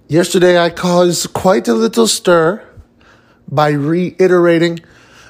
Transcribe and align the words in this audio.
Yesterday, 0.08 0.60
I 0.60 0.70
caused 0.70 1.34
quite 1.34 1.68
a 1.68 1.74
little 1.74 2.08
stir 2.08 2.64
by 3.48 3.70
reiterating 3.70 4.80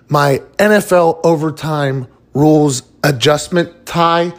my 0.08 0.42
NFL 0.58 1.20
overtime 1.24 2.08
rules 2.34 2.84
adjustment 3.04 3.86
tie. 3.86 4.34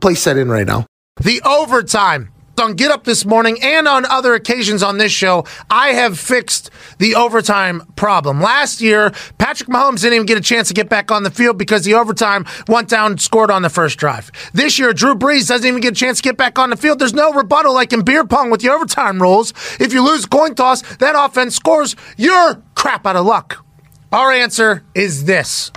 Place 0.00 0.24
that 0.24 0.36
in 0.36 0.48
right 0.48 0.66
now. 0.66 0.86
The 1.22 1.40
overtime 1.44 2.30
on 2.60 2.74
Get 2.74 2.90
Up 2.90 3.04
this 3.04 3.24
morning 3.24 3.58
and 3.62 3.88
on 3.88 4.04
other 4.04 4.34
occasions 4.34 4.82
on 4.82 4.98
this 4.98 5.10
show, 5.10 5.44
I 5.70 5.88
have 5.88 6.18
fixed 6.18 6.70
the 6.98 7.14
overtime 7.14 7.82
problem. 7.96 8.40
Last 8.40 8.80
year, 8.80 9.10
Patrick 9.38 9.68
Mahomes 9.68 10.02
didn't 10.02 10.14
even 10.14 10.26
get 10.26 10.38
a 10.38 10.42
chance 10.42 10.68
to 10.68 10.74
get 10.74 10.88
back 10.88 11.10
on 11.10 11.22
the 11.22 11.30
field 11.30 11.58
because 11.58 11.84
the 11.84 11.94
overtime 11.94 12.44
went 12.68 12.88
down, 12.88 13.18
scored 13.18 13.50
on 13.50 13.62
the 13.62 13.70
first 13.70 13.98
drive. 13.98 14.30
This 14.52 14.78
year, 14.78 14.92
Drew 14.92 15.14
Brees 15.14 15.48
doesn't 15.48 15.66
even 15.66 15.80
get 15.80 15.92
a 15.92 15.96
chance 15.96 16.18
to 16.18 16.22
get 16.22 16.36
back 16.36 16.58
on 16.58 16.70
the 16.70 16.76
field. 16.76 16.98
There's 16.98 17.14
no 17.14 17.32
rebuttal 17.32 17.74
like 17.74 17.92
in 17.92 18.02
beer 18.02 18.24
pong 18.24 18.50
with 18.50 18.60
the 18.60 18.70
overtime 18.70 19.20
rules. 19.20 19.52
If 19.80 19.92
you 19.92 20.04
lose 20.04 20.26
coin 20.26 20.54
toss, 20.54 20.82
that 20.96 21.14
offense 21.16 21.56
scores, 21.56 21.96
you're 22.16 22.62
crap 22.74 23.06
out 23.06 23.16
of 23.16 23.24
luck. 23.24 23.64
Our 24.12 24.30
answer 24.32 24.84
is 24.94 25.24
this. 25.24 25.72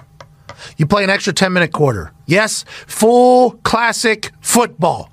You 0.77 0.85
play 0.85 1.03
an 1.03 1.09
extra 1.09 1.33
10 1.33 1.53
minute 1.53 1.71
quarter. 1.71 2.11
Yes, 2.25 2.65
full 2.87 3.51
classic 3.63 4.31
football. 4.41 5.09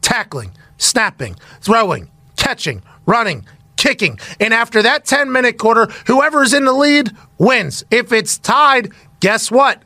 Tackling, 0.00 0.55
snapping, 0.78 1.36
throwing, 1.60 2.10
catching, 2.36 2.82
running, 3.06 3.46
kicking. 3.76 4.18
And 4.40 4.52
after 4.52 4.82
that 4.82 5.04
10 5.04 5.30
minute 5.32 5.58
quarter, 5.58 5.86
whoever's 6.06 6.52
in 6.52 6.64
the 6.64 6.72
lead 6.72 7.10
wins. 7.38 7.84
If 7.90 8.12
it's 8.12 8.38
tied, 8.38 8.92
guess 9.20 9.50
what? 9.50 9.82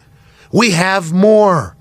We 0.52 0.72
have 0.72 1.12
more. 1.12 1.77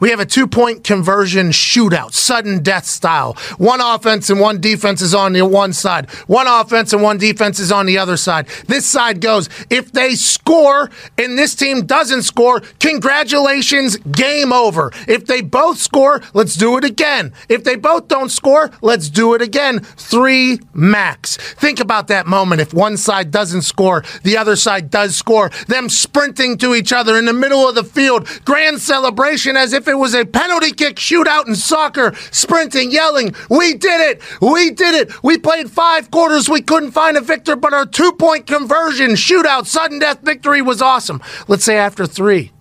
We 0.00 0.10
have 0.10 0.20
a 0.20 0.26
two 0.26 0.46
point 0.46 0.84
conversion 0.84 1.50
shootout, 1.50 2.12
sudden 2.12 2.62
death 2.62 2.86
style. 2.86 3.34
One 3.58 3.80
offense 3.80 4.30
and 4.30 4.38
one 4.38 4.60
defense 4.60 5.02
is 5.02 5.14
on 5.14 5.32
the 5.32 5.42
one 5.42 5.72
side. 5.72 6.08
One 6.26 6.46
offense 6.46 6.92
and 6.92 7.02
one 7.02 7.18
defense 7.18 7.58
is 7.58 7.72
on 7.72 7.86
the 7.86 7.98
other 7.98 8.16
side. 8.16 8.46
This 8.66 8.86
side 8.86 9.20
goes, 9.20 9.48
if 9.70 9.90
they 9.92 10.14
score 10.14 10.90
and 11.16 11.36
this 11.36 11.54
team 11.54 11.84
doesn't 11.86 12.22
score, 12.22 12.60
congratulations, 12.78 13.96
game 13.96 14.52
over. 14.52 14.92
If 15.08 15.26
they 15.26 15.40
both 15.40 15.78
score, 15.78 16.22
let's 16.32 16.54
do 16.54 16.76
it 16.76 16.84
again. 16.84 17.32
If 17.48 17.64
they 17.64 17.76
both 17.76 18.06
don't 18.06 18.30
score, 18.30 18.70
let's 18.82 19.08
do 19.08 19.34
it 19.34 19.42
again. 19.42 19.80
Three 19.80 20.60
max. 20.72 21.36
Think 21.36 21.80
about 21.80 22.06
that 22.08 22.26
moment. 22.26 22.60
If 22.60 22.72
one 22.72 22.96
side 22.96 23.30
doesn't 23.30 23.62
score, 23.62 24.04
the 24.22 24.36
other 24.36 24.54
side 24.54 24.90
does 24.90 25.16
score. 25.16 25.50
Them 25.66 25.88
sprinting 25.88 26.56
to 26.58 26.74
each 26.74 26.92
other 26.92 27.16
in 27.16 27.24
the 27.24 27.32
middle 27.32 27.68
of 27.68 27.74
the 27.74 27.84
field. 27.84 28.28
Grand 28.44 28.80
celebration 28.80 29.56
as 29.56 29.72
if 29.72 29.87
it 29.88 29.98
was 29.98 30.14
a 30.14 30.24
penalty 30.24 30.72
kick 30.72 30.96
shootout 30.96 31.46
in 31.46 31.54
soccer, 31.54 32.14
sprinting, 32.30 32.90
yelling, 32.90 33.34
We 33.48 33.74
did 33.74 34.00
it! 34.10 34.22
We 34.40 34.70
did 34.70 34.94
it! 34.94 35.22
We 35.22 35.38
played 35.38 35.70
five 35.70 36.10
quarters, 36.10 36.48
we 36.48 36.62
couldn't 36.62 36.92
find 36.92 37.16
a 37.16 37.20
victor, 37.20 37.56
but 37.56 37.72
our 37.72 37.86
two 37.86 38.12
point 38.12 38.46
conversion 38.46 39.12
shootout, 39.12 39.66
sudden 39.66 39.98
death 39.98 40.20
victory 40.22 40.62
was 40.62 40.82
awesome. 40.82 41.22
Let's 41.48 41.64
say 41.64 41.76
after 41.76 42.06
three, 42.06 42.52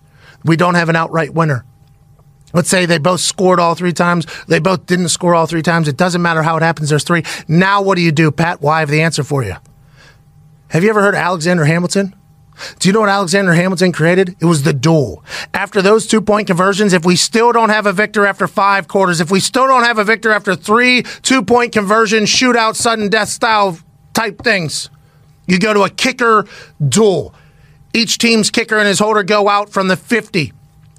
we 0.43 0.55
don't 0.55 0.75
have 0.75 0.89
an 0.89 0.95
outright 0.95 1.33
winner. 1.33 1.65
Let's 2.53 2.69
say 2.69 2.85
they 2.85 2.97
both 2.97 3.19
scored 3.19 3.59
all 3.59 3.75
three 3.75 3.93
times. 3.93 4.25
They 4.47 4.59
both 4.59 4.85
didn't 4.85 5.09
score 5.09 5.35
all 5.35 5.45
three 5.45 5.61
times. 5.61 5.87
It 5.87 5.97
doesn't 5.97 6.21
matter 6.21 6.41
how 6.41 6.55
it 6.57 6.63
happens. 6.63 6.89
There's 6.89 7.03
three. 7.03 7.23
Now, 7.47 7.81
what 7.81 7.95
do 7.95 8.01
you 8.01 8.11
do, 8.11 8.31
Pat? 8.31 8.61
Well, 8.61 8.73
I 8.73 8.79
have 8.79 8.89
the 8.89 9.01
answer 9.01 9.23
for 9.23 9.43
you. 9.43 9.55
Have 10.69 10.83
you 10.83 10.89
ever 10.89 11.01
heard 11.01 11.15
Alexander 11.15 11.65
Hamilton? 11.65 12.15
Do 12.79 12.89
you 12.89 12.93
know 12.93 13.01
what 13.01 13.09
Alexander 13.09 13.53
Hamilton 13.53 13.91
created? 13.91 14.35
It 14.39 14.45
was 14.45 14.63
the 14.63 14.73
duel. 14.73 15.23
After 15.53 15.81
those 15.81 16.07
two 16.07 16.21
point 16.21 16.47
conversions, 16.47 16.93
if 16.93 17.05
we 17.05 17.15
still 17.15 17.51
don't 17.51 17.69
have 17.69 17.85
a 17.85 17.93
victor 17.93 18.25
after 18.25 18.47
five 18.47 18.87
quarters, 18.87 19.21
if 19.21 19.31
we 19.31 19.39
still 19.39 19.67
don't 19.67 19.83
have 19.83 19.97
a 19.97 20.03
victor 20.03 20.31
after 20.31 20.55
three 20.55 21.03
two 21.21 21.43
point 21.43 21.73
conversions, 21.73 22.29
shootout, 22.29 22.75
sudden 22.75 23.09
death 23.09 23.29
style 23.29 23.77
type 24.13 24.41
things, 24.43 24.89
you 25.47 25.59
go 25.59 25.73
to 25.73 25.81
a 25.81 25.89
kicker 25.89 26.45
duel. 26.87 27.33
Each 27.93 28.17
team's 28.17 28.51
kicker 28.51 28.77
and 28.77 28.87
his 28.87 28.99
holder 28.99 29.23
go 29.23 29.49
out 29.49 29.69
from 29.69 29.87
the 29.87 29.95
50. 29.95 30.53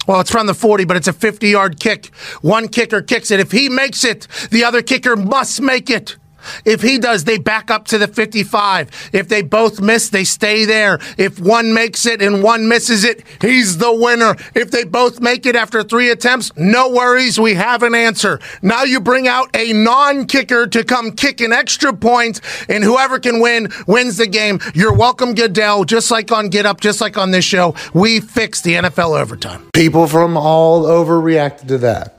Well, 0.07 0.21
it's 0.21 0.31
from 0.31 0.47
the 0.47 0.55
40, 0.55 0.87
but 0.87 0.97
it's 0.97 1.07
a 1.07 1.13
50 1.13 1.49
yard 1.49 1.79
kick. 1.79 2.07
One 2.41 2.69
kicker 2.69 3.03
kicks 3.03 3.31
it. 3.31 3.41
If 3.41 3.53
he 3.53 3.69
makes 3.69 4.05
it, 4.05 4.27
the 4.51 4.65
other 4.65 4.83
kicker 4.83 5.17
must 5.17 5.61
make 5.61 5.91
it. 5.91 6.17
If 6.65 6.83
he 6.83 6.99
does, 6.99 7.25
they 7.25 7.39
back 7.39 7.71
up 7.71 7.87
to 7.89 7.99
the 7.99 8.09
55. 8.09 9.11
If 9.13 9.29
they 9.29 9.43
both 9.43 9.81
miss, 9.81 10.09
they 10.09 10.25
stay 10.25 10.65
there. 10.65 10.99
If 11.17 11.41
one 11.41 11.73
makes 11.75 12.07
it 12.07 12.23
and 12.23 12.43
one 12.43 12.69
misses 12.69 13.05
it, 13.05 13.25
he's 13.41 13.79
the 13.79 13.93
winner. 13.93 14.37
If 14.55 14.71
they 14.71 14.85
both 14.85 15.21
make 15.21 15.47
it 15.47 15.57
after 15.57 15.83
three 15.83 16.11
attempts, 16.11 16.51
no 16.57 16.91
worries. 16.91 17.39
We 17.39 17.55
have 17.55 17.83
an 17.83 17.95
answer. 17.95 18.41
Now 18.63 18.85
you 18.85 19.01
bring 19.01 19.29
out 19.29 19.55
a 19.55 19.73
non 19.73 20.27
kicker 20.27 20.67
to 20.67 20.85
come 20.85 21.13
kick 21.13 21.41
an 21.41 21.53
extra 21.53 21.93
point, 21.93 22.41
and 22.69 22.85
whoever 22.85 23.19
can 23.19 23.41
win 23.41 23.69
wins 23.87 24.17
the 24.17 24.27
game. 24.27 24.61
You're 24.75 24.95
welcome, 24.95 25.35
Goodell. 25.35 25.85
Just 25.85 26.11
like 26.11 26.31
on 26.33 26.49
Get 26.49 26.67
Up, 26.67 26.81
just 26.81 27.01
like 27.01 27.17
on 27.17 27.31
this 27.31 27.45
show, 27.45 27.75
we 27.95 28.21
fixed 28.21 28.65
the 28.65 28.75
NFL 28.75 29.19
overtime. 29.19 29.69
People 29.73 30.07
from 30.07 30.37
all 30.37 30.87
over 30.87 31.21
reacted 31.21 31.69
to 31.69 31.79
that 31.79 32.18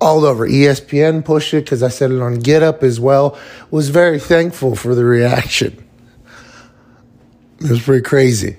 all 0.00 0.24
over. 0.24 0.48
ESPN 0.48 1.24
pushed 1.24 1.54
it 1.54 1.64
because 1.64 1.82
I 1.82 1.88
said 1.88 2.10
it 2.10 2.20
on 2.20 2.36
Get 2.36 2.62
Up 2.62 2.82
as 2.82 2.98
well. 2.98 3.38
Was 3.70 3.90
very 3.90 4.18
thankful 4.18 4.74
for 4.74 4.94
the 4.94 5.04
reaction. 5.04 5.86
It 7.60 7.70
was 7.70 7.82
pretty 7.82 8.02
crazy. 8.02 8.56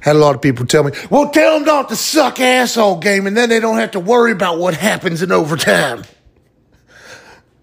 Had 0.00 0.16
a 0.16 0.18
lot 0.18 0.34
of 0.34 0.42
people 0.42 0.66
tell 0.66 0.82
me, 0.82 0.90
well, 1.10 1.30
tell 1.30 1.54
them 1.54 1.64
not 1.64 1.88
to 1.90 1.96
suck 1.96 2.40
asshole 2.40 2.98
game 2.98 3.28
and 3.28 3.36
then 3.36 3.48
they 3.48 3.60
don't 3.60 3.78
have 3.78 3.92
to 3.92 4.00
worry 4.00 4.32
about 4.32 4.58
what 4.58 4.74
happens 4.74 5.22
in 5.22 5.30
overtime. 5.30 6.02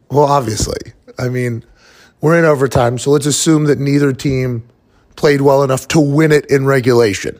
Well, 0.09 0.25
obviously. 0.25 0.93
I 1.17 1.27
mean, 1.27 1.65
we're 2.21 2.39
in 2.39 2.45
overtime, 2.45 2.97
so 2.97 3.11
let's 3.11 3.25
assume 3.25 3.65
that 3.65 3.77
neither 3.77 4.13
team 4.13 4.67
played 5.17 5.41
well 5.41 5.63
enough 5.63 5.87
to 5.89 5.99
win 5.99 6.31
it 6.31 6.45
in 6.45 6.65
regulation. 6.65 7.39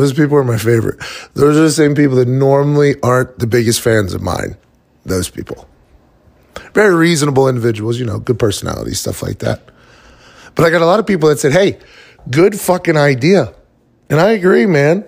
Those 0.00 0.14
people 0.14 0.38
are 0.38 0.44
my 0.44 0.56
favorite. 0.56 0.98
Those 1.34 1.58
are 1.58 1.60
the 1.60 1.70
same 1.70 1.94
people 1.94 2.16
that 2.16 2.26
normally 2.26 2.94
aren't 3.02 3.38
the 3.38 3.46
biggest 3.46 3.82
fans 3.82 4.14
of 4.14 4.22
mine. 4.22 4.56
Those 5.04 5.28
people. 5.28 5.68
Very 6.72 6.94
reasonable 6.94 7.46
individuals, 7.50 8.00
you 8.00 8.06
know, 8.06 8.18
good 8.18 8.38
personality, 8.38 8.94
stuff 8.94 9.22
like 9.22 9.40
that. 9.40 9.60
But 10.54 10.64
I 10.64 10.70
got 10.70 10.80
a 10.80 10.86
lot 10.86 11.00
of 11.00 11.06
people 11.06 11.28
that 11.28 11.38
said, 11.38 11.52
hey, 11.52 11.78
good 12.30 12.58
fucking 12.58 12.96
idea. 12.96 13.52
And 14.08 14.18
I 14.22 14.30
agree, 14.30 14.64
man. 14.64 15.04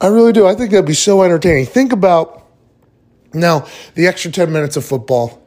I 0.00 0.06
really 0.06 0.32
do. 0.32 0.46
I 0.46 0.54
think 0.54 0.70
that'd 0.70 0.86
be 0.86 0.94
so 0.94 1.22
entertaining. 1.22 1.66
Think 1.66 1.92
about 1.92 2.46
now 3.34 3.66
the 3.94 4.06
extra 4.06 4.30
10 4.30 4.50
minutes 4.50 4.78
of 4.78 4.86
football. 4.86 5.42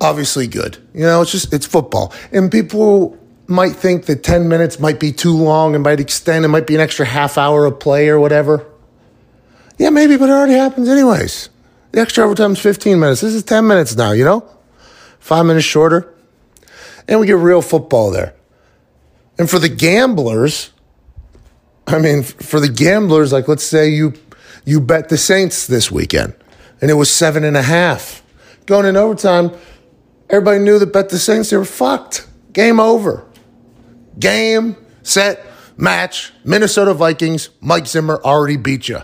Obviously 0.00 0.48
good. 0.48 0.76
You 0.92 1.02
know, 1.02 1.22
it's 1.22 1.30
just, 1.30 1.54
it's 1.54 1.66
football. 1.66 2.12
And 2.32 2.50
people 2.50 3.16
might 3.46 3.72
think 3.72 4.06
that 4.06 4.22
10 4.22 4.48
minutes 4.48 4.80
might 4.80 4.98
be 4.98 5.12
too 5.12 5.36
long 5.36 5.74
and 5.74 5.84
might 5.84 6.00
extend. 6.00 6.44
It 6.44 6.48
might 6.48 6.66
be 6.66 6.74
an 6.74 6.80
extra 6.80 7.04
half 7.04 7.36
hour 7.36 7.66
of 7.66 7.78
play 7.78 8.08
or 8.08 8.18
whatever. 8.18 8.66
Yeah, 9.78 9.90
maybe, 9.90 10.16
but 10.16 10.28
it 10.28 10.32
already 10.32 10.54
happens 10.54 10.88
anyways. 10.88 11.50
The 11.92 12.00
extra 12.00 12.24
overtime 12.24 12.52
is 12.52 12.60
15 12.60 12.98
minutes. 12.98 13.20
This 13.20 13.34
is 13.34 13.42
10 13.42 13.66
minutes 13.66 13.94
now, 13.96 14.12
you 14.12 14.24
know? 14.24 14.48
Five 15.18 15.46
minutes 15.46 15.66
shorter. 15.66 16.12
And 17.06 17.20
we 17.20 17.26
get 17.26 17.36
real 17.36 17.62
football 17.62 18.10
there. 18.10 18.34
And 19.38 19.50
for 19.50 19.58
the 19.58 19.68
gamblers, 19.68 20.70
I 21.86 21.98
mean, 21.98 22.22
for 22.22 22.60
the 22.60 22.68
gamblers, 22.68 23.32
like 23.32 23.48
let's 23.48 23.64
say 23.64 23.88
you 23.88 24.14
you 24.64 24.80
bet 24.80 25.10
the 25.10 25.18
Saints 25.18 25.66
this 25.66 25.90
weekend 25.90 26.34
and 26.80 26.90
it 26.90 26.94
was 26.94 27.12
seven 27.12 27.44
and 27.44 27.56
a 27.56 27.62
half. 27.62 28.22
Going 28.66 28.86
in 28.86 28.96
overtime, 28.96 29.50
everybody 30.30 30.58
knew 30.58 30.78
that 30.78 30.92
bet 30.92 31.10
the 31.10 31.18
Saints, 31.18 31.50
they 31.50 31.56
were 31.56 31.64
fucked. 31.64 32.26
Game 32.52 32.80
over. 32.80 33.26
Game, 34.18 34.76
set, 35.02 35.44
match. 35.76 36.32
Minnesota 36.44 36.94
Vikings, 36.94 37.50
Mike 37.60 37.86
Zimmer 37.86 38.20
already 38.24 38.56
beat 38.56 38.88
you. 38.88 39.00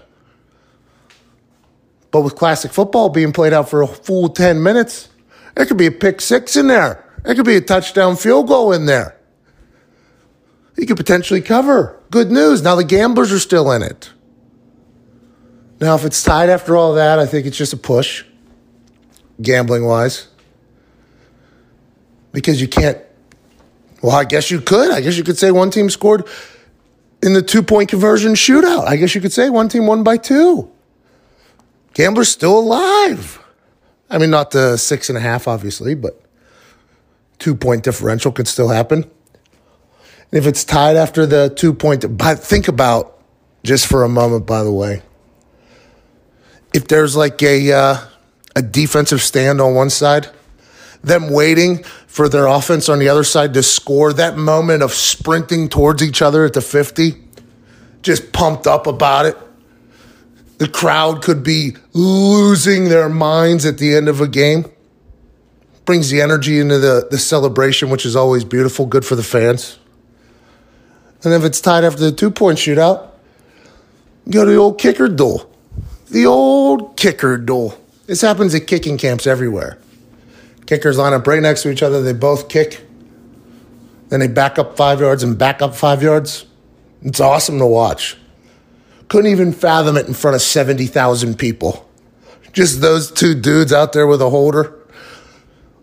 But 2.11 2.23
with 2.23 2.37
classic 2.37 2.73
football 2.73 3.09
being 3.09 3.33
played 3.33 3.53
out 3.53 3.69
for 3.69 3.83
a 3.83 3.87
full 3.87 4.29
10 4.29 4.63
minutes, 4.63 5.09
it 5.57 5.67
could 5.67 5.77
be 5.77 5.87
a 5.87 5.93
pick 5.93 6.21
six 6.21 6.57
in 6.57 6.67
there. 6.67 7.05
It 7.25 7.35
could 7.35 7.45
be 7.45 7.57
a 7.57 7.61
touchdown 7.61 8.17
field 8.17 8.49
goal 8.49 8.73
in 8.73 8.87
there. 8.87 9.17
You 10.77 10.87
could 10.87 10.97
potentially 10.97 11.41
cover. 11.41 12.01
Good 12.11 12.31
news. 12.31 12.63
Now 12.63 12.75
the 12.75 12.85
gamblers 12.85 13.33
are 13.33 13.39
still 13.39 13.71
in 13.71 13.83
it. 13.83 14.11
Now, 15.81 15.95
if 15.95 16.05
it's 16.05 16.23
tied 16.23 16.51
after 16.51 16.77
all 16.77 16.95
that, 16.95 17.19
I 17.19 17.27
think 17.27 17.47
it's 17.47 17.57
just 17.57 17.73
a 17.73 17.77
push, 17.77 18.25
gambling 19.41 19.85
wise. 19.85 20.29
Because 22.33 22.61
you 22.61 22.69
can't, 22.69 22.99
well, 24.03 24.17
I 24.17 24.25
guess 24.25 24.51
you 24.51 24.61
could. 24.61 24.91
I 24.91 25.01
guess 25.01 25.17
you 25.17 25.25
could 25.25 25.39
say 25.39 25.51
one 25.51 25.71
team 25.71 25.91
scored 25.91 26.27
in 27.23 27.35
the 27.35 27.43
two 27.43 27.63
point 27.63 27.91
conversion 27.91 28.33
shootout. 28.33 28.87
I 28.87 28.97
guess 28.97 29.15
you 29.15 29.21
could 29.21 29.33
say 29.33 29.51
one 29.51 29.69
team 29.69 29.87
won 29.87 30.03
by 30.03 30.17
two. 30.17 30.71
Gambler's 31.95 32.29
still 32.29 32.59
alive. 32.59 33.39
I 34.09 34.19
mean, 34.19 34.31
not 34.31 34.51
the 34.51 34.77
six 34.77 35.09
and 35.09 35.19
a 35.19 35.21
half, 35.21 35.47
obviously, 35.47 35.95
but 35.95 36.21
two 37.39 37.55
point 37.55 37.85
differential 37.85 38.33
could 38.33 38.49
still 38.49 38.69
happen. 38.69 39.03
And 39.03 40.39
if 40.39 40.47
it's 40.47 40.65
tied 40.65 40.97
after 40.97 41.27
the 41.27 41.53
two 41.55 41.75
point, 41.75 42.17
but 42.17 42.39
think 42.39 42.69
about 42.69 43.19
just 43.65 43.87
for 43.87 44.05
a 44.05 44.09
moment, 44.09 44.47
by 44.47 44.63
the 44.63 44.73
way, 44.73 45.03
if 46.73 46.89
there's 46.89 47.17
like 47.17 47.43
a 47.43 47.73
uh, 47.73 47.99
a 48.57 48.63
defensive 48.63 49.21
stand 49.21 49.61
on 49.61 49.75
one 49.75 49.91
side, 49.91 50.29
them 51.03 51.31
waiting 51.31 51.83
for 52.07 52.29
their 52.29 52.47
offense 52.47 52.89
on 52.89 52.99
the 52.99 53.09
other 53.09 53.25
side 53.25 53.55
to 53.55 53.63
score, 53.63 54.13
that 54.13 54.37
moment 54.37 54.83
of 54.83 54.93
sprinting 54.93 55.69
towards 55.69 56.03
each 56.03 56.21
other 56.21 56.45
at 56.45 56.53
the 56.53 56.61
50, 56.61 57.15
just 58.03 58.33
pumped 58.33 58.67
up 58.67 58.87
about 58.87 59.27
it. 59.27 59.37
The 60.59 60.69
crowd 60.69 61.23
could 61.23 61.43
be 61.43 61.77
losing 61.95 62.91
their 62.91 63.09
minds 63.09 63.65
at 63.65 63.79
the 63.79 63.95
end 63.95 64.09
of 64.09 64.21
a 64.21 64.29
game. 64.29 64.67
Brings 65.87 66.11
the 66.11 66.21
energy 66.21 66.59
into 66.59 66.79
the, 66.79 67.09
the 67.11 67.19
celebration, 67.19 67.89
which 67.89 68.05
is 68.05 68.15
always 68.15 68.45
beautiful, 68.45 68.85
good 68.85 69.05
for 69.05 69.17
the 69.17 69.23
fans. 69.23 69.79
And 71.25 71.33
if 71.33 71.45
it's 71.45 71.61
tied 71.61 71.85
after 71.85 72.03
the 72.03 72.13
two 72.13 72.31
point 72.31 72.59
shootout, 72.59 73.11
go 74.29 74.45
to 74.45 74.51
the 74.51 74.57
old 74.57 74.79
kicker 74.79 75.09
duel. 75.09 75.51
The 76.11 76.27
old 76.27 76.97
kicker 76.97 77.39
duel. 77.39 77.79
This 78.07 78.21
happens 78.21 78.55
at 78.55 78.67
kicking 78.67 78.99
camps 78.99 79.27
everywhere. 79.27 79.79
Kickers 80.71 80.99
line 80.99 81.13
up 81.13 81.27
right 81.27 81.43
next 81.43 81.63
to 81.63 81.71
each 81.73 81.83
other. 81.83 82.01
They 82.01 82.13
both 82.13 82.49
kick. 82.49 82.81
Then 84.09 84.21
they 84.21 84.29
back 84.29 84.57
up 84.57 84.77
five 84.77 85.01
yards 85.01 85.25
and 85.25 85.37
back 85.37 85.61
up 85.63 85.75
five 85.75 86.01
yards. 86.01 86.47
It's 87.03 87.19
awesome 87.19 87.59
to 87.59 87.67
watch. 87.67 88.17
Couldn't 89.09 89.33
even 89.33 89.53
fathom 89.53 89.97
it 89.97 90.07
in 90.07 90.15
front 90.15 90.37
of 90.37 90.43
70,000 90.43 91.37
people. 91.37 91.91
Just 92.53 92.81
those 92.83 93.11
two 93.11 93.35
dudes 93.35 93.73
out 93.73 93.93
there 93.93 94.07
with 94.07 94.23
a 94.23 94.31
holder, 94.31 94.79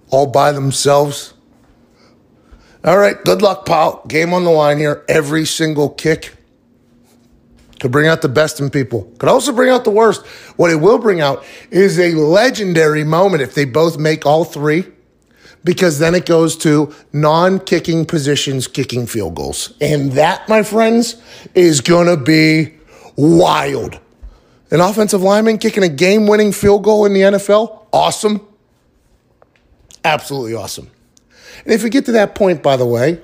all 0.10 0.28
by 0.28 0.54
themselves. 0.54 1.33
All 2.86 2.98
right, 2.98 3.22
good 3.25 3.42
luck, 3.42 3.66
pal. 3.66 4.06
Game 4.07 4.33
on 4.33 4.45
the 4.45 4.51
line 4.51 4.78
here. 4.78 5.04
Every 5.10 5.44
single 5.44 5.90
kick 5.90 6.33
could 7.80 7.92
bring 7.92 8.08
out 8.08 8.22
the 8.22 8.30
best 8.30 8.60
in 8.60 8.70
people. 8.70 9.04
Could 9.20 9.30
also 9.30 9.52
bring 9.52 9.70
out 9.70 9.84
the 9.84 9.92
worst. 9.92 10.26
What 10.56 10.72
it 10.72 10.78
will 10.78 10.98
bring 10.98 11.22
out 11.22 11.44
is 11.70 12.00
a 12.00 12.14
legendary 12.14 13.04
moment 13.04 13.44
if 13.44 13.54
they 13.54 13.66
both 13.66 13.98
make 13.98 14.26
all 14.26 14.44
three, 14.44 14.86
because 15.64 16.00
then 16.00 16.16
it 16.16 16.26
goes 16.26 16.58
to 16.58 16.94
non 17.14 17.60
kicking 17.60 18.06
positions, 18.06 18.68
kicking 18.68 19.06
field 19.06 19.36
goals. 19.36 19.74
And 19.80 20.14
that, 20.14 20.48
my 20.50 20.64
friends, 20.64 21.22
is 21.54 21.82
going 21.82 22.08
to 22.08 22.18
be 22.18 22.74
wild. 23.16 24.00
An 24.72 24.82
offensive 24.82 25.22
lineman 25.22 25.60
kicking 25.60 25.84
a 25.84 25.90
game 25.90 26.28
winning 26.28 26.52
field 26.52 26.84
goal 26.84 27.06
in 27.06 27.14
the 27.14 27.22
NFL, 27.22 27.86
awesome. 27.94 28.46
Absolutely 30.04 30.56
awesome. 30.56 30.90
And 31.64 31.74
if 31.74 31.84
we 31.84 31.90
get 31.90 32.06
to 32.06 32.14
that 32.14 32.36
point, 32.36 32.64
by 32.64 32.76
the 32.76 32.86
way, 32.86 33.22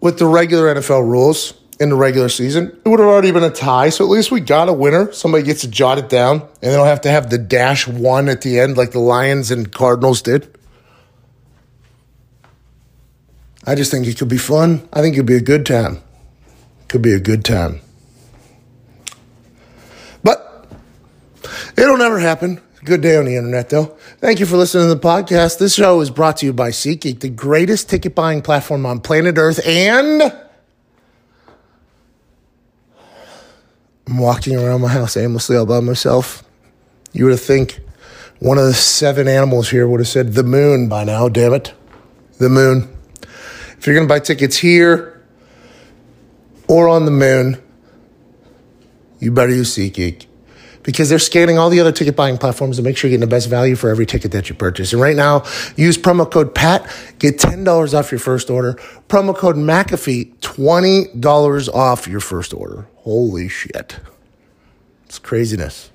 with 0.00 0.18
the 0.18 0.26
regular 0.26 0.72
NFL 0.74 1.02
rules, 1.02 1.54
in 1.78 1.90
the 1.90 1.96
regular 1.96 2.28
season, 2.28 2.78
it 2.84 2.88
would 2.88 3.00
have 3.00 3.08
already 3.08 3.30
been 3.32 3.42
a 3.42 3.50
tie. 3.50 3.90
So 3.90 4.04
at 4.04 4.10
least 4.10 4.30
we 4.30 4.40
got 4.40 4.68
a 4.68 4.72
winner. 4.72 5.12
Somebody 5.12 5.44
gets 5.44 5.60
to 5.62 5.68
jot 5.68 5.98
it 5.98 6.08
down, 6.08 6.40
and 6.40 6.72
they 6.72 6.72
don't 6.72 6.86
have 6.86 7.02
to 7.02 7.10
have 7.10 7.30
the 7.30 7.38
dash 7.38 7.86
one 7.86 8.28
at 8.28 8.42
the 8.42 8.58
end 8.58 8.76
like 8.76 8.92
the 8.92 8.98
Lions 8.98 9.50
and 9.50 9.70
Cardinals 9.72 10.22
did. 10.22 10.56
I 13.66 13.74
just 13.74 13.90
think 13.90 14.06
it 14.06 14.16
could 14.16 14.28
be 14.28 14.38
fun. 14.38 14.88
I 14.92 15.00
think 15.00 15.14
it'd 15.14 15.26
be 15.26 15.36
a 15.36 15.40
good 15.40 15.66
time. 15.66 16.02
Could 16.88 17.02
be 17.02 17.12
a 17.12 17.20
good 17.20 17.44
time. 17.44 17.80
But 20.22 20.66
it'll 21.76 21.98
never 21.98 22.20
happen. 22.20 22.60
Good 22.84 23.00
day 23.00 23.16
on 23.16 23.24
the 23.24 23.34
internet, 23.34 23.70
though. 23.70 23.96
Thank 24.18 24.38
you 24.38 24.46
for 24.46 24.56
listening 24.56 24.84
to 24.84 24.94
the 24.94 25.00
podcast. 25.00 25.58
This 25.58 25.74
show 25.74 26.00
is 26.00 26.10
brought 26.10 26.36
to 26.36 26.46
you 26.46 26.52
by 26.52 26.70
SeatGeek, 26.70 27.18
the 27.18 27.28
greatest 27.28 27.90
ticket 27.90 28.14
buying 28.14 28.42
platform 28.42 28.86
on 28.86 29.00
planet 29.00 29.36
Earth, 29.36 29.66
and 29.66 30.32
I'm 34.06 34.18
walking 34.18 34.56
around 34.56 34.82
my 34.82 34.88
house 34.88 35.16
aimlessly 35.16 35.56
all 35.56 35.66
by 35.66 35.80
myself. 35.80 36.44
You 37.12 37.24
would 37.24 37.32
have 37.32 37.40
think 37.40 37.80
one 38.38 38.58
of 38.58 38.64
the 38.64 38.74
seven 38.74 39.26
animals 39.26 39.70
here 39.70 39.88
would 39.88 40.00
have 40.00 40.08
said 40.08 40.34
the 40.34 40.44
moon 40.44 40.88
by 40.88 41.04
now, 41.04 41.28
damn 41.28 41.54
it. 41.54 41.74
The 42.38 42.48
moon. 42.48 42.94
If 43.78 43.86
you're 43.86 43.96
going 43.96 44.06
to 44.06 44.12
buy 44.12 44.20
tickets 44.20 44.58
here 44.58 45.22
or 46.68 46.88
on 46.88 47.04
the 47.04 47.10
moon, 47.10 47.62
you 49.18 49.32
better 49.32 49.54
use 49.54 49.74
SeatGeek 49.74 50.26
because 50.82 51.08
they're 51.08 51.18
scanning 51.18 51.58
all 51.58 51.68
the 51.68 51.80
other 51.80 51.90
ticket 51.90 52.14
buying 52.14 52.38
platforms 52.38 52.76
to 52.76 52.82
make 52.82 52.96
sure 52.96 53.10
you're 53.10 53.18
getting 53.18 53.28
the 53.28 53.34
best 53.34 53.48
value 53.48 53.74
for 53.74 53.90
every 53.90 54.06
ticket 54.06 54.30
that 54.32 54.48
you 54.48 54.54
purchase. 54.54 54.92
And 54.92 55.02
right 55.02 55.16
now, 55.16 55.44
use 55.76 55.98
promo 55.98 56.30
code 56.30 56.54
PAT, 56.54 56.88
get 57.18 57.38
$10 57.38 57.94
off 57.94 58.12
your 58.12 58.20
first 58.20 58.50
order. 58.50 58.74
Promo 59.08 59.36
code 59.36 59.56
McAfee, 59.56 60.36
$20 60.38 61.74
off 61.74 62.06
your 62.06 62.20
first 62.20 62.54
order. 62.54 62.86
Holy 63.06 63.46
shit. 63.46 64.00
It's 65.04 65.20
craziness. 65.20 65.92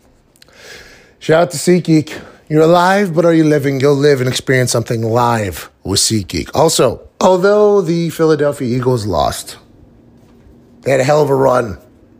Shout 1.19 1.42
out 1.42 1.52
to 1.52 1.58
SeatGeek. 1.58 2.18
You're 2.48 2.62
alive, 2.62 3.13
but 3.13 3.25
are 3.25 3.34
you 3.34 3.44
living? 3.44 3.80
Go 3.80 3.92
live 3.92 4.22
and 4.22 4.30
experience 4.30 4.72
something 4.72 5.02
live 5.04 5.69
with 5.84 6.00
SeatGeek. 6.00 6.52
Also, 6.54 7.10
although 7.19 7.81
the 7.81 8.12
Philadelphia 8.12 8.78
Eagles 8.78 9.06
lost, 9.06 9.58
they 10.84 10.92
had 10.92 11.02
a 11.02 11.04
hell 11.04 11.22
of 11.22 11.30
a 11.30 11.36
run. 11.36 11.78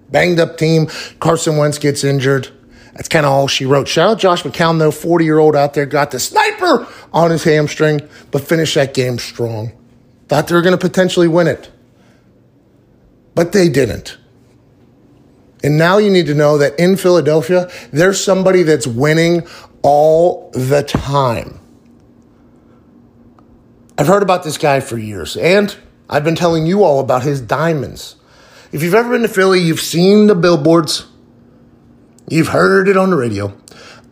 Banged 0.10 0.42
up 0.42 0.58
team. 0.58 0.88
Carson 1.22 1.56
Wentz 1.56 1.78
gets 1.78 2.04
injured. 2.04 2.50
That's 2.92 3.08
kind 3.08 3.26
of 3.26 3.32
all 3.32 3.48
she 3.48 3.66
wrote. 3.66 3.88
Shout 3.88 4.10
out 4.10 4.20
Josh 4.20 4.44
McCown, 4.44 4.78
though, 4.78 4.92
40 4.92 5.24
year 5.24 5.40
old 5.40 5.56
out 5.56 5.74
there, 5.74 5.86
got 5.86 6.12
the 6.12 6.20
sniper 6.20 6.86
on 7.14 7.32
his 7.32 7.46
hamstring, 7.46 8.02
but 8.32 8.42
finished 8.42 8.76
that 8.76 8.94
game 8.94 9.20
strong. 9.20 9.72
Thought 10.28 10.50
they 10.50 10.56
were 10.56 10.62
going 10.62 10.78
to 10.78 10.86
potentially 10.86 11.30
win 11.30 11.48
it, 11.48 11.72
but 13.34 13.54
they 13.54 13.70
didn't. 13.70 14.18
And 15.64 15.78
now 15.78 15.98
you 15.98 16.10
need 16.10 16.26
to 16.28 16.34
know 16.34 16.58
that 16.58 16.80
in 16.80 16.98
Philadelphia, 16.98 17.70
there's 17.92 18.24
somebody 18.24 18.64
that's 18.64 18.88
winning 18.88 19.48
all 19.82 20.50
the 20.54 20.84
time. 20.84 21.60
I've 23.98 24.08
heard 24.08 24.24
about 24.24 24.44
this 24.44 24.58
guy 24.58 24.80
for 24.80 24.98
years, 24.98 25.38
and 25.38 25.76
I've 26.10 26.24
been 26.24 26.36
telling 26.36 26.66
you 26.66 26.84
all 26.84 27.00
about 27.00 27.24
his 27.24 27.40
diamonds. 27.40 28.16
If 28.72 28.82
you've 28.82 28.96
ever 28.96 29.10
been 29.10 29.22
to 29.22 29.28
Philly, 29.28 29.60
you've 29.60 29.80
seen 29.80 30.28
the 30.28 30.36
billboards, 30.36 31.06
you've 32.28 32.48
heard 32.48 32.88
it 32.88 32.98
on 32.98 33.12
the 33.12 33.16
radio. 33.16 33.56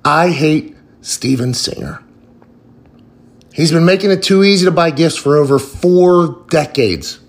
I 0.05 0.29
hate 0.29 0.75
Steven 1.01 1.53
Singer. 1.53 2.03
He's 3.53 3.71
been 3.71 3.85
making 3.85 4.11
it 4.11 4.21
too 4.21 4.43
easy 4.43 4.65
to 4.65 4.71
buy 4.71 4.91
gifts 4.91 5.17
for 5.17 5.37
over 5.37 5.59
four 5.59 6.45
decades. 6.49 7.19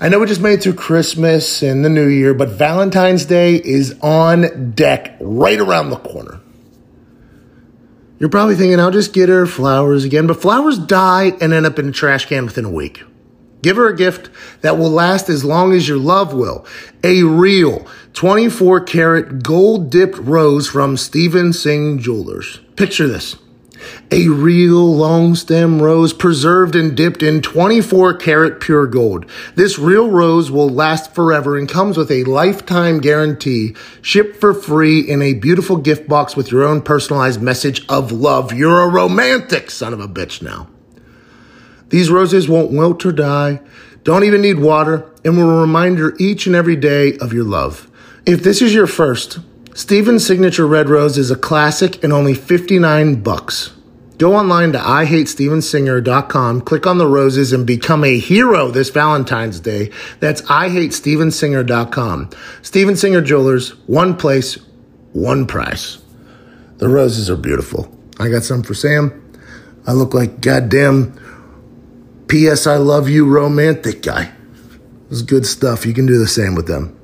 I 0.00 0.08
know 0.08 0.20
we 0.20 0.26
just 0.26 0.40
made 0.40 0.54
it 0.54 0.62
through 0.62 0.74
Christmas 0.74 1.60
and 1.60 1.84
the 1.84 1.88
New 1.88 2.06
Year, 2.06 2.32
but 2.32 2.50
Valentine's 2.50 3.24
Day 3.24 3.56
is 3.56 3.98
on 4.00 4.70
deck 4.70 5.16
right 5.20 5.58
around 5.58 5.90
the 5.90 5.96
corner. 5.96 6.40
You're 8.20 8.28
probably 8.28 8.54
thinking, 8.54 8.78
I'll 8.78 8.92
just 8.92 9.12
get 9.12 9.28
her 9.28 9.44
flowers 9.44 10.04
again, 10.04 10.28
but 10.28 10.40
flowers 10.40 10.78
die 10.78 11.32
and 11.40 11.52
end 11.52 11.66
up 11.66 11.80
in 11.80 11.88
a 11.88 11.92
trash 11.92 12.26
can 12.26 12.44
within 12.44 12.64
a 12.64 12.70
week. 12.70 13.02
Give 13.60 13.76
her 13.76 13.88
a 13.88 13.96
gift 13.96 14.30
that 14.60 14.78
will 14.78 14.90
last 14.90 15.28
as 15.28 15.44
long 15.44 15.72
as 15.72 15.88
your 15.88 15.98
love 15.98 16.32
will. 16.32 16.64
A 17.02 17.24
real 17.24 17.84
24 18.12 18.82
karat 18.82 19.42
gold 19.42 19.90
dipped 19.90 20.18
rose 20.18 20.68
from 20.68 20.96
Steven 20.96 21.52
Singh 21.52 21.98
Jewelers. 21.98 22.60
Picture 22.76 23.08
this. 23.08 23.36
A 24.10 24.28
real 24.28 24.94
long 24.94 25.34
stem 25.34 25.80
rose 25.80 26.12
preserved 26.12 26.74
and 26.74 26.96
dipped 26.96 27.22
in 27.22 27.42
24 27.42 28.14
karat 28.14 28.60
pure 28.60 28.86
gold. 28.86 29.26
This 29.54 29.78
real 29.78 30.10
rose 30.10 30.50
will 30.50 30.68
last 30.68 31.14
forever 31.14 31.56
and 31.56 31.68
comes 31.68 31.96
with 31.96 32.10
a 32.10 32.24
lifetime 32.24 33.00
guarantee, 33.00 33.74
shipped 34.02 34.36
for 34.36 34.54
free 34.54 35.00
in 35.00 35.22
a 35.22 35.34
beautiful 35.34 35.76
gift 35.76 36.08
box 36.08 36.36
with 36.36 36.50
your 36.50 36.64
own 36.64 36.82
personalized 36.82 37.42
message 37.42 37.86
of 37.88 38.12
love. 38.12 38.52
You're 38.52 38.82
a 38.82 38.88
romantic 38.88 39.70
son 39.70 39.92
of 39.92 40.00
a 40.00 40.08
bitch 40.08 40.42
now. 40.42 40.68
These 41.88 42.10
roses 42.10 42.48
won't 42.48 42.72
wilt 42.72 43.04
or 43.06 43.12
die, 43.12 43.60
don't 44.04 44.24
even 44.24 44.42
need 44.42 44.58
water, 44.58 45.10
and 45.24 45.36
will 45.36 45.60
remind 45.60 45.98
you 45.98 46.14
each 46.18 46.46
and 46.46 46.54
every 46.54 46.76
day 46.76 47.16
of 47.18 47.32
your 47.32 47.44
love. 47.44 47.90
If 48.26 48.42
this 48.42 48.60
is 48.60 48.74
your 48.74 48.86
first, 48.86 49.38
Steven's 49.78 50.26
signature 50.26 50.66
red 50.66 50.88
rose 50.88 51.16
is 51.16 51.30
a 51.30 51.36
classic 51.36 52.02
and 52.02 52.12
only 52.12 52.34
59 52.34 53.22
bucks. 53.22 53.70
Go 54.18 54.34
online 54.34 54.72
to 54.72 54.78
IHateStevenSinger.com, 54.78 56.62
click 56.62 56.84
on 56.84 56.98
the 56.98 57.06
roses, 57.06 57.52
and 57.52 57.64
become 57.64 58.02
a 58.02 58.18
hero 58.18 58.72
this 58.72 58.90
Valentine's 58.90 59.60
Day. 59.60 59.92
That's 60.18 60.42
IHateStevenSinger.com. 60.42 62.30
Steven 62.62 62.96
Singer 62.96 63.20
Jewelers, 63.20 63.78
one 63.86 64.16
place, 64.16 64.58
one 65.12 65.46
price. 65.46 65.98
The 66.78 66.88
roses 66.88 67.30
are 67.30 67.36
beautiful. 67.36 67.96
I 68.18 68.30
got 68.30 68.42
some 68.42 68.64
for 68.64 68.74
Sam. 68.74 69.32
I 69.86 69.92
look 69.92 70.12
like 70.12 70.40
goddamn 70.40 72.24
P.S. 72.26 72.66
I 72.66 72.78
love 72.78 73.08
you 73.08 73.28
romantic 73.28 74.02
guy. 74.02 74.32
It's 75.08 75.22
good 75.22 75.46
stuff. 75.46 75.86
You 75.86 75.94
can 75.94 76.06
do 76.06 76.18
the 76.18 76.26
same 76.26 76.56
with 76.56 76.66
them. 76.66 76.98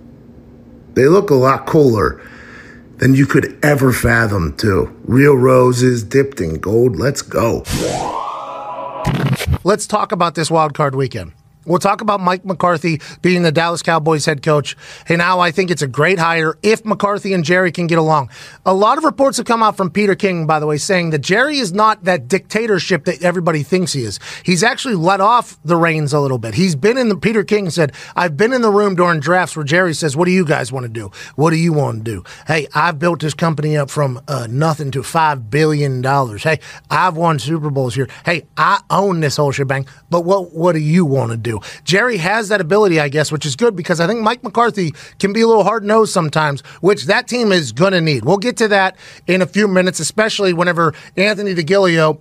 They 0.95 1.07
look 1.07 1.31
a 1.31 1.35
lot 1.35 1.67
cooler 1.67 2.21
than 2.99 3.15
you 3.15 3.27
could 3.27 3.59
ever 3.65 3.93
fathom, 3.93 4.57
too. 4.57 4.95
Real 5.05 5.35
roses 5.35 6.03
dipped 6.05 6.41
in 6.41 6.55
gold. 6.59 6.97
Let's 6.97 7.23
go. 7.23 7.65
Let's 9.65 9.87
talk 9.87 10.13
about 10.13 10.35
this 10.35 10.51
wild 10.51 10.75
card 10.75 10.95
weekend. 10.95 11.33
We'll 11.67 11.79
talk 11.79 12.01
about 12.01 12.21
Mike 12.21 12.45
McCarthy 12.45 13.01
being 13.23 13.43
the 13.43 13.53
Dallas 13.53 13.83
Cowboys 13.83 14.27
head 14.27 14.43
coach. 14.43 14.77
Hey, 15.07 15.17
now 15.17 15.41
I 15.41 15.51
think 15.51 15.71
it's 15.71 15.83
a 15.83 15.87
great 15.87 16.19
hire 16.19 16.59
if 16.63 16.85
McCarthy 16.85 17.33
and 17.33 17.45
Jerry 17.45 17.73
can 17.73 17.87
get 17.87 17.99
along. 17.99 18.31
A 18.67 18.75
lot 18.75 18.99
of 18.99 19.05
reports 19.05 19.39
have 19.39 19.47
come 19.47 19.63
out 19.63 19.77
from 19.77 19.91
Peter 19.91 20.15
King, 20.15 20.47
by 20.47 20.61
the 20.61 20.67
way, 20.67 20.77
saying 20.77 21.11
that 21.11 21.21
Jerry 21.21 21.59
is 21.59 21.73
not 21.73 22.05
that 22.05 22.29
dictatorship 22.29 23.05
that 23.05 23.23
everybody 23.23 23.63
thinks 23.63 23.93
he 23.93 24.03
is. 24.03 24.21
He's 24.43 24.63
actually 24.63 24.95
let 24.95 25.21
off 25.21 25.59
the 25.65 25.77
reins 25.77 26.13
a 26.13 26.21
little 26.21 26.39
bit. 26.39 26.55
He's 26.55 26.77
been 26.77 26.99
in 26.99 27.09
the, 27.09 27.17
Peter 27.17 27.45
King 27.45 27.71
said, 27.71 27.93
I've 28.15 28.37
been 28.37 28.53
in 28.53 28.63
the 28.63 28.71
room 28.71 28.95
during 28.95 29.21
drafts 29.21 29.57
where 29.57 29.65
Jerry 29.65 29.95
says, 29.95 30.17
What 30.17 30.27
do 30.27 30.33
you 30.33 30.45
guys 30.45 30.71
want 30.73 30.85
to 30.85 30.93
do? 30.93 31.11
What 31.37 31.51
do 31.51 31.57
you 31.57 31.73
want 31.73 32.05
to 32.05 32.11
do? 32.11 32.25
Hey, 32.47 32.67
I've 32.75 32.99
built 32.99 33.21
this 33.21 33.35
company 33.35 33.77
up 33.77 33.91
from 33.91 34.21
uh, 34.29 34.47
nothing 34.51 34.91
to 34.93 35.01
$5 35.01 35.51
billion. 35.51 36.03
Hey, 36.03 36.61
I've 36.91 37.17
won 37.17 37.39
Super 37.39 37.71
Bowls 37.71 37.95
here. 37.95 38.09
Hey, 38.25 38.47
I 38.57 38.81
own 38.91 39.21
this 39.21 39.37
whole 39.37 39.53
shebang, 39.53 39.87
but 40.11 40.25
what, 40.25 40.53
what 40.53 40.73
do 40.73 40.81
you 40.81 41.05
want 41.05 41.31
to 41.31 41.37
do? 41.37 41.54
Jerry 41.85 42.17
has 42.17 42.49
that 42.49 42.61
ability, 42.61 43.01
I 43.01 43.09
guess, 43.09 43.31
which 43.33 43.47
is 43.47 43.57
good 43.57 43.77
because 43.77 44.01
I 44.01 44.07
think 44.07 44.21
Mike 44.21 44.43
McCarthy 44.43 44.93
can 45.19 45.33
be 45.33 45.41
a 45.41 45.47
little 45.47 45.65
hard 45.65 45.85
nosed 45.85 46.13
sometimes, 46.13 46.61
which 46.81 47.05
that 47.07 47.29
team 47.29 47.53
is 47.53 47.73
going 47.73 47.93
to 47.93 48.01
need. 48.01 48.25
We'll 48.25 48.39
get 48.39 48.57
to 48.59 48.69
that 48.69 48.97
in 49.27 49.43
a 49.43 49.47
few 49.47 49.69
minutes, 49.69 50.01
especially 50.01 50.53
whenever 50.53 50.95
Anthony 51.17 51.55
DeGilio 51.55 52.21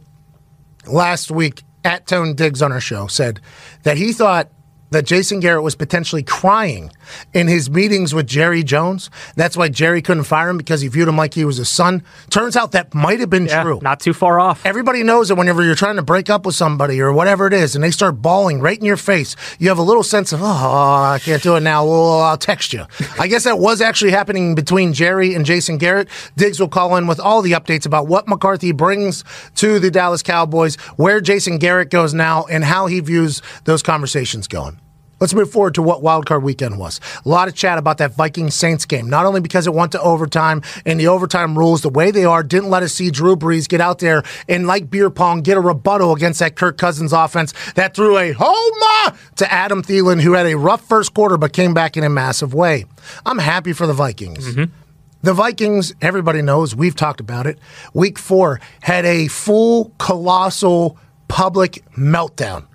last 0.88 1.32
week 1.32 1.64
at 1.84 2.08
Tone 2.08 2.36
Digs 2.36 2.62
on 2.62 2.72
our 2.72 2.82
show 2.82 3.08
said 3.08 3.40
that 3.84 3.98
he 3.98 4.14
thought 4.14 4.50
that 4.94 5.06
Jason 5.06 5.40
Garrett 5.40 5.64
was 5.64 5.76
potentially 5.76 6.24
crying 6.24 6.92
in 7.34 7.48
his 7.48 7.70
meetings 7.70 8.14
with 8.14 8.26
Jerry 8.26 8.64
Jones. 8.64 9.10
That's 9.36 9.58
why 9.58 9.70
Jerry 9.70 10.02
couldn't 10.02 10.24
fire 10.24 10.50
him 10.50 10.58
because 10.58 10.82
he 10.82 10.88
viewed 10.88 11.08
him 11.08 11.18
like 11.18 11.34
he 11.34 11.46
was 11.46 11.58
his 11.58 11.70
son. 11.70 12.04
Turns 12.30 12.56
out 12.56 12.72
that 12.72 12.94
might 12.94 13.20
have 13.20 13.30
been 13.30 13.46
Yeah, 13.48 13.64
true. 13.64 13.80
not 13.82 14.00
too 14.00 14.14
far 14.14 14.40
off. 14.40 14.66
Everybody 14.66 15.04
knows 15.04 15.28
that 15.28 15.36
whenever 15.36 15.64
you're 15.64 15.76
trying 15.76 15.98
to 15.98 16.02
break 16.02 16.30
up 16.30 16.46
with 16.46 16.56
somebody 16.56 17.02
or 17.02 17.12
whatever 17.12 17.46
it 17.48 17.54
is, 17.54 17.76
and 17.76 17.84
they 17.84 17.92
start 17.92 18.22
bawling 18.22 18.62
right 18.62 18.78
in 18.78 18.86
your 18.86 18.98
face, 18.98 19.36
you 19.60 19.68
have 19.70 19.78
a 19.78 19.84
little 19.84 20.04
sense 20.04 20.32
of, 20.32 20.42
oh, 20.42 20.46
I 20.46 21.20
can't 21.22 21.44
do 21.44 21.56
it 21.56 21.62
now. 21.62 21.86
Well, 21.86 22.22
I'll 22.22 22.38
text 22.38 22.72
you. 22.74 22.86
I 23.20 23.28
guess 23.28 23.44
that 23.44 23.60
was 23.60 23.82
actually 23.82 24.12
happening 24.12 24.56
between 24.56 24.94
Jerry 24.94 25.34
and 25.36 25.46
Jason 25.46 25.78
Garrett. 25.78 26.08
Digs 26.38 26.60
will 26.60 26.70
call 26.70 26.96
in 26.96 27.08
with 27.08 27.20
all 27.20 27.42
the 27.42 27.52
updates 27.52 27.86
about 27.86 28.08
what 28.08 28.28
McCarthy 28.28 28.72
brings 28.72 29.24
to 29.56 29.80
the 29.80 29.92
Dallas 29.92 30.24
Cowboys, 30.24 30.76
where 30.96 31.20
Jason 31.20 31.58
Garrett 31.58 31.90
goes 31.90 32.14
now, 32.14 32.46
and 32.46 32.64
how 32.64 32.88
he 32.88 33.00
views 33.00 33.42
those 33.66 33.82
conversations 33.84 34.48
going. 34.48 34.80
Let's 35.20 35.34
move 35.34 35.52
forward 35.52 35.76
to 35.76 35.82
what 35.82 36.02
wildcard 36.02 36.42
weekend 36.44 36.78
was. 36.78 37.00
A 37.26 37.30
lot 37.30 37.48
of 37.48 37.56
chat 37.56 37.78
about 37.78 37.98
that 38.00 38.14
Vikings 38.14 38.56
Saints 38.56 38.86
game, 38.86 39.10
not 39.10 39.26
only 39.26 39.40
because 39.40 39.68
it 39.68 39.74
went 39.74 39.94
to 39.94 40.02
overtime 40.02 40.62
and 40.86 41.00
the 41.00 41.08
overtime 41.08 41.58
rules, 41.58 41.82
the 41.82 41.90
way 41.90 42.12
they 42.12 42.26
are, 42.26 42.44
didn't 42.44 42.70
let 42.70 42.84
us 42.84 42.94
see 42.94 43.10
Drew 43.10 43.36
Brees 43.36 43.70
get 43.70 43.80
out 43.80 44.00
there 44.00 44.24
and, 44.50 44.68
like 44.68 44.90
beer 44.90 45.10
pong, 45.10 45.42
get 45.42 45.56
a 45.56 45.62
rebuttal 45.62 46.14
against 46.14 46.40
that 46.40 46.56
Kirk 46.56 46.78
Cousins 46.78 47.14
offense 47.14 47.54
that 47.76 47.96
threw 47.96 48.18
a 48.18 48.34
homa 48.34 49.18
to 49.38 49.52
Adam 49.52 49.82
Thielen, 49.82 50.22
who 50.22 50.34
had 50.34 50.46
a 50.46 50.56
rough 50.56 50.86
first 50.88 51.14
quarter 51.14 51.38
but 51.38 51.54
came 51.54 51.74
back 51.74 51.96
in 51.96 52.04
a 52.04 52.10
massive 52.10 52.54
way. 52.54 52.86
I'm 53.26 53.40
happy 53.40 53.72
for 53.72 53.88
the 53.88 53.94
Vikings. 53.94 54.48
Mm-hmm. 54.48 54.74
The 55.22 55.34
Vikings, 55.34 55.94
everybody 56.02 56.42
knows, 56.42 56.76
we've 56.76 56.96
talked 56.96 57.22
about 57.22 57.48
it. 57.48 57.58
Week 57.94 58.20
four 58.20 58.60
had 58.82 59.06
a 59.06 59.30
full, 59.30 59.94
colossal 59.98 60.98
public 61.30 61.82
meltdown. 61.98 62.66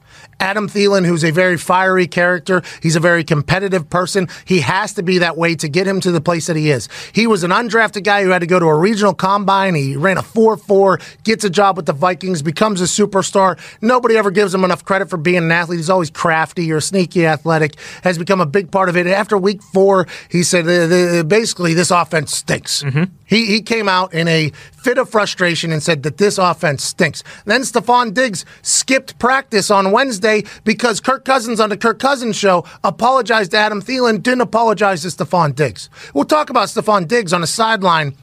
Adam 0.41 0.69
Thielen, 0.69 1.05
who's 1.05 1.25
a 1.25 1.31
very 1.31 1.57
fiery 1.57 2.07
character, 2.07 2.63
he's 2.83 2.97
a 2.97 3.01
very 3.01 3.25
competitive 3.25 3.91
person. 3.91 4.29
He 4.45 4.61
has 4.61 4.95
to 4.95 5.03
be 5.03 5.19
that 5.19 5.37
way 5.37 5.55
to 5.57 5.69
get 5.69 5.87
him 5.87 6.01
to 6.01 6.13
the 6.13 6.21
place 6.21 6.47
that 6.47 6.57
he 6.57 6.71
is. 6.71 6.89
He 7.13 7.27
was 7.27 7.43
an 7.43 7.51
undrafted 7.51 8.05
guy 8.05 8.23
who 8.23 8.31
had 8.31 8.41
to 8.41 8.47
go 8.47 8.59
to 8.59 8.67
a 8.67 8.79
regional 8.79 9.15
combine. 9.15 9.75
He 9.75 9.97
ran 9.97 10.17
a 10.17 10.23
4 10.23 10.57
4, 10.57 11.01
gets 11.25 11.45
a 11.45 11.51
job 11.51 11.77
with 11.77 11.87
the 11.87 11.93
Vikings, 11.93 12.43
becomes 12.43 12.81
a 12.81 12.85
superstar. 12.85 13.59
Nobody 13.81 14.17
ever 14.17 14.31
gives 14.31 14.55
him 14.55 14.65
enough 14.65 14.85
credit 14.85 15.11
for 15.11 15.17
being 15.17 15.39
an 15.39 15.51
athlete. 15.51 15.79
He's 15.79 15.91
always 15.91 16.11
crafty 16.11 16.71
or 16.71 16.81
sneaky 16.81 17.27
athletic, 17.27 17.75
has 18.03 18.19
become 18.19 18.41
a 18.41 18.47
big 18.47 18.71
part 18.71 18.89
of 18.89 18.97
it. 18.97 19.07
After 19.07 19.37
week 19.37 19.63
four, 19.63 20.07
he 20.31 20.43
said, 20.43 20.69
"Uh, 20.69 21.25
basically, 21.25 21.75
this 21.75 21.91
offense 21.91 22.35
stinks. 22.35 22.85
He, 23.27 23.47
he 23.47 23.61
came 23.61 23.89
out 23.89 24.15
in 24.15 24.27
a 24.27 24.51
fit 24.73 24.97
of 24.97 25.11
frustration 25.11 25.71
and 25.71 25.83
said 25.83 26.03
that 26.05 26.17
this 26.17 26.39
offense 26.39 26.83
stinks. 26.83 27.23
Then 27.45 27.63
Stefon 27.63 28.15
Diggs 28.15 28.45
skipped 28.63 29.19
practice 29.19 29.71
on 29.71 29.93
Wednesday 29.93 30.28
because 30.65 31.01
Kirk 31.01 31.25
Cousins 31.25 31.61
on 31.61 31.71
the 31.71 31.77
Kirk 31.77 31.99
Cousins 31.99 32.37
show 32.37 32.65
apologized 32.85 33.53
to 33.53 33.57
Adam 33.57 33.83
Thielen, 33.83 34.23
didn't 34.23 34.43
apologize 34.43 35.03
to 35.03 35.09
Stefon 35.09 35.55
Diggs. 35.55 35.91
We'll 36.15 36.25
talk 36.25 36.51
about 36.51 36.69
Stefon 36.69 37.09
Diggs 37.09 37.33
on 37.33 37.43
a 37.43 37.47
sideline 37.47 38.15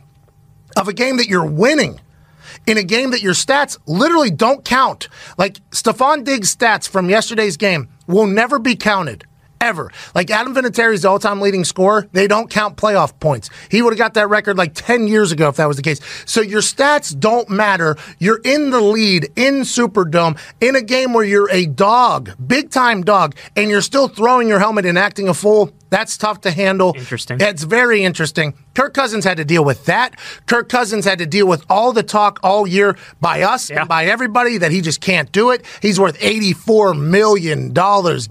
of 0.77 0.87
a 0.87 0.93
game 0.93 1.17
that 1.17 1.27
you're 1.27 1.45
winning. 1.45 1.99
In 2.67 2.77
a 2.77 2.83
game 2.83 3.11
that 3.11 3.21
your 3.21 3.33
stats 3.33 3.77
literally 3.85 4.31
don't 4.31 4.65
count. 4.65 5.07
Like 5.37 5.59
Stefon 5.71 6.23
Diggs' 6.23 6.55
stats 6.55 6.87
from 6.87 7.09
yesterday's 7.09 7.57
game 7.57 7.89
will 8.07 8.27
never 8.27 8.57
be 8.59 8.75
counted. 8.75 9.25
Ever. 9.61 9.91
Like 10.13 10.29
Adam 10.29 10.53
Vinatieri's 10.53 11.01
the 11.01 11.09
all 11.09 11.19
time 11.19 11.41
leading 11.41 11.63
scorer, 11.63 12.07
they 12.11 12.27
don't 12.27 12.49
count 12.49 12.77
playoff 12.77 13.19
points. 13.19 13.49
He 13.69 13.81
would 13.81 13.93
have 13.93 13.97
got 13.97 14.13
that 14.15 14.29
record 14.29 14.57
like 14.57 14.73
10 14.73 15.07
years 15.07 15.31
ago 15.31 15.49
if 15.49 15.55
that 15.55 15.67
was 15.67 15.77
the 15.77 15.83
case. 15.83 15.99
So 16.25 16.41
your 16.41 16.61
stats 16.61 17.17
don't 17.17 17.49
matter. 17.49 17.95
You're 18.19 18.41
in 18.43 18.69
the 18.69 18.81
lead 18.81 19.29
in 19.35 19.61
Superdome 19.61 20.37
in 20.61 20.75
a 20.75 20.81
game 20.81 21.13
where 21.13 21.23
you're 21.23 21.49
a 21.51 21.65
dog, 21.65 22.31
big 22.45 22.69
time 22.69 23.03
dog, 23.03 23.35
and 23.55 23.69
you're 23.69 23.81
still 23.81 24.07
throwing 24.07 24.47
your 24.47 24.59
helmet 24.59 24.85
and 24.85 24.97
acting 24.97 25.27
a 25.29 25.33
fool. 25.33 25.71
That's 25.95 26.17
tough 26.17 26.41
to 26.41 26.51
handle. 26.51 26.93
Interesting. 26.97 27.37
It's 27.39 27.63
very 27.63 28.03
interesting. 28.03 28.53
Kirk 28.73 28.93
Cousins 28.93 29.23
had 29.23 29.37
to 29.37 29.45
deal 29.45 29.63
with 29.63 29.85
that. 29.85 30.19
Kirk 30.45 30.67
Cousins 30.67 31.05
had 31.05 31.19
to 31.19 31.25
deal 31.25 31.47
with 31.47 31.63
all 31.69 31.93
the 31.93 32.03
talk 32.03 32.37
all 32.43 32.67
year 32.67 32.97
by 33.21 33.43
us 33.43 33.69
Yeah. 33.69 33.79
and 33.79 33.87
by 33.87 34.03
everybody 34.07 34.57
that 34.57 34.73
he 34.73 34.81
just 34.81 34.99
can't 34.99 35.31
do 35.31 35.51
it. 35.51 35.63
He's 35.81 35.97
worth 35.97 36.19
$84 36.19 36.99
million 36.99 37.71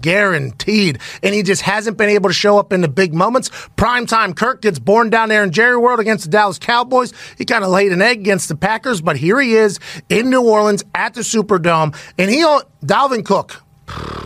guaranteed, 0.01 0.99
and 1.23 1.33
he 1.33 1.41
just 1.41 1.63
hasn't 1.63 1.97
been 1.97 2.09
able 2.09 2.29
to 2.29 2.33
show 2.35 2.59
up 2.59 2.71
in 2.71 2.81
the 2.81 2.87
big 2.87 3.15
moments. 3.15 3.49
Primetime 3.77 4.35
Kirk 4.35 4.61
gets 4.61 4.77
born 4.77 5.09
down 5.09 5.29
there 5.29 5.43
in 5.43 5.51
Jerry 5.51 5.77
World 5.77 5.99
against 5.99 6.25
the 6.25 6.29
Dallas 6.29 6.59
Cowboys. 6.59 7.13
He 7.37 7.45
kind 7.45 7.63
of 7.63 7.71
laid 7.71 7.91
an 7.91 8.01
egg 8.03 8.19
against 8.19 8.47
the 8.47 8.55
Packers, 8.55 9.01
but 9.01 9.17
here 9.17 9.39
he 9.39 9.55
is 9.55 9.79
in 10.09 10.29
New 10.29 10.43
Orleans 10.43 10.83
at 10.93 11.15
the 11.15 11.21
Superdome, 11.21 11.95
and 12.19 12.29
he, 12.29 12.43
on 12.43 12.61
Dalvin 12.85 13.25
Cook, 13.25 13.63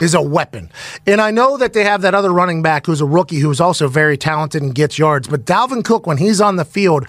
is 0.02 0.14
a 0.14 0.22
weapon. 0.22 0.72
And 1.06 1.22
I 1.22 1.32
know 1.32 1.58
that 1.58 1.74
they 1.74 1.84
have 1.84 2.02
that 2.02 2.16
other 2.16 2.32
running 2.32 2.62
back 2.62 2.86
who's 2.86 3.02
a 3.02 3.06
rookie 3.06 3.40
who's 3.40 3.60
also 3.60 3.88
very 3.88 4.18
talented 4.18 4.62
and 4.62 4.74
gets 4.74 4.98
yards. 4.98 5.28
But 5.28 5.46
Dalvin 5.46 5.84
Cook, 5.84 6.08
when 6.08 6.18
he's 6.18 6.42
on 6.42 6.56
the 6.56 6.66
field, 6.66 7.08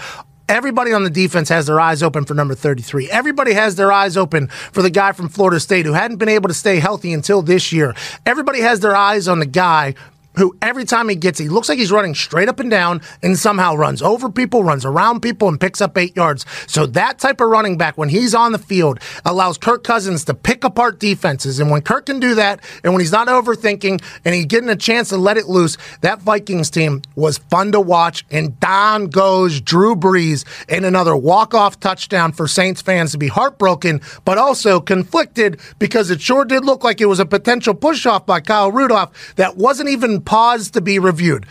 Everybody 0.51 0.93
on 0.93 1.05
the 1.05 1.11
defense 1.11 1.49
has 1.51 1.67
their 1.67 1.79
eyes 1.79 2.03
open 2.03 2.25
for 2.25 2.35
number 2.35 2.57
33. 2.57 3.09
Everybody 3.09 3.53
has 3.53 3.77
their 3.77 3.93
eyes 3.93 4.17
open 4.17 4.49
for 4.49 4.83
the 4.83 4.91
guy 4.91 5.13
from 5.13 5.29
Florida 5.29 5.61
State 5.61 5.87
who 5.87 5.93
hadn't 5.93 6.17
been 6.17 6.29
able 6.29 6.49
to 6.49 6.55
stay 6.55 6.81
healthy 6.81 7.13
until 7.13 7.41
this 7.41 7.71
year. 7.71 7.95
Everybody 8.27 8.61
has 8.61 8.81
their 8.81 8.97
eyes 8.97 9.29
on 9.29 9.39
the 9.39 9.47
guy 9.47 9.95
who 10.41 10.57
every 10.63 10.85
time 10.85 11.09
he 11.09 11.15
gets, 11.15 11.39
he 11.39 11.49
looks 11.49 11.69
like 11.69 11.79
he's 11.79 11.93
running 11.93 12.15
straight 12.15 12.49
up 12.49 12.59
and 12.61 12.71
down 12.71 13.01
and 13.23 13.39
somehow 13.39 13.75
runs 13.75 14.03
over 14.03 14.31
people, 14.31 14.65
runs 14.65 14.85
around 14.85 15.21
people, 15.21 15.49
and 15.49 15.61
picks 15.61 15.81
up 15.81 15.97
eight 15.99 16.17
yards. 16.17 16.47
So 16.67 16.87
that 16.87 17.19
type 17.19 17.41
of 17.41 17.49
running 17.49 17.77
back, 17.77 17.99
when 17.99 18.09
he's 18.09 18.35
on 18.35 18.53
the 18.53 18.59
field, 18.59 18.99
allows 19.25 19.59
Kirk 19.59 19.85
Cousins 19.85 20.25
to 20.25 20.35
pick 20.35 20.65
apart 20.65 20.99
defenses. 20.99 21.61
And 21.61 21.71
when 21.71 21.83
Kirk 21.83 22.07
can 22.07 22.21
do 22.21 22.35
that, 22.37 22.61
and 22.83 22.93
when 22.93 23.01
he's 23.01 23.13
not 23.13 23.29
overthinking 23.29 24.03
and 24.25 24.35
he's 24.35 24.47
getting 24.47 24.71
a 24.71 24.77
chance 24.77 25.11
to 25.11 25.17
let 25.17 25.37
it 25.37 25.47
loose, 25.47 25.77
that 26.01 26.21
Vikings 26.23 26.71
team 26.71 27.03
was 27.15 27.39
fun 27.39 27.73
to 27.73 27.81
watch. 27.81 28.25
And 28.31 28.59
down 28.61 29.07
goes 29.07 29.61
Drew 29.61 29.95
Brees 29.95 30.45
in 30.69 30.85
another 30.85 31.15
walk-off 31.15 31.79
touchdown 31.81 32.33
for 32.33 32.49
Saints 32.49 32.81
fans 32.81 33.13
to 33.13 33.19
be 33.19 33.29
heartbroken, 33.29 34.01
but 34.25 34.39
also 34.39 34.81
conflicted 34.81 35.61
because 35.79 36.11
it 36.11 36.21
sure 36.21 36.45
did 36.47 36.65
look 36.65 36.83
like 36.83 37.01
it 37.01 37.07
was 37.07 37.21
a 37.21 37.27
potential 37.27 37.75
push-off 37.75 38.25
by 38.25 38.41
Kyle 38.41 38.73
Rudolph 38.73 39.35
that 39.37 39.57
wasn't 39.57 39.89
even 39.91 40.23
paused 40.31 40.75
to 40.75 40.81
be 40.81 40.97
reviewed. 41.01 41.45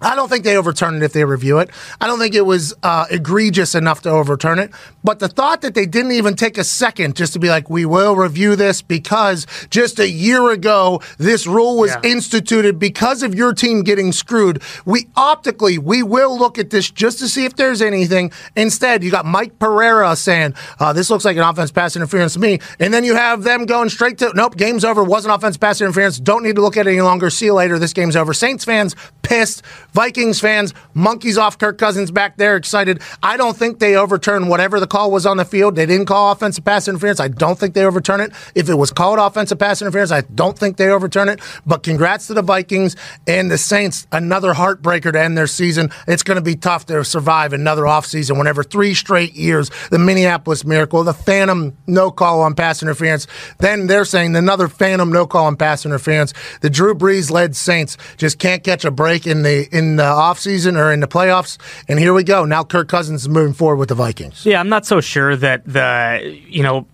I 0.00 0.14
don't 0.14 0.28
think 0.28 0.44
they 0.44 0.56
overturn 0.56 0.96
it 0.96 1.02
if 1.02 1.12
they 1.12 1.24
review 1.24 1.58
it. 1.58 1.70
I 2.00 2.06
don't 2.06 2.18
think 2.18 2.34
it 2.34 2.46
was 2.46 2.74
uh, 2.82 3.06
egregious 3.10 3.74
enough 3.74 4.02
to 4.02 4.10
overturn 4.10 4.58
it. 4.58 4.70
But 5.02 5.18
the 5.18 5.28
thought 5.28 5.62
that 5.62 5.74
they 5.74 5.86
didn't 5.86 6.12
even 6.12 6.36
take 6.36 6.56
a 6.58 6.64
second 6.64 7.16
just 7.16 7.32
to 7.32 7.38
be 7.38 7.48
like, 7.48 7.68
we 7.68 7.84
will 7.84 8.14
review 8.14 8.56
this 8.56 8.82
because 8.82 9.46
just 9.70 9.98
a 9.98 10.08
year 10.08 10.50
ago, 10.50 11.00
this 11.18 11.46
rule 11.46 11.78
was 11.78 11.90
Yeah. 11.92 12.10
instituted 12.10 12.78
because 12.78 13.22
of 13.22 13.34
your 13.34 13.52
team 13.52 13.82
getting 13.82 14.12
screwed. 14.12 14.62
We 14.84 15.08
optically, 15.16 15.78
we 15.78 16.02
will 16.02 16.38
look 16.38 16.58
at 16.58 16.70
this 16.70 16.90
just 16.90 17.18
to 17.20 17.28
see 17.28 17.44
if 17.44 17.56
there's 17.56 17.82
anything. 17.82 18.30
Instead, 18.56 19.02
you 19.02 19.10
got 19.10 19.24
Mike 19.26 19.58
Pereira 19.58 20.14
saying, 20.16 20.54
uh, 20.78 20.92
this 20.92 21.10
looks 21.10 21.24
like 21.24 21.36
an 21.36 21.42
offense 21.42 21.70
pass 21.70 21.96
interference 21.96 22.34
to 22.34 22.38
me. 22.38 22.60
And 22.78 22.92
then 22.94 23.04
you 23.04 23.14
have 23.16 23.42
them 23.42 23.66
going 23.66 23.88
straight 23.88 24.18
to, 24.18 24.32
nope, 24.34 24.56
game's 24.56 24.84
over. 24.84 25.02
Wasn't 25.02 25.34
offense 25.34 25.56
pass 25.56 25.80
interference. 25.80 26.18
Don't 26.20 26.42
need 26.42 26.56
to 26.56 26.62
look 26.62 26.76
at 26.76 26.86
it 26.86 26.90
any 26.90 27.00
longer. 27.00 27.30
See 27.30 27.46
you 27.46 27.54
later. 27.54 27.78
This 27.78 27.92
game's 27.92 28.16
over. 28.16 28.32
Saints 28.34 28.64
fans 28.64 28.94
pissed. 29.22 29.62
Vikings 29.92 30.40
fans, 30.40 30.74
monkeys 30.94 31.38
off 31.38 31.58
Kirk 31.58 31.78
Cousins 31.78 32.10
back 32.10 32.36
there, 32.36 32.56
excited. 32.56 33.00
I 33.22 33.36
don't 33.36 33.56
think 33.56 33.78
they 33.78 33.96
overturn 33.96 34.48
whatever 34.48 34.80
the 34.80 34.86
call 34.86 35.10
was 35.10 35.26
on 35.26 35.36
the 35.38 35.44
field. 35.44 35.76
They 35.76 35.86
didn't 35.86 36.06
call 36.06 36.30
offensive 36.30 36.64
pass 36.64 36.88
interference. 36.88 37.20
I 37.20 37.28
don't 37.28 37.58
think 37.58 37.74
they 37.74 37.84
overturn 37.84 38.20
it. 38.20 38.32
If 38.54 38.68
it 38.68 38.74
was 38.74 38.92
called 38.92 39.18
offensive 39.18 39.58
pass 39.58 39.80
interference, 39.80 40.12
I 40.12 40.20
don't 40.20 40.58
think 40.58 40.76
they 40.76 40.88
overturn 40.88 41.28
it. 41.28 41.40
But 41.66 41.82
congrats 41.82 42.26
to 42.28 42.34
the 42.34 42.42
Vikings 42.42 42.96
and 43.26 43.50
the 43.50 43.58
Saints. 43.58 44.06
Another 44.12 44.52
heartbreaker 44.54 45.12
to 45.12 45.20
end 45.20 45.38
their 45.38 45.46
season. 45.46 45.90
It's 46.06 46.22
going 46.22 46.36
to 46.36 46.42
be 46.42 46.54
tough 46.54 46.86
to 46.86 47.04
survive 47.04 47.52
another 47.52 47.82
offseason 47.82 48.36
whenever 48.38 48.62
three 48.62 48.94
straight 48.94 49.34
years, 49.34 49.70
the 49.90 49.98
Minneapolis 49.98 50.64
Miracle, 50.64 51.02
the 51.02 51.14
phantom 51.14 51.76
no 51.86 52.10
call 52.10 52.42
on 52.42 52.54
pass 52.54 52.82
interference. 52.82 53.26
Then 53.58 53.86
they're 53.86 54.04
saying 54.04 54.36
another 54.36 54.68
phantom 54.68 55.10
no 55.10 55.26
call 55.26 55.46
on 55.46 55.56
pass 55.56 55.86
interference. 55.86 56.34
The 56.60 56.70
Drew 56.70 56.94
Brees 56.94 57.30
led 57.30 57.56
Saints 57.56 57.96
just 58.16 58.38
can't 58.38 58.62
catch 58.62 58.84
a 58.84 58.90
break 58.90 59.26
in 59.26 59.42
the 59.42 59.68
in 59.78 59.96
the 59.96 60.02
offseason 60.02 60.76
or 60.76 60.92
in 60.92 61.00
the 61.00 61.08
playoffs. 61.08 61.56
And 61.88 61.98
here 61.98 62.12
we 62.12 62.24
go. 62.24 62.44
Now 62.44 62.64
Kirk 62.64 62.88
Cousins 62.88 63.22
is 63.22 63.28
moving 63.28 63.54
forward 63.54 63.76
with 63.76 63.88
the 63.88 63.94
Vikings. 63.94 64.44
Yeah, 64.44 64.60
I'm 64.60 64.68
not 64.68 64.84
so 64.84 65.00
sure 65.00 65.36
that 65.36 65.64
the 65.64 66.38
you 66.48 66.62
know 66.62 66.86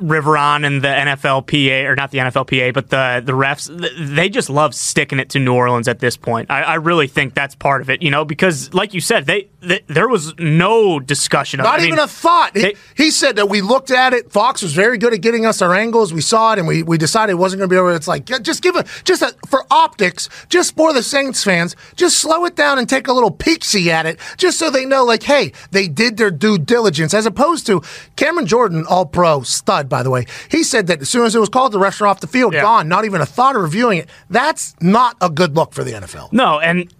Riveron 0.00 0.66
and 0.66 0.82
the 0.82 0.88
NFLPA 0.88 1.84
or 1.86 1.96
not 1.96 2.10
the 2.10 2.18
NFLPA, 2.18 2.72
but 2.74 2.90
the 2.90 3.22
the 3.24 3.32
refs 3.32 3.66
they 4.14 4.28
just 4.28 4.50
love 4.50 4.74
sticking 4.74 5.18
it 5.18 5.30
to 5.30 5.38
New 5.38 5.54
Orleans 5.54 5.88
at 5.88 5.98
this 6.00 6.16
point. 6.16 6.50
I, 6.50 6.62
I 6.62 6.74
really 6.74 7.06
think 7.06 7.34
that's 7.34 7.54
part 7.54 7.80
of 7.80 7.90
it, 7.90 8.02
you 8.02 8.10
know, 8.10 8.24
because 8.24 8.72
like 8.74 8.94
you 8.94 9.00
said, 9.00 9.26
they, 9.26 9.48
they 9.60 9.80
there 9.86 10.08
was 10.08 10.34
no 10.38 11.00
discussion. 11.00 11.58
Not 11.58 11.66
I 11.74 11.78
mean, 11.78 11.86
even 11.88 11.98
a 11.98 12.06
thought. 12.06 12.56
He, 12.56 12.62
they- 12.62 12.74
he 12.94 13.10
said 13.10 13.36
that 13.36 13.48
we 13.48 13.60
looked 13.60 13.90
at 13.90 14.12
it. 14.12 14.32
Fox 14.32 14.62
was 14.62 14.72
very 14.72 14.98
good 14.98 15.12
at 15.12 15.20
getting 15.20 15.44
us 15.46 15.60
our 15.62 15.74
angles. 15.74 16.12
We 16.12 16.20
saw 16.20 16.52
it, 16.52 16.58
and 16.58 16.66
we, 16.68 16.82
we 16.82 16.98
decided 16.98 17.32
it 17.32 17.36
wasn't 17.36 17.60
going 17.60 17.68
to 17.68 17.74
be 17.74 17.78
over. 17.78 17.94
It's 17.94 18.08
like 18.08 18.24
just 18.42 18.62
give 18.62 18.76
a 18.76 18.84
just 19.04 19.22
a, 19.22 19.34
for 19.48 19.64
optics, 19.70 20.28
just 20.48 20.76
for 20.76 20.92
the 20.92 21.02
Saints 21.02 21.42
fans, 21.44 21.76
just 21.94 22.18
slow 22.18 22.44
it 22.44 22.56
down 22.56 22.78
and 22.78 22.88
take 22.88 23.08
a 23.08 23.12
little 23.12 23.30
peek 23.30 23.64
see 23.64 23.90
at 23.90 24.06
it, 24.06 24.18
just 24.36 24.58
so 24.58 24.70
they 24.70 24.84
know, 24.84 25.04
like, 25.04 25.22
hey, 25.24 25.52
they 25.70 25.88
did 25.88 26.16
their 26.16 26.30
due 26.30 26.58
diligence, 26.58 27.12
as 27.14 27.26
opposed 27.26 27.66
to 27.66 27.82
Cameron 28.16 28.46
Jordan, 28.46 28.84
All 28.88 29.06
Pro 29.06 29.42
stud, 29.42 29.85
by 29.88 30.02
the 30.02 30.10
way. 30.10 30.26
He 30.50 30.62
said 30.62 30.86
that 30.88 31.00
as 31.02 31.08
soon 31.08 31.24
as 31.26 31.34
it 31.34 31.38
was 31.38 31.48
called, 31.48 31.72
the 31.72 31.78
refs 31.78 32.00
are 32.00 32.06
off 32.06 32.20
the 32.20 32.26
field, 32.26 32.54
Yeah. 32.54 32.62
gone. 32.62 32.88
Not 32.88 33.04
even 33.04 33.20
a 33.20 33.26
thought 33.26 33.56
of 33.56 33.62
reviewing 33.62 33.98
it. 33.98 34.08
That's 34.30 34.74
not 34.80 35.16
a 35.20 35.30
good 35.30 35.56
look 35.56 35.72
for 35.74 35.84
the 35.84 35.92
NFL. 35.92 36.28
No, 36.32 36.58
and 36.60 36.92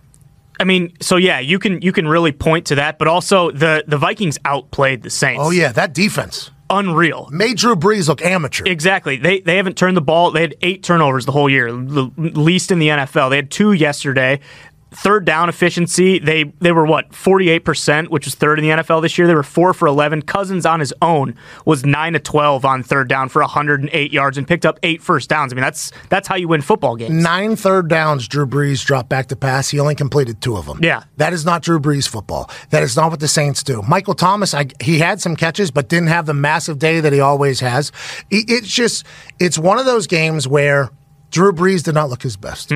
I 0.58 0.64
mean, 0.64 0.92
so 1.00 1.16
yeah, 1.16 1.38
you 1.38 1.58
can 1.58 1.82
you 1.82 1.92
can 1.92 2.08
really 2.08 2.32
point 2.32 2.66
to 2.66 2.76
that, 2.76 2.98
but 2.98 3.08
also 3.08 3.50
the 3.50 3.84
the 3.86 3.98
Vikings 3.98 4.38
outplayed 4.44 5.02
the 5.02 5.10
Saints. 5.10 5.42
Oh 5.44 5.50
yeah, 5.50 5.72
that 5.72 5.92
defense 5.92 6.50
unreal. 6.68 7.28
made 7.30 7.56
Drew 7.58 7.76
Brees 7.76 8.08
look 8.08 8.20
amateur. 8.22 8.64
Exactly. 8.66 9.16
They 9.18 9.40
they 9.40 9.56
haven't 9.56 9.76
turned 9.76 9.96
the 9.96 10.00
ball. 10.00 10.30
They 10.30 10.40
had 10.40 10.54
eight 10.62 10.82
turnovers 10.82 11.24
the 11.26 11.32
whole 11.32 11.48
year, 11.50 11.70
the 11.70 12.10
least 12.16 12.70
in 12.72 12.78
the 12.78 12.88
NFL. 12.88 13.30
They 13.30 13.36
had 13.36 13.50
two 13.50 13.72
yesterday. 13.72 14.40
Third 14.92 15.24
down 15.24 15.48
efficiency, 15.48 16.20
they 16.20 16.44
they 16.60 16.70
were 16.70 16.86
what 16.86 17.12
forty 17.12 17.50
eight 17.50 17.64
percent, 17.64 18.08
which 18.10 18.24
was 18.24 18.36
third 18.36 18.58
in 18.60 18.64
the 18.64 18.70
NFL 18.82 19.02
this 19.02 19.18
year. 19.18 19.26
They 19.26 19.34
were 19.34 19.42
four 19.42 19.74
for 19.74 19.88
eleven. 19.88 20.22
Cousins 20.22 20.64
on 20.64 20.78
his 20.78 20.94
own 21.02 21.34
was 21.64 21.84
nine 21.84 22.12
to 22.12 22.20
twelve 22.20 22.64
on 22.64 22.84
third 22.84 23.08
down 23.08 23.28
for 23.28 23.42
hundred 23.42 23.80
and 23.80 23.90
eight 23.92 24.12
yards 24.12 24.38
and 24.38 24.46
picked 24.46 24.64
up 24.64 24.78
eight 24.84 25.02
first 25.02 25.28
downs. 25.28 25.52
I 25.52 25.56
mean 25.56 25.62
that's 25.64 25.90
that's 26.08 26.28
how 26.28 26.36
you 26.36 26.46
win 26.48 26.62
football 26.62 26.94
games. 26.94 27.12
Nine 27.12 27.56
third 27.56 27.88
downs, 27.88 28.28
Drew 28.28 28.46
Brees 28.46 28.84
dropped 28.84 29.08
back 29.08 29.26
to 29.26 29.36
pass. 29.36 29.68
He 29.68 29.80
only 29.80 29.96
completed 29.96 30.40
two 30.40 30.56
of 30.56 30.66
them. 30.66 30.78
Yeah. 30.82 31.02
That 31.16 31.32
is 31.32 31.44
not 31.44 31.62
Drew 31.62 31.80
Brees 31.80 32.06
football. 32.08 32.48
That 32.70 32.84
is 32.84 32.96
not 32.96 33.10
what 33.10 33.18
the 33.20 33.28
Saints 33.28 33.64
do. 33.64 33.82
Michael 33.82 34.14
Thomas, 34.14 34.54
I, 34.54 34.66
he 34.80 35.00
had 35.00 35.20
some 35.20 35.34
catches, 35.34 35.72
but 35.72 35.88
didn't 35.88 36.08
have 36.08 36.26
the 36.26 36.34
massive 36.34 36.78
day 36.78 37.00
that 37.00 37.12
he 37.12 37.18
always 37.20 37.58
has. 37.60 37.90
It- 38.30 38.48
It's 38.48 38.68
just, 38.68 39.04
it's 39.40 39.58
one 39.58 39.78
of 39.78 39.84
those 39.84 40.06
games 40.06 40.46
where 40.46 40.90
Drew 41.32 41.52
Brees 41.52 41.82
did 41.82 41.94
not 41.94 42.08
look 42.08 42.22
his 42.22 42.36
best. 42.36 42.70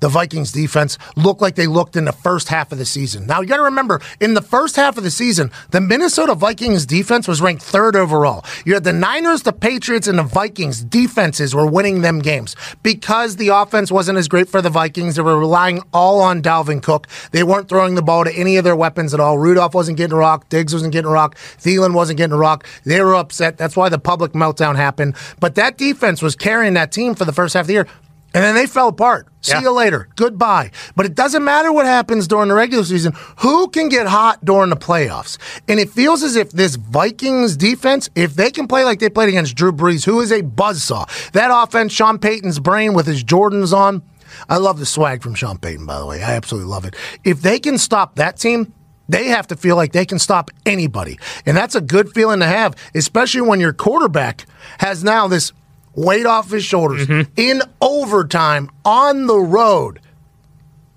The 0.00 0.08
Vikings 0.08 0.52
defense 0.52 0.98
looked 1.16 1.40
like 1.40 1.54
they 1.54 1.66
looked 1.66 1.96
in 1.96 2.04
the 2.04 2.12
first 2.12 2.48
half 2.48 2.72
of 2.72 2.78
the 2.78 2.84
season. 2.84 3.26
Now, 3.26 3.40
you 3.40 3.46
got 3.46 3.58
to 3.58 3.62
remember, 3.62 4.00
in 4.18 4.34
the 4.34 4.42
first 4.42 4.76
half 4.76 4.96
of 4.96 5.04
the 5.04 5.10
season, 5.10 5.50
the 5.70 5.80
Minnesota 5.80 6.34
Vikings 6.34 6.86
defense 6.86 7.28
was 7.28 7.40
ranked 7.40 7.62
third 7.62 7.96
overall. 7.96 8.44
You 8.64 8.74
had 8.74 8.84
the 8.84 8.92
Niners, 8.92 9.42
the 9.42 9.52
Patriots, 9.52 10.08
and 10.08 10.18
the 10.18 10.22
Vikings 10.22 10.82
defenses 10.82 11.54
were 11.54 11.66
winning 11.66 12.00
them 12.00 12.20
games 12.20 12.56
because 12.82 13.36
the 13.36 13.48
offense 13.48 13.92
wasn't 13.92 14.18
as 14.18 14.28
great 14.28 14.48
for 14.48 14.62
the 14.62 14.70
Vikings. 14.70 15.16
They 15.16 15.22
were 15.22 15.38
relying 15.38 15.82
all 15.92 16.20
on 16.20 16.42
Dalvin 16.42 16.82
Cook. 16.82 17.06
They 17.32 17.42
weren't 17.42 17.68
throwing 17.68 17.94
the 17.94 18.02
ball 18.02 18.24
to 18.24 18.32
any 18.32 18.56
of 18.56 18.64
their 18.64 18.76
weapons 18.76 19.14
at 19.14 19.20
all. 19.20 19.38
Rudolph 19.38 19.74
wasn't 19.74 19.98
getting 19.98 20.14
a 20.14 20.18
rock. 20.18 20.48
Diggs 20.48 20.72
wasn't 20.72 20.92
getting 20.92 21.10
a 21.10 21.12
rock. 21.12 21.36
Thielen 21.36 21.94
wasn't 21.94 22.16
getting 22.16 22.34
a 22.34 22.38
rock. 22.38 22.66
They 22.84 23.00
were 23.02 23.14
upset. 23.14 23.58
That's 23.58 23.76
why 23.76 23.88
the 23.88 23.98
public 23.98 24.32
meltdown 24.32 24.76
happened. 24.76 25.14
But 25.38 25.54
that 25.56 25.76
defense 25.76 26.22
was 26.22 26.34
carrying 26.34 26.74
that 26.74 26.92
team 26.92 27.14
for 27.14 27.24
the 27.24 27.32
first 27.32 27.54
half 27.54 27.62
of 27.62 27.66
the 27.66 27.74
year. 27.74 27.86
And 28.32 28.44
then 28.44 28.54
they 28.54 28.66
fell 28.66 28.88
apart. 28.88 29.26
See 29.40 29.52
Yeah. 29.52 29.62
you 29.62 29.72
later. 29.72 30.08
Goodbye. 30.16 30.70
But 30.94 31.06
it 31.06 31.14
doesn't 31.14 31.42
matter 31.44 31.72
what 31.72 31.86
happens 31.86 32.28
during 32.28 32.48
the 32.48 32.54
regular 32.54 32.84
season. 32.84 33.12
Who 33.38 33.68
can 33.68 33.88
get 33.88 34.06
hot 34.06 34.44
during 34.44 34.70
the 34.70 34.76
playoffs? 34.76 35.36
And 35.68 35.80
it 35.80 35.90
feels 35.90 36.22
as 36.22 36.36
if 36.36 36.50
this 36.52 36.76
Vikings 36.76 37.56
defense, 37.56 38.08
if 38.14 38.34
they 38.34 38.50
can 38.50 38.68
play 38.68 38.84
like 38.84 39.00
they 39.00 39.08
played 39.08 39.28
against 39.30 39.54
Drew 39.56 39.72
Brees, 39.72 40.04
who 40.04 40.20
is 40.20 40.30
a 40.30 40.42
buzzsaw, 40.42 41.08
that 41.32 41.50
offense, 41.52 41.92
Sean 41.92 42.18
Payton's 42.18 42.58
brain 42.60 42.92
with 42.94 43.06
his 43.06 43.24
Jordans 43.24 43.72
on. 43.76 44.02
I 44.48 44.58
love 44.58 44.78
the 44.78 44.86
swag 44.86 45.22
from 45.22 45.34
Sean 45.34 45.58
Payton, 45.58 45.86
by 45.86 45.98
the 45.98 46.06
way. 46.06 46.22
I 46.22 46.32
absolutely 46.34 46.70
love 46.70 46.84
it. 46.84 46.94
If 47.24 47.42
they 47.42 47.58
can 47.58 47.78
stop 47.78 48.14
that 48.16 48.36
team, 48.36 48.72
they 49.08 49.24
have 49.26 49.48
to 49.48 49.56
feel 49.56 49.74
like 49.74 49.90
they 49.92 50.06
can 50.06 50.20
stop 50.20 50.52
anybody. 50.64 51.18
And 51.46 51.56
that's 51.56 51.74
a 51.74 51.80
good 51.80 52.12
feeling 52.12 52.38
to 52.40 52.46
have, 52.46 52.76
especially 52.94 53.40
when 53.40 53.58
your 53.58 53.72
quarterback 53.72 54.46
has 54.78 55.02
now 55.02 55.26
this 55.26 55.52
weight 55.94 56.26
off 56.26 56.50
his 56.50 56.64
shoulders 56.64 57.06
mm-hmm. 57.06 57.30
in 57.36 57.62
overtime 57.80 58.70
on 58.84 59.26
the 59.26 59.38
road. 59.38 60.00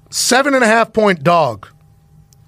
Seven 0.09 0.53
and 0.53 0.63
a 0.63 0.67
half 0.67 0.93
point 0.93 1.23
dog. 1.23 1.67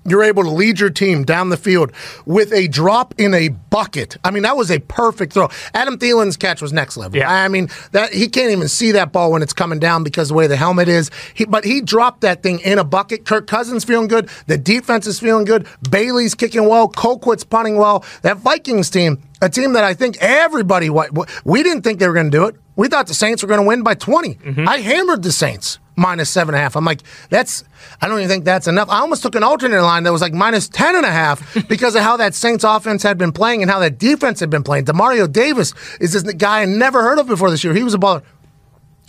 You're 0.07 0.23
able 0.23 0.43
to 0.43 0.51
lead 0.51 0.79
your 0.79 0.91
team 0.91 1.23
down 1.23 1.49
the 1.49 1.57
field 1.57 1.91
with 2.25 2.53
a 2.53 2.67
drop 2.67 3.15
in 3.17 3.33
a 3.33 3.49
bucket. 3.49 4.17
I 4.23 4.31
mean, 4.31 4.43
that 4.43 4.55
was 4.55 4.69
a 4.69 4.79
perfect 4.79 5.33
throw. 5.33 5.49
Adam 5.73 5.97
Thielen's 5.97 6.37
catch 6.37 6.61
was 6.61 6.71
next 6.71 6.95
level. 6.95 7.17
Yeah. 7.17 7.31
I 7.31 7.47
mean, 7.47 7.69
that 7.91 8.13
he 8.13 8.27
can't 8.27 8.51
even 8.51 8.67
see 8.67 8.91
that 8.91 9.11
ball 9.11 9.31
when 9.31 9.41
it's 9.41 9.53
coming 9.53 9.79
down 9.79 10.03
because 10.03 10.29
of 10.29 10.35
the 10.35 10.37
way 10.37 10.47
the 10.47 10.55
helmet 10.55 10.87
is. 10.87 11.09
He, 11.33 11.45
but 11.45 11.65
he 11.65 11.81
dropped 11.81 12.21
that 12.21 12.43
thing 12.43 12.59
in 12.59 12.77
a 12.77 12.83
bucket. 12.83 13.25
Kirk 13.25 13.47
Cousins 13.47 13.83
feeling 13.83 14.07
good. 14.07 14.29
The 14.47 14.57
defense 14.57 15.07
is 15.07 15.19
feeling 15.19 15.45
good. 15.45 15.67
Bailey's 15.89 16.35
kicking 16.35 16.67
well. 16.69 16.87
Colquitt's 16.87 17.43
punting 17.43 17.77
well. 17.77 18.05
That 18.21 18.37
Vikings 18.37 18.89
team, 18.89 19.23
a 19.41 19.49
team 19.49 19.73
that 19.73 19.83
I 19.83 19.95
think 19.95 20.17
everybody, 20.21 20.89
we 20.89 21.63
didn't 21.63 21.81
think 21.81 21.99
they 21.99 22.07
were 22.07 22.13
going 22.13 22.29
to 22.29 22.37
do 22.37 22.45
it. 22.45 22.55
We 22.75 22.89
thought 22.89 23.07
the 23.07 23.13
Saints 23.13 23.41
were 23.41 23.47
going 23.47 23.61
to 23.61 23.67
win 23.67 23.83
by 23.83 23.95
20. 23.95 24.35
Mm-hmm. 24.35 24.69
I 24.69 24.77
hammered 24.77 25.23
the 25.23 25.31
Saints 25.31 25.79
minus 25.95 26.29
seven 26.29 26.53
and 26.53 26.59
a 26.59 26.63
half. 26.63 26.75
I'm 26.75 26.85
like, 26.85 27.01
that's, 27.29 27.63
I 28.01 28.07
don't 28.07 28.19
even 28.19 28.29
think 28.29 28.45
that's 28.45 28.67
enough. 28.67 28.89
I 28.89 28.99
almost 28.99 29.23
took 29.23 29.35
an 29.35 29.43
alternate 29.43 29.81
line 29.81 30.03
that 30.03 30.11
was 30.11 30.21
like 30.21 30.33
minus 30.33 30.67
10 30.69 30.95
and 30.95 31.05
a 31.05 31.11
half 31.11 31.67
because 31.69 31.95
of 31.95 32.01
how 32.01 32.17
that 32.17 32.33
Saints 32.33 32.63
offense 32.63 33.03
had 33.03 33.17
been 33.17 33.31
playing 33.31 33.61
and 33.61 33.71
how 33.71 33.79
that 33.79 33.97
defense 33.97 34.39
had 34.39 34.49
been 34.49 34.63
playing. 34.63 34.85
Demario 34.85 35.31
Davis 35.31 35.73
is 35.99 36.13
this 36.13 36.23
guy 36.33 36.61
I 36.61 36.65
never 36.65 37.01
heard 37.01 37.19
of 37.19 37.27
before 37.27 37.49
this 37.49 37.63
year. 37.63 37.73
He 37.73 37.83
was 37.83 37.93
a 37.93 37.97
baller. 37.97 38.23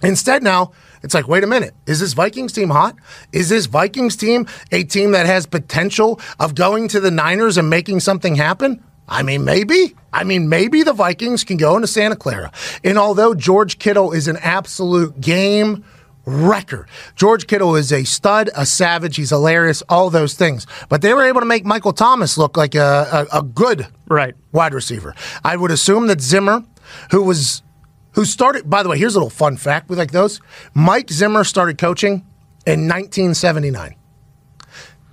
Instead, 0.02 0.42
now 0.42 0.72
it's 1.02 1.14
like, 1.14 1.26
wait 1.26 1.42
a 1.42 1.46
minute. 1.46 1.74
Is 1.86 2.00
this 2.00 2.12
Vikings 2.12 2.52
team 2.52 2.68
hot? 2.68 2.96
Is 3.32 3.48
this 3.48 3.66
Vikings 3.66 4.16
team 4.16 4.46
a 4.72 4.84
team 4.84 5.12
that 5.12 5.26
has 5.26 5.46
potential 5.46 6.20
of 6.38 6.54
going 6.54 6.88
to 6.88 7.00
the 7.00 7.10
Niners 7.10 7.56
and 7.56 7.70
making 7.70 8.00
something 8.00 8.34
happen? 8.34 8.82
I 9.08 9.22
mean, 9.22 9.44
maybe. 9.44 9.94
I 10.12 10.24
mean, 10.24 10.48
maybe 10.48 10.82
the 10.82 10.92
Vikings 10.92 11.44
can 11.44 11.56
go 11.56 11.76
into 11.76 11.86
Santa 11.86 12.16
Clara. 12.16 12.50
And 12.82 12.98
although 12.98 13.34
George 13.34 13.78
Kittle 13.78 14.12
is 14.12 14.28
an 14.28 14.36
absolute 14.38 15.20
game 15.20 15.84
wrecker, 16.26 16.86
George 17.14 17.46
Kittle 17.46 17.76
is 17.76 17.92
a 17.92 18.04
stud, 18.04 18.50
a 18.54 18.66
savage. 18.66 19.16
He's 19.16 19.30
hilarious, 19.30 19.82
all 19.88 20.10
those 20.10 20.34
things. 20.34 20.66
But 20.88 21.00
they 21.00 21.14
were 21.14 21.24
able 21.24 21.40
to 21.40 21.46
make 21.46 21.64
Michael 21.64 21.92
Thomas 21.92 22.36
look 22.36 22.56
like 22.56 22.74
a, 22.74 23.26
a, 23.32 23.38
a 23.38 23.42
good 23.42 23.86
Right. 24.08 24.34
wide 24.52 24.74
receiver. 24.74 25.14
I 25.44 25.56
would 25.56 25.70
assume 25.70 26.08
that 26.08 26.20
Zimmer, 26.20 26.64
who 27.12 27.22
was 27.22 27.62
who 28.12 28.24
started 28.24 28.68
by 28.68 28.82
the 28.82 28.88
way, 28.88 28.98
here's 28.98 29.14
a 29.14 29.18
little 29.18 29.30
fun 29.30 29.56
fact 29.56 29.88
with 29.88 29.98
like 29.98 30.10
those. 30.12 30.40
Mike 30.74 31.10
Zimmer 31.10 31.44
started 31.44 31.78
coaching 31.78 32.24
in 32.66 32.88
1979. 32.88 33.94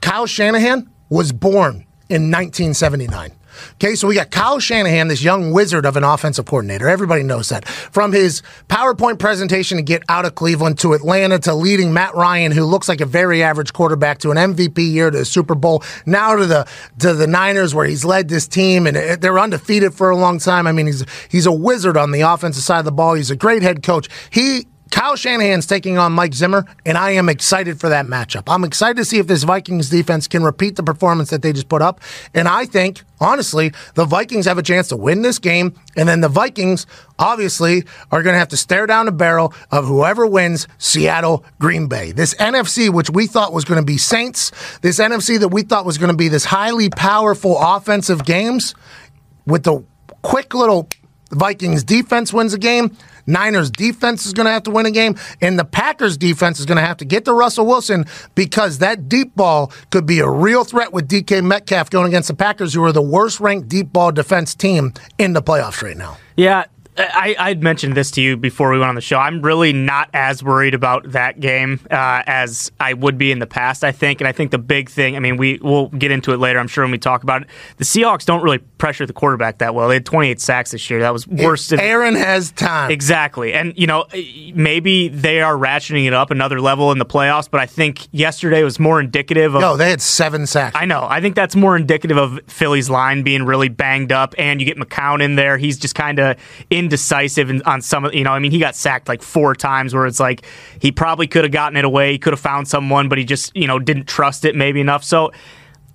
Kyle 0.01 0.25
Shanahan 0.25 0.89
was 1.09 1.31
born 1.31 1.85
in 2.09 2.29
1979. 2.31 3.31
Okay, 3.73 3.95
so 3.95 4.07
we 4.07 4.15
got 4.15 4.31
Kyle 4.31 4.59
Shanahan, 4.59 5.07
this 5.07 5.23
young 5.23 5.51
wizard 5.51 5.85
of 5.85 5.97
an 5.97 6.03
offensive 6.03 6.45
coordinator. 6.45 6.87
Everybody 6.87 7.23
knows 7.23 7.49
that. 7.49 7.67
From 7.67 8.11
his 8.11 8.41
PowerPoint 8.69 9.19
presentation 9.19 9.77
to 9.77 9.83
get 9.83 10.03
out 10.09 10.25
of 10.25 10.35
Cleveland 10.35 10.79
to 10.79 10.93
Atlanta 10.93 11.39
to 11.39 11.53
leading 11.53 11.93
Matt 11.93 12.15
Ryan, 12.15 12.51
who 12.51 12.65
looks 12.65 12.89
like 12.89 13.01
a 13.01 13.05
very 13.05 13.43
average 13.43 13.73
quarterback, 13.73 14.19
to 14.19 14.31
an 14.31 14.37
MVP 14.37 14.91
year 14.91 15.09
to 15.09 15.19
the 15.19 15.25
Super 15.25 15.55
Bowl, 15.55 15.83
now 16.05 16.35
to 16.35 16.45
the 16.45 16.67
to 16.99 17.13
the 17.13 17.27
Niners 17.27 17.73
where 17.75 17.85
he's 17.85 18.05
led 18.05 18.29
this 18.29 18.47
team 18.47 18.87
and 18.87 18.97
uh, 18.97 19.15
they're 19.17 19.39
undefeated 19.39 19.93
for 19.93 20.09
a 20.09 20.15
long 20.15 20.39
time. 20.39 20.67
I 20.67 20.71
mean, 20.71 20.87
he's 20.87 21.05
he's 21.29 21.45
a 21.45 21.51
wizard 21.51 21.97
on 21.97 22.11
the 22.11 22.21
offensive 22.21 22.63
side 22.63 22.79
of 22.79 22.85
the 22.85 22.91
ball. 22.91 23.13
He's 23.13 23.31
a 23.31 23.35
great 23.35 23.61
head 23.61 23.83
coach. 23.83 24.07
He 24.29 24.67
Kyle 24.93 25.15
Shanahan's 25.15 25.65
taking 25.65 25.97
on 25.97 26.11
Mike 26.11 26.35
Zimmer, 26.35 26.67
and 26.85 26.99
I 26.99 27.09
am 27.11 27.27
excited 27.27 27.79
for 27.79 27.89
that 27.89 28.05
matchup. 28.05 28.43
I'm 28.45 28.63
excited 28.63 28.95
to 28.97 29.05
see 29.05 29.17
if 29.17 29.25
this 29.25 29.41
Vikings 29.41 29.89
defense 29.89 30.27
can 30.27 30.43
repeat 30.43 30.75
the 30.75 30.83
performance 30.83 31.31
that 31.31 31.41
they 31.41 31.51
just 31.51 31.67
put 31.67 31.81
up. 31.81 31.99
And 32.35 32.47
I 32.47 32.67
think, 32.67 33.01
honestly, 33.19 33.73
the 33.95 34.05
Vikings 34.05 34.45
have 34.45 34.59
a 34.59 34.61
chance 34.61 34.89
to 34.89 34.95
win 34.95 35.23
this 35.23 35.39
game, 35.39 35.73
and 35.97 36.07
then 36.07 36.21
the 36.21 36.29
Vikings 36.29 36.85
obviously 37.17 37.85
are 38.11 38.21
going 38.21 38.35
to 38.35 38.37
have 38.37 38.49
to 38.49 38.57
stare 38.57 38.85
down 38.85 39.07
the 39.07 39.11
barrel 39.11 39.51
of 39.71 39.87
whoever 39.87 40.27
wins 40.27 40.67
Seattle 40.77 41.43
Green 41.59 41.87
Bay. 41.87 42.11
This 42.11 42.35
NFC, 42.35 42.93
which 42.93 43.09
we 43.09 43.25
thought 43.25 43.51
was 43.51 43.65
going 43.65 43.81
to 43.81 43.85
be 43.85 43.97
Saints, 43.97 44.51
this 44.83 44.99
NFC 44.99 45.39
that 45.39 45.49
we 45.49 45.63
thought 45.63 45.87
was 45.87 45.97
going 45.97 46.11
to 46.11 46.15
be 46.15 46.27
this 46.27 46.45
highly 46.45 46.91
powerful 46.91 47.57
offensive 47.59 48.25
games, 48.25 48.75
with 49.47 49.63
the 49.63 49.83
quick 50.21 50.53
little 50.53 50.87
Vikings 51.31 51.83
defense 51.83 52.31
wins 52.31 52.53
a 52.53 52.59
game. 52.59 52.95
Niners 53.25 53.69
defense 53.71 54.25
is 54.25 54.33
going 54.33 54.45
to 54.45 54.51
have 54.51 54.63
to 54.63 54.71
win 54.71 54.85
a 54.85 54.91
game, 54.91 55.15
and 55.41 55.57
the 55.57 55.65
Packers 55.65 56.17
defense 56.17 56.59
is 56.59 56.65
going 56.65 56.77
to 56.77 56.85
have 56.85 56.97
to 56.97 57.05
get 57.05 57.25
to 57.25 57.33
Russell 57.33 57.65
Wilson 57.65 58.05
because 58.35 58.79
that 58.79 59.07
deep 59.09 59.35
ball 59.35 59.71
could 59.91 60.05
be 60.05 60.19
a 60.19 60.29
real 60.29 60.63
threat 60.63 60.93
with 60.93 61.07
DK 61.07 61.43
Metcalf 61.43 61.89
going 61.89 62.07
against 62.07 62.27
the 62.27 62.35
Packers, 62.35 62.73
who 62.73 62.83
are 62.83 62.91
the 62.91 63.01
worst 63.01 63.39
ranked 63.39 63.67
deep 63.67 63.93
ball 63.93 64.11
defense 64.11 64.55
team 64.55 64.93
in 65.17 65.33
the 65.33 65.41
playoffs 65.41 65.81
right 65.81 65.97
now. 65.97 66.17
Yeah, 66.35 66.65
I, 66.97 67.35
I'd 67.39 67.63
mentioned 67.63 67.95
this 67.95 68.11
to 68.11 68.21
you 68.21 68.37
before 68.37 68.71
we 68.71 68.77
went 68.77 68.89
on 68.89 68.95
the 68.95 69.01
show. 69.01 69.17
I'm 69.17 69.41
really 69.41 69.73
not 69.73 70.09
as 70.13 70.43
worried 70.43 70.73
about 70.73 71.11
that 71.11 71.39
game 71.39 71.79
uh, 71.89 72.23
as 72.25 72.71
I 72.79 72.93
would 72.93 73.17
be 73.17 73.31
in 73.31 73.39
the 73.39 73.47
past, 73.47 73.83
I 73.83 73.91
think. 73.91 74.21
And 74.21 74.27
I 74.27 74.31
think 74.31 74.51
the 74.51 74.57
big 74.57 74.89
thing, 74.89 75.15
I 75.15 75.19
mean, 75.19 75.37
we, 75.37 75.59
we'll 75.61 75.87
get 75.87 76.11
into 76.11 76.33
it 76.33 76.37
later, 76.37 76.59
I'm 76.59 76.67
sure, 76.67 76.83
when 76.83 76.91
we 76.91 76.97
talk 76.99 77.23
about 77.23 77.43
it. 77.43 77.47
The 77.77 77.83
Seahawks 77.83 78.25
don't 78.25 78.43
really 78.43 78.59
pressure 78.59 79.05
the 79.05 79.13
quarterback 79.13 79.59
that 79.59 79.73
well. 79.73 79.87
They 79.87 79.95
had 79.95 80.05
28 80.05 80.39
sacks 80.39 80.71
this 80.71 80.89
year. 80.89 80.99
That 80.99 81.13
was 81.13 81.27
worse 81.27 81.69
than. 81.69 81.79
Aaron 81.79 82.15
has 82.15 82.51
time. 82.51 82.91
Exactly. 82.91 83.53
And, 83.53 83.73
you 83.77 83.87
know, 83.87 84.05
maybe 84.53 85.07
they 85.07 85.41
are 85.41 85.55
ratcheting 85.55 86.05
it 86.05 86.13
up 86.13 86.29
another 86.31 86.61
level 86.61 86.91
in 86.91 86.99
the 86.99 87.05
playoffs, 87.05 87.49
but 87.49 87.59
I 87.59 87.65
think 87.65 88.07
yesterday 88.11 88.63
was 88.63 88.79
more 88.79 88.99
indicative 88.99 89.55
of. 89.55 89.61
No, 89.61 89.77
they 89.77 89.89
had 89.89 90.01
seven 90.01 90.45
sacks. 90.45 90.75
I 90.79 90.85
know. 90.85 91.07
I 91.09 91.21
think 91.21 91.35
that's 91.35 91.55
more 91.55 91.75
indicative 91.75 92.17
of 92.17 92.39
Philly's 92.47 92.89
line 92.89 93.23
being 93.23 93.43
really 93.43 93.69
banged 93.69 94.11
up, 94.11 94.35
and 94.37 94.59
you 94.59 94.65
get 94.65 94.77
McCown 94.77 95.23
in 95.23 95.35
there. 95.35 95.57
He's 95.57 95.77
just 95.77 95.95
kind 95.95 96.19
of 96.19 96.37
in 96.69 96.82
indecisive 96.83 97.61
on 97.65 97.81
some 97.81 98.05
of 98.05 98.13
you 98.13 98.23
know. 98.23 98.31
I 98.31 98.39
mean, 98.39 98.51
he 98.51 98.59
got 98.59 98.75
sacked 98.75 99.07
like 99.07 99.21
four 99.21 99.55
times, 99.55 99.93
where 99.93 100.05
it's 100.05 100.19
like 100.19 100.45
he 100.79 100.91
probably 100.91 101.27
could 101.27 101.43
have 101.43 101.51
gotten 101.51 101.77
it 101.77 101.85
away. 101.85 102.11
He 102.11 102.19
could 102.19 102.33
have 102.33 102.39
found 102.39 102.67
someone, 102.67 103.09
but 103.09 103.17
he 103.17 103.25
just 103.25 103.55
you 103.55 103.67
know 103.67 103.79
didn't 103.79 104.07
trust 104.07 104.45
it 104.45 104.55
maybe 104.55 104.79
enough. 104.79 105.03
So 105.03 105.31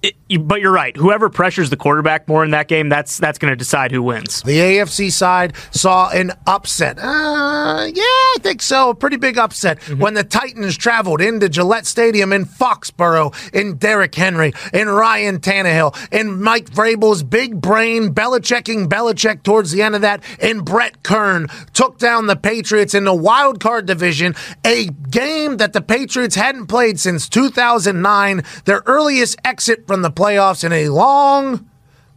it, 0.01 0.15
but 0.47 0.61
you're 0.61 0.73
right. 0.73 0.97
Whoever 0.97 1.29
pressures 1.29 1.71
the 1.71 1.77
quarterback 1.77 2.29
more 2.29 2.45
in 2.45 2.53
that 2.53 2.69
game, 2.69 2.89
that's 2.89 3.19
that's 3.19 3.39
going 3.39 3.51
to 3.51 3.57
decide 3.57 3.91
who 3.91 4.01
wins. 4.01 4.43
The 4.43 4.59
AFC 4.59 5.11
side 5.11 5.55
saw 5.73 6.09
an 6.11 6.33
upset. 6.47 6.99
Uh, 6.99 7.87
yeah, 7.93 8.03
I 8.03 8.37
think 8.41 8.63
so. 8.63 8.91
A 8.91 8.95
pretty 8.95 9.17
big 9.17 9.39
upset 9.39 9.81
mm-hmm. 9.81 10.01
when 10.01 10.15
the 10.15 10.23
Titans 10.23 10.77
traveled 10.77 11.21
into 11.21 11.49
Gillette 11.49 11.87
Stadium 11.87 12.33
in 12.33 12.45
Foxborough 12.45 13.35
in 13.53 13.77
Derrick 13.77 14.15
Henry, 14.15 14.53
in 14.73 14.89
Ryan 14.89 15.41
Tannehill, 15.41 15.97
in 16.13 16.41
Mike 16.41 16.71
Vrabel's 16.71 17.25
big 17.25 17.61
brain 17.61 18.15
Belichicking 18.15 18.89
Belichick 18.89 19.43
towards 19.43 19.73
the 19.73 19.83
end 19.83 19.97
of 19.97 20.03
that, 20.03 20.23
and 20.41 20.65
Brett 20.65 21.03
Kern 21.03 21.49
took 21.73 21.99
down 21.99 22.29
the 22.29 22.37
Patriots 22.37 22.95
in 22.95 23.03
the 23.03 23.15
wild 23.15 23.59
card 23.59 23.87
division, 23.87 24.37
a 24.65 24.87
game 25.11 25.57
that 25.57 25.73
the 25.73 25.83
Patriots 25.83 26.37
hadn't 26.37 26.69
played 26.69 27.01
since 27.01 27.29
2009, 27.29 28.45
their 28.65 28.83
earliest 28.87 29.37
exit 29.45 29.88
from 29.89 30.03
the 30.03 30.11
playoffs 30.11 30.63
in 30.63 30.73
a 30.73 30.91
long, 30.91 31.69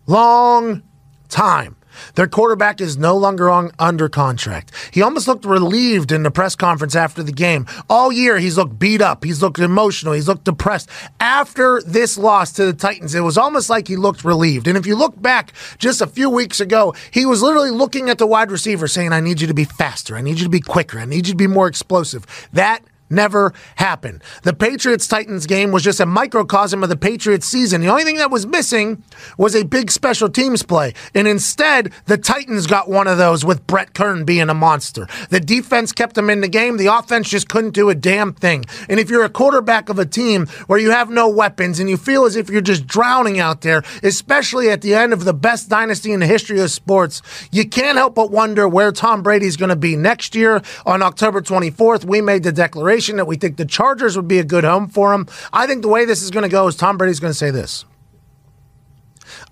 long 0.06 0.84
time. 1.30 1.78
Their 2.16 2.28
quarterback 2.28 2.82
is 2.82 2.98
no 2.98 3.16
longer 3.16 3.50
on 3.50 3.72
under 3.80 4.10
contract. 4.10 4.72
He 4.92 5.02
almost 5.02 5.28
looked 5.28 5.46
relieved 5.46 6.12
in 6.12 6.24
the 6.24 6.32
press 6.32 6.56
conference 6.56 6.96
after 6.96 7.24
the 7.24 7.32
game. 7.32 7.66
All 7.90 8.12
year 8.12 8.38
he's 8.38 8.58
looked 8.58 8.78
beat 8.78 9.02
up, 9.02 9.24
he's 9.24 9.42
looked 9.42 9.60
emotional, 9.60 10.14
he's 10.14 10.28
looked 10.28 10.46
depressed. 10.46 10.90
After 11.20 11.82
this 11.86 12.18
loss 12.18 12.52
to 12.54 12.66
the 12.66 12.74
Titans, 12.74 13.16
it 13.16 13.22
was 13.22 13.38
almost 13.38 13.70
like 13.70 13.88
he 13.88 13.96
looked 13.96 14.24
relieved. 14.24 14.68
And 14.68 14.78
if 14.78 14.86
you 14.86 14.96
look 14.96 15.22
back 15.22 15.54
just 15.78 16.02
a 16.02 16.08
few 16.08 16.30
weeks 16.30 16.60
ago, 16.60 16.94
he 17.12 17.26
was 17.26 17.42
literally 17.42 17.72
looking 17.72 18.10
at 18.10 18.18
the 18.18 18.28
wide 18.28 18.52
receiver 18.52 18.88
saying, 18.88 19.14
I 19.14 19.20
need 19.20 19.42
you 19.42 19.48
to 19.48 19.54
be 19.54 19.66
faster, 19.66 20.16
I 20.16 20.22
need 20.22 20.40
you 20.40 20.46
to 20.46 20.50
be 20.50 20.62
quicker, 20.62 21.00
I 21.00 21.06
need 21.06 21.28
you 21.28 21.34
to 21.34 21.38
be 21.38 21.48
more 21.48 21.68
explosive. 21.68 22.26
That 22.54 22.84
never 23.12 23.54
happened. 23.76 24.24
The 24.44 24.54
Patriots 24.54 25.08
Titans 25.08 25.46
game 25.46 25.72
was 25.72 25.84
just 25.84 26.00
a 26.00 26.06
microcosm 26.06 26.84
of 26.84 26.90
the 26.90 26.96
Patriots 26.96 27.46
season. 27.48 27.82
The 27.82 27.90
only 27.90 28.04
thing 28.04 28.18
that 28.18 28.32
was 28.32 28.46
missing 28.48 29.04
was 29.38 29.56
a 29.56 29.64
big 29.64 29.92
special 29.92 30.30
teams 30.30 30.64
play. 30.64 30.94
And 31.14 31.28
instead, 31.28 31.92
the 32.06 32.18
Titans 32.18 32.68
got 32.68 32.90
one 32.90 33.08
of 33.08 33.18
those 33.18 33.44
with 33.44 33.68
Brett 33.68 33.94
Kern 33.94 34.26
being 34.26 34.50
a 34.50 34.54
monster. 34.54 35.08
The 35.30 35.40
defense 35.40 35.92
kept 35.92 36.16
them 36.16 36.30
in 36.30 36.42
the 36.42 36.48
game. 36.48 36.78
The 36.78 36.88
offense 36.88 37.30
just 37.30 37.50
couldn't 37.50 37.72
do 37.72 37.90
a 37.90 37.96
damn 37.96 38.34
thing. 38.34 38.66
And 38.90 39.00
if 39.00 39.10
you're 39.10 39.26
a 39.26 39.30
quarterback 39.30 39.90
of 39.90 40.00
a 40.00 40.06
team 40.06 40.48
where 40.68 40.80
you 40.80 40.92
have 40.92 41.10
no 41.10 41.28
weapons 41.30 41.80
and 41.80 41.90
you 41.90 41.98
feel 41.98 42.26
as 42.26 42.36
if 42.36 42.50
you're 42.50 42.62
just 42.62 42.88
drowning 42.88 43.40
out 43.40 43.62
there, 43.62 43.84
especially 44.04 44.70
at 44.70 44.82
the 44.82 44.94
end 44.94 45.14
of 45.14 45.26
the 45.26 45.34
best 45.34 45.70
dynasty 45.70 46.12
in 46.12 46.20
the 46.20 46.28
history 46.28 46.60
of 46.60 46.72
sports, 46.72 47.22
you 47.52 47.68
can't 47.68 47.98
help 47.98 48.16
but 48.16 48.32
wonder 48.32 48.68
where 48.68 48.92
Tom 48.92 49.22
Brady's 49.24 49.58
going 49.58 49.70
to 49.70 49.76
be 49.76 49.96
next 49.96 50.36
year 50.36 50.62
on 50.86 51.02
October 51.02 51.42
24th. 51.42 52.06
We 52.06 52.22
made 52.22 52.44
the 52.44 52.52
declaration 52.52 53.01
that 53.10 53.26
we 53.26 53.36
think 53.36 53.58
the 53.58 53.66
Chargers 53.66 54.16
would 54.16 54.28
be 54.28 54.40
a 54.40 54.44
good 54.44 54.64
home 54.64 54.88
for 54.88 55.14
him. 55.14 55.28
I 55.54 55.68
think 55.68 55.82
the 55.82 55.88
way 55.88 56.06
this 56.06 56.22
is 56.22 56.32
going 56.32 56.44
to 56.44 56.50
go 56.50 56.68
is 56.68 56.76
Tom 56.76 56.98
Brady's 56.98 57.20
going 57.20 57.32
to 57.32 57.38
say 57.38 57.52
this 57.52 57.86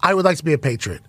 I 0.01 0.13
would 0.13 0.25
like 0.25 0.37
to 0.37 0.43
be 0.43 0.53
a 0.53 0.57
Patriot. 0.57 1.01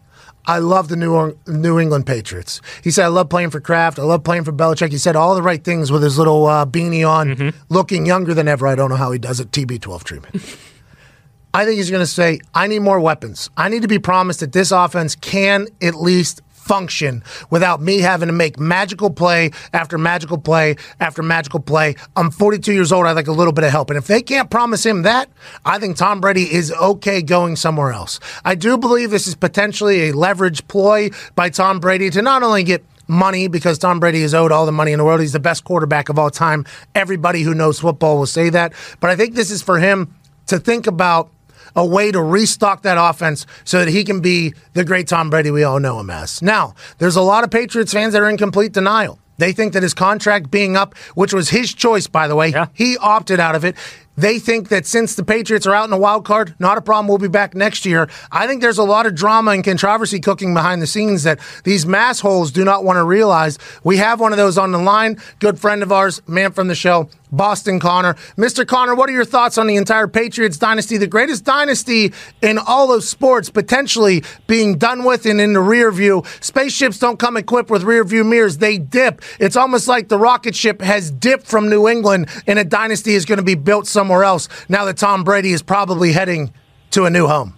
I 0.47 0.59
love 0.59 0.89
the 0.89 0.97
New, 0.97 1.39
New 1.47 1.79
England 1.79 2.07
Patriots. 2.07 2.61
He 2.83 2.91
said, 2.91 3.05
I 3.05 3.09
love 3.09 3.29
playing 3.29 3.51
for 3.51 3.61
Kraft. 3.61 3.99
I 3.99 4.03
love 4.03 4.25
playing 4.25 4.45
for 4.45 4.53
Belichick. 4.53 4.91
He 4.91 4.99
said 4.99 5.15
all 5.15 5.35
the 5.35 5.43
right 5.43 5.63
things 5.63 5.93
with 5.93 6.03
his 6.03 6.19
little 6.19 6.47
uh, 6.47 6.65
beanie 6.67 7.09
on, 7.09 7.29
mm-hmm. 7.29 7.59
looking 7.69 8.07
younger 8.07 8.33
than 8.33 8.49
ever. 8.49 8.67
I 8.67 8.75
don't 8.75 8.91
know 8.91 8.97
how 8.97 9.13
he 9.13 9.19
does 9.19 9.39
it. 9.39 9.51
TB12 9.51 10.03
treatment. 10.03 10.35
I 11.55 11.65
think 11.65 11.77
he's 11.77 11.91
going 11.91 12.03
to 12.03 12.07
say, 12.07 12.41
I 12.55 12.69
need 12.69 12.79
more 12.81 13.01
weapons. 13.01 13.51
I 13.57 13.69
need 13.69 13.83
to 13.83 13.89
be 13.89 13.99
promised 13.99 14.41
that 14.41 14.53
this 14.53 14.71
offense 14.71 15.17
can 15.17 15.67
at 15.83 15.97
least 15.97 16.43
function 16.71 17.21
without 17.51 17.83
me 17.83 17.99
having 17.99 18.29
to 18.29 18.33
make 18.33 18.57
magical 18.61 19.11
play 19.11 19.51
after 19.73 19.99
magical 19.99 20.39
play 20.39 20.77
after 21.01 21.21
magical 21.21 21.59
play. 21.59 21.97
I'm 22.15 22.31
42 22.31 22.73
years 22.73 22.93
old. 22.93 23.07
I'd 23.07 23.17
like 23.17 23.27
a 23.27 23.33
little 23.33 23.53
bit 23.53 23.65
of 23.65 23.73
help. 23.73 23.91
And 23.91 23.97
if 23.99 24.07
they 24.07 24.23
can't 24.23 24.49
promise 24.51 24.87
him 24.87 25.03
that, 25.03 25.29
I 25.65 25.81
think 25.81 25.97
Tom 25.97 26.21
Brady 26.21 26.45
is 26.45 26.71
okay 26.71 27.23
going 27.23 27.57
somewhere 27.57 27.91
else. 27.91 28.21
I 28.45 28.55
do 28.55 28.79
believe 28.79 29.11
this 29.11 29.27
is 29.27 29.35
potentially 29.35 30.11
a 30.11 30.13
leverage 30.13 30.69
ploy 30.69 31.11
by 31.35 31.51
Tom 31.51 31.81
Brady 31.81 32.09
to 32.11 32.23
not 32.23 32.45
only 32.45 32.63
get 32.63 32.85
money 33.09 33.49
because 33.49 33.77
Tom 33.77 33.99
Brady 33.99 34.23
is 34.23 34.33
owed 34.33 34.53
all 34.53 34.65
the 34.65 34.71
money 34.71 34.93
in 34.93 34.99
the 34.99 35.05
world. 35.05 35.21
He's 35.21 35.33
the 35.33 35.41
best 35.41 35.65
quarterback 35.65 36.09
of 36.09 36.21
all 36.21 36.31
time. 36.31 36.65
Everybody 36.95 37.43
who 37.43 37.53
knows 37.53 37.81
football 37.81 38.17
will 38.17 38.27
say 38.27 38.49
that. 38.51 38.75
But 39.01 39.11
I 39.11 39.17
think 39.17 39.35
this 39.35 39.51
is 39.51 39.61
for 39.61 39.81
him 39.81 40.15
to 40.47 40.61
think 40.61 40.87
about 40.87 41.33
a 41.77 41.85
way 41.85 42.13
to 42.13 42.23
restock 42.23 42.83
that 42.83 42.99
offense 42.99 43.47
so 43.65 43.85
that 43.85 43.91
he 43.91 44.05
can 44.05 44.21
be 44.21 44.55
the 44.75 44.85
great 44.85 45.09
Tom 45.09 45.31
Brady 45.31 45.51
we 45.51 45.65
all 45.65 45.81
know 45.81 46.01
him 46.01 46.11
as. 46.11 46.43
Now, 46.43 46.75
there's 46.99 47.17
a 47.17 47.23
lot 47.23 47.45
of 47.45 47.51
Patriots 47.51 47.93
fans 47.93 48.13
that 48.13 48.23
are 48.23 48.29
in 48.29 48.37
complete 48.37 48.73
denial. 48.73 49.19
They 49.39 49.53
think 49.53 49.73
that 49.73 49.83
his 49.83 49.95
contract 49.95 50.51
being 50.51 50.77
up, 50.77 50.95
which 51.15 51.33
was 51.33 51.49
his 51.49 51.73
choice, 51.73 52.07
by 52.07 52.29
the 52.29 52.37
way, 52.37 52.49
yeah. 52.49 52.67
he 52.75 52.99
opted 52.99 53.41
out 53.41 53.55
of 53.55 53.65
it. 53.65 53.75
They 54.21 54.39
think 54.39 54.69
that 54.69 54.85
since 54.85 55.15
the 55.15 55.25
Patriots 55.25 55.67
are 55.67 55.75
out 55.75 55.85
in 55.85 55.91
the 55.91 55.97
wild 55.97 56.27
card, 56.27 56.55
not 56.59 56.77
a 56.77 56.83
problem. 56.83 57.09
We'll 57.09 57.17
be 57.17 57.27
back 57.27 57.55
next 57.55 57.87
year. 57.87 58.07
I 58.31 58.47
think 58.47 58.61
there's 58.61 58.77
a 58.77 58.85
lot 58.85 59.07
of 59.07 59.15
drama 59.15 59.53
and 59.53 59.65
controversy 59.65 60.21
cooking 60.21 60.53
behind 60.53 60.83
the 60.83 60.87
scenes 60.87 61.23
that 61.23 61.41
these 61.65 61.87
Massholes 61.87 62.53
do 62.53 62.63
not 62.63 62.85
want 62.85 62.99
to 62.99 63.05
realize. 63.05 63.59
We 63.83 63.97
have 63.97 64.21
one 64.21 64.33
of 64.33 64.37
those 64.37 64.59
on 64.59 64.73
the 64.73 64.79
line. 64.79 65.19
Good 65.39 65.59
friend 65.59 65.83
of 65.83 65.91
ours, 65.91 66.21
man 66.29 66.53
from 66.53 66.69
the 66.69 66.75
show, 66.75 67.09
Boston 67.33 67.81
Connor. 67.81 68.15
Mr. 68.37 68.67
Connor, 68.67 68.95
what 68.95 69.09
are 69.09 69.13
your 69.13 69.25
thoughts 69.25 69.57
on 69.57 69.67
the 69.67 69.77
entire 69.77 70.09
Patriots 70.09 70.59
dynasty, 70.59 70.97
the 70.99 71.07
greatest 71.07 71.45
dynasty 71.45 72.13
in 72.43 72.59
all 72.59 72.93
of 72.93 73.05
sports, 73.05 73.49
potentially 73.49 74.23
being 74.47 74.77
done 74.77 75.05
with 75.05 75.25
and 75.27 75.41
in 75.41 75.53
the 75.55 75.61
rear 75.61 75.91
view? 75.91 76.25
Spaceships 76.41 76.99
don't 76.99 77.19
come 77.19 77.37
equipped 77.37 77.71
with 77.71 77.85
rear 77.85 78.05
view 78.05 78.25
mirrors, 78.25 78.59
they 78.59 78.77
dip. 78.77 79.23
It's 79.39 79.57
almost 79.57 79.89
like 79.89 80.09
the 80.09 80.19
rocket 80.19 80.55
ship 80.55 80.83
has 80.83 81.11
dipped 81.11 81.47
from 81.47 81.71
New 81.71 81.89
England 81.89 82.29
and 82.47 82.59
a 82.59 82.65
dynasty 82.65 83.15
is 83.15 83.25
going 83.25 83.39
to 83.39 83.45
be 83.45 83.55
built 83.55 83.87
somewhere 83.87 84.10
else 84.25 84.49
now 84.69 84.85
that 84.85 84.97
Tom 84.97 85.25
Brady 85.25 85.53
is 85.53 85.63
probably 85.63 86.13
heading 86.13 86.53
to 86.91 87.05
a 87.05 87.11
new 87.11 87.27
home. 87.27 87.55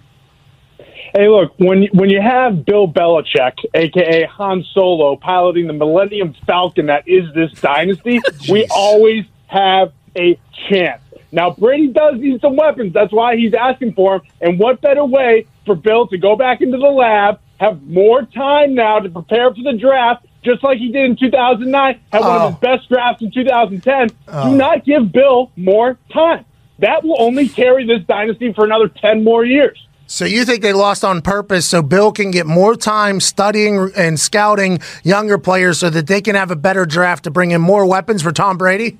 Hey, 1.15 1.29
look, 1.29 1.53
when 1.59 1.89
when 1.93 2.09
you 2.09 2.23
have 2.23 2.65
Bill 2.65 2.89
Belichick, 2.89 3.59
aka 3.75 4.25
Han 4.25 4.65
Solo, 4.73 5.17
piloting 5.17 5.67
the 5.67 5.75
Millennium 5.75 6.35
Falcon 6.47 6.87
that 6.87 7.07
is 7.07 7.33
this 7.35 7.53
dynasty, 7.61 8.21
we 8.51 8.67
always 8.71 9.25
have 9.47 9.93
a 10.17 10.39
chance. 10.71 11.03
Now, 11.31 11.51
Brady 11.51 11.89
does 11.89 12.15
need 12.19 12.41
some 12.41 12.57
weapons. 12.57 12.93
That's 12.93 13.13
why 13.13 13.37
he's 13.37 13.55
asking 13.55 13.95
for 13.95 14.19
them. 14.19 14.29
And 14.41 14.59
what 14.59 14.81
better 14.81 15.05
way 15.05 15.47
for 15.65 15.75
Bill 15.75 16.07
to 16.09 16.19
go 16.19 16.37
back 16.37 16.61
into 16.61 16.79
the 16.79 16.87
lab, 16.87 17.41
have 17.59 17.83
more 17.83 18.23
time 18.23 18.75
now 18.75 18.99
to 18.99 19.09
prepare 19.09 19.51
for 19.51 19.63
the 19.63 19.79
draft, 19.79 20.27
just 20.43 20.63
like 20.65 20.79
he 20.79 20.91
did 20.91 21.05
in 21.05 21.17
2009, 21.17 22.01
had 22.13 22.21
one 22.21 22.31
Oh. 22.31 22.35
of 22.35 22.43
his 22.51 22.57
oh. 22.57 22.59
best 22.61 22.89
drafts 22.89 23.23
in 23.23 23.31
2010. 23.31 24.09
Do 24.09 24.15
oh. 24.29 24.55
not 24.55 24.85
give 24.85 25.13
Bill 25.13 25.51
more 25.57 25.99
time. 26.13 26.45
That 26.79 27.05
will 27.05 27.17
only 27.21 27.49
carry 27.49 27.87
this 27.87 28.03
dynasty 28.09 28.53
for 28.53 28.65
another 28.65 28.89
10 28.89 29.23
more 29.23 29.45
years. 29.45 29.79
So 30.07 30.25
you 30.25 30.45
think 30.45 30.63
they 30.63 30.73
lost 30.73 31.05
on 31.05 31.23
purpose 31.23 31.65
so 31.65 31.81
Bill 31.81 32.13
can 32.13 32.31
get 32.31 32.45
more 32.45 32.77
time 32.77 33.19
studying 33.21 33.91
and 33.97 34.21
scouting 34.21 34.81
younger 35.05 35.39
players 35.39 35.79
so 35.79 35.89
that 35.91 36.07
they 36.07 36.21
can 36.21 36.35
have 36.35 36.51
a 36.51 36.57
better 36.57 36.85
draft 36.85 37.25
to 37.25 37.31
bring 37.31 37.53
in 37.53 37.63
more 37.63 37.87
weapons 37.87 38.21
for 38.21 38.31
Tom 38.31 38.59
Brady? 38.59 38.99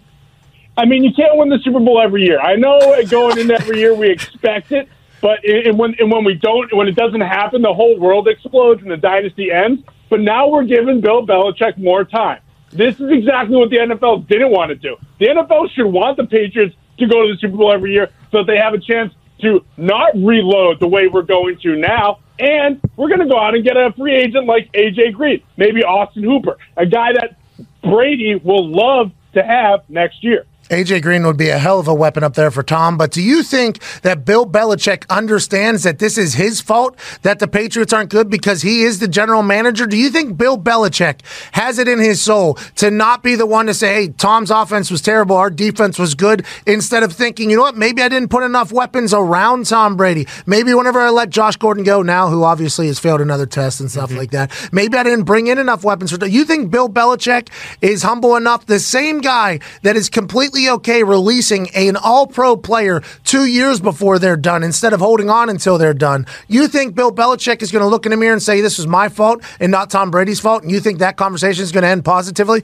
I 0.79 0.87
mean, 0.87 1.05
you 1.05 1.13
can't 1.13 1.37
win 1.37 1.51
the 1.51 1.59
Super 1.59 1.81
Bowl 1.81 2.01
every 2.01 2.23
year. 2.23 2.41
I 2.41 2.57
know 2.57 2.79
going 3.11 3.39
in 3.39 3.51
every 3.51 3.79
year 3.79 3.95
we 3.95 4.11
expect 4.11 4.73
it, 4.73 4.89
but 5.21 5.45
and 5.45 5.79
when 5.79 5.95
and 5.99 6.11
when 6.11 6.25
we 6.25 6.35
don't, 6.35 6.73
when 6.75 6.89
it 6.89 6.97
doesn't 6.97 7.21
happen, 7.21 7.61
the 7.61 7.75
whole 7.75 7.99
world 7.99 8.27
explodes 8.27 8.81
and 8.81 8.91
the 8.91 8.97
dynasty 8.97 9.51
ends. 9.51 9.83
But 10.13 10.21
now 10.21 10.47
we're 10.47 10.65
giving 10.65 11.01
Bill 11.01 11.27
Belichick 11.27 11.79
more 11.79 12.05
time. 12.05 12.43
This 12.69 13.01
is 13.01 13.11
exactly 13.11 13.57
what 13.57 13.71
the 13.71 13.79
NFL 13.79 14.29
didn't 14.29 14.51
want 14.51 14.69
to 14.69 14.75
do. 14.75 14.99
The 15.19 15.29
NFL 15.29 15.71
should 15.71 15.87
want 15.87 16.19
the 16.19 16.27
Patriots 16.27 16.77
to 16.99 17.07
go 17.07 17.27
to 17.27 17.33
the 17.33 17.39
Super 17.41 17.57
Bowl 17.57 17.73
every 17.73 17.95
year 17.95 18.11
so 18.31 18.41
that 18.41 18.47
they 18.47 18.59
have 18.59 18.75
a 18.75 18.79
chance 18.79 19.15
to 19.41 19.65
not 19.79 20.15
reload 20.15 20.81
the 20.81 20.87
way 20.87 21.09
we're 21.09 21.23
going 21.23 21.59
to 21.61 21.77
now. 21.77 22.19
And 22.39 22.79
we're 22.95 23.09
going 23.09 23.21
to 23.21 23.27
go 23.27 23.41
out 23.41 23.55
and 23.55 23.65
get 23.65 23.79
a 23.79 23.91
free 23.97 24.15
agent 24.15 24.45
like 24.45 24.71
AJ 24.73 25.15
Green, 25.15 25.43
maybe 25.57 25.83
Austin 25.83 26.25
Hooper, 26.25 26.59
a 26.77 26.85
guy 26.85 27.15
that 27.15 27.39
Brady 27.83 28.35
will 28.35 28.69
love 28.69 29.13
to 29.33 29.43
have 29.43 29.89
next 29.89 30.23
year. 30.23 30.45
AJ 30.73 31.03
Green 31.03 31.27
would 31.27 31.37
be 31.37 31.51
a 31.51 31.59
hell 31.59 31.79
of 31.79 31.87
a 31.87 31.93
weapon 31.93 32.25
up 32.25 32.33
there 32.33 32.51
for 32.51 32.63
Tom, 32.63 32.97
but 32.97 33.11
do 33.11 33.21
you 33.21 33.43
think 33.43 33.79
that 34.01 34.25
Bill 34.25 34.47
Belichick 34.47 35.07
understands 35.11 35.83
that 35.83 35.99
this 35.99 36.17
is 36.17 36.33
his 36.33 36.63
fault 36.63 36.99
that 37.21 37.41
the 37.41 37.47
Patriots 37.47 37.93
aren't 37.93 38.09
good 38.09 38.31
because 38.31 38.63
he 38.63 38.83
is 38.83 38.99
the 38.99 39.07
general 39.07 39.43
manager? 39.43 39.85
Do 39.85 39.99
you 39.99 40.09
think 40.09 40.39
Bill 40.39 40.57
Belichick 40.57 41.21
has 41.53 41.79
it 41.79 41.89
in 41.89 41.99
his 41.99 42.23
soul 42.23 42.55
to 42.77 42.91
not 42.91 43.23
be 43.23 43.35
the 43.35 43.45
one 43.45 43.67
to 43.67 43.75
say, 43.75 43.93
hey, 43.93 44.09
Tom's 44.09 44.51
offense 44.51 44.91
was 44.91 45.03
terrible, 45.03 45.37
our 45.37 45.51
defense 45.51 45.99
was 45.99 46.15
good, 46.15 46.47
instead 46.67 47.03
of 47.03 47.13
thinking, 47.13 47.51
you 47.51 47.57
know 47.57 47.65
what, 47.65 47.77
maybe 47.77 48.01
I 48.01 48.09
didn't 48.09 48.31
put 48.31 48.43
enough 48.43 48.73
weapons 48.73 49.13
around 49.13 49.67
Tom 49.67 49.99
Brady. 49.99 50.27
Maybe 50.47 50.73
whenever 50.73 51.01
I 51.01 51.11
let 51.11 51.29
Josh 51.29 51.57
Gordon 51.57 51.85
go 51.85 52.01
now, 52.01 52.29
who 52.29 52.45
obviously 52.45 52.87
has 52.87 52.99
failed 52.99 53.21
another 53.21 53.45
test 53.45 53.79
and 53.81 53.91
stuff 53.91 54.09
mm-hmm. 54.09 54.21
like 54.21 54.31
that, 54.31 54.51
maybe 54.73 54.97
I 54.97 55.03
didn't 55.03 55.25
bring 55.25 55.49
in 55.49 55.59
enough 55.59 55.85
weapons 55.85 56.13
for 56.13 56.27
you 56.27 56.47
think 56.47 56.71
Bill 56.71 56.89
Belichick 56.89 57.51
is 57.83 58.03
humble 58.03 58.37
enough, 58.37 58.65
the 58.65 58.81
same 58.81 59.21
guy 59.21 59.61
that 59.83 59.97
is 59.97 60.09
completely 60.09 60.62
okay 60.71 61.03
releasing 61.03 61.71
an 61.71 61.97
all 61.97 62.27
pro 62.27 62.57
player 62.57 63.03
two 63.25 63.47
years 63.47 63.81
before 63.81 64.19
they're 64.19 64.37
done 64.37 64.63
instead 64.63 64.93
of 64.93 65.01
holding 65.01 65.31
on 65.31 65.49
until 65.49 65.79
they're 65.79 65.95
done. 65.95 66.27
You 66.49 66.69
think 66.69 66.95
Bill 66.95 67.13
Belichick 67.13 67.63
is 67.63 67.71
going 67.73 67.83
to 67.83 67.89
look 67.89 68.07
in 68.07 68.11
the 68.11 68.17
mirror 68.17 68.33
and 68.33 68.43
say, 68.43 68.61
This 68.61 68.79
was 68.79 68.87
my 68.87 69.09
fault 69.09 69.43
and 69.61 69.71
not 69.71 69.91
Tom 69.91 70.11
Brady's 70.11 70.41
fault? 70.41 70.63
And 70.63 70.71
you 70.71 70.81
think 70.81 70.99
that 70.99 71.17
conversation 71.17 71.63
is 71.63 71.73
going 71.73 71.83
to 71.83 71.89
end 71.89 72.05
positively? 72.05 72.63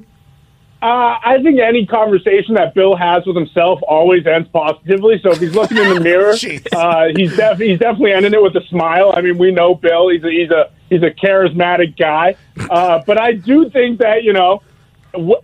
Uh, 0.81 1.19
I 1.25 1.39
think 1.43 1.59
any 1.59 1.87
conversation 1.87 2.55
that 2.55 2.73
Bill 2.73 2.95
has 2.95 3.27
with 3.27 3.35
himself 3.35 3.81
always 3.89 4.25
ends 4.29 4.49
positively. 4.53 5.21
So 5.21 5.33
if 5.33 5.41
he's 5.41 5.53
looking 5.53 5.77
in 5.77 5.95
the 5.95 6.01
mirror, 6.01 6.31
uh, 6.77 7.07
he's 7.17 7.37
def- 7.37 7.59
he's 7.59 7.81
definitely 7.81 8.13
ending 8.13 8.33
it 8.33 8.41
with 8.41 8.55
a 8.55 8.65
smile. 8.69 9.13
I 9.13 9.21
mean, 9.21 9.39
we 9.39 9.51
know 9.51 9.75
Bill; 9.75 10.09
he's 10.09 10.23
a, 10.23 10.31
he's 10.31 10.51
a 10.51 10.71
he's 10.89 11.03
a 11.03 11.11
charismatic 11.11 11.99
guy. 11.99 12.37
Uh, 12.71 13.03
but 13.05 13.21
I 13.21 13.33
do 13.33 13.69
think 13.71 13.99
that 13.99 14.23
you 14.23 14.33
know, 14.33 14.63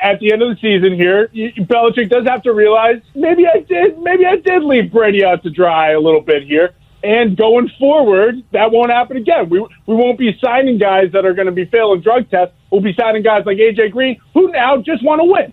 at 0.01 0.21
the 0.21 0.33
end 0.33 0.43
of 0.43 0.51
the 0.51 0.57
season 0.61 0.95
here, 0.95 1.29
Belichick 1.29 2.11
does 2.11 2.27
have 2.27 2.43
to 2.43 2.53
realize 2.53 3.01
maybe 3.15 3.47
I 3.47 3.61
did 3.61 3.99
maybe 3.99 4.27
I 4.27 4.37
did 4.37 4.63
leave 4.63 4.93
Brady 4.93 5.25
out 5.25 5.43
to 5.43 5.51
dry 5.51 5.93
a 5.93 6.01
little 6.01 6.21
bit 6.21 6.45
here. 6.45 6.75
And 7.03 7.37
going 7.37 7.71
forward, 7.79 8.43
that 8.53 8.71
won't 8.71 8.91
happen 8.91 9.17
again. 9.17 9.51
We 9.51 9.61
we 9.61 9.95
won't 9.95 10.19
be 10.19 10.39
signing 10.43 10.79
guys 10.79 11.13
that 11.13 11.27
are 11.27 11.35
going 11.35 11.47
to 11.47 11.53
be 11.53 11.67
failing 11.67 12.01
drug 12.01 12.31
tests. 12.31 12.55
We'll 12.71 12.81
be 12.81 12.95
signing 12.95 13.23
guys 13.23 13.45
like 13.47 13.59
AJ 13.59 13.93
Green, 13.93 14.19
who 14.33 14.49
now 14.51 14.79
just 14.79 15.05
want 15.05 15.21
to 15.21 15.25
win. 15.25 15.53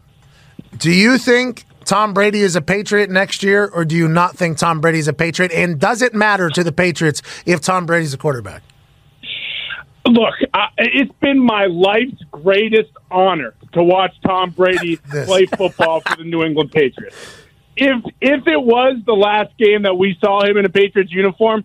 Do 0.78 0.92
you 0.92 1.18
think 1.18 1.66
Tom 1.84 2.14
Brady 2.14 2.42
is 2.42 2.56
a 2.56 2.62
Patriot 2.62 3.10
next 3.10 3.44
year, 3.44 3.68
or 3.68 3.84
do 3.84 3.96
you 3.96 4.08
not 4.08 4.38
think 4.38 4.58
Tom 4.58 4.80
Brady 4.80 5.00
is 5.00 5.08
a 5.08 5.14
Patriot? 5.14 5.52
And 5.52 5.80
does 5.80 6.02
it 6.02 6.14
matter 6.14 6.50
to 6.50 6.64
the 6.64 6.72
Patriots 6.72 7.22
if 7.46 7.60
Tom 7.60 7.86
Brady's 7.86 8.14
a 8.14 8.18
quarterback? 8.18 8.64
Look, 10.06 10.34
I, 10.54 10.70
it's 10.78 11.12
been 11.20 11.40
my 11.40 11.66
life's 11.66 12.24
greatest 12.32 12.92
honor 13.12 13.54
to 13.74 13.84
watch 13.84 14.14
Tom 14.26 14.52
Brady 14.52 14.98
play 15.26 15.46
football 15.46 16.02
for 16.02 16.16
the 16.16 16.24
New 16.24 16.44
England 16.44 16.72
Patriots. 16.72 17.16
If 17.76 18.04
if 18.20 18.48
it 18.48 18.62
was 18.62 18.98
the 19.06 19.14
last 19.14 19.58
game 19.58 19.84
that 19.84 19.98
we 19.98 20.18
saw 20.20 20.44
him 20.44 20.58
in 20.58 20.66
a 20.66 20.70
Patriots 20.70 21.12
uniform, 21.12 21.64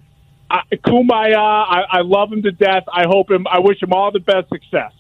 I, 0.51 0.63
kumbaya. 0.73 1.37
I, 1.37 1.85
I 1.91 2.01
love 2.03 2.33
him 2.33 2.43
to 2.43 2.53
death. 2.53 2.85
I 2.93 3.05
hope 3.07 3.31
him. 3.31 3.47
I 3.47 3.59
wish 3.59 3.83
him 3.83 3.93
all 3.93 4.13
the 4.13 4.21
best 4.21 4.49
success. 4.49 4.93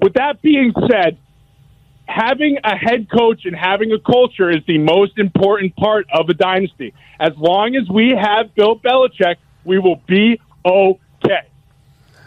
With 0.00 0.14
that 0.14 0.40
being 0.40 0.72
said, 0.88 1.18
having 2.06 2.58
a 2.64 2.76
head 2.76 3.08
coach 3.10 3.44
and 3.44 3.54
having 3.54 3.92
a 3.92 3.98
culture 3.98 4.50
is 4.50 4.64
the 4.66 4.78
most 4.78 5.18
important 5.18 5.74
part 5.76 6.06
of 6.12 6.28
a 6.28 6.34
dynasty. 6.34 6.94
As 7.18 7.32
long 7.36 7.74
as 7.74 7.88
we 7.88 8.10
have 8.10 8.54
Bill 8.54 8.78
Belichick, 8.78 9.36
we 9.64 9.78
will 9.78 10.00
be 10.06 10.40
okay. 10.64 11.48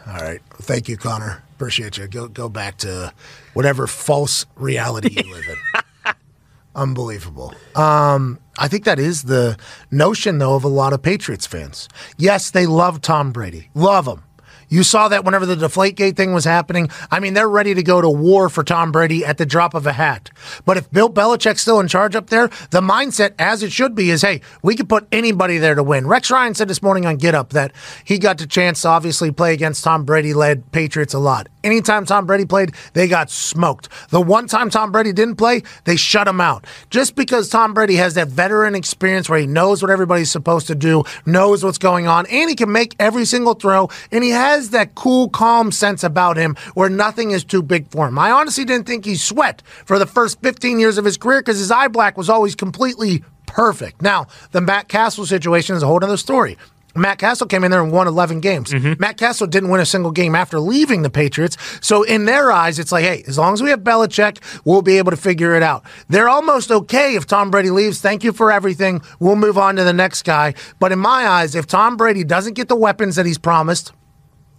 All 0.05 0.13
right. 0.13 0.41
Thank 0.61 0.89
you, 0.89 0.97
Connor. 0.97 1.43
Appreciate 1.61 1.95
you. 1.99 2.07
Go 2.07 2.27
go 2.27 2.49
back 2.49 2.77
to 2.77 3.13
whatever 3.53 3.85
false 3.85 4.47
reality 4.55 5.13
you 5.23 5.31
live 5.31 5.45
in. 5.47 6.13
Unbelievable. 6.75 7.53
Um, 7.75 8.39
I 8.57 8.67
think 8.67 8.85
that 8.85 8.97
is 8.97 9.21
the 9.23 9.59
notion, 9.91 10.39
though, 10.39 10.55
of 10.55 10.63
a 10.63 10.67
lot 10.67 10.91
of 10.91 11.03
Patriots 11.03 11.45
fans. 11.45 11.87
Yes, 12.17 12.49
they 12.49 12.65
love 12.65 13.01
Tom 13.01 13.31
Brady. 13.31 13.69
Love 13.75 14.07
him. 14.07 14.23
You 14.71 14.83
saw 14.83 15.09
that 15.09 15.25
whenever 15.25 15.45
the 15.45 15.57
Deflategate 15.57 16.15
thing 16.15 16.31
was 16.31 16.45
happening. 16.45 16.89
I 17.11 17.19
mean, 17.19 17.33
they're 17.33 17.49
ready 17.49 17.73
to 17.73 17.83
go 17.83 17.99
to 17.99 18.09
war 18.09 18.47
for 18.47 18.63
Tom 18.63 18.91
Brady 18.93 19.25
at 19.25 19.37
the 19.37 19.45
drop 19.45 19.73
of 19.73 19.85
a 19.85 19.91
hat. 19.91 20.31
But 20.65 20.77
if 20.77 20.89
Bill 20.91 21.09
Belichick's 21.09 21.61
still 21.61 21.81
in 21.81 21.89
charge 21.89 22.15
up 22.15 22.29
there, 22.29 22.47
the 22.69 22.79
mindset, 22.79 23.33
as 23.37 23.63
it 23.63 23.73
should 23.73 23.95
be, 23.95 24.11
is 24.11 24.21
hey, 24.21 24.39
we 24.63 24.77
could 24.77 24.87
put 24.87 25.07
anybody 25.11 25.57
there 25.57 25.75
to 25.75 25.83
win. 25.83 26.07
Rex 26.07 26.31
Ryan 26.31 26.53
said 26.55 26.69
this 26.69 26.81
morning 26.81 27.05
on 27.05 27.17
Get 27.17 27.35
Up 27.35 27.49
that 27.49 27.73
he 28.05 28.17
got 28.17 28.37
the 28.37 28.47
chance 28.47 28.81
to 28.83 28.87
obviously 28.87 29.29
play 29.29 29.53
against 29.53 29.83
Tom 29.83 30.05
Brady 30.05 30.33
led 30.33 30.71
Patriots 30.71 31.13
a 31.13 31.19
lot. 31.19 31.49
Anytime 31.65 32.05
Tom 32.05 32.25
Brady 32.25 32.45
played, 32.45 32.73
they 32.93 33.07
got 33.09 33.29
smoked. 33.29 33.89
The 34.09 34.21
one 34.21 34.47
time 34.47 34.69
Tom 34.69 34.91
Brady 34.91 35.11
didn't 35.11 35.35
play, 35.35 35.63
they 35.83 35.97
shut 35.97 36.27
him 36.27 36.39
out. 36.39 36.65
Just 36.89 37.15
because 37.15 37.49
Tom 37.49 37.73
Brady 37.73 37.95
has 37.95 38.13
that 38.13 38.29
veteran 38.29 38.73
experience 38.73 39.29
where 39.29 39.39
he 39.39 39.47
knows 39.47 39.81
what 39.81 39.91
everybody's 39.91 40.31
supposed 40.31 40.67
to 40.67 40.75
do, 40.75 41.03
knows 41.25 41.63
what's 41.63 41.77
going 41.77 42.07
on, 42.07 42.25
and 42.27 42.49
he 42.49 42.55
can 42.55 42.71
make 42.71 42.95
every 42.99 43.25
single 43.25 43.53
throw, 43.53 43.89
and 44.11 44.23
he 44.23 44.29
has 44.31 44.60
that 44.69 44.95
cool, 44.95 45.29
calm 45.29 45.71
sense 45.71 46.03
about 46.03 46.37
him 46.37 46.55
where 46.75 46.89
nothing 46.89 47.31
is 47.31 47.43
too 47.43 47.61
big 47.61 47.89
for 47.89 48.07
him. 48.07 48.17
I 48.17 48.31
honestly 48.31 48.63
didn't 48.63 48.87
think 48.87 49.03
he 49.03 49.15
sweat 49.15 49.61
for 49.85 49.99
the 49.99 50.05
first 50.05 50.41
15 50.41 50.79
years 50.79 50.97
of 50.97 51.03
his 51.03 51.17
career 51.17 51.41
because 51.41 51.57
his 51.57 51.71
eye 51.71 51.87
black 51.87 52.17
was 52.17 52.29
always 52.29 52.55
completely 52.55 53.23
perfect. 53.47 54.01
Now, 54.01 54.27
the 54.51 54.61
Matt 54.61 54.87
Cassel 54.87 55.25
situation 55.25 55.75
is 55.75 55.83
a 55.83 55.87
whole 55.87 56.03
other 56.03 56.17
story. 56.17 56.57
Matt 56.95 57.19
Cassel 57.19 57.47
came 57.47 57.63
in 57.63 57.71
there 57.71 57.81
and 57.81 57.91
won 57.91 58.07
11 58.07 58.41
games. 58.41 58.71
Mm-hmm. 58.71 58.99
Matt 58.99 59.17
Cassel 59.17 59.47
didn't 59.47 59.69
win 59.69 59.79
a 59.79 59.85
single 59.85 60.11
game 60.11 60.35
after 60.35 60.59
leaving 60.59 61.03
the 61.03 61.09
Patriots. 61.09 61.57
So, 61.79 62.03
in 62.03 62.25
their 62.25 62.51
eyes, 62.51 62.79
it's 62.79 62.91
like, 62.91 63.05
hey, 63.05 63.23
as 63.27 63.37
long 63.37 63.53
as 63.53 63.63
we 63.63 63.69
have 63.69 63.81
Belichick, 63.81 64.39
we'll 64.65 64.81
be 64.81 64.97
able 64.97 65.11
to 65.11 65.17
figure 65.17 65.55
it 65.55 65.63
out. 65.63 65.83
They're 66.09 66.29
almost 66.29 66.71
okay 66.71 67.15
if 67.15 67.25
Tom 67.25 67.49
Brady 67.49 67.69
leaves. 67.69 68.01
Thank 68.01 68.23
you 68.23 68.33
for 68.33 68.51
everything. 68.51 69.01
We'll 69.19 69.35
move 69.35 69.57
on 69.57 69.77
to 69.77 69.83
the 69.83 69.93
next 69.93 70.23
guy. 70.23 70.53
But 70.79 70.91
in 70.91 70.99
my 70.99 71.27
eyes, 71.27 71.55
if 71.55 71.65
Tom 71.65 71.95
Brady 71.95 72.23
doesn't 72.23 72.53
get 72.53 72.67
the 72.67 72.75
weapons 72.75 73.15
that 73.15 73.25
he's 73.25 73.37
promised, 73.37 73.93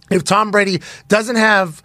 if 0.09 0.23
Tom 0.23 0.51
Brady 0.51 0.81
doesn't 1.07 1.35
have 1.35 1.81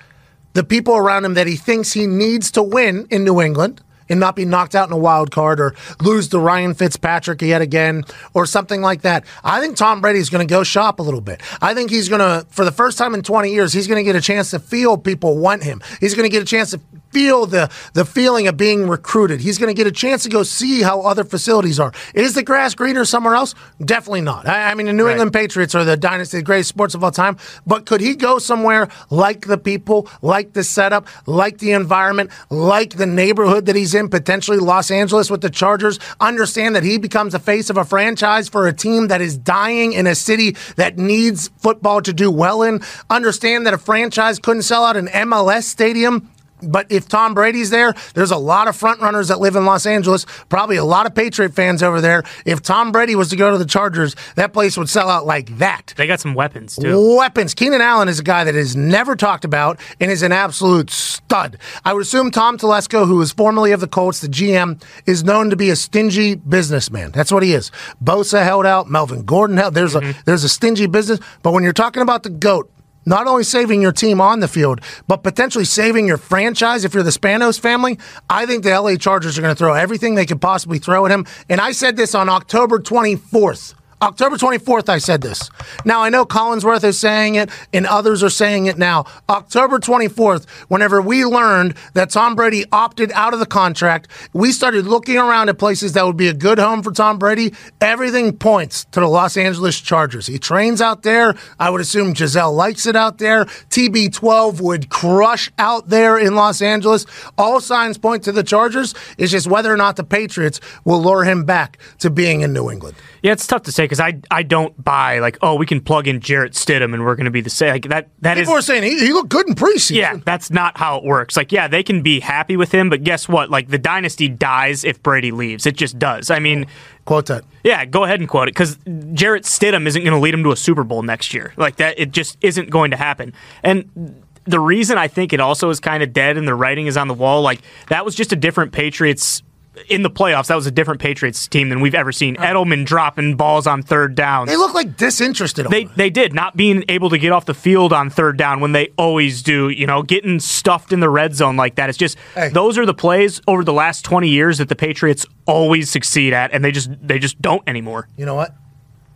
the 0.55 0.65
people 0.65 0.97
around 0.97 1.25
him 1.25 1.35
that 1.35 1.47
he 1.47 1.57
thinks 1.57 1.93
he 1.93 2.07
needs 2.07 2.51
to 2.53 2.63
win 2.63 3.07
in 3.11 3.25
New 3.25 3.41
England 3.41 3.83
and 4.09 4.19
not 4.19 4.37
be 4.37 4.45
knocked 4.45 4.75
out 4.75 4.89
in 4.89 4.93
a 4.93 4.99
wild 4.99 5.31
card 5.31 5.61
or 5.61 5.75
lose 6.01 6.29
to 6.29 6.39
Ryan 6.39 6.75
Fitzpatrick 6.75 7.43
yet 7.43 7.61
again 7.61 8.05
or 8.35 8.47
something 8.47 8.81
like 8.81 9.03
that. 9.03 9.25
I 9.45 9.61
think 9.61 9.77
Tom 9.77 10.01
Brady's 10.01 10.31
going 10.31 10.47
to 10.47 10.51
go 10.51 10.63
shop 10.63 10.99
a 10.99 11.03
little 11.03 11.21
bit. 11.21 11.43
I 11.61 11.75
think 11.75 11.91
he's 11.91 12.09
going 12.09 12.21
to, 12.21 12.47
for 12.51 12.65
the 12.65 12.73
first 12.73 12.99
time 12.99 13.15
in 13.15 13.23
20 13.23 13.53
years, 13.53 13.73
he's 13.73 13.87
going 13.87 14.03
to 14.03 14.05
get 14.05 14.17
a 14.17 14.21
chance 14.21 14.51
to 14.51 14.59
feel 14.59 14.97
people 14.97 15.39
want 15.39 15.63
him. 15.63 15.83
He's 16.01 16.15
going 16.15 16.29
to 16.29 16.33
get 16.33 16.43
a 16.43 16.47
chance 16.47 16.71
to 16.71 16.81
feel 17.11 17.47
the 17.47 17.71
the 17.95 18.05
feeling 18.05 18.49
of 18.49 18.57
being 18.57 18.89
recruited. 18.89 19.41
He's 19.41 19.59
going 19.59 19.69
to 19.69 19.75
get 19.75 19.87
a 19.87 19.93
chance 19.93 20.23
to 20.25 20.29
go 20.29 20.43
see 20.43 20.83
how 20.83 21.03
other 21.03 21.25
facilities 21.25 21.81
are. 21.81 21.93
Is 22.15 22.35
the 22.35 22.43
grass 22.43 22.75
greener 22.75 23.05
somewhere 23.05 23.35
else? 23.35 23.55
Definitely 23.85 24.23
not. 24.23 24.47
I, 24.47 24.71
I 24.71 24.75
mean, 24.75 24.87
the 24.87 24.93
New 24.93 25.05
Right. 25.05 25.13
England 25.13 25.33
Patriots 25.33 25.75
are 25.75 25.85
the 25.85 25.97
dynasty, 25.97 26.39
the 26.39 26.43
greatest 26.43 26.69
sports 26.69 26.95
of 26.95 27.03
all 27.03 27.11
time. 27.11 27.37
But 27.67 27.87
could 27.87 28.01
he 28.01 28.15
go 28.15 28.39
somewhere 28.39 28.89
like 29.11 29.47
the 29.47 29.59
people, 29.59 30.09
like 30.23 30.53
the 30.53 30.65
setup, 30.65 31.07
like 31.27 31.59
the 31.59 31.73
environment, 31.73 32.31
like 32.51 32.97
the 32.97 33.07
neighborhood 33.07 33.67
that 33.67 33.77
he's 33.77 33.95
in, 33.95 34.09
potentially 34.09 34.59
Los 34.59 34.91
Angeles 34.91 35.31
with 35.31 35.41
the 35.41 35.51
Chargers? 35.51 35.99
Understand 36.21 36.77
that 36.77 36.83
he 36.85 36.99
becomes 36.99 37.33
the 37.33 37.39
face 37.39 37.71
of 37.71 37.77
a 37.77 37.85
franchise 37.85 38.49
for 38.49 38.67
a 38.67 38.73
team 38.73 39.09
that 39.09 39.21
is 39.21 39.37
dying 39.37 39.93
in 39.93 40.07
a 40.07 40.15
city 40.15 40.57
that 40.77 40.99
needs 40.99 41.49
football 41.59 42.03
to 42.03 42.13
do 42.13 42.31
well 42.31 42.63
in. 42.63 42.81
Understand 43.09 43.67
that 43.67 43.75
a 43.75 43.79
franchise 43.79 44.39
couldn't 44.39 44.63
sell 44.63 44.85
out 44.85 44.97
an 44.97 45.09
MLS 45.09 45.65
stadium 45.65 46.31
But 46.63 46.91
if 46.91 47.09
Tom 47.09 47.35
Brady's 47.35 47.71
there, 47.71 47.95
there's 48.15 48.31
a 48.31 48.37
lot 48.37 48.69
of 48.69 48.77
front 48.77 49.01
runners 49.01 49.29
that 49.29 49.41
live 49.41 49.57
in 49.57 49.65
Los 49.65 49.87
Angeles, 49.87 50.27
probably 50.49 50.77
a 50.77 50.85
lot 50.85 51.07
of 51.07 51.15
Patriot 51.15 51.55
fans 51.55 51.83
over 51.83 52.01
there. 52.01 52.25
If 52.45 52.63
Tom 52.63 52.93
Brady 52.93 53.15
was 53.15 53.29
to 53.31 53.37
go 53.37 53.51
to 53.51 53.59
the 53.59 53.67
Chargers, 53.67 54.17
that 54.37 54.53
place 54.53 54.77
would 54.77 54.89
sell 54.89 55.09
out 55.09 55.27
like 55.27 55.59
that. 55.59 55.95
They 55.97 56.07
got 56.07 56.21
some 56.21 56.35
weapons 56.35 56.77
too. 56.77 57.17
Weapons. 57.17 57.55
Keenan 57.55 57.81
Allen 57.81 58.09
is 58.09 58.19
a 58.19 58.23
guy 58.23 58.45
that 58.45 58.55
is 58.55 58.77
never 58.77 59.17
talked 59.17 59.45
about 59.45 59.81
and 60.01 60.11
is 60.11 60.23
an 60.23 60.33
absolute 60.33 60.91
stud. 60.91 61.59
I 61.85 61.93
would 61.93 62.03
assume 62.03 62.31
Tom 62.31 62.59
Telesco, 62.59 63.07
who 63.07 63.21
is 63.21 63.33
formerly 63.33 63.73
of 63.73 63.81
the 63.81 63.89
Colts, 63.89 64.21
the 64.21 64.29
GM, 64.29 64.83
is 65.07 65.25
known 65.25 65.51
to 65.51 65.57
be 65.57 65.71
a 65.71 65.77
stingy 65.77 66.35
businessman. 66.35 67.13
That's 67.13 67.33
what 67.33 67.43
he 67.43 67.53
is. 67.53 67.71
Bosa 68.03 68.43
held 68.43 68.67
out, 68.67 68.89
Melvin 68.89 69.25
Gordon 69.25 69.57
held. 69.57 69.75
There's 69.75 69.95
a 69.95 70.01
mm-hmm. 70.01 70.21
there's 70.25 70.45
a 70.45 70.49
stingy 70.49 70.87
business. 70.87 71.21
But 71.43 71.53
when 71.53 71.63
you're 71.63 71.73
talking 71.73 72.03
about 72.03 72.23
the 72.23 72.31
goat, 72.31 72.71
not 73.09 73.27
only 73.27 73.45
saving 73.45 73.83
your 73.83 73.93
team 73.93 74.21
on 74.21 74.41
the 74.41 74.49
field, 74.49 74.81
but 75.07 75.23
potentially 75.23 75.65
saving 75.65 76.07
your 76.07 76.19
franchise 76.19 76.85
if 76.85 76.95
you're 76.95 77.03
the 77.03 77.11
Spanos 77.11 77.59
family, 77.59 77.99
I 78.29 78.47
think 78.47 78.63
the 78.63 78.79
LA 78.79 78.97
Chargers 78.97 79.39
are 79.39 79.43
going 79.43 79.55
to 79.55 79.59
throw 79.59 79.75
everything 79.75 80.15
they 80.15 80.27
could 80.27 80.41
possibly 80.41 80.79
throw 80.79 81.07
at 81.07 81.11
him. 81.11 81.27
And 81.49 81.61
I 81.61 81.73
said 81.73 81.97
this 81.97 82.15
on 82.15 82.29
October 82.29 82.79
24th. 82.79 83.75
October 84.01 84.37
24th, 84.37 84.89
I 84.89 84.99
said 84.99 85.23
this. 85.23 85.51
Now, 85.85 86.03
I 86.03 86.09
know 86.09 86.25
Collinsworth 86.25 86.85
is 86.85 86.99
saying 86.99 87.35
it 87.35 87.51
and 87.73 87.85
others 87.85 88.23
are 88.23 88.31
saying 88.31 88.67
it 88.67 88.79
now. 88.79 89.07
October 89.29 89.81
24th, 89.81 90.49
whenever 90.69 91.03
we 91.03 91.25
learned 91.25 91.75
that 91.95 92.11
Tom 92.11 92.37
Brady 92.37 92.65
opted 92.71 93.11
out 93.13 93.35
of 93.35 93.41
the 93.41 93.47
contract, 93.47 94.07
we 94.33 94.53
started 94.53 94.87
looking 94.87 95.17
around 95.17 95.49
at 95.49 95.59
places 95.59 95.95
that 95.95 96.07
would 96.07 96.17
be 96.17 96.29
a 96.29 96.35
good 96.35 96.61
home 96.61 96.83
for 96.85 96.93
Tom 96.93 97.19
Brady. 97.19 97.53
Everything 97.81 98.37
points 98.37 98.85
to 98.93 99.01
the 99.01 99.09
Los 99.09 99.37
Angeles 99.37 99.81
Chargers. 99.81 100.29
He 100.29 100.39
trains 100.39 100.81
out 100.81 101.03
there. 101.03 101.35
I 101.59 101.71
would 101.71 101.81
assume 101.81 102.13
Gisele 102.13 102.53
likes 102.55 102.87
it 102.87 102.95
out 102.95 103.19
there. 103.19 103.47
TB12 103.47 104.61
would 104.61 104.91
crush 104.91 105.51
out 105.59 105.89
there 105.89 106.17
in 106.17 106.37
Los 106.37 106.63
Angeles. 106.63 107.05
All 107.37 107.61
signs 107.61 107.99
point 107.99 108.23
to 108.25 108.33
the 108.33 108.45
Chargers. 108.45 108.95
It's 109.19 109.33
just 109.33 109.49
whether 109.49 109.73
or 109.73 109.77
not 109.77 109.97
the 109.97 110.05
Patriots 110.05 110.61
will 110.85 111.03
lure 111.03 111.25
him 111.25 111.45
back 111.45 111.79
to 111.99 112.11
being 112.11 112.43
in 112.43 112.53
New 112.53 112.71
England. 112.71 112.97
Yeah, 113.23 113.33
it's 113.33 113.47
tough 113.47 113.63
to 113.63 113.73
say 113.73 113.88
because 113.89 114.01
I 114.01 114.21
I 114.31 114.43
don't 114.43 114.83
buy 114.83 115.19
like 115.19 115.39
oh 115.43 115.55
we 115.55 115.67
can 115.67 115.81
plug 115.81 116.07
in 116.07 116.21
Jarrett 116.21 116.53
Stidham 116.53 116.95
and 116.95 117.05
we're 117.05 117.17
going 117.17 117.25
to 117.25 117.31
be 117.31 117.41
the 117.41 117.51
same 117.51 117.73
like 117.73 117.89
that 117.89 118.09
that 118.21 118.37
People 118.37 118.55
is 118.55 118.59
are 118.59 118.63
saying 118.63 118.83
he, 118.83 118.99
he 118.99 119.13
looked 119.13 119.31
good 119.31 119.49
in 119.49 119.55
preseason. 119.55 119.97
yeah 119.97 120.19
that's 120.25 120.51
not 120.51 120.79
how 120.79 120.99
it 120.99 121.05
works. 121.05 121.37
Like 121.37 121.53
yeah 121.53 121.69
they 121.69 121.83
can 121.83 122.03
be 122.03 122.21
happy 122.21 122.57
with 122.57 122.73
him, 122.73 122.91
but 122.91 123.03
guess 123.03 123.29
what? 123.29 123.51
Like 123.51 123.69
the 123.69 123.79
dynasty 123.79 124.29
dies 124.29 124.85
if 124.85 125.03
Brady 125.03 125.31
leaves. 125.31 125.67
It 125.67 125.77
just 125.77 125.99
does. 125.99 126.31
I 126.31 126.39
mean. 126.39 126.67
Quote 127.05 127.25
that. 127.27 127.43
Yeah, 127.65 127.87
go 127.87 128.05
ahead 128.05 128.21
and 128.21 128.29
quote 128.29 128.49
it 128.49 128.51
because 128.51 128.77
Jarrett 129.15 129.45
Stidham 129.45 129.87
isn't 129.87 130.03
going 130.03 130.13
to 130.13 130.21
lead 130.21 130.35
him 130.35 130.45
to 130.45 130.53
a 130.53 130.57
Super 130.57 130.85
Bowl 130.85 131.03
next 131.03 131.33
year. 131.33 131.55
Like 131.57 131.77
that, 131.77 131.99
it 131.99 132.13
just 132.13 132.37
isn't 132.43 132.69
going 132.69 132.91
to 132.91 132.99
happen. 132.99 133.33
And 133.63 134.23
the 134.45 134.61
reason 134.61 134.99
I 134.99 135.09
think 135.09 135.33
it 135.33 135.41
also 135.41 135.71
is 135.71 135.81
kind 135.81 136.03
of 136.03 136.13
dead 136.13 136.37
and 136.37 136.47
the 136.47 136.55
writing 136.55 136.87
is 136.87 136.99
on 136.99 137.09
the 137.09 137.15
wall, 137.15 137.41
like 137.41 137.61
that 137.89 138.05
was 138.05 138.15
just 138.15 138.33
a 138.35 138.37
different 138.37 138.73
Patriots 138.73 139.43
in 139.89 140.03
the 140.03 140.11
playoffs. 140.11 140.49
That 140.49 140.57
was 140.57 140.67
a 140.67 140.71
different 140.71 141.01
Patriots 141.01 141.47
team 141.47 141.69
than 141.69 141.81
we've 141.81 141.95
ever 141.95 142.11
seen. 142.13 142.37
Edelman 142.37 142.85
dropping 142.85 143.37
balls 143.37 143.67
on 143.67 143.83
third 143.83 144.15
down. 144.15 144.47
They 144.47 144.57
look 144.57 144.75
like 144.75 144.97
disinterested. 144.97 145.67
They 145.71 145.85
they 145.85 146.11
did 146.11 146.33
not 146.35 146.57
being 146.57 146.85
able 146.89 147.11
to 147.11 147.19
get 147.19 147.33
off 147.33 147.45
the 147.47 147.55
field 147.55 147.93
on 147.93 148.11
third 148.11 148.37
down 148.37 148.61
when 148.61 148.73
they 148.73 148.89
always 148.97 149.43
do. 149.43 149.69
You 149.69 149.87
know, 149.87 150.03
getting 150.03 150.41
stuffed 150.41 150.93
in 150.93 151.01
the 151.01 151.09
red 151.11 151.35
zone 151.35 151.57
like 151.57 151.77
that. 151.77 151.89
It's 151.89 151.99
just 151.99 152.19
Hey. 152.35 152.49
those 152.49 152.77
are 152.79 152.87
the 152.87 152.95
plays 152.95 153.41
over 153.47 153.63
the 153.63 153.73
last 153.73 154.05
twenty 154.05 154.29
years 154.29 154.59
that 154.59 154.69
the 154.69 154.77
Patriots 154.77 155.25
always 155.47 155.91
succeed 155.91 156.33
at, 156.33 156.53
and 156.53 156.65
they 156.65 156.73
just 156.73 156.91
they 157.01 157.19
just 157.19 157.41
don't 157.41 157.63
anymore. 157.67 158.09
You 158.17 158.27
know 158.27 158.35
what? 158.35 158.55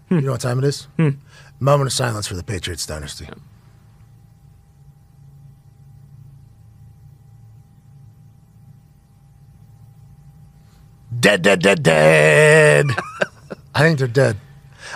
Hmm. 0.09 0.17
You 0.17 0.21
know 0.23 0.33
what 0.33 0.41
time 0.41 0.59
it 0.59 0.65
is? 0.65 0.89
Hmm. 0.97 1.11
Moment 1.61 1.87
of 1.89 1.93
silence 1.93 2.27
for 2.27 2.35
the 2.35 2.43
Patriots 2.45 2.87
dynasty. 2.87 3.27
Dead, 11.23 11.41
dead, 11.41 11.63
dead, 11.63 11.85
dead. 11.85 12.91
I 13.77 13.81
think 13.83 14.01
they're 14.01 14.09
dead. 14.09 14.39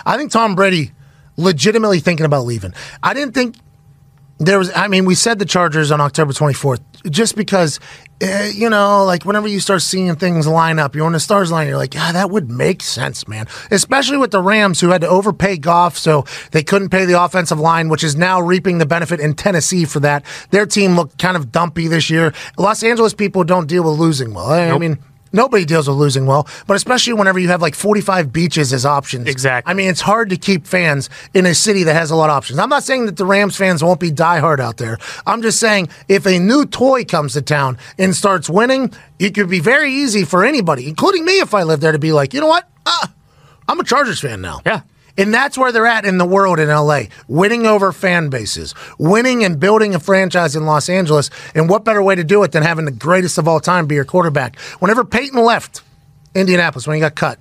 I 0.05 0.17
think 0.17 0.29
Tom 0.29 0.55
Brady 0.55 0.91
legitimately 1.37 2.01
thinking 2.01 2.25
about 2.25 2.43
leaving. 2.45 2.73
I 3.01 3.13
didn't 3.13 3.33
think 3.33 3.55
there 4.37 4.59
was. 4.59 4.69
I 4.75 4.89
mean, 4.89 5.05
we 5.05 5.15
said 5.15 5.39
the 5.39 5.45
Chargers 5.45 5.89
on 5.89 6.01
October 6.01 6.33
24th 6.33 6.81
just 7.09 7.37
because, 7.37 7.79
uh, 8.21 8.49
you 8.53 8.69
know, 8.69 9.05
like 9.05 9.23
whenever 9.23 9.47
you 9.47 9.61
start 9.61 9.81
seeing 9.81 10.13
things 10.17 10.45
line 10.45 10.79
up, 10.79 10.97
you're 10.97 11.05
on 11.05 11.13
the 11.13 11.19
stars 11.21 11.49
line, 11.49 11.65
you're 11.65 11.77
like, 11.77 11.93
ah, 11.95 12.11
that 12.11 12.29
would 12.29 12.51
make 12.51 12.83
sense, 12.83 13.25
man. 13.29 13.47
Especially 13.71 14.17
with 14.17 14.31
the 14.31 14.41
Rams 14.41 14.81
who 14.81 14.89
had 14.89 14.99
to 15.01 15.07
overpay 15.07 15.55
Goff, 15.55 15.97
so 15.97 16.25
they 16.51 16.61
couldn't 16.61 16.89
pay 16.89 17.05
the 17.05 17.23
offensive 17.23 17.57
line, 17.57 17.87
which 17.87 18.03
is 18.03 18.17
now 18.17 18.41
reaping 18.41 18.79
the 18.79 18.85
benefit 18.85 19.21
in 19.21 19.33
Tennessee 19.33 19.85
for 19.85 20.01
that. 20.01 20.25
Their 20.49 20.65
team 20.65 20.97
looked 20.97 21.17
kind 21.19 21.37
of 21.37 21.53
dumpy 21.53 21.87
this 21.87 22.09
year. 22.09 22.33
Los 22.57 22.83
Angeles 22.83 23.13
people 23.13 23.45
don't 23.45 23.67
deal 23.67 23.89
with 23.89 23.97
losing 23.97 24.33
well. 24.33 24.47
I, 24.47 24.71
I 24.71 24.77
mean. 24.77 24.99
Nobody 25.37 25.65
deals 25.65 25.87
with 25.87 25.97
losing 25.97 26.25
well, 26.25 26.47
but 26.65 26.75
especially 26.75 27.13
whenever 27.13 27.37
you 27.37 27.49
have 27.49 27.61
like 27.61 27.75
45 27.75 28.33
beaches 28.33 28.73
as 28.73 28.87
options. 28.87 29.27
Exactly. 29.27 29.69
I 29.69 29.75
mean, 29.75 29.87
it's 29.87 30.01
hard 30.01 30.31
to 30.31 30.35
keep 30.35 30.65
fans 30.65 31.11
in 31.35 31.45
a 31.45 31.53
city 31.53 31.83
that 31.83 31.93
has 31.93 32.09
a 32.09 32.15
lot 32.15 32.31
of 32.31 32.35
options. 32.35 32.57
I'm 32.57 32.69
not 32.69 32.81
saying 32.81 33.05
that 33.05 33.17
the 33.17 33.25
Rams 33.25 33.55
fans 33.55 33.83
won't 33.83 33.99
be 33.99 34.09
diehard 34.09 34.59
out 34.59 34.77
there. 34.77 34.97
I'm 35.27 35.43
just 35.43 35.59
saying 35.59 35.89
if 36.09 36.25
a 36.25 36.39
new 36.39 36.65
toy 36.65 37.05
comes 37.05 37.33
to 37.33 37.43
town 37.43 37.77
and 37.99 38.15
starts 38.15 38.49
winning, 38.49 38.91
it 39.19 39.35
could 39.35 39.47
be 39.47 39.59
very 39.59 39.93
easy 39.93 40.25
for 40.25 40.43
anybody, 40.43 40.89
including 40.89 41.23
me 41.23 41.33
if 41.33 41.53
I 41.53 41.61
lived 41.61 41.83
there, 41.83 41.91
to 41.91 41.99
be 41.99 42.13
like, 42.13 42.33
you 42.33 42.41
know 42.41 42.47
what? 42.47 42.67
Ah, 42.87 43.13
I'm 43.67 43.79
a 43.79 43.83
Chargers 43.83 44.19
fan 44.19 44.41
now. 44.41 44.61
Yeah. 44.65 44.81
And 45.17 45.33
that's 45.33 45.57
where 45.57 45.71
they're 45.71 45.87
at 45.87 46.05
in 46.05 46.17
the 46.17 46.25
world 46.25 46.59
in 46.59 46.69
LA, 46.69 47.03
winning 47.27 47.65
over 47.65 47.91
fan 47.91 48.29
bases, 48.29 48.75
winning 48.99 49.43
and 49.43 49.59
building 49.59 49.95
a 49.95 49.99
franchise 49.99 50.55
in 50.55 50.65
Los 50.65 50.89
Angeles. 50.89 51.29
And 51.55 51.69
what 51.69 51.83
better 51.83 52.03
way 52.03 52.15
to 52.15 52.23
do 52.23 52.43
it 52.43 52.51
than 52.51 52.63
having 52.63 52.85
the 52.85 52.91
greatest 52.91 53.37
of 53.37 53.47
all 53.47 53.59
time 53.59 53.87
be 53.87 53.95
your 53.95 54.05
quarterback? 54.05 54.59
Whenever 54.79 55.03
Peyton 55.03 55.43
left 55.43 55.81
Indianapolis, 56.35 56.87
when 56.87 56.95
he 56.95 57.01
got 57.01 57.15
cut, 57.15 57.39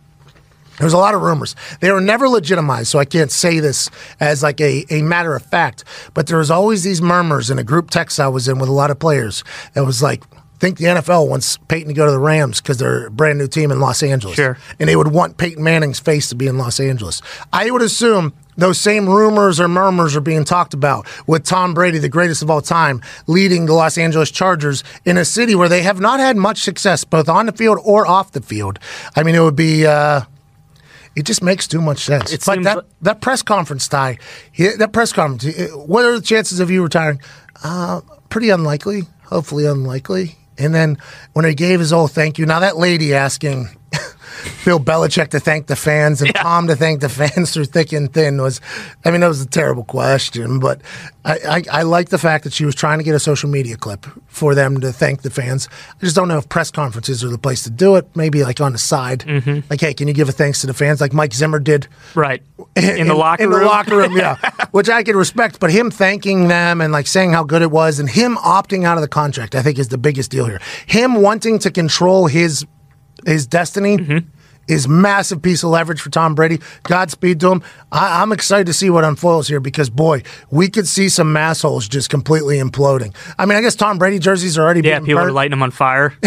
there 0.79 0.85
was 0.85 0.93
a 0.93 0.99
lot 0.99 1.15
of 1.15 1.23
rumors. 1.23 1.57
They 1.81 1.91
were 1.91 2.01
never 2.01 2.29
legitimized, 2.29 2.89
so 2.89 2.99
I 2.99 3.07
can't 3.07 3.31
say 3.31 3.61
this 3.61 3.91
as 4.21 4.43
like 4.43 4.61
a, 4.61 4.85
a 4.91 5.03
matter 5.03 5.35
of 5.35 5.43
fact. 5.43 5.85
But 6.13 6.27
there 6.27 6.39
was 6.39 6.51
always 6.51 6.83
these 6.83 7.01
murmurs 7.01 7.51
in 7.51 7.59
a 7.59 7.65
group 7.65 7.91
text 7.91 8.21
I 8.21 8.29
was 8.29 8.47
in 8.47 8.59
with 8.59 8.69
a 8.69 8.73
lot 8.73 8.91
of 8.91 8.99
players 8.99 9.43
that 9.73 9.85
was 9.85 10.03
like, 10.03 10.23
think 10.59 10.79
the 10.79 10.85
NFL 10.85 11.29
wants 11.29 11.59
Peyton 11.69 11.89
to 11.89 11.95
go 11.95 12.07
to 12.07 12.13
the 12.13 12.19
Rams 12.19 12.61
because 12.61 12.79
they're 12.79 13.07
a 13.07 13.11
brand 13.11 13.39
new 13.39 13.47
team 13.47 13.71
in 13.71 13.81
Los 13.81 14.03
Angeles. 14.03 14.37
Sure. 14.37 14.59
And 14.81 14.89
they 14.89 14.97
would 14.97 15.09
want 15.09 15.37
Peyton 15.37 15.63
Manning's 15.63 16.01
face 16.01 16.29
to 16.31 16.35
be 16.35 16.47
in 16.47 16.59
Los 16.59 16.81
Angeles. 16.81 17.21
I 17.53 17.71
would 17.71 17.83
assume 17.83 18.33
those 18.57 18.81
same 18.81 19.09
rumors 19.09 19.61
or 19.61 19.69
murmurs 19.69 20.17
are 20.17 20.21
being 20.21 20.45
talked 20.45 20.73
about 20.73 21.07
with 21.27 21.45
Tom 21.45 21.75
Brady, 21.75 21.99
the 21.99 22.09
greatest 22.09 22.43
of 22.43 22.51
all 22.51 22.63
time, 22.63 23.03
leading 23.27 23.67
the 23.67 23.75
Los 23.75 23.99
Angeles 23.99 24.31
Chargers 24.31 24.83
in 25.05 25.19
a 25.19 25.25
city 25.27 25.55
where 25.55 25.69
they 25.69 25.83
have 25.83 26.01
not 26.01 26.21
had 26.21 26.37
much 26.37 26.63
success, 26.63 27.05
both 27.05 27.29
on 27.29 27.47
the 27.47 27.53
field 27.53 27.79
or 27.85 28.07
off 28.07 28.33
the 28.33 28.41
field. 28.41 28.79
I 29.15 29.23
mean, 29.23 29.35
it 29.35 29.41
would 29.41 29.57
be. 29.57 29.87
Uh, 29.87 30.23
it 31.15 31.25
just 31.25 31.43
makes 31.43 31.67
too 31.67 31.81
much 31.81 32.01
sense. 32.01 32.31
It 32.33 32.43
but 32.45 32.63
that, 32.65 32.77
like- 32.77 32.85
that 33.03 33.21
press 33.23 33.43
conference, 33.43 33.89
Ty, 33.89 34.19
that 34.59 34.93
press 34.93 35.13
conference, 35.13 35.47
eh, 35.59 35.69
what 35.69 36.05
are 36.05 36.17
the 36.17 36.21
chances 36.21 36.61
of 36.61 36.71
you 36.71 36.83
retiring? 36.83 37.21
Uh, 37.65 38.03
pretty 38.29 38.51
unlikely, 38.51 39.05
hopefully 39.25 39.65
unlikely. 39.65 40.37
And 40.59 40.75
then 40.75 40.99
when 41.33 41.45
he 41.45 41.55
gave 41.55 41.81
his 41.81 41.93
old 41.93 42.13
thank 42.13 42.39
you, 42.39 42.47
now 42.47 42.61
that 42.61 42.77
lady 42.77 43.15
asking 43.15 43.69
Bill 44.65 44.81
Belichick 44.81 45.29
to 45.31 45.41
thank 45.41 45.67
the 45.67 45.77
fans 45.77 46.23
and 46.23 46.35
Tom 46.35 46.67
to 46.67 46.77
thank 46.77 47.01
the 47.01 47.09
fans 47.09 47.53
through 47.53 47.67
thick 47.67 47.93
and 47.93 48.13
thin 48.13 48.41
was, 48.41 48.61
I 49.05 49.11
mean, 49.11 49.21
that 49.21 49.29
was 49.29 49.41
a 49.41 49.47
terrible 49.47 49.85
question, 49.85 50.59
but 50.59 50.81
I, 51.25 51.39
I, 51.49 51.81
I 51.81 51.83
like 51.83 52.09
the 52.09 52.19
fact 52.19 52.45
that 52.45 52.53
she 52.53 52.65
was 52.65 52.75
trying 52.75 52.99
to 52.99 53.05
get 53.05 53.15
a 53.15 53.21
social 53.21 53.49
media 53.49 53.77
clip 53.77 54.07
for 54.27 54.55
them 54.55 54.81
to 54.81 54.93
thank 54.93 55.23
the 55.23 55.31
fans. 55.31 55.69
I 55.97 56.01
just 56.05 56.17
don't 56.17 56.29
know 56.29 56.39
if 56.39 56.49
press 56.49 56.71
conferences 56.71 57.23
are 57.25 57.29
the 57.29 57.39
place 57.39 57.65
to 57.65 57.71
do 57.71 57.97
it. 57.97 58.09
Maybe 58.15 58.43
like 58.43 58.61
on 58.61 58.73
the 58.73 58.79
side, 58.79 59.25
like, 59.71 59.81
hey, 59.81 59.95
can 59.95 60.09
you 60.09 60.15
give 60.15 60.29
a 60.29 60.33
thanks 60.33 60.61
to 60.63 60.67
the 60.67 60.75
fans, 60.75 61.01
like 61.01 61.13
Mike 61.13 61.33
Zimmer 61.33 61.59
did 61.59 61.89
Right. 62.15 62.43
In, 62.77 63.09
the 63.09 63.15
locker 63.15 63.43
in 63.43 63.51
room. 63.51 63.61
the 63.61 63.67
locker 63.67 63.97
room, 63.97 64.17
yeah, 64.17 64.37
which 64.71 64.91
I 64.91 65.03
can 65.03 65.17
respect. 65.17 65.61
But 65.61 65.71
him 65.71 65.91
thanking 65.91 66.49
them 66.49 66.83
and 66.83 66.93
like 66.93 67.07
saying 67.07 67.33
how 67.33 67.43
good 67.43 67.63
it 67.63 67.71
was, 67.71 67.99
and 67.99 68.09
him 68.09 68.37
opting 68.37 68.85
out 68.85 68.99
of 68.99 69.03
the 69.03 69.09
contract, 69.09 69.55
I 69.55 69.63
think 69.63 69.79
is 69.79 69.89
the 69.89 69.97
biggest 69.97 70.31
deal 70.31 70.45
here. 70.45 70.61
Him 70.87 71.23
wanting 71.23 71.59
to 71.61 71.71
control 71.71 72.27
his 72.27 72.67
his 73.25 73.47
destiny. 73.47 73.97
Mm-hmm. 73.97 74.29
Is 74.69 74.89
massive 74.89 75.43
piece 75.43 75.63
of 75.63 75.71
leverage 75.71 76.01
for 76.01 76.11
Tom 76.11 76.35
Brady. 76.35 76.59
Godspeed 76.83 77.39
to 77.41 77.53
him. 77.53 77.63
I, 77.93 78.21
I'm 78.21 78.33
excited 78.33 78.67
to 78.67 78.73
see 78.73 78.91
what 78.91 79.05
unfolds 79.05 79.47
here 79.47 79.61
because 79.61 79.89
boy, 79.91 80.23
we 80.51 80.69
could 80.69 80.89
see 80.89 81.09
some 81.09 81.33
massholes 81.33 81.89
just 81.89 82.11
completely 82.11 82.57
imploding. 82.59 83.15
I 83.39 83.47
mean, 83.47 83.57
I 83.57 83.61
guess 83.61 83.77
Tom 83.77 83.97
Brady 83.99 84.19
jerseys 84.19 84.59
are 84.59 84.63
already 84.65 84.81
yeah, 84.81 84.99
people 84.99 85.19
are 85.19 85.31
lighting 85.31 85.51
them 85.53 85.63
on 85.63 85.71
fire. 85.71 86.15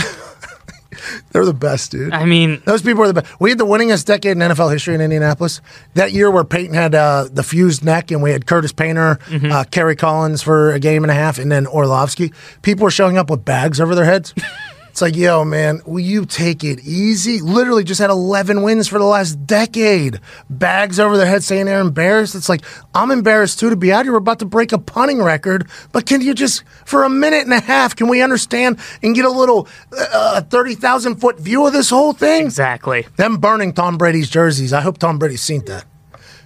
They're 1.31 1.45
the 1.45 1.53
best, 1.53 1.91
dude. 1.91 2.13
I 2.13 2.25
mean, 2.25 2.61
Those 2.65 2.81
people 2.81 3.03
are 3.03 3.07
the 3.07 3.21
best. 3.21 3.39
We 3.39 3.49
had 3.51 3.57
the 3.59 3.65
winningest 3.65 4.05
decade 4.05 4.31
in 4.33 4.39
NFL 4.39 4.71
history 4.73 4.95
in 4.95 5.01
Indianapolis. 5.01 5.61
That 5.93 6.11
year 6.13 6.29
where 6.31 6.43
Peyton 6.43 6.73
had 6.73 6.93
uh, 6.95 7.27
the 7.31 7.43
fused 7.43 7.85
neck 7.85 8.11
and 8.11 8.21
we 8.23 8.31
had 8.31 8.45
Curtis 8.47 8.71
Painter, 8.73 9.19
Mm-hmm. 9.27 9.51
uh, 9.51 9.63
Kerry 9.65 9.95
Collins 9.95 10.41
for 10.41 10.71
a 10.73 10.79
game 10.79 11.03
and 11.03 11.11
a 11.11 11.13
half, 11.13 11.37
and 11.37 11.51
then 11.51 11.67
Orlovsky. 11.67 12.33
People 12.63 12.83
were 12.85 12.91
showing 12.91 13.17
up 13.17 13.29
with 13.29 13.45
bags 13.45 13.79
over 13.79 13.95
their 13.95 14.05
heads. 14.05 14.33
It's 14.89 15.01
like, 15.01 15.15
yo, 15.15 15.45
man, 15.45 15.81
will 15.85 15.99
you 15.99 16.25
take 16.25 16.63
it 16.63 16.79
easy? 16.83 17.39
Literally 17.41 17.83
just 17.83 18.01
had 18.01 18.09
11 18.09 18.63
wins 18.63 18.87
for 18.87 18.99
the 18.99 19.05
last 19.05 19.45
decade. 19.45 20.19
Bags 20.49 20.99
over 20.99 21.15
their 21.15 21.25
head 21.27 21.43
saying 21.43 21.67
they're 21.67 21.79
embarrassed. 21.79 22.35
It's 22.35 22.49
like, 22.49 22.61
I'm 22.93 23.11
embarrassed 23.11 23.59
too 23.59 23.69
to 23.69 23.75
be 23.75 23.91
out 23.93 24.05
here. 24.05 24.11
We're 24.13 24.17
about 24.17 24.39
to 24.39 24.45
break 24.45 24.71
a 24.71 24.77
punting 24.79 25.21
record. 25.21 25.69
But 25.91 26.05
can 26.05 26.21
you 26.21 26.33
just, 26.33 26.63
for 26.85 27.03
a 27.03 27.09
minute 27.09 27.43
and 27.43 27.53
a 27.53 27.59
half, 27.61 27.95
can 27.95 28.07
we 28.07 28.21
understand 28.21 28.79
and 29.03 29.15
get 29.15 29.25
a 29.25 29.29
little 29.29 29.67
uh, 29.97 30.41
30,000 30.41 31.15
foot 31.17 31.39
view 31.39 31.65
of 31.67 31.71
this 31.73 31.89
whole 31.89 32.13
thing? 32.13 32.43
Exactly. 32.45 33.05
Them 33.15 33.37
burning 33.37 33.73
Tom 33.73 33.97
Brady's 33.97 34.29
jerseys. 34.29 34.73
I 34.73 34.81
hope 34.81 34.97
Tom 34.97 35.19
Brady's 35.19 35.41
seen 35.41 35.63
that. 35.65 35.85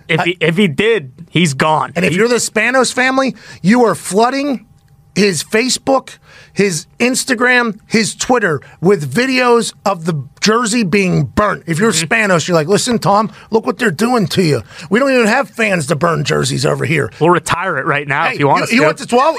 If 0.10 0.22
he, 0.22 0.38
if 0.41 0.58
he 0.58 0.68
did, 0.68 1.14
he's 1.30 1.54
gone. 1.54 1.94
And 1.96 2.04
if 2.04 2.12
He- 2.12 2.18
you're 2.18 2.28
the 2.28 2.36
Spanos 2.36 2.94
family, 2.94 3.36
you 3.62 3.86
are 3.86 3.96
flooding 3.96 4.68
his 5.16 5.43
Facebook, 5.43 6.18
his 6.53 6.88
Instagram, 6.99 7.80
his 7.88 8.16
Twitter 8.16 8.61
with 8.82 9.11
videos 9.14 9.74
of 9.86 10.05
the 10.05 10.28
jersey 10.41 10.84
being 10.84 11.26
burnt. 11.26 11.64
If 11.68 11.80
you're 11.80 11.91
mm-hmm. 11.91 12.11
Spanos, 12.11 12.47
you're 12.47 12.55
like, 12.55 12.68
listen, 12.68 12.99
Tom, 12.99 13.32
look 13.51 13.66
what 13.66 13.78
they're 13.78 13.91
doing 13.91 14.28
to 14.28 14.43
you. 14.43 14.61
We 14.89 14.99
don't 14.99 15.11
even 15.11 15.28
have 15.28 15.49
fans 15.49 15.88
to 15.88 15.95
burn 15.95 16.24
jerseys 16.24 16.66
over 16.66 16.86
here. 16.86 17.11
we'll 17.20 17.30
retire 17.30 17.78
it 17.78 17.86
right 17.86 18.07
now 18.07 18.26
Hey, 18.26 18.34
if 18.34 18.39
you 18.39 18.47
want 18.47 18.64
us 18.64 18.72
you, 18.72 18.80
to. 18.82 18.86
went 18.88 18.97
to 18.99 19.07
12? 19.07 19.36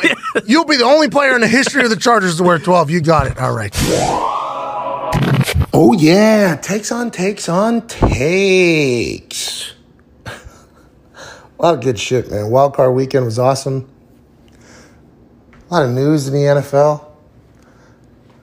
You'll 0.46 0.64
be 0.64 0.76
the 0.76 0.84
only 0.84 1.08
player 1.08 1.34
in 1.34 1.40
the 1.40 1.48
history 1.48 1.82
of 1.84 1.90
the 1.90 1.96
Chargers 1.96 2.36
to 2.36 2.42
wear 2.42 2.58
12. 2.58 2.90
You 2.90 3.00
got 3.00 3.26
it. 3.26 3.38
All 3.38 3.54
right. 3.54 3.72
Oh, 5.72 5.92
yeah. 5.98 6.56
Takes 6.56 6.92
on 6.92 7.10
takes 7.10 7.48
on 7.48 7.86
takes. 7.86 9.72
A 10.26 10.32
lot 11.58 11.74
of 11.74 11.80
good 11.82 11.98
shit, 11.98 12.30
man. 12.30 12.50
Wild 12.50 12.74
card 12.74 12.94
weekend 12.94 13.24
was 13.24 13.38
awesome. 13.38 13.88
A 15.70 15.74
lot 15.74 15.82
of 15.84 15.90
news 15.90 16.28
in 16.28 16.34
the 16.34 16.40
NFL. 16.40 17.06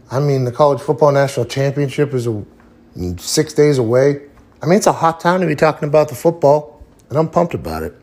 I 0.10 0.20
mean, 0.20 0.44
the 0.44 0.52
college 0.52 0.82
football 0.82 1.12
national 1.12 1.46
championship 1.46 2.14
is 2.14 2.28
six 3.18 3.54
days 3.54 3.78
away. 3.78 4.24
I 4.62 4.66
mean, 4.66 4.78
it's 4.78 4.88
a 4.88 4.92
hot 4.92 5.20
time 5.20 5.42
to 5.42 5.48
be 5.48 5.56
talking 5.56 5.88
about 5.88 6.10
the 6.10 6.16
football, 6.16 6.84
and 7.10 7.18
I'm 7.18 7.30
pumped 7.30 7.54
about 7.54 7.84
it. 7.84 7.96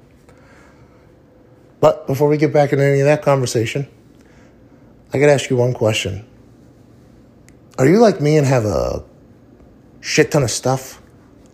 But 1.81 2.07
before 2.07 2.29
we 2.29 2.37
get 2.37 2.53
back 2.53 2.73
into 2.73 2.85
any 2.85 3.01
of 3.01 3.07
that 3.07 3.23
conversation, 3.23 3.89
I 5.13 5.19
got 5.19 5.27
to 5.27 5.33
ask 5.33 5.51
you 5.51 5.57
one 5.57 5.75
question. 5.75 6.25
Are 7.79 7.87
you 7.87 7.99
like 7.99 8.21
me 8.21 8.37
and 8.37 8.47
have 8.47 8.65
a 8.65 9.05
shit 10.01 10.31
ton 10.31 10.43
of 10.43 10.51
stuff? 10.51 11.03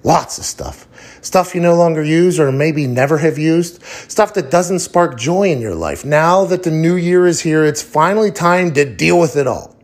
Lots 0.03 0.39
of 0.39 0.45
stuff. 0.45 0.87
Stuff 1.25 1.55
you 1.55 1.61
no 1.63 1.75
longer 1.75 2.05
use 2.05 2.39
or 2.39 2.53
maybe 2.53 2.87
never 2.87 3.17
have 3.17 3.39
used. 3.39 3.83
Stuff 3.83 4.35
that 4.35 4.51
doesn't 4.51 4.81
spark 4.81 5.19
joy 5.19 5.51
in 5.51 5.59
your 5.59 5.75
life. 5.75 6.05
Now 6.05 6.45
that 6.45 6.65
the 6.65 6.71
new 6.71 6.97
year 6.97 7.27
is 7.27 7.41
here, 7.41 7.65
it's 7.65 7.83
finally 7.83 8.31
time 8.31 8.75
to 8.75 8.85
deal 8.85 9.19
with 9.19 9.35
it 9.35 9.47
all. 9.47 9.75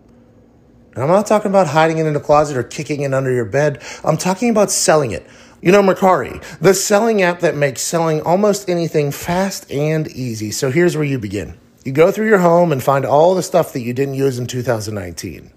And 0.95 1.03
I'm 1.03 1.09
not 1.09 1.27
talking 1.27 1.51
about 1.51 1.69
hiding 1.69 1.97
it 1.97 2.05
in 2.05 2.15
a 2.15 2.21
closet 2.21 2.59
or 2.59 2.63
kicking 2.63 3.01
it 3.01 3.15
under 3.15 3.33
your 3.33 3.47
bed. 3.47 3.83
I'm 4.05 4.19
talking 4.19 4.51
about 4.51 4.71
selling 4.71 5.13
it. 5.13 5.27
You 5.63 5.73
know, 5.73 5.83
Mercari, 5.83 6.43
the 6.59 6.75
selling 6.75 7.23
app 7.23 7.41
that 7.41 7.57
makes 7.57 7.81
selling 7.81 8.21
almost 8.21 8.69
anything 8.69 9.11
fast 9.11 9.71
and 9.71 10.09
easy. 10.09 10.51
So 10.51 10.71
here's 10.71 10.95
where 10.95 11.07
you 11.07 11.19
begin. 11.19 11.59
You 11.87 11.93
go 11.93 12.13
through 12.13 12.29
your 12.29 12.41
home 12.41 12.71
and 12.71 12.83
find 12.83 13.07
all 13.07 13.35
the 13.35 13.43
stuff 13.43 13.73
that 13.73 13.81
you 13.81 13.95
didn't 13.95 14.15
use 14.15 14.39
in 14.39 14.47
2019 14.47 15.53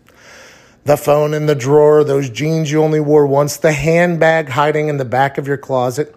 the 0.85 0.97
phone 0.97 1.33
in 1.33 1.45
the 1.45 1.55
drawer, 1.55 2.03
those 2.03 2.29
jeans 2.29 2.71
you 2.71 2.83
only 2.83 2.99
wore 2.99 3.25
once, 3.25 3.57
the 3.57 3.71
handbag 3.71 4.49
hiding 4.49 4.89
in 4.89 4.97
the 4.97 5.05
back 5.05 5.37
of 5.37 5.47
your 5.47 5.57
closet. 5.57 6.15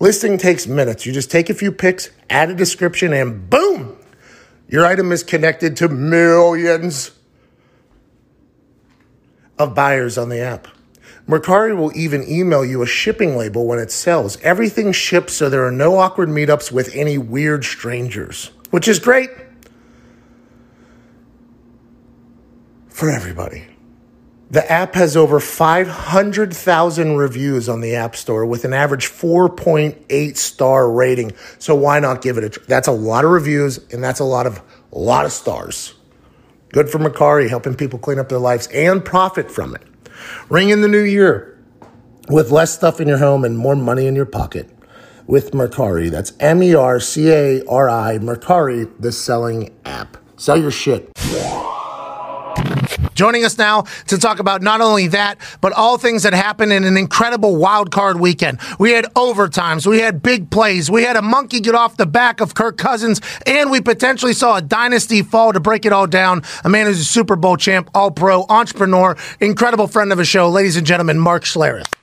Listing 0.00 0.38
takes 0.38 0.66
minutes. 0.66 1.04
You 1.04 1.12
just 1.12 1.30
take 1.30 1.50
a 1.50 1.54
few 1.54 1.72
pics, 1.72 2.10
add 2.30 2.50
a 2.50 2.54
description, 2.54 3.12
and 3.12 3.50
boom! 3.50 3.96
Your 4.68 4.86
item 4.86 5.12
is 5.12 5.22
connected 5.22 5.76
to 5.78 5.88
millions 5.88 7.10
of 9.58 9.74
buyers 9.74 10.16
on 10.16 10.28
the 10.28 10.40
app. 10.40 10.68
Mercari 11.26 11.76
will 11.76 11.94
even 11.94 12.26
email 12.26 12.64
you 12.64 12.82
a 12.82 12.86
shipping 12.86 13.36
label 13.36 13.66
when 13.66 13.78
it 13.78 13.90
sells. 13.90 14.40
Everything 14.40 14.92
ships 14.92 15.34
so 15.34 15.50
there 15.50 15.66
are 15.66 15.72
no 15.72 15.98
awkward 15.98 16.28
meetups 16.28 16.72
with 16.72 16.94
any 16.94 17.18
weird 17.18 17.64
strangers, 17.64 18.50
which 18.70 18.88
is 18.88 18.98
great 18.98 19.30
for 22.88 23.10
everybody. 23.10 23.64
The 24.50 24.70
app 24.70 24.94
has 24.94 25.14
over 25.14 25.40
500,000 25.40 27.16
reviews 27.16 27.68
on 27.68 27.82
the 27.82 27.94
App 27.94 28.16
Store 28.16 28.46
with 28.46 28.64
an 28.64 28.72
average 28.72 29.06
4.8 29.06 30.36
star 30.38 30.90
rating. 30.90 31.32
So 31.58 31.74
why 31.74 32.00
not 32.00 32.22
give 32.22 32.38
it 32.38 32.44
a 32.44 32.48
try? 32.48 32.64
That's 32.66 32.88
a 32.88 32.92
lot 32.92 33.26
of 33.26 33.30
reviews 33.30 33.78
and 33.92 34.02
that's 34.02 34.20
a 34.20 34.24
lot 34.24 34.46
of 34.46 34.62
a 34.90 34.98
lot 34.98 35.26
of 35.26 35.32
stars. 35.32 35.94
Good 36.70 36.88
for 36.88 36.98
Mercari 36.98 37.50
helping 37.50 37.74
people 37.74 37.98
clean 37.98 38.18
up 38.18 38.30
their 38.30 38.38
lives 38.38 38.68
and 38.68 39.04
profit 39.04 39.50
from 39.50 39.74
it. 39.74 39.82
Ring 40.48 40.70
in 40.70 40.80
the 40.80 40.88
new 40.88 41.02
year 41.02 41.58
with 42.30 42.50
less 42.50 42.74
stuff 42.74 43.02
in 43.02 43.08
your 43.08 43.18
home 43.18 43.44
and 43.44 43.58
more 43.58 43.76
money 43.76 44.06
in 44.06 44.16
your 44.16 44.26
pocket 44.26 44.70
with 45.26 45.52
Mercari. 45.52 46.10
That's 46.10 46.32
M 46.40 46.62
E 46.62 46.74
R 46.74 47.00
C 47.00 47.30
A 47.30 47.62
R 47.66 47.90
I, 47.90 48.16
Mercari, 48.18 48.90
the 48.98 49.12
selling 49.12 49.76
app. 49.84 50.16
Sell 50.36 50.56
your 50.56 50.70
shit. 50.70 51.12
Joining 53.18 53.44
us 53.44 53.58
now 53.58 53.82
to 54.06 54.16
talk 54.16 54.38
about 54.38 54.62
not 54.62 54.80
only 54.80 55.08
that, 55.08 55.38
but 55.60 55.72
all 55.72 55.98
things 55.98 56.22
that 56.22 56.32
happened 56.32 56.72
in 56.72 56.84
an 56.84 56.96
incredible 56.96 57.56
wild 57.56 57.90
card 57.90 58.20
weekend. 58.20 58.60
We 58.78 58.92
had 58.92 59.06
overtimes, 59.16 59.88
we 59.88 59.98
had 59.98 60.22
big 60.22 60.52
plays, 60.52 60.88
we 60.88 61.02
had 61.02 61.16
a 61.16 61.22
monkey 61.22 61.58
get 61.58 61.74
off 61.74 61.96
the 61.96 62.06
back 62.06 62.40
of 62.40 62.54
Kirk 62.54 62.78
Cousins, 62.78 63.20
and 63.44 63.72
we 63.72 63.80
potentially 63.80 64.34
saw 64.34 64.58
a 64.58 64.62
dynasty 64.62 65.22
fall 65.22 65.52
to 65.52 65.58
break 65.58 65.84
it 65.84 65.92
all 65.92 66.06
down. 66.06 66.44
A 66.62 66.68
man 66.68 66.86
who's 66.86 67.00
a 67.00 67.04
Super 67.04 67.34
Bowl 67.34 67.56
champ, 67.56 67.90
all 67.92 68.12
pro, 68.12 68.46
entrepreneur, 68.48 69.16
incredible 69.40 69.88
friend 69.88 70.12
of 70.12 70.18
the 70.18 70.24
show, 70.24 70.48
ladies 70.48 70.76
and 70.76 70.86
gentlemen, 70.86 71.18
Mark 71.18 71.42
Schlereth. 71.42 71.97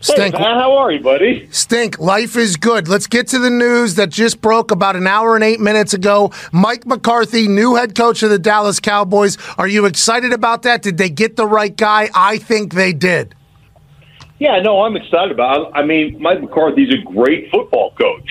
Hey, 0.00 0.14
Stink. 0.14 0.34
Pat, 0.36 0.56
how 0.56 0.76
are 0.76 0.92
you, 0.92 1.00
buddy? 1.00 1.48
Stink, 1.50 1.98
life 1.98 2.36
is 2.36 2.56
good. 2.56 2.86
Let's 2.86 3.08
get 3.08 3.26
to 3.28 3.40
the 3.40 3.50
news 3.50 3.96
that 3.96 4.10
just 4.10 4.40
broke 4.40 4.70
about 4.70 4.94
an 4.94 5.08
hour 5.08 5.34
and 5.34 5.42
eight 5.42 5.58
minutes 5.58 5.92
ago. 5.92 6.32
Mike 6.52 6.86
McCarthy, 6.86 7.48
new 7.48 7.74
head 7.74 7.96
coach 7.96 8.22
of 8.22 8.30
the 8.30 8.38
Dallas 8.38 8.78
Cowboys. 8.78 9.36
Are 9.56 9.66
you 9.66 9.86
excited 9.86 10.32
about 10.32 10.62
that? 10.62 10.82
Did 10.82 10.98
they 10.98 11.08
get 11.10 11.34
the 11.34 11.46
right 11.46 11.76
guy? 11.76 12.10
I 12.14 12.38
think 12.38 12.74
they 12.74 12.92
did. 12.92 13.34
Yeah, 14.38 14.60
no, 14.60 14.82
I'm 14.82 14.94
excited 14.96 15.32
about. 15.32 15.68
It. 15.68 15.72
I 15.74 15.84
mean, 15.84 16.22
Mike 16.22 16.42
McCarthy's 16.42 16.94
a 16.94 17.02
great 17.02 17.50
football 17.50 17.92
coach. 18.00 18.30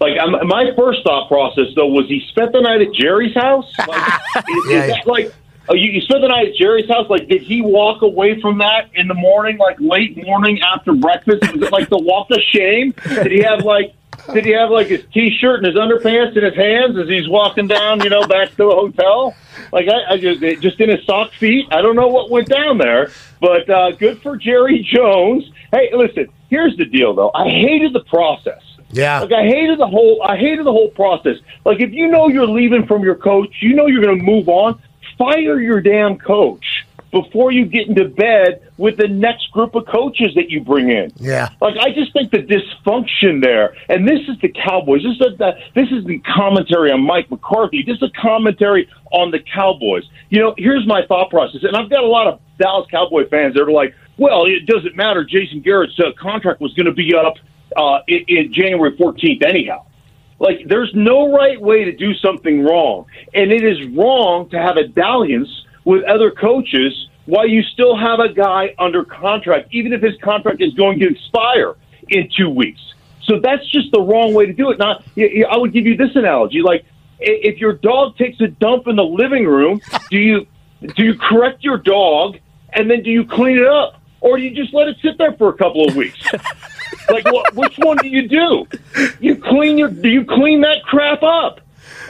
Like, 0.00 0.12
I'm, 0.20 0.46
my 0.46 0.70
first 0.76 1.02
thought 1.04 1.26
process 1.28 1.66
though 1.74 1.86
was 1.88 2.06
he 2.06 2.24
spent 2.28 2.52
the 2.52 2.60
night 2.60 2.80
at 2.80 2.92
Jerry's 2.94 3.34
house. 3.34 3.72
Like, 3.76 4.20
is, 4.36 4.44
Yeah, 4.68 4.84
is 4.84 4.90
that 4.92 5.06
like? 5.06 5.34
Oh, 5.68 5.74
you, 5.74 5.90
you 5.90 6.00
spent 6.00 6.22
the 6.22 6.28
night 6.28 6.48
at 6.48 6.54
Jerry's 6.54 6.88
house. 6.88 7.08
Like, 7.08 7.28
did 7.28 7.42
he 7.42 7.62
walk 7.62 8.02
away 8.02 8.40
from 8.40 8.58
that 8.58 8.90
in 8.94 9.08
the 9.08 9.14
morning, 9.14 9.58
like 9.58 9.76
late 9.80 10.16
morning 10.24 10.60
after 10.60 10.92
breakfast? 10.92 11.52
Was 11.52 11.62
it 11.62 11.72
like 11.72 11.88
the 11.88 11.98
walk 11.98 12.30
of 12.30 12.38
shame? 12.50 12.94
Did 13.08 13.32
he 13.32 13.42
have 13.42 13.64
like? 13.64 13.94
Did 14.32 14.44
he 14.44 14.52
have 14.52 14.70
like 14.70 14.86
his 14.86 15.04
t-shirt 15.12 15.64
and 15.64 15.66
his 15.66 15.74
underpants 15.74 16.36
in 16.36 16.44
his 16.44 16.54
hands 16.54 16.96
as 16.96 17.08
he's 17.08 17.28
walking 17.28 17.66
down, 17.66 18.02
you 18.04 18.10
know, 18.10 18.24
back 18.26 18.50
to 18.50 18.56
the 18.56 18.64
hotel? 18.64 19.34
Like 19.72 19.88
I, 19.88 20.14
I 20.14 20.16
just 20.18 20.40
just 20.60 20.80
in 20.80 20.90
his 20.90 21.04
sock 21.04 21.32
feet. 21.32 21.66
I 21.70 21.80
don't 21.82 21.96
know 21.96 22.08
what 22.08 22.30
went 22.30 22.48
down 22.48 22.78
there, 22.78 23.10
but 23.40 23.68
uh, 23.68 23.92
good 23.92 24.22
for 24.22 24.36
Jerry 24.36 24.86
Jones. 24.92 25.50
Hey, 25.72 25.90
listen. 25.92 26.28
Here's 26.50 26.76
the 26.76 26.84
deal, 26.84 27.14
though. 27.14 27.30
I 27.34 27.48
hated 27.48 27.94
the 27.94 28.04
process. 28.04 28.60
Yeah. 28.90 29.20
Like 29.20 29.32
I 29.32 29.44
hated 29.44 29.78
the 29.78 29.86
whole 29.86 30.22
I 30.22 30.36
hated 30.36 30.66
the 30.66 30.72
whole 30.72 30.90
process. 30.90 31.38
Like 31.64 31.80
if 31.80 31.92
you 31.92 32.08
know 32.08 32.28
you're 32.28 32.46
leaving 32.46 32.86
from 32.86 33.02
your 33.02 33.14
coach, 33.14 33.56
you 33.60 33.74
know 33.74 33.86
you're 33.86 34.02
going 34.02 34.18
to 34.18 34.22
move 34.22 34.48
on, 34.50 34.80
fire 35.18 35.60
your 35.60 35.80
damn 35.80 36.18
coach 36.18 36.84
before 37.12 37.52
you 37.52 37.66
get 37.66 37.88
into 37.88 38.08
bed 38.08 38.68
with 38.78 38.96
the 38.96 39.06
next 39.06 39.52
group 39.52 39.74
of 39.74 39.86
coaches 39.86 40.34
that 40.34 40.50
you 40.50 40.62
bring 40.62 40.88
in. 40.88 41.12
Yeah. 41.16 41.50
Like 41.60 41.76
I 41.78 41.92
just 41.92 42.12
think 42.14 42.32
the 42.32 42.38
dysfunction 42.38 43.42
there, 43.42 43.76
and 43.88 44.08
this 44.08 44.20
is 44.28 44.38
the 44.40 44.48
Cowboys. 44.48 45.02
This 45.02 45.12
is 45.12 45.38
the 45.38 45.52
this 45.74 45.88
is 45.92 46.04
the 46.04 46.18
commentary 46.20 46.90
on 46.90 47.02
Mike 47.02 47.30
McCarthy. 47.30 47.84
This 47.86 47.98
is 47.98 48.04
a 48.04 48.20
commentary 48.20 48.88
on 49.12 49.30
the 49.30 49.40
Cowboys. 49.40 50.04
You 50.30 50.40
know, 50.40 50.54
here's 50.56 50.86
my 50.86 51.06
thought 51.06 51.30
process, 51.30 51.62
and 51.62 51.76
I've 51.76 51.90
got 51.90 52.02
a 52.02 52.08
lot 52.08 52.26
of 52.26 52.40
Dallas 52.58 52.88
Cowboy 52.90 53.28
fans 53.28 53.54
that 53.54 53.62
are 53.62 53.70
like, 53.70 53.94
"Well, 54.16 54.46
it 54.46 54.66
doesn't 54.66 54.96
matter. 54.96 55.22
Jason 55.22 55.60
Garrett's 55.60 55.98
uh, 56.00 56.12
contract 56.18 56.60
was 56.60 56.72
going 56.72 56.86
to 56.86 56.92
be 56.92 57.14
up 57.14 57.34
uh, 57.76 58.00
in, 58.08 58.24
in 58.26 58.52
January 58.52 58.96
14th 58.96 59.44
anyhow." 59.44 59.84
Like, 60.42 60.66
there's 60.66 60.90
no 60.92 61.32
right 61.32 61.60
way 61.60 61.84
to 61.84 61.92
do 61.92 62.14
something 62.14 62.64
wrong, 62.64 63.06
and 63.32 63.52
it 63.52 63.62
is 63.62 63.78
wrong 63.96 64.50
to 64.50 64.58
have 64.58 64.76
a 64.76 64.88
dalliance 64.88 65.48
with 65.84 66.02
other 66.02 66.32
coaches 66.32 67.08
while 67.26 67.46
you 67.46 67.62
still 67.62 67.96
have 67.96 68.18
a 68.18 68.32
guy 68.32 68.74
under 68.76 69.04
contract, 69.04 69.68
even 69.70 69.92
if 69.92 70.02
his 70.02 70.14
contract 70.20 70.60
is 70.60 70.74
going 70.74 70.98
to 70.98 71.08
expire 71.08 71.76
in 72.08 72.28
two 72.36 72.50
weeks. 72.50 72.80
So 73.22 73.38
that's 73.38 73.64
just 73.70 73.92
the 73.92 74.00
wrong 74.00 74.34
way 74.34 74.46
to 74.46 74.52
do 74.52 74.72
it. 74.72 74.80
Not, 74.80 75.04
I 75.16 75.56
would 75.56 75.72
give 75.72 75.86
you 75.86 75.96
this 75.96 76.16
analogy: 76.16 76.60
like, 76.60 76.84
if 77.20 77.58
your 77.58 77.74
dog 77.74 78.16
takes 78.16 78.40
a 78.40 78.48
dump 78.48 78.88
in 78.88 78.96
the 78.96 79.04
living 79.04 79.46
room, 79.46 79.80
do 80.10 80.18
you 80.18 80.48
do 80.96 81.04
you 81.04 81.14
correct 81.14 81.62
your 81.62 81.78
dog 81.78 82.36
and 82.72 82.90
then 82.90 83.04
do 83.04 83.10
you 83.10 83.24
clean 83.24 83.58
it 83.58 83.66
up, 83.68 84.00
or 84.20 84.38
do 84.38 84.42
you 84.42 84.50
just 84.50 84.74
let 84.74 84.88
it 84.88 84.96
sit 85.02 85.18
there 85.18 85.34
for 85.34 85.50
a 85.50 85.52
couple 85.52 85.86
of 85.86 85.94
weeks? 85.94 86.18
like, 87.10 87.24
what, 87.24 87.54
which 87.54 87.76
one 87.78 87.96
do 87.98 88.08
you 88.08 88.28
do? 88.28 88.66
You 89.20 89.36
clean 89.36 89.78
your 89.78 89.88
do 89.88 90.08
you 90.08 90.24
clean 90.24 90.60
that 90.62 90.82
crap 90.84 91.22
up? 91.22 91.60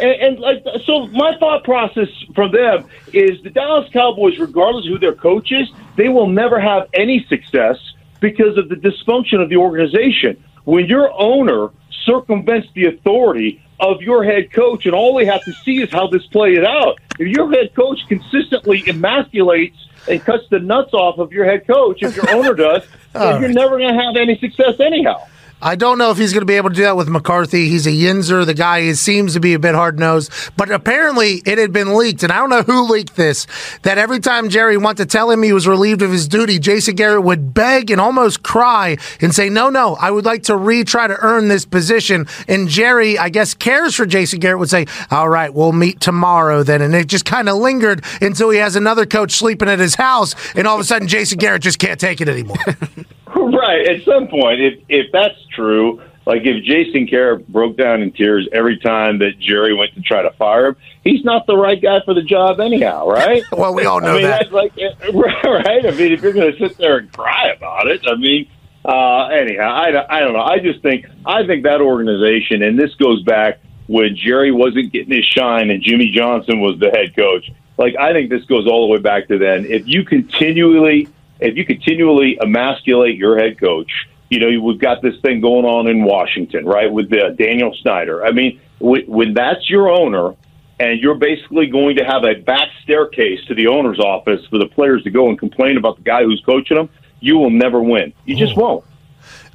And, 0.00 0.10
and 0.10 0.38
like, 0.38 0.64
so 0.84 1.06
my 1.08 1.36
thought 1.38 1.64
process 1.64 2.08
from 2.34 2.52
them 2.52 2.86
is 3.12 3.42
the 3.42 3.50
Dallas 3.50 3.90
Cowboys, 3.92 4.38
regardless 4.38 4.86
of 4.86 4.92
who 4.92 4.98
their 4.98 5.14
coach 5.14 5.52
is, 5.52 5.68
they 5.96 6.08
will 6.08 6.28
never 6.28 6.58
have 6.58 6.88
any 6.94 7.24
success 7.28 7.76
because 8.20 8.56
of 8.56 8.68
the 8.68 8.76
dysfunction 8.76 9.42
of 9.42 9.48
the 9.48 9.56
organization. 9.56 10.42
When 10.64 10.86
your 10.86 11.12
owner 11.12 11.70
circumvents 12.04 12.68
the 12.74 12.86
authority 12.86 13.62
of 13.80 14.00
your 14.00 14.22
head 14.22 14.52
coach, 14.52 14.86
and 14.86 14.94
all 14.94 15.16
they 15.16 15.24
have 15.26 15.44
to 15.44 15.52
see 15.64 15.82
is 15.82 15.90
how 15.90 16.06
this 16.06 16.24
plays 16.26 16.64
out. 16.64 17.00
If 17.18 17.28
your 17.28 17.50
head 17.50 17.74
coach 17.74 17.98
consistently 18.08 18.82
emasculates 18.82 19.76
and 20.08 20.24
cuts 20.24 20.44
the 20.50 20.58
nuts 20.58 20.92
off 20.92 21.18
of 21.18 21.32
your 21.32 21.44
head 21.44 21.66
coach, 21.66 22.02
if 22.02 22.16
your 22.16 22.30
owner 22.30 22.54
does, 22.54 22.82
then 23.12 23.40
you're 23.40 23.50
never 23.50 23.78
going 23.78 23.94
to 23.94 24.02
have 24.02 24.16
any 24.16 24.38
success 24.38 24.80
anyhow. 24.80 25.26
I 25.64 25.76
don't 25.76 25.96
know 25.96 26.10
if 26.10 26.18
he's 26.18 26.32
going 26.32 26.40
to 26.42 26.46
be 26.46 26.56
able 26.56 26.70
to 26.70 26.74
do 26.74 26.82
that 26.82 26.96
with 26.96 27.08
McCarthy. 27.08 27.68
He's 27.68 27.86
a 27.86 27.90
yinzer. 27.90 28.44
The 28.44 28.52
guy 28.52 28.80
is, 28.80 29.00
seems 29.00 29.34
to 29.34 29.40
be 29.40 29.54
a 29.54 29.60
bit 29.60 29.76
hard 29.76 29.96
nosed, 29.96 30.32
but 30.56 30.72
apparently 30.72 31.40
it 31.46 31.56
had 31.56 31.72
been 31.72 31.96
leaked, 31.96 32.24
and 32.24 32.32
I 32.32 32.38
don't 32.38 32.50
know 32.50 32.62
who 32.62 32.90
leaked 32.90 33.14
this. 33.14 33.46
That 33.82 33.96
every 33.96 34.18
time 34.18 34.48
Jerry 34.48 34.76
went 34.76 34.98
to 34.98 35.06
tell 35.06 35.30
him 35.30 35.44
he 35.44 35.52
was 35.52 35.68
relieved 35.68 36.02
of 36.02 36.10
his 36.10 36.26
duty, 36.26 36.58
Jason 36.58 36.96
Garrett 36.96 37.22
would 37.22 37.54
beg 37.54 37.92
and 37.92 38.00
almost 38.00 38.42
cry 38.42 38.96
and 39.20 39.32
say, 39.32 39.48
"No, 39.48 39.70
no, 39.70 39.94
I 40.00 40.10
would 40.10 40.24
like 40.24 40.42
to 40.44 40.54
retry 40.54 41.06
to 41.06 41.16
earn 41.20 41.46
this 41.46 41.64
position." 41.64 42.26
And 42.48 42.68
Jerry, 42.68 43.16
I 43.16 43.28
guess, 43.28 43.54
cares 43.54 43.94
for 43.94 44.04
Jason 44.04 44.40
Garrett. 44.40 44.58
Would 44.58 44.70
say, 44.70 44.86
"All 45.12 45.28
right, 45.28 45.54
we'll 45.54 45.70
meet 45.70 46.00
tomorrow 46.00 46.64
then." 46.64 46.82
And 46.82 46.92
it 46.92 47.06
just 47.06 47.24
kind 47.24 47.48
of 47.48 47.58
lingered 47.58 48.04
until 48.20 48.50
he 48.50 48.58
has 48.58 48.74
another 48.74 49.06
coach 49.06 49.30
sleeping 49.32 49.68
at 49.68 49.78
his 49.78 49.94
house, 49.94 50.34
and 50.56 50.66
all 50.66 50.74
of 50.74 50.80
a 50.80 50.84
sudden 50.84 51.06
Jason 51.06 51.38
Garrett 51.38 51.62
just 51.62 51.78
can't 51.78 52.00
take 52.00 52.20
it 52.20 52.28
anymore. 52.28 52.56
Right. 53.52 53.86
At 53.88 54.04
some 54.04 54.28
point, 54.28 54.60
if 54.60 54.80
if 54.88 55.12
that's 55.12 55.38
true, 55.54 56.02
like 56.26 56.42
if 56.44 56.64
Jason 56.64 57.06
Garrett 57.06 57.48
broke 57.48 57.76
down 57.76 58.02
in 58.02 58.12
tears 58.12 58.48
every 58.52 58.78
time 58.78 59.18
that 59.18 59.38
Jerry 59.38 59.74
went 59.74 59.94
to 59.94 60.00
try 60.00 60.22
to 60.22 60.30
fire 60.32 60.68
him, 60.68 60.76
he's 61.02 61.24
not 61.24 61.46
the 61.46 61.56
right 61.56 61.80
guy 61.80 62.00
for 62.04 62.14
the 62.14 62.22
job 62.22 62.60
anyhow, 62.60 63.08
right? 63.08 63.42
well, 63.52 63.74
we 63.74 63.84
all 63.84 64.00
know 64.00 64.12
I 64.12 64.14
mean, 64.14 64.22
that. 64.22 64.50
that's 64.50 64.52
like 64.52 64.72
right. 65.12 65.86
I 65.86 65.90
mean, 65.90 66.12
if 66.12 66.22
you're 66.22 66.32
going 66.32 66.52
to 66.52 66.58
sit 66.58 66.78
there 66.78 66.98
and 66.98 67.12
cry 67.12 67.52
about 67.56 67.88
it, 67.88 68.06
I 68.06 68.14
mean, 68.14 68.48
uh, 68.84 69.26
anyhow, 69.26 69.72
I, 69.72 70.16
I 70.16 70.20
don't 70.20 70.32
know. 70.32 70.42
I 70.42 70.58
just 70.58 70.80
think 70.82 71.06
I 71.26 71.46
think 71.46 71.64
that 71.64 71.80
organization, 71.80 72.62
and 72.62 72.78
this 72.78 72.94
goes 72.94 73.22
back 73.24 73.60
when 73.86 74.16
Jerry 74.16 74.52
wasn't 74.52 74.92
getting 74.92 75.14
his 75.14 75.24
shine 75.24 75.70
and 75.70 75.82
Jimmy 75.82 76.10
Johnson 76.10 76.60
was 76.60 76.78
the 76.78 76.90
head 76.90 77.16
coach. 77.16 77.50
Like 77.78 77.96
I 77.98 78.12
think 78.12 78.30
this 78.30 78.44
goes 78.44 78.66
all 78.66 78.86
the 78.86 78.92
way 78.92 79.00
back 79.00 79.28
to 79.28 79.38
then. 79.38 79.66
If 79.66 79.86
you 79.86 80.04
continually, 80.04 81.08
if 81.42 81.56
you 81.56 81.64
continually 81.64 82.38
emasculate 82.40 83.16
your 83.16 83.38
head 83.38 83.58
coach, 83.58 83.90
you 84.30 84.38
know 84.38 84.60
we've 84.60 84.80
got 84.80 85.02
this 85.02 85.14
thing 85.20 85.40
going 85.40 85.64
on 85.64 85.88
in 85.88 86.04
Washington, 86.04 86.64
right, 86.64 86.90
with 86.90 87.12
uh, 87.12 87.30
Daniel 87.30 87.74
Snyder. 87.82 88.24
I 88.24 88.32
mean, 88.32 88.60
when, 88.78 89.02
when 89.06 89.34
that's 89.34 89.68
your 89.68 89.90
owner 89.90 90.34
and 90.80 91.00
you're 91.00 91.16
basically 91.16 91.66
going 91.66 91.96
to 91.96 92.04
have 92.04 92.24
a 92.24 92.34
back 92.34 92.68
staircase 92.82 93.44
to 93.46 93.54
the 93.54 93.68
owner's 93.68 94.00
office 94.00 94.44
for 94.46 94.58
the 94.58 94.66
players 94.66 95.02
to 95.04 95.10
go 95.10 95.28
and 95.28 95.38
complain 95.38 95.76
about 95.76 95.96
the 95.96 96.02
guy 96.02 96.24
who's 96.24 96.42
coaching 96.44 96.76
them, 96.76 96.88
you 97.20 97.36
will 97.38 97.50
never 97.50 97.80
win. 97.80 98.12
You 98.24 98.36
just 98.36 98.56
won't. 98.56 98.84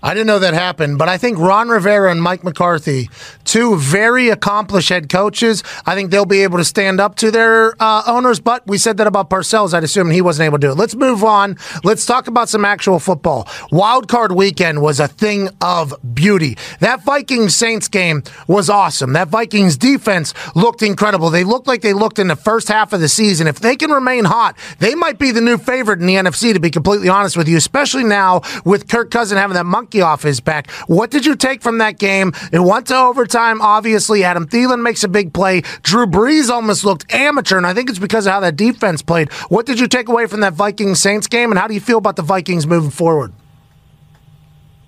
I 0.07 0.13
didn't 0.13 0.27
know 0.27 0.39
that 0.39 0.53
happened, 0.53 0.97
but 0.97 1.09
I 1.09 1.17
think 1.17 1.37
Ron 1.37 1.67
Rivera 1.67 2.09
and 2.09 2.23
Mike 2.23 2.41
McCarthy, 2.41 3.09
two 3.43 3.75
very 3.75 4.29
accomplished 4.29 4.87
head 4.87 5.09
coaches, 5.09 5.65
I 5.85 5.95
think 5.95 6.11
they'll 6.11 6.23
be 6.23 6.43
able 6.43 6.59
to 6.59 6.63
stand 6.63 7.01
up 7.01 7.15
to 7.15 7.29
their 7.29 7.75
uh, 7.77 8.03
owners. 8.07 8.39
But 8.39 8.65
we 8.67 8.77
said 8.77 8.95
that 8.97 9.07
about 9.07 9.29
Parcells. 9.29 9.73
I'd 9.73 9.83
assume 9.83 10.09
he 10.09 10.21
wasn't 10.21 10.45
able 10.45 10.59
to 10.59 10.67
do 10.67 10.71
it. 10.71 10.77
Let's 10.77 10.95
move 10.95 11.25
on. 11.25 11.57
Let's 11.83 12.05
talk 12.05 12.27
about 12.27 12.47
some 12.47 12.63
actual 12.63 12.99
football. 12.99 13.49
Wild 13.69 14.07
card 14.07 14.31
weekend 14.31 14.81
was 14.81 15.01
a 15.01 15.09
thing 15.09 15.49
of 15.59 15.93
beauty. 16.13 16.57
That 16.79 17.03
Vikings 17.03 17.57
Saints 17.57 17.89
game 17.89 18.23
was 18.47 18.69
awesome. 18.69 19.11
That 19.11 19.27
Vikings 19.27 19.75
defense 19.75 20.33
looked 20.55 20.83
incredible. 20.83 21.31
They 21.31 21.43
looked 21.43 21.67
like 21.67 21.81
they 21.81 21.91
looked 21.91 22.17
in 22.17 22.29
the 22.29 22.37
first 22.37 22.69
half 22.69 22.93
of 22.93 23.01
the 23.01 23.09
season. 23.09 23.45
If 23.45 23.59
they 23.59 23.75
can 23.75 23.91
remain 23.91 24.23
hot, 24.23 24.57
they 24.79 24.95
might 24.95 25.19
be 25.19 25.31
the 25.31 25.41
new 25.41 25.57
favorite 25.57 25.99
in 25.99 26.05
the 26.05 26.15
NFC, 26.15 26.53
to 26.53 26.61
be 26.61 26.69
completely 26.69 27.09
honest 27.09 27.35
with 27.35 27.49
you, 27.49 27.57
especially 27.57 28.05
now 28.05 28.41
with 28.63 28.87
Kirk 28.87 29.11
Cousin 29.11 29.37
having 29.37 29.55
that 29.55 29.65
monkey 29.65 29.96
off 30.01 30.23
his 30.23 30.39
back. 30.39 30.71
What 30.87 31.11
did 31.11 31.25
you 31.25 31.35
take 31.35 31.61
from 31.61 31.77
that 31.79 31.97
game? 31.99 32.33
It 32.51 32.59
went 32.59 32.87
to 32.87 32.97
overtime, 32.97 33.61
obviously. 33.61 34.23
Adam 34.23 34.47
Thielen 34.47 34.81
makes 34.81 35.03
a 35.03 35.07
big 35.07 35.33
play. 35.33 35.61
Drew 35.83 36.05
Brees 36.05 36.49
almost 36.49 36.83
looked 36.83 37.11
amateur, 37.13 37.57
and 37.57 37.67
I 37.67 37.73
think 37.73 37.89
it's 37.89 37.99
because 37.99 38.25
of 38.25 38.33
how 38.33 38.39
that 38.41 38.55
defense 38.55 39.01
played. 39.01 39.31
What 39.49 39.65
did 39.65 39.79
you 39.79 39.87
take 39.87 40.09
away 40.09 40.27
from 40.27 40.41
that 40.41 40.53
Vikings 40.53 41.01
Saints 41.01 41.27
game, 41.27 41.51
and 41.51 41.59
how 41.59 41.67
do 41.67 41.73
you 41.73 41.81
feel 41.81 41.97
about 41.97 42.15
the 42.15 42.21
Vikings 42.21 42.67
moving 42.67 42.91
forward? 42.91 43.33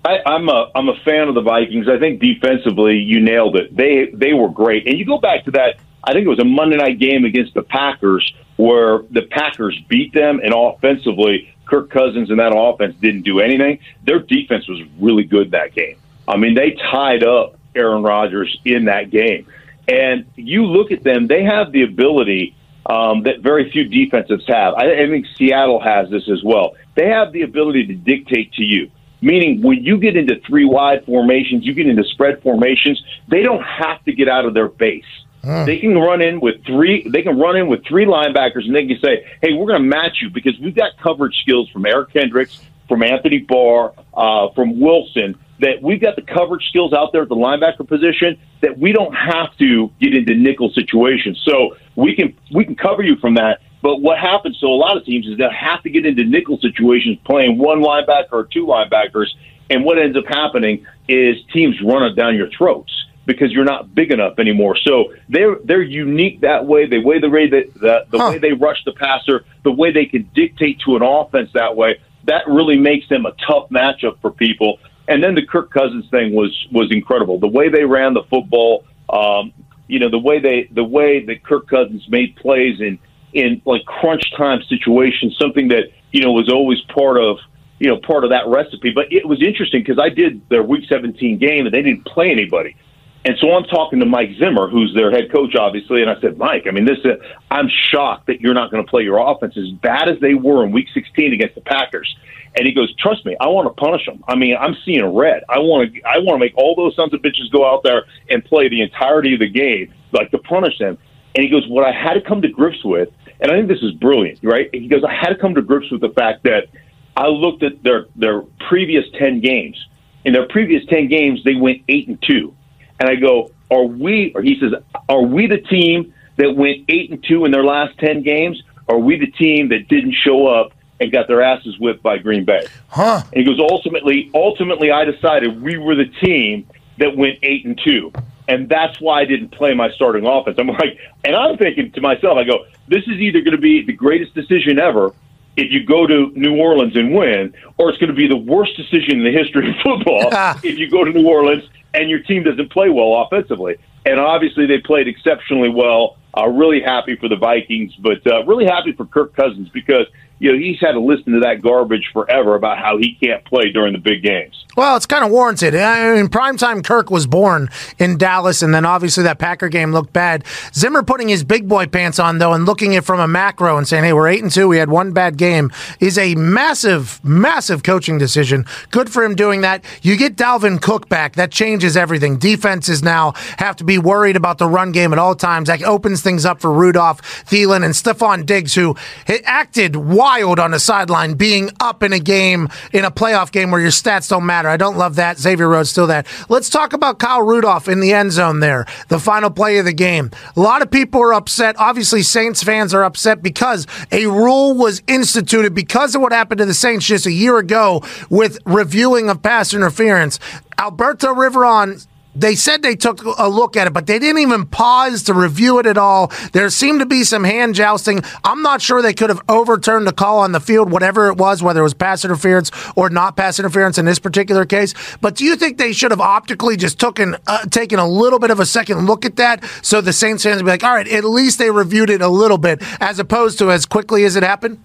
I, 0.04 0.16
I'm 0.24 0.48
a 0.48 0.70
I'm 0.74 0.88
a 0.88 0.96
fan 1.04 1.28
of 1.28 1.34
the 1.34 1.42
Vikings. 1.42 1.86
I 1.88 1.98
think 1.98 2.20
defensively, 2.20 2.96
you 2.96 3.20
nailed 3.20 3.56
it. 3.56 3.76
They 3.76 4.10
they 4.14 4.32
were 4.32 4.48
great. 4.48 4.86
And 4.86 4.98
you 4.98 5.04
go 5.04 5.18
back 5.18 5.44
to 5.44 5.50
that. 5.52 5.76
I 6.02 6.12
think 6.12 6.24
it 6.24 6.28
was 6.30 6.38
a 6.38 6.44
Monday 6.44 6.76
night 6.76 6.98
game 6.98 7.26
against 7.26 7.52
the 7.52 7.62
Packers 7.62 8.32
where 8.56 9.02
the 9.10 9.22
Packers 9.22 9.78
beat 9.88 10.12
them, 10.12 10.40
and 10.42 10.54
offensively, 10.54 11.52
Kirk 11.70 11.88
Cousins 11.88 12.30
and 12.30 12.40
that 12.40 12.52
offense 12.54 12.96
didn't 13.00 13.22
do 13.22 13.38
anything. 13.38 13.78
Their 14.04 14.18
defense 14.18 14.68
was 14.68 14.82
really 14.98 15.24
good 15.24 15.52
that 15.52 15.72
game. 15.72 15.96
I 16.26 16.36
mean, 16.36 16.54
they 16.54 16.72
tied 16.90 17.22
up 17.22 17.56
Aaron 17.74 18.02
Rodgers 18.02 18.58
in 18.64 18.86
that 18.86 19.10
game. 19.10 19.46
And 19.88 20.26
you 20.36 20.66
look 20.66 20.92
at 20.92 21.02
them; 21.02 21.26
they 21.26 21.44
have 21.44 21.72
the 21.72 21.82
ability 21.82 22.54
um, 22.86 23.22
that 23.22 23.40
very 23.40 23.70
few 23.70 23.84
defenses 23.84 24.42
have. 24.46 24.74
I, 24.74 25.04
I 25.04 25.08
think 25.08 25.26
Seattle 25.36 25.80
has 25.80 26.10
this 26.10 26.28
as 26.28 26.42
well. 26.44 26.74
They 26.96 27.08
have 27.08 27.32
the 27.32 27.42
ability 27.42 27.86
to 27.86 27.94
dictate 27.94 28.52
to 28.54 28.62
you. 28.62 28.90
Meaning, 29.22 29.62
when 29.62 29.84
you 29.84 29.98
get 29.98 30.16
into 30.16 30.40
three 30.46 30.64
wide 30.64 31.04
formations, 31.04 31.64
you 31.64 31.74
get 31.74 31.86
into 31.86 32.04
spread 32.04 32.42
formations. 32.42 33.02
They 33.28 33.42
don't 33.42 33.62
have 33.62 34.02
to 34.04 34.12
get 34.12 34.28
out 34.28 34.44
of 34.44 34.54
their 34.54 34.68
base. 34.68 35.04
They 35.42 35.78
can 35.78 35.96
run 35.96 36.20
in 36.20 36.40
with 36.40 36.64
three. 36.66 37.08
They 37.08 37.22
can 37.22 37.38
run 37.38 37.56
in 37.56 37.68
with 37.68 37.84
three 37.86 38.04
linebackers, 38.04 38.66
and 38.66 38.74
they 38.74 38.86
can 38.86 38.98
say, 39.00 39.24
"Hey, 39.40 39.54
we're 39.54 39.66
going 39.66 39.82
to 39.82 39.88
match 39.88 40.18
you 40.20 40.28
because 40.28 40.58
we've 40.58 40.74
got 40.74 40.98
coverage 40.98 41.40
skills 41.40 41.68
from 41.70 41.86
Eric 41.86 42.12
Kendricks, 42.12 42.60
from 42.88 43.02
Anthony 43.02 43.38
Barr, 43.38 43.92
uh, 44.12 44.48
from 44.50 44.80
Wilson. 44.80 45.36
That 45.60 45.82
we've 45.82 46.00
got 46.00 46.16
the 46.16 46.22
coverage 46.22 46.66
skills 46.68 46.92
out 46.92 47.12
there 47.12 47.22
at 47.22 47.28
the 47.28 47.36
linebacker 47.36 47.86
position 47.86 48.38
that 48.62 48.78
we 48.78 48.92
don't 48.92 49.14
have 49.14 49.56
to 49.58 49.90
get 50.00 50.14
into 50.14 50.34
nickel 50.34 50.70
situations. 50.70 51.40
So 51.44 51.76
we 51.96 52.14
can 52.14 52.34
we 52.52 52.64
can 52.64 52.76
cover 52.76 53.02
you 53.02 53.16
from 53.16 53.34
that. 53.34 53.60
But 53.82 54.02
what 54.02 54.18
happens 54.18 54.58
to 54.60 54.66
a 54.66 54.68
lot 54.68 54.96
of 54.98 55.04
teams 55.06 55.26
is 55.26 55.38
they 55.38 55.48
have 55.50 55.82
to 55.84 55.90
get 55.90 56.04
into 56.04 56.24
nickel 56.24 56.58
situations, 56.58 57.18
playing 57.24 57.56
one 57.56 57.80
linebacker 57.80 58.32
or 58.32 58.44
two 58.44 58.66
linebackers, 58.66 59.28
and 59.70 59.84
what 59.84 59.98
ends 59.98 60.16
up 60.18 60.26
happening 60.26 60.86
is 61.08 61.36
teams 61.52 61.80
run 61.82 62.02
it 62.02 62.14
down 62.14 62.36
your 62.36 62.50
throats 62.50 62.99
because 63.26 63.52
you're 63.52 63.64
not 63.64 63.94
big 63.94 64.10
enough 64.10 64.38
anymore. 64.38 64.76
So 64.84 65.12
they're 65.28 65.56
they're 65.64 65.82
unique 65.82 66.40
that 66.40 66.66
way. 66.66 66.86
They 66.86 66.98
way 66.98 67.20
the 67.20 67.28
way 67.30 67.48
that 67.48 67.74
the, 67.74 68.06
the 68.10 68.18
Huh. 68.18 68.30
way 68.32 68.38
they 68.38 68.52
rush 68.52 68.82
the 68.84 68.92
passer, 68.92 69.44
the 69.62 69.72
way 69.72 69.92
they 69.92 70.06
can 70.06 70.28
dictate 70.34 70.80
to 70.86 70.96
an 70.96 71.02
offense 71.02 71.50
that 71.54 71.76
way, 71.76 72.00
that 72.24 72.46
really 72.48 72.78
makes 72.78 73.08
them 73.08 73.26
a 73.26 73.32
tough 73.46 73.68
matchup 73.70 74.20
for 74.20 74.30
people. 74.30 74.78
And 75.08 75.22
then 75.22 75.34
the 75.34 75.44
Kirk 75.44 75.70
Cousins 75.70 76.08
thing 76.10 76.34
was 76.34 76.52
was 76.72 76.90
incredible. 76.90 77.38
The 77.38 77.48
way 77.48 77.68
they 77.68 77.84
ran 77.84 78.14
the 78.14 78.22
football, 78.24 78.84
um, 79.08 79.52
you 79.88 79.98
know, 79.98 80.08
the 80.10 80.18
way 80.18 80.38
they 80.40 80.68
the 80.72 80.84
way 80.84 81.24
that 81.24 81.42
Kirk 81.44 81.68
Cousins 81.68 82.06
made 82.08 82.36
plays 82.36 82.80
in 82.80 82.98
in 83.32 83.62
like 83.64 83.84
crunch 83.84 84.24
time 84.36 84.60
situations, 84.68 85.36
something 85.40 85.68
that 85.68 85.84
you 86.12 86.22
know 86.22 86.32
was 86.32 86.48
always 86.48 86.80
part 86.94 87.16
of 87.18 87.38
you 87.78 87.88
know 87.88 87.96
part 87.98 88.24
of 88.24 88.30
that 88.30 88.46
recipe. 88.46 88.90
But 88.90 89.12
it 89.12 89.26
was 89.26 89.42
interesting 89.42 89.82
because 89.82 89.98
I 89.98 90.08
did 90.08 90.42
their 90.48 90.62
Week 90.62 90.84
17 90.88 91.38
game 91.38 91.66
and 91.66 91.74
they 91.74 91.82
didn't 91.82 92.04
play 92.06 92.30
anybody. 92.30 92.76
And 93.24 93.36
so 93.38 93.52
I'm 93.52 93.64
talking 93.64 94.00
to 94.00 94.06
Mike 94.06 94.30
Zimmer, 94.38 94.68
who's 94.68 94.94
their 94.94 95.10
head 95.10 95.30
coach, 95.30 95.54
obviously, 95.54 96.00
and 96.00 96.10
I 96.10 96.18
said, 96.22 96.38
Mike, 96.38 96.64
I 96.66 96.70
mean, 96.70 96.86
this, 96.86 96.98
uh, 97.04 97.16
I'm 97.50 97.68
shocked 97.68 98.28
that 98.28 98.40
you're 98.40 98.54
not 98.54 98.70
going 98.70 98.82
to 98.82 98.90
play 98.90 99.02
your 99.02 99.18
offense 99.18 99.58
as 99.58 99.70
bad 99.72 100.08
as 100.08 100.18
they 100.20 100.32
were 100.32 100.64
in 100.64 100.72
Week 100.72 100.86
16 100.94 101.34
against 101.34 101.54
the 101.54 101.60
Packers. 101.60 102.16
And 102.56 102.66
he 102.66 102.72
goes, 102.72 102.94
trust 102.96 103.26
me, 103.26 103.36
I 103.38 103.46
want 103.48 103.68
to 103.68 103.74
punish 103.78 104.06
them. 104.06 104.24
I 104.26 104.36
mean, 104.36 104.56
I'm 104.56 104.74
seeing 104.84 105.04
red. 105.04 105.44
I 105.50 105.58
want 105.58 105.92
to, 105.92 106.02
I 106.02 106.18
want 106.18 106.40
to 106.40 106.44
make 106.44 106.56
all 106.56 106.74
those 106.74 106.96
sons 106.96 107.12
of 107.12 107.20
bitches 107.20 107.52
go 107.52 107.70
out 107.70 107.82
there 107.84 108.06
and 108.30 108.42
play 108.44 108.68
the 108.68 108.80
entirety 108.80 109.34
of 109.34 109.40
the 109.40 109.48
game, 109.48 109.92
like 110.12 110.30
to 110.30 110.38
punish 110.38 110.78
them. 110.78 110.96
And 111.34 111.44
he 111.44 111.50
goes, 111.50 111.68
what 111.68 111.84
I 111.84 111.92
had 111.92 112.14
to 112.14 112.22
come 112.22 112.40
to 112.42 112.48
grips 112.48 112.82
with, 112.84 113.10
and 113.40 113.52
I 113.52 113.54
think 113.54 113.68
this 113.68 113.82
is 113.82 113.92
brilliant, 113.92 114.40
right? 114.42 114.68
He 114.72 114.88
goes, 114.88 115.04
I 115.04 115.14
had 115.14 115.28
to 115.28 115.36
come 115.36 115.54
to 115.54 115.62
grips 115.62 115.90
with 115.90 116.00
the 116.00 116.10
fact 116.10 116.42
that 116.44 116.68
I 117.16 117.26
looked 117.26 117.62
at 117.62 117.82
their 117.82 118.06
their 118.16 118.42
previous 118.68 119.04
ten 119.18 119.40
games. 119.40 119.76
In 120.24 120.32
their 120.32 120.48
previous 120.48 120.84
ten 120.86 121.08
games, 121.08 121.42
they 121.44 121.54
went 121.54 121.82
eight 121.88 122.08
and 122.08 122.20
two. 122.22 122.54
And 123.00 123.08
I 123.08 123.16
go, 123.16 123.50
are 123.70 123.84
we? 123.84 124.32
Or 124.34 124.42
he 124.42 124.60
says, 124.60 124.72
are 125.08 125.22
we 125.22 125.46
the 125.46 125.58
team 125.58 126.12
that 126.36 126.54
went 126.54 126.84
eight 126.88 127.10
and 127.10 127.24
two 127.26 127.46
in 127.46 127.50
their 127.50 127.64
last 127.64 127.98
ten 127.98 128.22
games? 128.22 128.62
Or 128.86 128.96
are 128.96 128.98
we 128.98 129.18
the 129.18 129.30
team 129.30 129.70
that 129.70 129.88
didn't 129.88 130.12
show 130.12 130.46
up 130.46 130.72
and 131.00 131.10
got 131.10 131.26
their 131.26 131.42
asses 131.42 131.78
whipped 131.78 132.02
by 132.02 132.18
Green 132.18 132.44
Bay? 132.44 132.66
Huh? 132.88 133.22
And 133.32 133.42
he 133.42 133.44
goes, 133.44 133.58
ultimately, 133.58 134.30
ultimately, 134.34 134.90
I 134.90 135.04
decided 135.06 135.62
we 135.62 135.78
were 135.78 135.94
the 135.94 136.10
team 136.22 136.68
that 136.98 137.16
went 137.16 137.38
eight 137.42 137.64
and 137.64 137.80
two, 137.82 138.12
and 138.46 138.68
that's 138.68 139.00
why 139.00 139.22
I 139.22 139.24
didn't 139.24 139.52
play 139.52 139.72
my 139.72 139.90
starting 139.92 140.26
offense. 140.26 140.58
I'm 140.58 140.66
like, 140.66 140.98
and 141.24 141.34
I'm 141.34 141.56
thinking 141.56 141.92
to 141.92 142.00
myself, 142.02 142.36
I 142.36 142.44
go, 142.44 142.66
this 142.88 143.04
is 143.04 143.18
either 143.18 143.40
going 143.40 143.56
to 143.56 143.62
be 143.62 143.82
the 143.82 143.94
greatest 143.94 144.34
decision 144.34 144.78
ever 144.78 145.14
if 145.56 145.72
you 145.72 145.84
go 145.84 146.06
to 146.06 146.30
New 146.34 146.56
Orleans 146.58 146.96
and 146.96 147.14
win, 147.14 147.54
or 147.78 147.88
it's 147.88 147.98
going 147.98 148.10
to 148.10 148.16
be 148.16 148.28
the 148.28 148.36
worst 148.36 148.76
decision 148.76 149.18
in 149.18 149.24
the 149.24 149.32
history 149.32 149.70
of 149.70 149.76
football 149.76 150.28
if 150.62 150.78
you 150.78 150.90
go 150.90 151.04
to 151.04 151.12
New 151.12 151.26
Orleans 151.26 151.64
and 151.94 152.08
your 152.08 152.20
team 152.20 152.42
doesn't 152.44 152.70
play 152.70 152.88
well 152.88 153.22
offensively. 153.22 153.76
and 154.06 154.18
obviously 154.18 154.66
they 154.66 154.78
played 154.78 155.08
exceptionally 155.08 155.68
well. 155.68 156.16
Uh, 156.36 156.48
really 156.48 156.80
happy 156.80 157.16
for 157.16 157.28
the 157.28 157.36
Vikings, 157.36 157.94
but 157.96 158.24
uh, 158.26 158.44
really 158.44 158.64
happy 158.64 158.92
for 158.92 159.04
Kirk 159.04 159.34
Cousins 159.34 159.68
because 159.70 160.06
you 160.40 160.50
know, 160.50 160.58
he's 160.58 160.80
had 160.80 160.92
to 160.92 161.00
listen 161.00 161.34
to 161.34 161.40
that 161.40 161.60
garbage 161.62 162.08
forever 162.12 162.54
about 162.54 162.78
how 162.78 162.96
he 162.96 163.14
can't 163.14 163.44
play 163.44 163.70
during 163.70 163.92
the 163.92 163.98
big 163.98 164.22
games. 164.22 164.64
Well, 164.74 164.96
it's 164.96 165.04
kind 165.04 165.22
of 165.22 165.30
warranted. 165.30 165.74
I 165.74 166.14
mean, 166.14 166.28
primetime 166.28 166.82
Kirk 166.82 167.10
was 167.10 167.26
born 167.26 167.68
in 167.98 168.16
Dallas, 168.16 168.62
and 168.62 168.72
then 168.72 168.86
obviously 168.86 169.22
that 169.24 169.38
Packer 169.38 169.68
game 169.68 169.92
looked 169.92 170.14
bad. 170.14 170.44
Zimmer 170.72 171.02
putting 171.02 171.28
his 171.28 171.44
big 171.44 171.68
boy 171.68 171.86
pants 171.86 172.18
on, 172.18 172.38
though, 172.38 172.54
and 172.54 172.64
looking 172.64 172.96
at 172.96 173.04
from 173.04 173.20
a 173.20 173.28
macro 173.28 173.76
and 173.76 173.86
saying, 173.86 174.04
hey, 174.04 174.14
we're 174.14 174.28
8 174.28 174.42
and 174.44 174.50
2, 174.50 174.66
we 174.66 174.78
had 174.78 174.88
one 174.88 175.12
bad 175.12 175.36
game, 175.36 175.70
is 175.98 176.16
a 176.16 176.34
massive, 176.36 177.22
massive 177.22 177.82
coaching 177.82 178.16
decision. 178.16 178.64
Good 178.90 179.10
for 179.10 179.22
him 179.22 179.34
doing 179.34 179.60
that. 179.60 179.84
You 180.00 180.16
get 180.16 180.36
Dalvin 180.36 180.80
Cook 180.80 181.10
back, 181.10 181.34
that 181.34 181.50
changes 181.50 181.98
everything. 181.98 182.38
Defenses 182.38 183.02
now 183.02 183.32
have 183.58 183.76
to 183.76 183.84
be 183.84 183.98
worried 183.98 184.36
about 184.36 184.56
the 184.56 184.68
run 184.68 184.92
game 184.92 185.12
at 185.12 185.18
all 185.18 185.34
times. 185.34 185.66
That 185.66 185.82
opens 185.82 186.22
things 186.22 186.46
up 186.46 186.60
for 186.60 186.72
Rudolph, 186.72 187.20
Thielen, 187.44 187.84
and 187.84 187.92
Stefon 187.92 188.46
Diggs, 188.46 188.74
who 188.74 188.96
acted 189.44 189.96
wild 189.96 190.29
wild 190.30 190.60
on 190.60 190.70
the 190.70 190.78
sideline, 190.78 191.34
being 191.34 191.70
up 191.80 192.04
in 192.04 192.12
a 192.12 192.18
game, 192.20 192.68
in 192.92 193.04
a 193.04 193.10
playoff 193.10 193.50
game 193.50 193.72
where 193.72 193.80
your 193.80 193.90
stats 193.90 194.28
don't 194.28 194.46
matter. 194.46 194.68
I 194.68 194.76
don't 194.76 194.96
love 194.96 195.16
that. 195.16 195.40
Xavier 195.40 195.68
Rhodes 195.68 195.90
still 195.90 196.06
that. 196.06 196.24
Let's 196.48 196.70
talk 196.70 196.92
about 196.92 197.18
Kyle 197.18 197.42
Rudolph 197.42 197.88
in 197.88 197.98
the 197.98 198.12
end 198.12 198.30
zone 198.30 198.60
there, 198.60 198.86
the 199.08 199.18
final 199.18 199.50
play 199.50 199.78
of 199.78 199.86
the 199.86 199.92
game. 199.92 200.30
A 200.56 200.60
lot 200.60 200.82
of 200.82 200.90
people 200.90 201.20
are 201.20 201.34
upset. 201.34 201.74
Obviously, 201.80 202.22
Saints 202.22 202.62
fans 202.62 202.94
are 202.94 203.02
upset 203.02 203.42
because 203.42 203.88
a 204.12 204.26
rule 204.26 204.74
was 204.74 205.02
instituted 205.08 205.74
because 205.74 206.14
of 206.14 206.22
what 206.22 206.30
happened 206.30 206.58
to 206.58 206.64
the 206.64 206.74
Saints 206.74 207.06
just 207.06 207.26
a 207.26 207.32
year 207.32 207.58
ago 207.58 208.04
with 208.28 208.56
reviewing 208.66 209.28
of 209.30 209.42
pass 209.42 209.74
interference. 209.74 210.38
Alberto 210.78 211.34
Riveron 211.34 212.06
they 212.34 212.54
said 212.54 212.82
they 212.82 212.94
took 212.94 213.22
a 213.38 213.48
look 213.48 213.76
at 213.76 213.86
it, 213.86 213.92
but 213.92 214.06
they 214.06 214.18
didn't 214.18 214.40
even 214.40 214.66
pause 214.66 215.24
to 215.24 215.34
review 215.34 215.78
it 215.78 215.86
at 215.86 215.98
all. 215.98 216.32
There 216.52 216.70
seemed 216.70 217.00
to 217.00 217.06
be 217.06 217.24
some 217.24 217.44
hand 217.44 217.74
jousting. 217.74 218.22
I'm 218.44 218.62
not 218.62 218.80
sure 218.80 219.02
they 219.02 219.14
could 219.14 219.30
have 219.30 219.42
overturned 219.48 220.06
the 220.06 220.12
call 220.12 220.38
on 220.38 220.52
the 220.52 220.60
field, 220.60 220.90
whatever 220.92 221.28
it 221.28 221.36
was, 221.36 221.62
whether 221.62 221.80
it 221.80 221.84
was 221.84 221.94
pass 221.94 222.24
interference 222.24 222.70
or 222.94 223.10
not 223.10 223.36
pass 223.36 223.58
interference 223.58 223.98
in 223.98 224.04
this 224.04 224.18
particular 224.18 224.64
case. 224.64 224.94
But 225.20 225.34
do 225.34 225.44
you 225.44 225.56
think 225.56 225.78
they 225.78 225.92
should 225.92 226.12
have 226.12 226.20
optically 226.20 226.76
just 226.76 227.00
taken 227.00 227.36
uh, 227.46 227.66
taken 227.66 227.98
a 227.98 228.08
little 228.08 228.38
bit 228.38 228.50
of 228.50 228.60
a 228.60 228.66
second 228.66 229.06
look 229.06 229.24
at 229.24 229.36
that 229.36 229.64
so 229.82 230.00
the 230.00 230.12
Saints 230.12 230.44
fans 230.44 230.56
would 230.56 230.66
be 230.66 230.70
like, 230.70 230.84
all 230.84 230.94
right, 230.94 231.08
at 231.08 231.24
least 231.24 231.58
they 231.58 231.70
reviewed 231.70 232.10
it 232.10 232.22
a 232.22 232.28
little 232.28 232.58
bit 232.58 232.82
as 233.00 233.18
opposed 233.18 233.58
to 233.58 233.70
as 233.70 233.86
quickly 233.86 234.24
as 234.24 234.36
it 234.36 234.42
happened? 234.42 234.82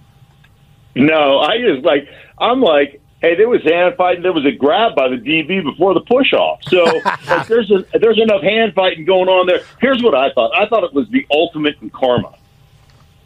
No, 0.96 1.39
I 1.39 1.58
just 1.58 1.86
like 1.86 2.08
I'm 2.39 2.62
like 2.62 3.02
hey, 3.26 3.36
there 3.36 3.49
was 3.49 3.63
hand 3.63 3.95
fighting. 3.97 4.21
There 4.21 4.34
was 4.34 4.45
a 4.45 4.51
grab 4.51 4.95
by 4.95 5.07
the 5.07 5.15
DB 5.15 5.63
before 5.63 5.93
the 5.93 6.01
push 6.01 6.32
off. 6.34 6.59
So 6.63 6.84
like, 7.28 7.47
there's 7.47 7.71
a, 7.71 7.86
there's 7.99 8.19
enough 8.21 8.43
hand 8.43 8.73
fighting 8.76 9.05
going 9.05 9.30
on 9.30 9.47
there. 9.47 9.61
Here's 9.82 10.01
what 10.03 10.13
I 10.13 10.32
thought. 10.34 10.55
I 10.55 10.67
thought 10.67 10.84
it 10.84 10.93
was 10.93 11.09
the 11.09 11.26
ultimate 11.32 11.76
in 11.82 11.89
karma. 11.89 12.36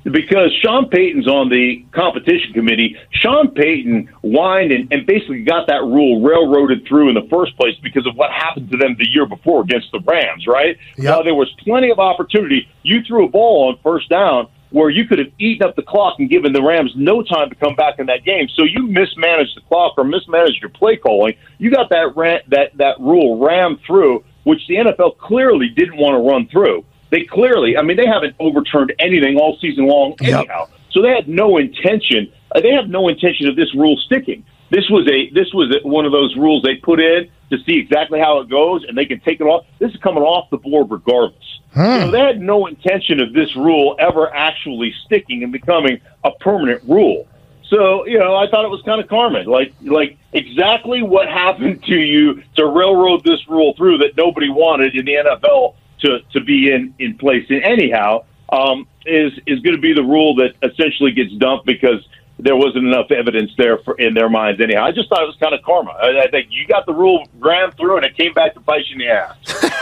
Because 0.03 0.55
Sean 0.61 0.87
Payton's 0.87 1.27
on 1.27 1.49
the 1.49 1.85
competition 1.91 2.53
committee, 2.53 2.97
Sean 3.11 3.51
Payton 3.51 4.07
whined 4.21 4.71
and, 4.71 4.91
and 4.93 5.05
basically 5.05 5.43
got 5.43 5.67
that 5.67 5.83
rule 5.83 6.21
railroaded 6.21 6.87
through 6.87 7.09
in 7.09 7.15
the 7.15 7.27
first 7.29 7.55
place 7.57 7.75
because 7.83 8.07
of 8.07 8.15
what 8.15 8.31
happened 8.31 8.71
to 8.71 8.77
them 8.77 8.95
the 8.97 9.07
year 9.07 9.25
before 9.25 9.61
against 9.61 9.91
the 9.91 9.99
Rams, 9.99 10.47
right? 10.47 10.77
Yep. 10.95 11.03
Now, 11.03 11.21
there 11.21 11.35
was 11.35 11.53
plenty 11.59 11.91
of 11.91 11.99
opportunity. 11.99 12.69
You 12.81 13.03
threw 13.03 13.25
a 13.25 13.29
ball 13.29 13.67
on 13.67 13.77
first 13.83 14.07
down, 14.07 14.47
where 14.71 14.89
you 14.89 15.05
could 15.05 15.19
have 15.19 15.29
eaten 15.39 15.67
up 15.67 15.75
the 15.75 15.81
clock 15.81 16.15
and 16.19 16.29
given 16.29 16.53
the 16.53 16.61
Rams 16.61 16.93
no 16.95 17.23
time 17.23 17.49
to 17.49 17.55
come 17.55 17.75
back 17.75 17.99
in 17.99 18.05
that 18.07 18.23
game. 18.23 18.47
So 18.55 18.63
you 18.63 18.87
mismanaged 18.87 19.55
the 19.55 19.61
clock 19.61 19.95
or 19.97 20.03
mismanaged 20.03 20.61
your 20.61 20.69
play 20.69 20.95
calling. 20.95 21.35
You 21.57 21.71
got 21.71 21.89
that 21.89 22.15
ran, 22.15 22.41
that 22.49 22.77
that 22.77 22.99
rule 22.99 23.43
rammed 23.43 23.79
through, 23.85 24.23
which 24.43 24.61
the 24.67 24.75
NFL 24.75 25.17
clearly 25.17 25.69
didn't 25.69 25.97
want 25.97 26.15
to 26.15 26.29
run 26.29 26.47
through. 26.47 26.85
They 27.09 27.23
clearly, 27.23 27.75
I 27.75 27.81
mean, 27.81 27.97
they 27.97 28.05
haven't 28.05 28.35
overturned 28.39 28.93
anything 28.99 29.37
all 29.37 29.57
season 29.59 29.87
long 29.87 30.15
anyhow. 30.21 30.67
Yep. 30.67 30.69
So 30.91 31.01
they 31.01 31.09
had 31.09 31.27
no 31.27 31.57
intention. 31.57 32.31
Uh, 32.55 32.61
they 32.61 32.71
have 32.71 32.87
no 32.87 33.07
intention 33.07 33.47
of 33.47 33.55
this 33.55 33.73
rule 33.75 33.97
sticking. 34.05 34.45
This 34.69 34.87
was 34.89 35.07
a 35.07 35.33
this 35.33 35.51
was 35.53 35.75
a, 35.75 35.87
one 35.87 36.05
of 36.05 36.11
those 36.11 36.35
rules 36.37 36.61
they 36.63 36.75
put 36.75 36.99
in 36.99 37.29
to 37.49 37.57
see 37.65 37.77
exactly 37.79 38.19
how 38.19 38.39
it 38.39 38.49
goes, 38.49 38.85
and 38.87 38.95
they 38.95 39.05
can 39.05 39.19
take 39.21 39.41
it 39.41 39.45
off. 39.45 39.65
This 39.79 39.91
is 39.91 39.97
coming 39.97 40.21
off 40.21 40.49
the 40.51 40.57
board 40.57 40.91
regardless. 40.91 41.58
Hmm. 41.73 42.01
So 42.01 42.11
they 42.11 42.19
had 42.19 42.41
no 42.41 42.65
intention 42.65 43.19
of 43.19 43.33
this 43.33 43.55
rule 43.55 43.95
ever 43.99 44.33
actually 44.33 44.93
sticking 45.05 45.43
and 45.43 45.51
becoming 45.51 46.01
a 46.23 46.31
permanent 46.31 46.83
rule. 46.83 47.27
So 47.69 48.05
you 48.07 48.17
know, 48.17 48.35
I 48.35 48.49
thought 48.49 48.65
it 48.65 48.69
was 48.69 48.81
kind 48.83 48.99
of 48.99 49.07
karma, 49.07 49.43
like 49.43 49.73
like 49.81 50.17
exactly 50.33 51.03
what 51.03 51.27
happened 51.27 51.83
to 51.83 51.95
you 51.95 52.41
to 52.55 52.65
railroad 52.65 53.23
this 53.23 53.47
rule 53.47 53.73
through 53.77 53.99
that 53.99 54.17
nobody 54.17 54.49
wanted 54.49 54.95
in 54.95 55.05
the 55.05 55.13
NFL 55.13 55.75
to 55.99 56.19
to 56.33 56.43
be 56.43 56.71
in 56.71 56.93
in 56.97 57.17
place. 57.17 57.45
And 57.49 57.63
anyhow, 57.63 58.25
um, 58.51 58.87
is 59.05 59.33
is 59.45 59.59
going 59.59 59.75
to 59.75 59.81
be 59.81 59.93
the 59.93 60.03
rule 60.03 60.35
that 60.35 60.55
essentially 60.63 61.11
gets 61.11 61.31
dumped 61.33 61.67
because 61.67 62.05
there 62.39 62.55
wasn't 62.55 62.85
enough 62.85 63.11
evidence 63.11 63.51
there 63.57 63.77
for 63.79 63.95
in 63.99 64.13
their 64.13 64.29
minds 64.29 64.61
anyhow. 64.61 64.85
I 64.85 64.91
just 64.91 65.09
thought 65.09 65.21
it 65.21 65.27
was 65.27 65.37
kind 65.39 65.53
of 65.53 65.61
karma. 65.61 65.91
I, 65.91 66.23
I 66.23 66.27
think 66.31 66.47
you 66.49 66.65
got 66.65 66.85
the 66.85 66.93
rule 66.93 67.27
ran 67.37 67.71
through 67.71 67.97
and 67.97 68.05
it 68.05 68.15
came 68.15 68.33
back 68.33 68.53
to 68.55 68.61
bite 68.61 68.87
you 68.87 68.93
in 68.93 68.99
the 68.99 69.09
ass. 69.09 69.75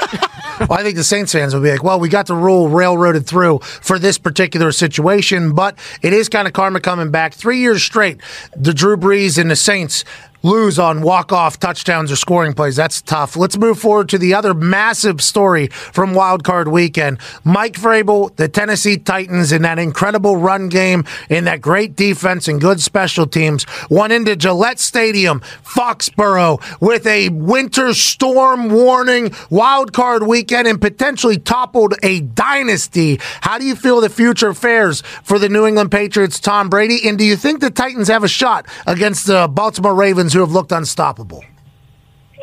well, 0.61 0.73
I 0.73 0.83
think 0.83 0.95
the 0.95 1.03
Saints 1.03 1.31
fans 1.31 1.53
will 1.53 1.61
be 1.61 1.71
like, 1.71 1.83
well, 1.83 1.99
we 1.99 2.09
got 2.09 2.27
the 2.27 2.35
rule 2.35 2.69
railroaded 2.69 3.27
through 3.27 3.59
for 3.59 3.99
this 3.99 4.17
particular 4.17 4.71
situation, 4.71 5.53
but 5.53 5.77
it 6.01 6.13
is 6.13 6.29
kind 6.29 6.47
of 6.47 6.53
karma 6.53 6.79
coming 6.79 7.11
back. 7.11 7.33
Three 7.33 7.59
years 7.59 7.83
straight, 7.83 8.19
the 8.55 8.73
Drew 8.73 8.97
Brees 8.97 9.37
and 9.37 9.51
the 9.51 9.55
Saints 9.55 10.03
lose 10.43 10.77
on 10.79 11.01
walk-off 11.01 11.59
touchdowns 11.59 12.11
or 12.11 12.15
scoring 12.15 12.53
plays. 12.53 12.75
That's 12.75 13.01
tough. 13.01 13.35
Let's 13.35 13.57
move 13.57 13.79
forward 13.79 14.09
to 14.09 14.17
the 14.17 14.33
other 14.33 14.53
massive 14.53 15.21
story 15.21 15.67
from 15.67 16.13
Wild 16.13 16.43
Card 16.43 16.67
Weekend. 16.67 17.19
Mike 17.43 17.73
Vrabel, 17.73 18.35
the 18.35 18.47
Tennessee 18.47 18.97
Titans, 18.97 19.51
in 19.51 19.63
that 19.63 19.79
incredible 19.79 20.37
run 20.37 20.69
game, 20.69 21.05
in 21.29 21.45
that 21.45 21.61
great 21.61 21.95
defense 21.95 22.47
and 22.47 22.61
good 22.61 22.81
special 22.81 23.25
teams, 23.25 23.65
went 23.89 24.13
into 24.13 24.35
Gillette 24.35 24.79
Stadium, 24.79 25.41
Foxborough, 25.63 26.61
with 26.79 27.05
a 27.07 27.29
winter 27.29 27.93
storm 27.93 28.69
warning. 28.69 29.31
Wild 29.49 29.93
Card 29.93 30.23
Weekend 30.23 30.67
and 30.67 30.79
potentially 30.79 31.37
toppled 31.37 31.95
a 32.03 32.21
dynasty. 32.21 33.19
How 33.41 33.57
do 33.57 33.65
you 33.65 33.75
feel 33.75 34.01
the 34.01 34.09
future 34.09 34.53
fares 34.53 35.01
for 35.23 35.39
the 35.39 35.49
New 35.49 35.65
England 35.65 35.91
Patriots, 35.91 36.39
Tom 36.39 36.69
Brady? 36.69 37.07
And 37.07 37.17
do 37.17 37.23
you 37.23 37.35
think 37.35 37.59
the 37.59 37.69
Titans 37.71 38.07
have 38.07 38.23
a 38.23 38.27
shot 38.27 38.67
against 38.85 39.27
the 39.27 39.47
Baltimore 39.47 39.95
Ravens? 39.95 40.26
Who 40.33 40.39
have 40.39 40.51
looked 40.51 40.71
unstoppable. 40.71 41.43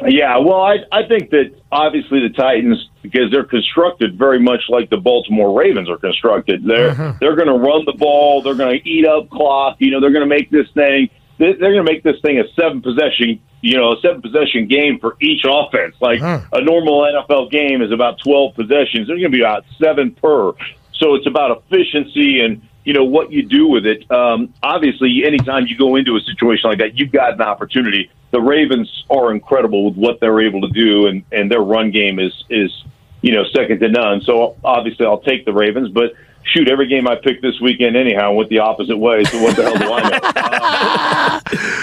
Yeah, 0.06 0.38
well, 0.38 0.60
I 0.60 0.78
I 0.90 1.06
think 1.06 1.30
that 1.30 1.54
obviously 1.70 2.20
the 2.26 2.34
Titans 2.34 2.88
because 3.02 3.30
they're 3.30 3.44
constructed 3.44 4.18
very 4.18 4.40
much 4.40 4.62
like 4.68 4.90
the 4.90 4.96
Baltimore 4.96 5.56
Ravens 5.56 5.88
are 5.88 5.98
constructed. 5.98 6.64
They're 6.64 6.90
mm-hmm. 6.90 7.18
they're 7.20 7.36
going 7.36 7.48
to 7.48 7.54
run 7.54 7.84
the 7.84 7.94
ball. 7.96 8.42
They're 8.42 8.56
going 8.56 8.78
to 8.78 8.88
eat 8.88 9.06
up 9.06 9.30
clock. 9.30 9.76
You 9.78 9.92
know, 9.92 10.00
they're 10.00 10.12
going 10.12 10.28
to 10.28 10.34
make 10.34 10.50
this 10.50 10.66
thing. 10.74 11.10
They're 11.38 11.56
going 11.56 11.84
to 11.84 11.84
make 11.84 12.02
this 12.02 12.20
thing 12.22 12.38
a 12.38 12.44
seven 12.54 12.82
possession. 12.82 13.40
You 13.60 13.76
know, 13.78 13.92
a 13.92 14.00
seven 14.00 14.20
possession 14.20 14.66
game 14.66 14.98
for 14.98 15.16
each 15.20 15.44
offense. 15.48 15.94
Like 16.00 16.20
mm-hmm. 16.20 16.54
a 16.54 16.60
normal 16.60 17.02
NFL 17.02 17.50
game 17.50 17.80
is 17.80 17.92
about 17.92 18.18
twelve 18.18 18.54
possessions. 18.56 19.06
They're 19.06 19.16
going 19.16 19.30
to 19.30 19.38
be 19.38 19.42
about 19.42 19.64
seven 19.80 20.10
per. 20.10 20.52
So 20.94 21.14
it's 21.14 21.26
about 21.26 21.62
efficiency 21.70 22.40
and 22.40 22.62
you 22.84 22.92
know 22.92 23.04
what 23.04 23.32
you 23.32 23.42
do 23.42 23.66
with 23.66 23.86
it. 23.86 24.10
Um, 24.10 24.52
obviously, 24.62 25.24
anytime 25.24 25.66
you 25.66 25.76
go 25.76 25.96
into 25.96 26.16
a 26.16 26.20
situation 26.20 26.70
like 26.70 26.78
that, 26.78 26.98
you've 26.98 27.12
got 27.12 27.34
an 27.34 27.42
opportunity. 27.42 28.10
The 28.30 28.40
Ravens 28.40 29.04
are 29.10 29.32
incredible 29.32 29.86
with 29.86 29.96
what 29.96 30.20
they're 30.20 30.40
able 30.40 30.60
to 30.62 30.68
do, 30.68 31.06
and 31.06 31.24
and 31.32 31.50
their 31.50 31.62
run 31.62 31.90
game 31.90 32.18
is 32.18 32.44
is 32.50 32.70
you 33.22 33.32
know 33.32 33.44
second 33.54 33.80
to 33.80 33.88
none. 33.88 34.20
So 34.22 34.56
obviously, 34.62 35.06
I'll 35.06 35.20
take 35.20 35.44
the 35.44 35.52
Ravens, 35.52 35.88
but. 35.88 36.12
Shoot, 36.46 36.68
every 36.68 36.88
game 36.88 37.08
I 37.08 37.14
picked 37.14 37.40
this 37.40 37.58
weekend 37.58 37.96
anyhow 37.96 38.34
went 38.34 38.50
the 38.50 38.58
opposite 38.58 38.98
way. 38.98 39.24
So 39.24 39.42
what 39.42 39.56
the 39.56 39.62
hell 39.62 39.78
do 39.78 39.90
I 39.90 41.40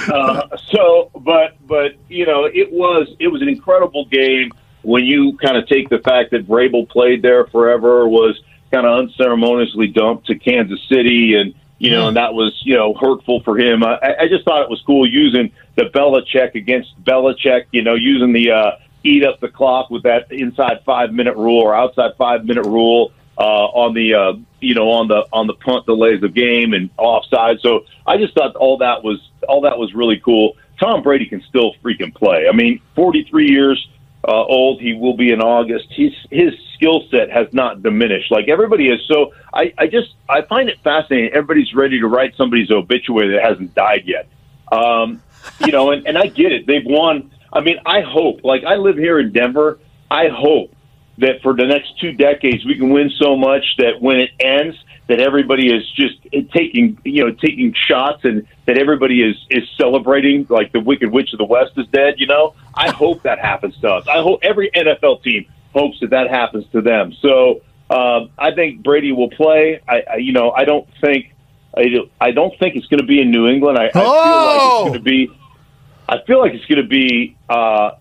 know? 0.07 0.15
uh, 0.15 0.57
so, 0.71 1.09
but 1.15 1.57
but 1.65 1.95
you 2.09 2.27
know, 2.27 2.45
it 2.45 2.71
was 2.71 3.07
it 3.17 3.29
was 3.29 3.41
an 3.41 3.49
incredible 3.49 4.05
game 4.05 4.51
when 4.83 5.03
you 5.03 5.35
kind 5.37 5.57
of 5.57 5.67
take 5.67 5.89
the 5.89 5.97
fact 5.97 6.29
that 6.29 6.47
Vrabel 6.47 6.87
played 6.87 7.21
there 7.21 7.47
forever 7.47 8.07
was 8.07 8.39
kind 8.71 8.87
of 8.87 8.99
unceremoniously 8.99 9.87
dumped 9.87 10.27
to 10.27 10.35
Kansas 10.35 10.79
City, 10.89 11.35
and 11.35 11.53
you 11.77 11.89
know, 11.89 12.07
and 12.07 12.17
that 12.17 12.33
was 12.33 12.59
you 12.63 12.75
know 12.75 12.93
hurtful 12.93 13.41
for 13.43 13.57
him. 13.57 13.83
I, 13.83 13.97
I 14.21 14.27
just 14.27 14.45
thought 14.45 14.61
it 14.61 14.69
was 14.69 14.81
cool 14.85 15.07
using 15.07 15.51
the 15.75 15.85
Belichick 15.85 16.55
against 16.55 17.01
Belichick. 17.03 17.65
You 17.71 17.83
know, 17.83 17.95
using 17.95 18.33
the 18.33 18.51
uh, 18.51 18.71
eat 19.03 19.23
up 19.23 19.39
the 19.39 19.49
clock 19.49 19.89
with 19.89 20.03
that 20.03 20.31
inside 20.31 20.81
five 20.85 21.11
minute 21.11 21.35
rule 21.35 21.59
or 21.59 21.75
outside 21.75 22.11
five 22.17 22.45
minute 22.45 22.65
rule 22.65 23.11
uh, 23.37 23.65
on 23.65 23.93
the 23.93 24.13
uh, 24.13 24.33
you 24.59 24.75
know 24.75 24.89
on 24.91 25.07
the 25.07 25.25
on 25.33 25.47
the 25.47 25.53
punt 25.53 25.85
delays 25.85 26.21
of 26.23 26.33
game 26.33 26.73
and 26.73 26.89
offside. 26.97 27.59
So 27.61 27.85
I 28.05 28.17
just 28.17 28.33
thought 28.35 28.55
all 28.55 28.77
that 28.77 29.03
was 29.03 29.19
all 29.47 29.61
that 29.61 29.77
was 29.77 29.93
really 29.93 30.19
cool. 30.19 30.55
Tom 30.79 31.03
Brady 31.03 31.25
can 31.25 31.41
still 31.47 31.73
freaking 31.83 32.13
play. 32.13 32.47
I 32.51 32.55
mean, 32.55 32.81
43 32.95 33.49
years 33.49 33.87
uh, 34.27 34.43
old. 34.43 34.81
He 34.81 34.93
will 34.93 35.15
be 35.15 35.31
in 35.31 35.41
August. 35.41 35.87
His 35.89 36.13
his 36.29 36.53
skill 36.75 37.03
set 37.09 37.29
has 37.31 37.51
not 37.53 37.83
diminished. 37.83 38.31
Like 38.31 38.47
everybody 38.47 38.89
is. 38.89 38.99
So 39.07 39.33
I, 39.53 39.73
I 39.77 39.87
just 39.87 40.15
I 40.29 40.41
find 40.41 40.69
it 40.69 40.79
fascinating. 40.83 41.31
Everybody's 41.31 41.73
ready 41.73 41.99
to 41.99 42.07
write 42.07 42.35
somebody's 42.35 42.71
obituary 42.71 43.33
that 43.35 43.43
hasn't 43.43 43.73
died 43.75 44.03
yet. 44.05 44.27
Um, 44.71 45.21
you 45.65 45.71
know, 45.71 45.91
and, 45.91 46.07
and 46.07 46.17
I 46.17 46.27
get 46.27 46.51
it. 46.51 46.67
They've 46.67 46.85
won. 46.85 47.31
I 47.51 47.61
mean, 47.61 47.79
I 47.85 48.01
hope. 48.01 48.43
Like 48.43 48.63
I 48.63 48.75
live 48.75 48.97
here 48.97 49.19
in 49.19 49.31
Denver. 49.31 49.79
I 50.09 50.27
hope 50.27 50.75
that 51.21 51.41
for 51.41 51.53
the 51.55 51.65
next 51.65 51.99
two 51.99 52.11
decades 52.11 52.65
we 52.65 52.75
can 52.75 52.89
win 52.89 53.09
so 53.17 53.35
much 53.35 53.63
that 53.77 54.01
when 54.01 54.17
it 54.19 54.29
ends, 54.39 54.77
that 55.07 55.19
everybody 55.19 55.73
is 55.73 55.89
just 55.91 56.15
taking 56.53 56.97
you 57.03 57.25
know 57.25 57.31
taking 57.31 57.73
shots 57.73 58.23
and 58.23 58.45
that 58.65 58.77
everybody 58.77 59.21
is 59.21 59.35
is 59.49 59.63
celebrating 59.77 60.45
like 60.49 60.71
the 60.71 60.79
Wicked 60.79 61.11
Witch 61.11 61.33
of 61.33 61.39
the 61.39 61.45
West 61.45 61.71
is 61.77 61.87
dead. 61.87 62.15
You 62.17 62.27
know, 62.27 62.53
I 62.73 62.91
hope 62.91 63.23
that 63.23 63.39
happens 63.39 63.77
to 63.79 63.87
us. 63.89 64.07
I 64.07 64.21
hope 64.21 64.39
every 64.43 64.69
NFL 64.71 65.23
team 65.23 65.45
hopes 65.73 65.99
that 66.01 66.09
that 66.11 66.29
happens 66.29 66.65
to 66.73 66.81
them. 66.81 67.13
So 67.21 67.61
uh, 67.89 68.27
I 68.37 68.53
think 68.53 68.83
Brady 68.83 69.11
will 69.11 69.29
play. 69.31 69.81
I, 69.87 70.03
I 70.13 70.15
you 70.17 70.33
know 70.33 70.51
I 70.51 70.65
don't 70.65 70.87
think 71.01 71.33
I, 71.75 71.85
I 72.19 72.31
don't 72.31 72.57
think 72.59 72.75
it's 72.75 72.87
going 72.87 72.99
to 73.01 73.05
be 73.07 73.21
in 73.21 73.31
New 73.31 73.47
England. 73.47 73.77
I, 73.77 73.85
I 73.87 73.91
feel 73.91 74.01
like 74.03 74.11
Oh! 74.13 74.73
it's 74.85 74.89
going 74.89 74.93
to 74.93 74.99
be. 74.99 75.31
I 76.09 76.17
feel 76.27 76.39
like 76.41 76.53
it's 76.53 76.65
going 76.65 76.81
to 76.81 76.87
be 76.87 77.37
uh, 77.49 77.91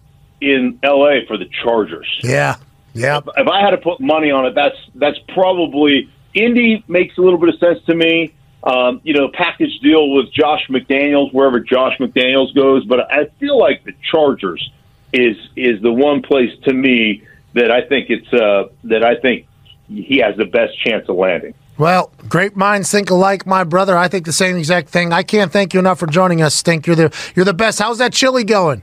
in 0.40 0.80
L.A. 0.82 1.26
for 1.26 1.36
the 1.36 1.46
Chargers. 1.62 2.08
Yeah. 2.24 2.56
Yeah. 2.92 3.20
If 3.36 3.48
I 3.48 3.60
had 3.60 3.70
to 3.70 3.78
put 3.78 4.00
money 4.00 4.30
on 4.30 4.46
it, 4.46 4.54
that's 4.54 4.76
that's 4.94 5.18
probably 5.28 6.10
Indy 6.34 6.84
makes 6.88 7.16
a 7.18 7.20
little 7.20 7.38
bit 7.38 7.50
of 7.50 7.58
sense 7.58 7.78
to 7.86 7.94
me. 7.94 8.34
Um, 8.62 9.00
you 9.04 9.14
know, 9.14 9.30
package 9.32 9.78
deal 9.80 10.10
with 10.10 10.30
Josh 10.32 10.66
McDaniels 10.68 11.32
wherever 11.32 11.60
Josh 11.60 11.96
McDaniels 11.98 12.54
goes, 12.54 12.84
but 12.84 13.10
I 13.10 13.26
feel 13.38 13.58
like 13.58 13.84
the 13.84 13.94
Chargers 14.10 14.70
is 15.12 15.36
is 15.56 15.80
the 15.80 15.92
one 15.92 16.22
place 16.22 16.50
to 16.64 16.72
me 16.72 17.22
that 17.54 17.70
I 17.70 17.82
think 17.82 18.10
it's 18.10 18.32
uh, 18.32 18.68
that 18.84 19.02
I 19.02 19.16
think 19.16 19.46
he 19.88 20.18
has 20.18 20.36
the 20.36 20.44
best 20.44 20.78
chance 20.82 21.08
of 21.08 21.16
landing. 21.16 21.54
Well, 21.78 22.12
great 22.28 22.56
minds 22.56 22.90
think 22.90 23.08
alike, 23.08 23.46
my 23.46 23.64
brother. 23.64 23.96
I 23.96 24.08
think 24.08 24.26
the 24.26 24.32
same 24.34 24.58
exact 24.58 24.90
thing. 24.90 25.12
I 25.12 25.22
can't 25.22 25.50
thank 25.50 25.72
you 25.72 25.80
enough 25.80 25.98
for 25.98 26.06
joining 26.06 26.42
us, 26.42 26.54
Stink. 26.54 26.86
You're 26.86 26.96
the 26.96 27.32
you're 27.34 27.46
the 27.46 27.54
best. 27.54 27.78
How's 27.78 27.98
that 27.98 28.12
chili 28.12 28.44
going? 28.44 28.82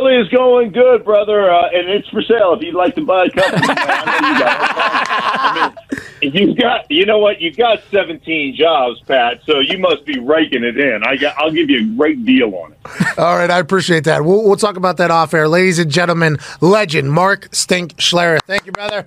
Philly 0.00 0.16
is 0.16 0.28
going 0.28 0.72
good, 0.72 1.04
brother, 1.04 1.50
uh, 1.50 1.68
and 1.74 1.90
it's 1.90 2.08
for 2.08 2.22
sale 2.22 2.54
if 2.54 2.62
you'd 2.62 2.74
like 2.74 2.94
to 2.94 3.04
buy 3.04 3.26
a 3.26 3.30
company. 3.30 3.66
man. 3.66 3.76
I 3.76 5.74
mean, 6.22 6.32
you've 6.32 6.56
got, 6.56 6.90
you 6.90 7.04
know 7.04 7.18
what? 7.18 7.38
You've 7.42 7.58
got 7.58 7.82
17 7.90 8.56
jobs, 8.56 8.98
Pat. 9.02 9.42
So 9.44 9.60
you 9.60 9.78
must 9.78 10.06
be 10.06 10.18
raking 10.18 10.64
it 10.64 10.78
in. 10.78 11.02
I 11.04 11.16
got, 11.16 11.36
I'll 11.36 11.50
give 11.50 11.68
you 11.68 11.80
a 11.82 11.96
great 11.96 12.24
deal 12.24 12.54
on 12.54 12.72
it. 12.72 13.18
All 13.18 13.36
right, 13.36 13.50
I 13.50 13.58
appreciate 13.58 14.04
that. 14.04 14.24
We'll, 14.24 14.42
we'll 14.42 14.56
talk 14.56 14.78
about 14.78 14.96
that 14.96 15.10
off 15.10 15.34
air. 15.34 15.48
Ladies 15.48 15.78
and 15.78 15.90
gentlemen, 15.90 16.38
legend 16.62 17.12
Mark 17.12 17.48
Stink 17.52 17.96
Schlereth. 17.96 18.40
Thank 18.46 18.64
you, 18.64 18.72
brother. 18.72 19.04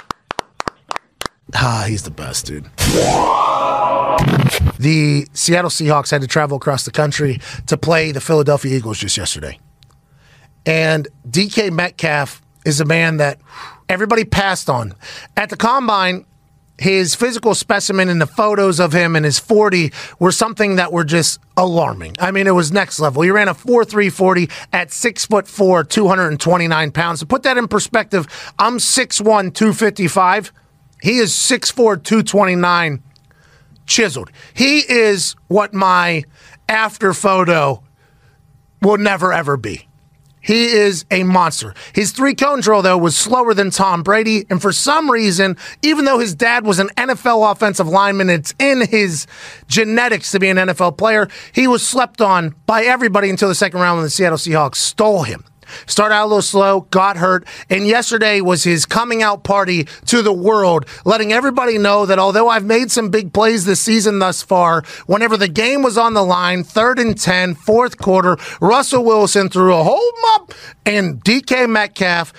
Ah, 1.56 1.86
he's 1.88 2.04
the 2.04 2.12
best, 2.12 2.46
dude. 2.46 2.66
The 4.78 5.28
Seattle 5.34 5.72
Seahawks 5.72 6.12
had 6.12 6.22
to 6.22 6.28
travel 6.28 6.58
across 6.58 6.86
the 6.86 6.92
country 6.92 7.42
to 7.66 7.78
play 7.78 8.12
the 8.12 8.22
Philadelphia 8.22 8.78
Eagles 8.78 9.00
just 9.00 9.18
yesterday. 9.18 9.58
And 10.66 11.08
DK 11.28 11.72
Metcalf 11.72 12.42
is 12.66 12.80
a 12.80 12.86
man 12.86 13.18
that 13.18 13.40
everybody 13.90 14.24
passed 14.24 14.70
on. 14.70 14.94
At 15.36 15.50
the 15.50 15.58
combine, 15.58 16.26
his 16.80 17.14
physical 17.14 17.54
specimen 17.54 18.10
and 18.10 18.20
the 18.20 18.28
photos 18.28 18.80
of 18.80 18.94
him 18.94 19.16
and 19.16 19.24
his 19.24 19.40
40 19.40 19.92
were 20.20 20.32
something 20.32 20.78
that 20.78 20.92
were 20.92 21.04
just 21.04 21.40
alarming. 21.56 22.16
I 22.20 22.32
mean, 22.32 22.48
it 22.48 22.56
was 22.56 22.72
next 22.72 23.00
level. 23.00 23.22
He 23.22 23.30
ran 23.30 23.48
a 23.48 23.54
4.340 23.54 24.52
at 24.74 24.92
six 24.92 25.26
foot 25.26 25.48
four, 25.48 25.84
229 25.84 26.92
pounds. 26.92 27.20
To 27.20 27.26
put 27.26 27.44
that 27.44 27.58
in 27.58 27.68
perspective, 27.68 28.28
I'm 28.58 28.78
6'1, 28.78 29.54
255. 29.54 30.52
He 31.02 31.20
is 31.20 31.32
6'4, 31.32 32.04
229 32.04 33.04
chiseled. 33.86 34.32
He 34.54 34.80
is 34.80 35.36
what 35.48 35.74
my 35.74 36.24
after 36.68 37.14
photo 37.14 37.84
will 38.82 38.98
never 38.98 39.32
ever 39.32 39.58
be. 39.58 39.88
He 40.44 40.66
is 40.66 41.06
a 41.10 41.24
monster. 41.24 41.74
His 41.94 42.12
three 42.12 42.36
cone 42.36 42.62
drill, 42.62 42.82
though, 42.82 42.98
was 42.98 43.18
slower 43.18 43.54
than 43.54 43.72
Tom 43.72 44.04
Brady. 44.04 44.46
And 44.50 44.62
for 44.62 44.72
some 44.72 45.10
reason, 45.10 45.58
even 45.82 46.06
though 46.06 46.20
his 46.20 46.36
dad 46.36 46.66
was 46.66 46.80
an 46.80 46.90
NFL 46.98 47.52
offensive 47.52 47.88
lineman, 47.88 48.30
it's 48.30 48.54
in 48.60 48.86
his 48.88 49.26
genetics 49.68 50.32
to 50.32 50.40
be 50.40 50.50
an 50.50 50.58
NFL 50.58 50.98
player, 50.98 51.30
he 51.54 51.68
was 51.68 51.88
slept 51.88 52.22
on 52.22 52.54
by 52.66 52.84
everybody 52.84 53.30
until 53.30 53.48
the 53.48 53.56
second 53.56 53.80
round 53.80 53.98
when 53.98 54.04
the 54.04 54.10
Seattle 54.10 54.38
Seahawks 54.38 54.76
stole 54.76 55.24
him. 55.24 55.46
Started 55.86 56.16
out 56.16 56.26
a 56.26 56.28
little 56.28 56.42
slow, 56.42 56.82
got 56.92 57.18
hurt, 57.18 57.46
and 57.70 57.88
yesterday 57.88 58.42
was 58.42 58.64
his 58.64 58.86
coming 58.86 59.22
out 59.22 59.44
party 59.44 59.86
to 60.06 60.22
the 60.22 60.34
world, 60.34 60.86
letting 61.06 61.34
everybody 61.34 61.78
know 61.78 62.06
that 62.06 62.20
although 62.20 62.50
I've 62.50 62.66
made 62.66 62.92
some 62.92 63.10
big 63.10 63.34
plays 63.34 63.66
this 63.66 63.82
season 63.82 64.20
thus 64.20 64.42
far, 64.42 64.84
whenever 65.06 65.38
the 65.38 65.48
game 65.48 65.82
was 65.84 65.98
on 65.98 66.14
the 66.14 66.24
line, 66.24 66.64
third 66.64 67.00
and 67.00 67.20
10, 67.20 67.56
fourth 67.56 67.98
quarter, 67.98 68.38
Russell 68.62 69.04
Wilson 69.04 69.50
threw 69.50 69.74
a 69.74 69.84
hold 69.84 70.14
up, 70.36 70.54
and 70.86 71.24
DK 71.24 71.70
Metcalf 71.70 72.34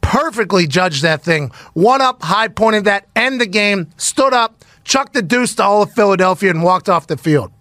perfectly 0.00 0.66
judged 0.66 1.02
that 1.02 1.22
thing. 1.22 1.50
One 1.74 2.00
up, 2.00 2.22
high 2.22 2.48
pointed 2.48 2.84
that, 2.84 3.06
end 3.16 3.40
the 3.40 3.46
game, 3.46 3.90
stood 3.96 4.32
up, 4.32 4.64
chucked 4.84 5.14
the 5.14 5.22
deuce 5.22 5.56
to 5.56 5.64
all 5.64 5.82
of 5.82 5.92
Philadelphia, 5.92 6.50
and 6.50 6.62
walked 6.62 6.88
off 6.88 7.08
the 7.08 7.16
field. 7.16 7.52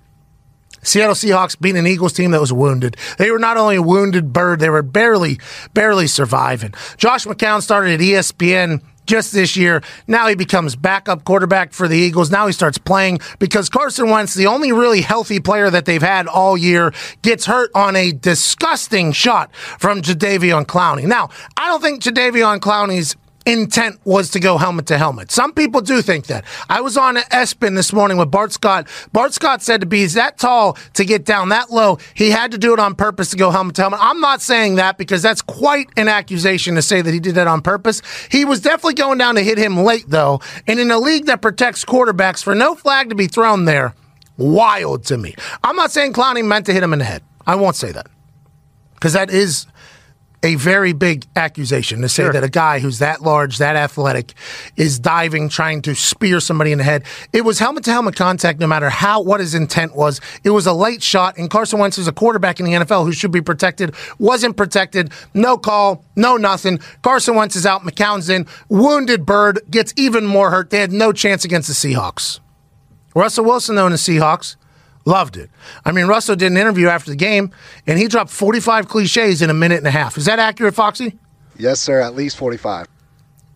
Seattle 0.86 1.16
Seahawks 1.16 1.60
beat 1.60 1.76
an 1.76 1.88
Eagles 1.88 2.14
team 2.14 2.32
that 2.32 2.40
was 2.40 2.54
wounded. 2.54 2.96
They 3.18 3.32
were 3.32 3.40
not 3.40 3.58
only 3.58 3.76
a 3.76 3.82
wounded 3.82 4.32
bird, 4.32 4.60
they 4.60 4.70
were 4.70 4.84
barely, 4.84 5.40
barely 5.74 6.08
surviving. 6.08 6.74
Josh 6.98 7.26
McCown 7.26 7.62
started 7.62 7.96
at 7.96 8.00
ESPN 8.00 8.82
just 9.06 9.34
this 9.34 9.56
year. 9.56 9.82
Now 10.08 10.28
he 10.28 10.36
becomes 10.36 10.76
backup 10.76 11.24
quarterback 11.24 11.74
for 11.74 11.88
the 11.88 11.98
Eagles. 11.98 12.32
Now 12.32 12.48
he 12.48 12.54
starts 12.54 12.78
playing 12.78 13.20
because 13.40 13.70
Carson 13.70 14.10
Wentz, 14.10 14.34
the 14.34 14.48
only 14.48 14.72
really 14.72 15.02
healthy 15.02 15.40
player 15.40 15.70
that 15.70 15.86
they've 15.86 16.02
had 16.02 16.28
all 16.28 16.58
year, 16.58 16.94
gets 17.22 17.46
hurt 17.46 17.72
on 17.76 17.96
a 17.96 18.12
disgusting 18.12 19.12
shot 19.12 19.56
from 19.56 20.02
Jadeveon 20.02 20.66
Clowney. 20.66 21.06
Now, 21.06 21.30
I 21.58 21.68
don't 21.68 21.82
think 21.82 22.02
Jadeveon 22.02 22.60
Clowney's 22.60 23.16
intent 23.46 24.00
was 24.04 24.32
to 24.32 24.40
go 24.40 24.58
helmet 24.58 24.88
to 24.88 24.98
helmet. 24.98 25.32
Some 25.32 25.54
people 25.54 25.82
do 25.82 26.02
think 26.02 26.28
that. 26.28 26.46
I 26.70 26.82
was 26.82 26.98
on 26.98 27.16
ESPN 27.16 27.76
this 27.76 27.94
morning 27.94 28.18
with 28.18 28.32
Bart 28.32 28.52
Scott. 28.52 28.88
Bart 29.14 29.34
Scott 29.34 29.62
said 29.62 29.82
to 29.82 29.88
be 29.88 30.06
that 30.06 30.38
tall 30.38 30.78
to 30.94 31.06
get 31.06 31.26
down 31.26 31.50
that 31.50 31.72
low, 31.72 31.98
he 32.14 32.32
had 32.32 32.52
to 32.52 32.58
do 32.58 32.74
it 32.74 32.80
on 32.80 32.96
purpose 32.96 33.30
to 33.32 33.38
go 33.38 33.52
helmet 33.52 33.76
to 33.76 33.84
helmet. 33.84 34.00
I'm 34.02 34.20
not 34.20 34.42
saying 34.42 34.76
that 34.76 34.98
because 34.98 35.22
that's 35.22 35.42
quite 35.42 35.88
an 35.98 36.08
accusation 36.08 36.76
to 36.76 36.82
say 36.82 37.02
that 37.02 37.14
he 37.14 37.20
did 37.20 37.36
that 37.36 37.48
on 37.48 37.62
purpose. 37.62 38.02
He 38.32 38.46
was 38.46 38.62
definitely 38.62 38.96
going 38.96 39.18
down 39.18 39.36
to 39.36 39.42
hit 39.42 39.58
him 39.58 39.78
late 39.78 40.06
though, 40.08 40.42
and 40.68 40.80
in 40.80 40.92
a 40.92 40.98
league 40.98 41.26
that 41.26 41.42
protects 41.42 41.86
quarterbacks 41.86 42.44
for 42.44 42.56
no 42.56 42.76
flag 42.76 43.10
to 43.10 43.16
be 43.16 43.28
thrown 43.28 43.66
there, 43.66 43.94
wild 44.38 45.06
to 45.06 45.18
me. 45.18 45.36
I'm 45.64 45.76
not 45.76 45.92
saying 45.92 46.14
Clowney 46.14 46.46
meant 46.46 46.66
to 46.68 46.74
hit 46.74 46.84
him 46.84 46.94
in 46.94 47.00
the 47.00 47.06
head. 47.06 47.24
I 47.46 47.56
won't 47.56 47.76
say 47.76 47.92
that 47.92 48.08
because 48.96 49.14
that 49.14 49.30
is 49.30 49.68
a 50.46 50.56
very 50.56 50.94
big 50.94 51.26
accusation 51.36 52.02
to 52.02 52.08
say 52.08 52.24
Sure. 52.24 52.32
that 52.34 52.44
a 52.44 52.50
guy 52.50 52.80
who's 52.80 53.00
that 53.00 53.22
large, 53.22 53.58
that 53.58 53.76
athletic, 53.76 54.34
is 54.78 55.00
diving, 55.00 55.50
trying 55.50 55.82
to 55.82 55.96
spear 55.96 56.40
somebody 56.40 56.72
in 56.72 56.78
the 56.78 56.84
head. 56.84 57.04
It 57.34 57.44
was 57.44 57.60
helmet 57.60 57.84
to 57.86 57.92
helmet 57.92 58.16
contact, 58.16 58.60
no 58.60 58.68
matter 58.68 58.90
how 58.90 59.22
what 59.22 59.40
his 59.40 59.56
intent 59.56 59.96
was. 59.96 60.22
It 60.44 60.52
was 60.52 60.68
a 60.68 60.74
late 60.74 61.02
shot, 61.04 61.38
and 61.38 61.50
Carson 61.50 61.80
Wentz 61.80 61.98
is 61.98 62.08
a 62.08 62.12
quarterback 62.14 62.60
in 62.60 62.66
the 62.66 62.74
NFL 62.74 63.04
who 63.06 63.12
should 63.12 63.32
be 63.32 63.42
protected, 63.42 63.94
wasn't 64.20 64.56
protected. 64.56 65.12
No 65.34 65.58
call, 65.58 66.06
no 66.16 66.38
nothing. 66.38 66.80
Carson 67.02 67.36
Wentz 67.36 67.56
is 67.56 67.66
out. 67.66 67.82
McCown's 67.82 68.30
in. 68.30 68.46
Wounded 68.70 69.26
bird 69.26 69.60
gets 69.72 69.94
even 69.98 70.26
more 70.26 70.52
hurt. 70.52 70.70
They 70.70 70.80
had 70.80 70.92
no 70.92 71.12
chance 71.12 71.44
against 71.44 71.68
the 71.68 71.74
Seahawks. 71.74 72.40
Russell 73.16 73.46
Wilson, 73.46 73.76
though, 73.76 73.86
in 73.88 73.92
the 73.94 73.98
Seahawks, 73.98 74.58
loved 75.06 75.38
it. 75.38 75.50
I 75.86 75.92
mean, 75.92 76.08
Russell 76.08 76.36
did 76.36 76.52
an 76.52 76.58
interview 76.58 76.88
after 76.88 77.12
the 77.12 77.16
game, 77.16 77.52
and 77.88 77.98
he 77.98 78.08
dropped 78.08 78.32
45 78.32 78.88
cliches 78.88 79.42
in 79.42 79.50
a 79.50 79.54
minute 79.54 79.78
and 79.78 79.88
a 79.88 79.92
half. 79.92 80.18
Is 80.18 80.26
that 80.26 80.40
accurate, 80.40 80.76
Foxy? 80.76 81.18
Yes, 81.58 81.80
sir. 81.80 82.02
At 82.02 82.16
least 82.16 82.38
45. 82.38 82.88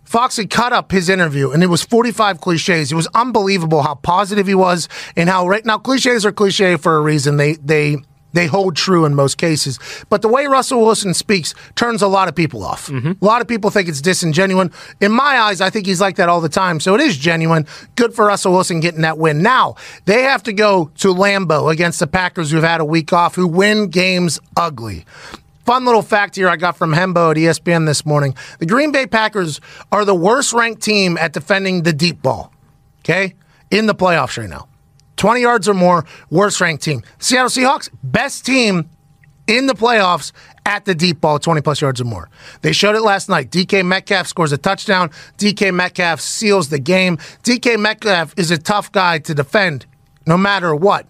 Foxy 0.06 0.48
cut 0.48 0.74
up 0.74 0.92
his 0.92 1.08
interview, 1.08 1.52
and 1.52 1.62
it 1.62 1.68
was 1.68 1.84
45 1.84 2.42
cliches. 2.42 2.92
It 2.92 2.96
was 2.96 3.08
unbelievable 3.14 3.84
how 3.84 3.94
positive 3.96 4.48
he 4.48 4.56
was, 4.56 4.90
and 5.16 5.30
how 5.30 5.48
right 5.48 5.64
now 5.64 5.78
cliches 5.78 6.26
are 6.26 6.32
cliche 6.32 6.78
for 6.78 6.98
a 6.98 7.02
reason. 7.02 7.38
They 7.38 7.54
they 7.54 7.98
they 8.34 8.48
hold 8.48 8.76
true 8.76 9.06
in 9.06 9.16
most 9.16 9.38
cases. 9.38 9.80
But 10.10 10.22
the 10.22 10.28
way 10.28 10.46
Russell 10.46 10.82
Wilson 10.82 11.14
speaks 11.14 11.54
turns 11.76 12.02
a 12.02 12.08
lot 12.08 12.28
of 12.28 12.36
people 12.36 12.64
off. 12.64 12.88
Mm-hmm. 12.88 13.14
A 13.22 13.26
lot 13.26 13.42
of 13.42 13.48
people 13.48 13.70
think 13.70 13.90
it's 13.90 14.02
disingenuous. 14.02 14.70
In 15.02 15.12
my 15.12 15.40
eyes, 15.40 15.62
I 15.62 15.70
think 15.70 15.86
he's 15.86 16.02
like 16.02 16.18
that 16.18 16.30
all 16.30 16.42
the 16.42 16.50
time. 16.50 16.80
So 16.80 16.96
it 16.96 17.02
is 17.02 17.18
genuine. 17.18 17.66
Good 17.96 18.14
for 18.14 18.26
Russell 18.26 18.54
Wilson 18.54 18.80
getting 18.80 19.02
that 19.02 19.18
win. 19.18 19.42
Now 19.42 19.76
they 20.06 20.24
have 20.24 20.44
to 20.44 20.54
go 20.54 20.92
to 20.98 21.14
Lambeau 21.14 21.72
against 21.72 22.00
the 22.00 22.08
Packers, 22.08 22.52
who've 22.52 22.64
had 22.64 22.82
a 22.82 22.86
week 22.86 23.14
off, 23.14 23.36
who 23.36 23.48
win 23.48 23.88
games 23.88 24.40
ugly. 24.56 25.06
Fun 25.66 25.86
little 25.86 26.02
fact 26.02 26.36
here 26.36 26.50
I 26.50 26.56
got 26.56 26.78
from 26.78 26.94
Hembo 26.94 27.32
at 27.32 27.38
ESPN 27.38 27.86
this 27.86 28.06
morning. 28.06 28.36
The 28.58 28.66
Green 28.66 28.92
Bay 28.92 29.06
Packers 29.06 29.62
are 29.92 30.04
the 30.04 30.16
worst 30.16 30.52
ranked 30.54 30.82
team 30.82 31.18
at 31.18 31.34
defending 31.34 31.84
the 31.84 31.94
deep 31.94 32.24
ball, 32.24 32.52
okay, 33.02 33.36
in 33.70 33.86
the 33.86 33.94
playoffs 33.94 34.38
right 34.38 34.50
now. 34.50 34.69
20 35.20 35.42
yards 35.42 35.68
or 35.68 35.74
more, 35.74 36.06
worst 36.30 36.62
ranked 36.62 36.82
team. 36.82 37.04
Seattle 37.20 37.50
Seahawks, 37.50 37.90
best 38.02 38.46
team 38.46 38.90
in 39.48 39.68
the 39.68 39.74
playoffs 39.74 40.32
at 40.66 40.86
the 40.86 40.96
deep 40.96 41.20
ball, 41.20 41.40
20 41.40 41.62
plus 41.62 41.82
yards 41.82 42.00
or 42.00 42.06
more. 42.06 42.30
They 42.62 42.72
showed 42.72 42.96
it 42.96 43.02
last 43.02 43.28
night. 43.28 43.52
DK 43.52 43.86
Metcalf 43.86 44.28
scores 44.28 44.54
a 44.54 44.58
touchdown. 44.58 45.10
DK 45.38 45.74
Metcalf 45.74 46.22
seals 46.22 46.70
the 46.70 46.80
game. 46.80 47.18
DK 47.44 47.78
Metcalf 47.78 48.34
is 48.38 48.50
a 48.50 48.58
tough 48.58 48.92
guy 48.94 49.20
to 49.20 49.36
defend 49.36 49.86
no 50.26 50.38
matter 50.38 50.74
what. 50.74 51.06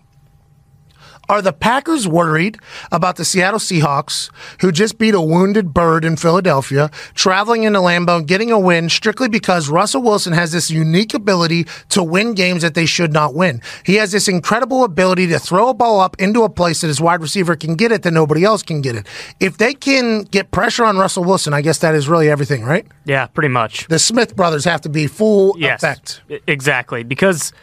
Are 1.30 1.44
the 1.44 1.54
Packers 1.54 2.08
worried 2.08 2.58
about 2.92 3.16
the 3.18 3.24
Seattle 3.24 3.60
Seahawks, 3.60 4.32
who 4.62 4.72
just 4.72 4.98
beat 4.98 5.14
a 5.14 5.22
wounded 5.22 5.76
bird 5.76 6.04
in 6.04 6.18
Philadelphia, 6.18 6.90
traveling 7.14 7.64
into 7.64 7.78
Lambeau 7.80 8.18
and 8.18 8.28
getting 8.28 8.52
a 8.52 8.60
win 8.60 8.90
strictly 8.90 9.30
because 9.30 9.70
Russell 9.70 10.02
Wilson 10.02 10.34
has 10.34 10.52
this 10.52 10.72
unique 10.72 11.14
ability 11.14 11.68
to 11.90 12.02
win 12.02 12.34
games 12.34 12.64
that 12.64 12.74
they 12.74 12.88
should 12.88 13.14
not 13.14 13.36
win? 13.36 13.62
He 13.86 13.96
has 13.96 14.12
this 14.12 14.28
incredible 14.28 14.84
ability 14.84 15.28
to 15.28 15.38
throw 15.38 15.70
a 15.70 15.74
ball 15.76 16.00
up 16.00 16.16
into 16.20 16.42
a 16.42 16.50
place 16.50 16.82
that 16.82 16.88
his 16.88 17.00
wide 17.00 17.22
receiver 17.22 17.56
can 17.56 17.76
get 17.76 17.92
it 17.92 18.02
that 18.02 18.12
nobody 18.12 18.44
else 18.44 18.64
can 18.64 18.82
get 18.82 18.96
it. 18.96 19.06
If 19.40 19.60
they 19.60 19.76
can 19.76 20.24
get 20.24 20.50
pressure 20.50 20.84
on 20.84 20.98
Russell 20.98 21.24
Wilson, 21.26 21.54
I 21.54 21.62
guess 21.62 21.78
that 21.80 21.94
is 21.94 22.10
really 22.10 22.28
everything, 22.30 22.64
right? 22.64 22.88
Yeah, 23.06 23.28
pretty 23.28 23.50
much. 23.50 23.88
The 23.88 24.00
Smith 24.00 24.36
brothers 24.36 24.66
have 24.66 24.82
to 24.82 24.90
be 24.90 25.06
full 25.06 25.56
Yes, 25.60 25.84
effect. 25.84 26.22
exactly. 26.48 27.04
Because 27.04 27.54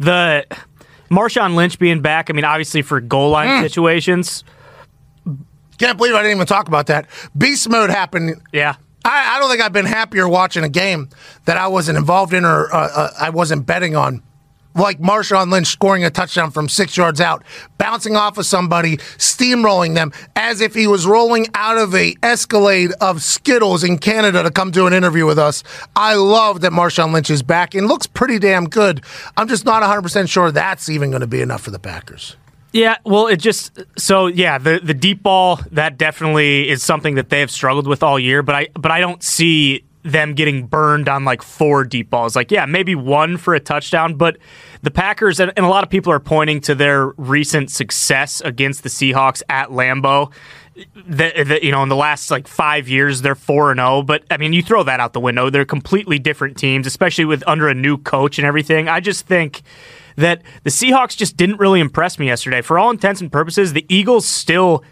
the 0.00 0.44
Marshawn 1.12 1.54
Lynch 1.54 1.78
being 1.78 2.00
back, 2.00 2.30
I 2.30 2.32
mean, 2.32 2.44
obviously 2.44 2.82
for 2.82 3.00
goal 3.00 3.30
line 3.30 3.48
Mm. 3.48 3.60
situations, 3.62 4.42
Can't 5.78 5.96
believe 5.98 6.14
I 6.14 6.22
didn't 6.22 6.36
even 6.36 6.46
talk 6.46 6.68
about 6.68 6.86
that. 6.86 7.06
Beast 7.36 7.68
mode 7.68 7.90
happened 7.90 8.40
yeah. 8.52 8.76
I, 9.04 9.34
I 9.36 9.40
don't 9.40 9.50
think 9.50 9.60
I've 9.62 9.72
been 9.72 9.86
happier 9.86 10.28
watching 10.28 10.62
a 10.62 10.68
game 10.68 11.08
that 11.44 11.56
I 11.56 11.66
wasn't 11.66 11.98
involved 11.98 12.32
in 12.32 12.44
or 12.44 12.72
uh, 12.72 12.78
uh, 12.94 13.10
I 13.20 13.30
wasn't 13.30 13.66
betting 13.66 13.96
on. 13.96 14.22
Like 14.74 15.00
Marshawn 15.00 15.50
Lynch 15.50 15.66
scoring 15.66 16.04
a 16.04 16.10
touchdown 16.10 16.50
from 16.50 16.68
six 16.68 16.96
yards 16.96 17.20
out, 17.20 17.44
bouncing 17.78 18.16
off 18.16 18.38
of 18.38 18.46
somebody, 18.46 18.96
steamrolling 19.18 19.94
them 19.94 20.12
as 20.36 20.60
if 20.60 20.74
he 20.74 20.86
was 20.86 21.06
rolling 21.06 21.46
out 21.54 21.78
of 21.78 21.94
a 21.94 22.14
Escalade 22.22 22.92
of 23.00 23.22
Skittles 23.22 23.84
in 23.84 23.98
Canada 23.98 24.42
to 24.42 24.50
come 24.50 24.70
do 24.70 24.86
an 24.86 24.92
interview 24.92 25.26
with 25.26 25.38
us. 25.38 25.62
I 25.94 26.14
love 26.14 26.62
that 26.62 26.72
Marshawn 26.72 27.12
Lynch 27.12 27.30
is 27.30 27.42
back 27.42 27.74
and 27.74 27.86
looks 27.86 28.06
pretty 28.06 28.38
damn 28.38 28.68
good. 28.68 29.04
I'm 29.36 29.48
just 29.48 29.64
not 29.64 29.82
100% 29.82 30.28
sure 30.28 30.50
that's 30.50 30.88
even 30.88 31.10
going 31.10 31.20
to 31.20 31.26
be 31.26 31.40
enough 31.40 31.62
for 31.62 31.70
the 31.70 31.78
Packers. 31.78 32.36
Yeah, 32.72 32.96
well, 33.04 33.26
it 33.26 33.36
just 33.36 33.78
so 33.98 34.28
yeah, 34.28 34.56
the 34.56 34.80
the 34.82 34.94
deep 34.94 35.22
ball 35.22 35.60
that 35.72 35.98
definitely 35.98 36.70
is 36.70 36.82
something 36.82 37.16
that 37.16 37.28
they 37.28 37.40
have 37.40 37.50
struggled 37.50 37.86
with 37.86 38.02
all 38.02 38.18
year, 38.18 38.42
but 38.42 38.54
I 38.54 38.68
but 38.72 38.90
I 38.90 39.00
don't 39.00 39.22
see 39.22 39.84
them 40.02 40.34
getting 40.34 40.66
burned 40.66 41.08
on 41.08 41.24
like 41.24 41.42
four 41.42 41.84
deep 41.84 42.10
balls. 42.10 42.34
Like, 42.34 42.50
yeah, 42.50 42.66
maybe 42.66 42.94
one 42.94 43.36
for 43.36 43.54
a 43.54 43.60
touchdown, 43.60 44.14
but 44.14 44.36
the 44.82 44.90
Packers 44.90 45.38
and, 45.38 45.52
a 45.56 45.68
lot 45.68 45.84
of 45.84 45.90
people 45.90 46.12
are 46.12 46.20
pointing 46.20 46.60
to 46.62 46.74
their 46.74 47.08
recent 47.16 47.70
success 47.70 48.40
against 48.40 48.82
the 48.82 48.88
Seahawks 48.88 49.42
at 49.48 49.68
Lambeau. 49.70 50.32
You 50.74 51.70
know, 51.70 51.82
in 51.82 51.88
the 51.88 51.96
last 51.96 52.30
like 52.30 52.48
five 52.48 52.88
years, 52.88 53.22
they're 53.22 53.34
four 53.34 53.70
and 53.70 53.78
zero. 53.78 54.02
But 54.02 54.24
I 54.30 54.38
mean, 54.38 54.52
you 54.52 54.62
throw 54.62 54.82
that 54.82 55.00
out 55.00 55.12
the 55.12 55.20
window. 55.20 55.50
They're 55.50 55.66
completely 55.66 56.18
different 56.18 56.56
teams, 56.56 56.86
especially 56.86 57.26
with 57.26 57.44
under 57.46 57.68
a 57.68 57.74
new 57.74 57.98
coach 57.98 58.38
and 58.38 58.46
everything. 58.46 58.88
I 58.88 59.00
just 59.00 59.26
think 59.26 59.62
that 60.16 60.42
the 60.64 60.70
Seahawks 60.70 61.16
just 61.16 61.36
didn't 61.36 61.58
really 61.58 61.80
impress 61.80 62.18
me 62.18 62.26
yesterday. 62.26 62.62
For 62.62 62.78
all 62.78 62.90
intents 62.90 63.20
and 63.20 63.30
purposes, 63.30 63.74
the 63.74 63.84
Eagles 63.88 64.26
still 64.26 64.82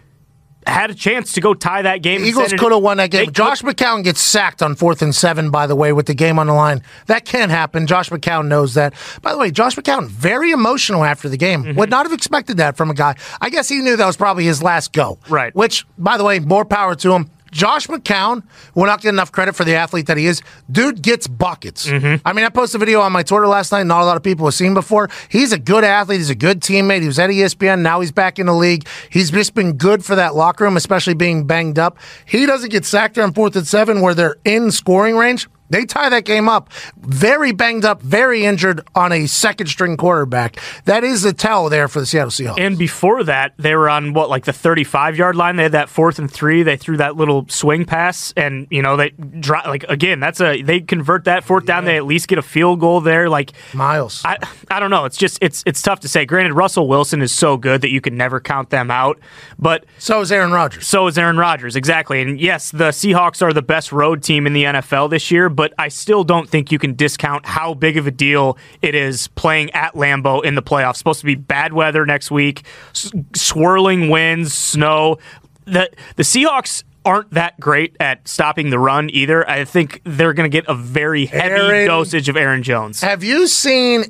had 0.67 0.91
a 0.91 0.95
chance 0.95 1.33
to 1.33 1.41
go 1.41 1.55
tie 1.55 1.83
that 1.83 2.03
game. 2.03 2.21
The 2.23 2.29
Eagles 2.29 2.53
could 2.53 2.73
have 2.73 2.83
won 2.83 2.99
that 2.99 3.11
game. 3.11 3.27
could- 3.27 3.35
Josh 3.35 3.63
McCown 3.63 4.05
gets 4.05 4.21
sacked 4.21 4.63
on 4.63 4.75
fourth 4.75 5.03
and 5.03 5.15
seven, 5.15 5.51
by 5.51 5.67
the 5.67 5.75
way, 5.75 5.93
with 5.93 6.07
the 6.07 6.15
game 6.15 6.39
on 6.39 6.47
the 6.47 6.53
line. 6.53 6.83
That 7.07 7.25
can't 7.25 7.51
happen. 7.51 7.87
Josh 7.87 8.11
McCown 8.11 8.47
knows 8.49 8.75
that. 8.75 8.95
By 9.23 9.33
the 9.33 9.39
way, 9.39 9.51
Josh 9.51 9.77
McCown, 9.77 10.07
very 10.09 10.51
emotional 10.51 11.05
after 11.05 11.29
the 11.29 11.37
game. 11.37 11.65
Mm-hmm. 11.65 11.79
Would 11.79 11.91
not 11.91 12.05
have 12.07 12.13
expected 12.13 12.59
that 12.59 12.77
from 12.77 12.91
a 12.91 12.95
guy. 12.95 13.15
I 13.41 13.51
guess 13.51 13.69
he 13.69 13.79
knew 13.79 13.97
that 13.97 14.07
was 14.07 14.17
probably 14.17 14.45
his 14.45 14.63
last 14.63 14.93
go. 14.93 15.19
Right. 15.29 15.55
Which, 15.55 15.87
by 15.99 16.17
the 16.19 16.25
way, 16.25 16.39
more 16.41 16.65
power 16.65 16.95
to 16.97 17.13
him. 17.13 17.31
Josh 17.51 17.87
McCown 17.87 18.43
will 18.75 18.87
not 18.87 19.01
get 19.01 19.11
enough 19.11 19.33
credit 19.33 19.55
for 19.57 19.65
the 19.65 19.75
athlete 19.75 20.07
that 20.07 20.17
he 20.17 20.27
is. 20.27 20.43
Dude 20.71 21.03
gets 21.03 21.27
buckets. 21.27 21.87
Mm-hmm. 21.87 22.27
I 22.27 22.33
mean, 22.33 22.45
I 22.45 22.49
posted 22.49 22.79
a 22.79 22.85
video 22.85 23.01
on 23.01 23.13
my 23.13 23.23
Twitter 23.23 23.47
last 23.47 23.73
night. 23.73 23.85
Not 23.85 24.03
a 24.03 24.05
lot 24.05 24.17
of 24.17 24.23
people 24.23 24.47
have 24.47 24.55
seen 24.55 24.75
before. 24.75 25.09
He's 25.29 25.53
a 25.53 25.59
good 25.59 25.85
athlete. 25.85 26.19
He's 26.19 26.31
a 26.31 26.35
good 26.35 26.61
teammate. 26.61 27.01
He 27.01 27.07
was 27.07 27.19
at 27.19 27.31
ESPN. 27.31 27.81
Now 27.81 28.01
he's 28.01 28.13
back 28.13 28.39
in 28.39 28.47
the 28.47 28.55
league. 28.55 28.87
He's 29.11 29.31
just 29.31 29.55
been 29.55 29.75
good 29.75 30.05
for 30.05 30.15
that 30.15 30.35
locker 30.35 30.65
room, 30.65 30.77
especially 30.77 31.15
being 31.15 31.47
banged 31.47 31.79
up. 31.79 31.99
He 32.25 32.47
doesn't 32.47 32.71
get 32.71 32.85
sacked 32.85 33.15
there 33.15 33.25
on 33.25 33.33
fourth 33.33 33.57
and 33.57 33.67
seven 33.67 34.01
where 34.01 34.15
they're 34.15 34.37
in 34.45 34.71
scoring 34.71 35.17
range. 35.17 35.49
They 35.71 35.87
tie 35.87 36.09
that 36.09 36.25
game 36.25 36.49
up. 36.49 36.71
Very 36.99 37.53
banged 37.53 37.85
up, 37.85 38.03
very 38.03 38.45
injured 38.45 38.81
on 38.95 39.13
a 39.13 39.27
second 39.27 39.69
string 39.69 39.97
quarterback. 39.97 40.61
That 40.85 41.05
is 41.05 41.23
the 41.23 41.33
tell 41.33 41.69
there 41.69 41.89
for 41.89 42.01
the 42.01 42.07
Seattle 42.07 42.31
Seahawks. 42.31 42.61
And 42.61 42.77
before 42.77 43.25
that, 43.25 43.55
they 43.57 43.75
were 43.75 43.89
on 43.89 44.13
what, 44.13 44.29
like 44.29 44.45
the 44.45 44.53
35 44.53 45.17
yard 45.17 45.37
line. 45.37 45.57
They 45.57 45.65
had 45.65 45.73
that 45.73 45.89
fourth 45.89 46.19
and 46.19 46.31
three. 46.31 46.63
They 46.63 46.77
threw 46.77 46.97
that 46.99 47.17
little 47.17 47.47
swing 47.49 47.85
pass, 47.85 48.33
and 48.37 48.67
you 48.71 48.83
know 48.83 48.97
they 48.97 49.11
drop. 49.11 49.67
Like 49.67 49.85
again, 49.89 50.21
that's 50.21 50.41
a 50.41 50.63
they 50.63 50.81
convert 50.81 51.25
that 51.25 51.45
fourth 51.45 51.67
down. 51.67 51.85
They 51.85 51.97
at 51.97 52.05
least 52.05 52.29
get 52.29 52.39
a 52.39 52.43
field 52.43 52.81
goal 52.81 53.01
there. 53.01 53.29
Like 53.29 53.53
Miles. 53.75 54.23
I, 54.25 54.39
I 54.71 54.81
don't 54.81 54.91
know. 54.91 55.05
It's 55.05 55.17
just 55.17 55.39
it's 55.41 55.63
it's 55.67 55.81
tough 55.83 56.01
to 56.01 56.09
say. 56.09 56.25
Granted, 56.27 56.55
Russell 56.55 56.89
Wilson 56.89 57.23
is 57.23 57.33
so 57.33 57.57
good 57.57 57.81
that 57.83 57.91
you 57.91 58.01
can 58.01 58.17
never 58.17 58.41
count 58.41 58.71
them 58.71 58.91
out, 58.91 59.19
but 59.59 59.85
so 59.99 60.21
is 60.21 60.33
Aaron 60.33 60.51
Rodgers. 60.53 60.87
so 60.87 61.07
is 61.07 61.17
Aaron 61.17 61.37
Rodgers, 61.37 61.77
exactly. 61.77 62.21
And 62.21 62.41
yes, 62.41 62.71
the 62.71 62.89
Seahawks 62.91 63.43
are 63.43 63.53
the 63.53 63.63
best 63.63 63.93
road 63.93 64.23
team 64.23 64.47
in 64.47 64.53
the 64.53 64.65
NFL 64.65 65.11
this 65.11 65.31
year, 65.31 65.49
but 65.61 65.75
I 65.77 65.89
still 65.89 66.25
don't 66.25 66.49
think 66.49 66.73
you 66.73 66.79
can 66.79 66.95
discount 66.95 67.45
how 67.45 67.75
big 67.75 67.99
of 67.99 68.07
a 68.07 68.11
deal 68.11 68.57
it 68.81 68.95
is 68.95 69.29
playing 69.29 69.71
at 69.73 69.93
Lambeau 69.93 70.43
in 70.43 70.55
the 70.55 70.63
playoffs. 70.63 70.97
supposed 70.97 71.21
to 71.21 71.27
be 71.27 71.35
bad 71.35 71.75
weather 71.75 72.07
next 72.07 72.31
week, 72.31 72.63
s- 72.95 73.13
swirling 73.37 74.09
winds, 74.09 74.55
snow. 74.55 75.19
The 75.67 75.91
the 76.17 76.23
Seahawks 76.23 76.83
aren't 77.05 77.33
that 77.33 77.61
great 77.61 77.95
at 78.01 78.27
stopping 78.27 78.71
the 78.71 78.79
run 78.79 79.11
either. 79.11 79.47
I 79.47 79.67
think 79.67 80.01
they're 80.05 80.33
going 80.33 80.51
to 80.51 80.57
get 80.57 80.65
a 80.67 80.75
very 80.75 81.27
heavy 81.27 81.53
Aaron- 81.53 81.87
dosage 81.87 82.31
of 82.31 82.39
Aaron 82.39 82.63
Jones. 82.63 83.03
Have 83.03 83.23
you 83.23 83.47
seen, 83.47 84.05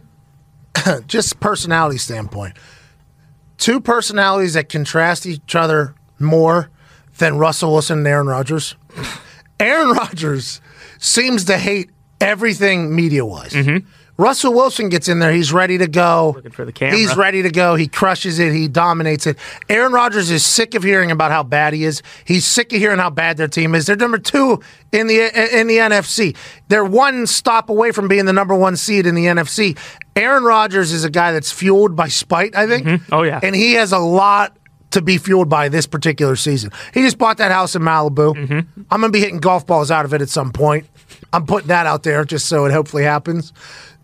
just 1.08 1.40
personality 1.40 1.98
standpoint, 1.98 2.56
two 3.58 3.80
personalities 3.80 4.54
that 4.54 4.68
contrast 4.68 5.26
each 5.26 5.56
other 5.56 5.96
more 6.20 6.70
than 7.18 7.38
Russell 7.38 7.72
Wilson 7.72 7.98
and 7.98 8.06
Aaron 8.06 8.28
Rodgers? 8.28 8.76
Aaron 9.60 9.90
Rodgers 9.90 10.60
seems 10.98 11.44
to 11.44 11.58
hate 11.58 11.90
everything 12.20 12.94
media 12.94 13.24
wise. 13.24 13.52
Mm-hmm. 13.52 13.86
Russell 14.20 14.52
Wilson 14.52 14.90
gets 14.90 15.08
in 15.08 15.18
there. 15.18 15.32
He's 15.32 15.50
ready 15.50 15.78
to 15.78 15.88
go. 15.88 16.32
Looking 16.36 16.50
for 16.50 16.66
the 16.66 16.72
camera. 16.72 16.94
He's 16.94 17.16
ready 17.16 17.40
to 17.40 17.50
go. 17.50 17.74
He 17.74 17.88
crushes 17.88 18.38
it. 18.38 18.52
He 18.52 18.68
dominates 18.68 19.26
it. 19.26 19.38
Aaron 19.70 19.92
Rodgers 19.92 20.30
is 20.30 20.44
sick 20.44 20.74
of 20.74 20.82
hearing 20.82 21.10
about 21.10 21.30
how 21.30 21.42
bad 21.42 21.72
he 21.72 21.84
is. 21.84 22.02
He's 22.26 22.44
sick 22.44 22.70
of 22.74 22.80
hearing 22.80 22.98
how 22.98 23.08
bad 23.08 23.38
their 23.38 23.48
team 23.48 23.74
is. 23.74 23.86
They're 23.86 23.96
number 23.96 24.18
two 24.18 24.60
in 24.92 25.06
the 25.06 25.58
in 25.58 25.68
the 25.68 25.78
NFC. 25.78 26.36
They're 26.68 26.84
one 26.84 27.26
stop 27.26 27.70
away 27.70 27.92
from 27.92 28.08
being 28.08 28.26
the 28.26 28.34
number 28.34 28.54
one 28.54 28.76
seed 28.76 29.06
in 29.06 29.14
the 29.14 29.24
NFC. 29.24 29.78
Aaron 30.14 30.44
Rodgers 30.44 30.92
is 30.92 31.02
a 31.02 31.10
guy 31.10 31.32
that's 31.32 31.50
fueled 31.50 31.96
by 31.96 32.08
spite. 32.08 32.54
I 32.54 32.66
think. 32.66 32.86
Mm-hmm. 32.86 33.14
Oh, 33.14 33.22
yeah. 33.22 33.40
and 33.42 33.56
he 33.56 33.72
has 33.74 33.90
a 33.92 33.98
lot 33.98 34.54
to 34.90 35.02
be 35.02 35.18
fueled 35.18 35.48
by 35.48 35.68
this 35.68 35.86
particular 35.86 36.36
season. 36.36 36.70
He 36.92 37.02
just 37.02 37.18
bought 37.18 37.38
that 37.38 37.52
house 37.52 37.74
in 37.74 37.82
Malibu. 37.82 38.34
Mm-hmm. 38.34 38.82
I'm 38.90 39.00
going 39.00 39.12
to 39.12 39.16
be 39.16 39.20
hitting 39.20 39.38
golf 39.38 39.66
balls 39.66 39.90
out 39.90 40.04
of 40.04 40.14
it 40.14 40.22
at 40.22 40.28
some 40.28 40.52
point. 40.52 40.86
I'm 41.32 41.46
putting 41.46 41.68
that 41.68 41.86
out 41.86 42.02
there 42.02 42.24
just 42.24 42.46
so 42.46 42.64
it 42.64 42.72
hopefully 42.72 43.04
happens. 43.04 43.52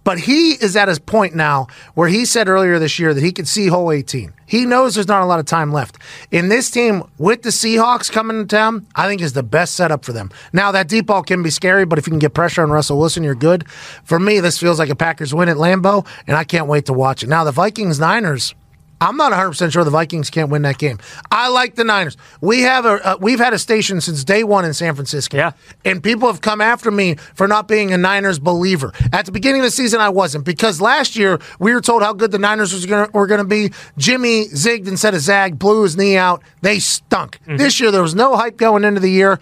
But 0.06 0.20
he 0.20 0.52
is 0.52 0.76
at 0.76 0.86
his 0.86 1.00
point 1.00 1.34
now 1.34 1.66
where 1.94 2.06
he 2.06 2.26
said 2.26 2.48
earlier 2.48 2.78
this 2.78 2.96
year 2.96 3.12
that 3.12 3.24
he 3.24 3.32
could 3.32 3.48
see 3.48 3.66
hole 3.66 3.90
18. 3.90 4.32
He 4.46 4.64
knows 4.64 4.94
there's 4.94 5.08
not 5.08 5.22
a 5.22 5.26
lot 5.26 5.40
of 5.40 5.46
time 5.46 5.72
left. 5.72 5.98
In 6.30 6.48
this 6.48 6.70
team 6.70 7.02
with 7.18 7.42
the 7.42 7.48
Seahawks 7.48 8.08
coming 8.08 8.36
to 8.36 8.46
town, 8.46 8.86
I 8.94 9.08
think 9.08 9.20
is 9.20 9.32
the 9.32 9.42
best 9.42 9.74
setup 9.74 10.04
for 10.04 10.12
them. 10.12 10.30
Now 10.52 10.70
that 10.70 10.86
deep 10.86 11.06
ball 11.06 11.24
can 11.24 11.42
be 11.42 11.50
scary, 11.50 11.84
but 11.86 11.98
if 11.98 12.06
you 12.06 12.12
can 12.12 12.20
get 12.20 12.34
pressure 12.34 12.62
on 12.62 12.70
Russell 12.70 13.00
Wilson, 13.00 13.24
you're 13.24 13.34
good. 13.34 13.68
For 14.04 14.20
me, 14.20 14.38
this 14.38 14.58
feels 14.58 14.78
like 14.78 14.90
a 14.90 14.94
Packers 14.94 15.34
win 15.34 15.48
at 15.48 15.56
Lambeau, 15.56 16.06
and 16.28 16.36
I 16.36 16.44
can't 16.44 16.68
wait 16.68 16.86
to 16.86 16.92
watch 16.92 17.24
it. 17.24 17.28
Now 17.28 17.42
the 17.42 17.50
Vikings 17.50 17.98
Niners. 17.98 18.54
I'm 19.00 19.16
not 19.16 19.32
100% 19.32 19.72
sure 19.72 19.84
the 19.84 19.90
Vikings 19.90 20.30
can't 20.30 20.50
win 20.50 20.62
that 20.62 20.78
game. 20.78 20.98
I 21.30 21.48
like 21.48 21.74
the 21.74 21.84
Niners. 21.84 22.16
We 22.40 22.62
have 22.62 22.86
a 22.86 23.06
uh, 23.06 23.16
we've 23.20 23.38
had 23.38 23.52
a 23.52 23.58
station 23.58 24.00
since 24.00 24.24
day 24.24 24.42
1 24.42 24.64
in 24.64 24.72
San 24.72 24.94
Francisco. 24.94 25.36
Yeah. 25.36 25.52
And 25.84 26.02
people 26.02 26.28
have 26.28 26.40
come 26.40 26.60
after 26.60 26.90
me 26.90 27.16
for 27.34 27.46
not 27.46 27.68
being 27.68 27.92
a 27.92 27.98
Niners 27.98 28.38
believer. 28.38 28.92
At 29.12 29.26
the 29.26 29.32
beginning 29.32 29.60
of 29.60 29.66
the 29.66 29.70
season 29.70 30.00
I 30.00 30.08
wasn't 30.08 30.44
because 30.44 30.80
last 30.80 31.16
year 31.16 31.38
we 31.58 31.74
were 31.74 31.80
told 31.82 32.02
how 32.02 32.14
good 32.14 32.30
the 32.30 32.38
Niners 32.38 32.72
was 32.72 32.86
gonna, 32.86 33.10
were 33.12 33.26
going 33.26 33.38
to 33.40 33.44
be. 33.44 33.70
Jimmy 33.98 34.46
zigged 34.48 34.88
instead 34.88 35.14
of 35.14 35.20
zag, 35.20 35.58
blew 35.58 35.82
his 35.82 35.96
knee 35.96 36.16
out. 36.16 36.42
They 36.62 36.78
stunk. 36.78 37.38
This 37.46 37.78
year 37.80 37.90
there 37.90 38.02
was 38.02 38.14
no 38.14 38.36
hype 38.36 38.56
going 38.56 38.84
into 38.84 39.00
the 39.00 39.10
year 39.10 39.38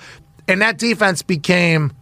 and 0.49 0.61
that 0.63 0.79
defense 0.79 1.23
became 1.23 1.93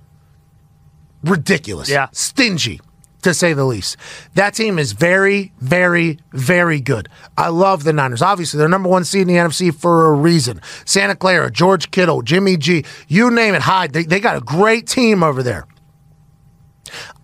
ridiculous. 1.22 1.88
Yeah. 1.88 2.08
Stingy, 2.12 2.80
to 3.22 3.34
say 3.34 3.52
the 3.52 3.64
least. 3.64 3.96
That 4.34 4.54
team 4.54 4.78
is 4.78 4.92
very, 4.92 5.52
very, 5.58 6.18
very 6.32 6.80
good. 6.80 7.08
I 7.36 7.48
love 7.48 7.84
the 7.84 7.92
Niners. 7.92 8.22
Obviously, 8.22 8.58
they're 8.58 8.68
number 8.68 8.88
one 8.88 9.04
seed 9.04 9.22
in 9.22 9.28
the 9.28 9.34
NFC 9.34 9.74
for 9.74 10.06
a 10.06 10.12
reason. 10.12 10.60
Santa 10.84 11.16
Clara, 11.16 11.50
George 11.50 11.90
Kittle, 11.90 12.22
Jimmy 12.22 12.56
G, 12.56 12.84
you 13.08 13.30
name 13.30 13.54
it, 13.54 13.62
Hyde. 13.62 13.92
They, 13.92 14.04
they 14.04 14.20
got 14.20 14.36
a 14.36 14.40
great 14.40 14.86
team 14.86 15.22
over 15.22 15.42
there. 15.42 15.66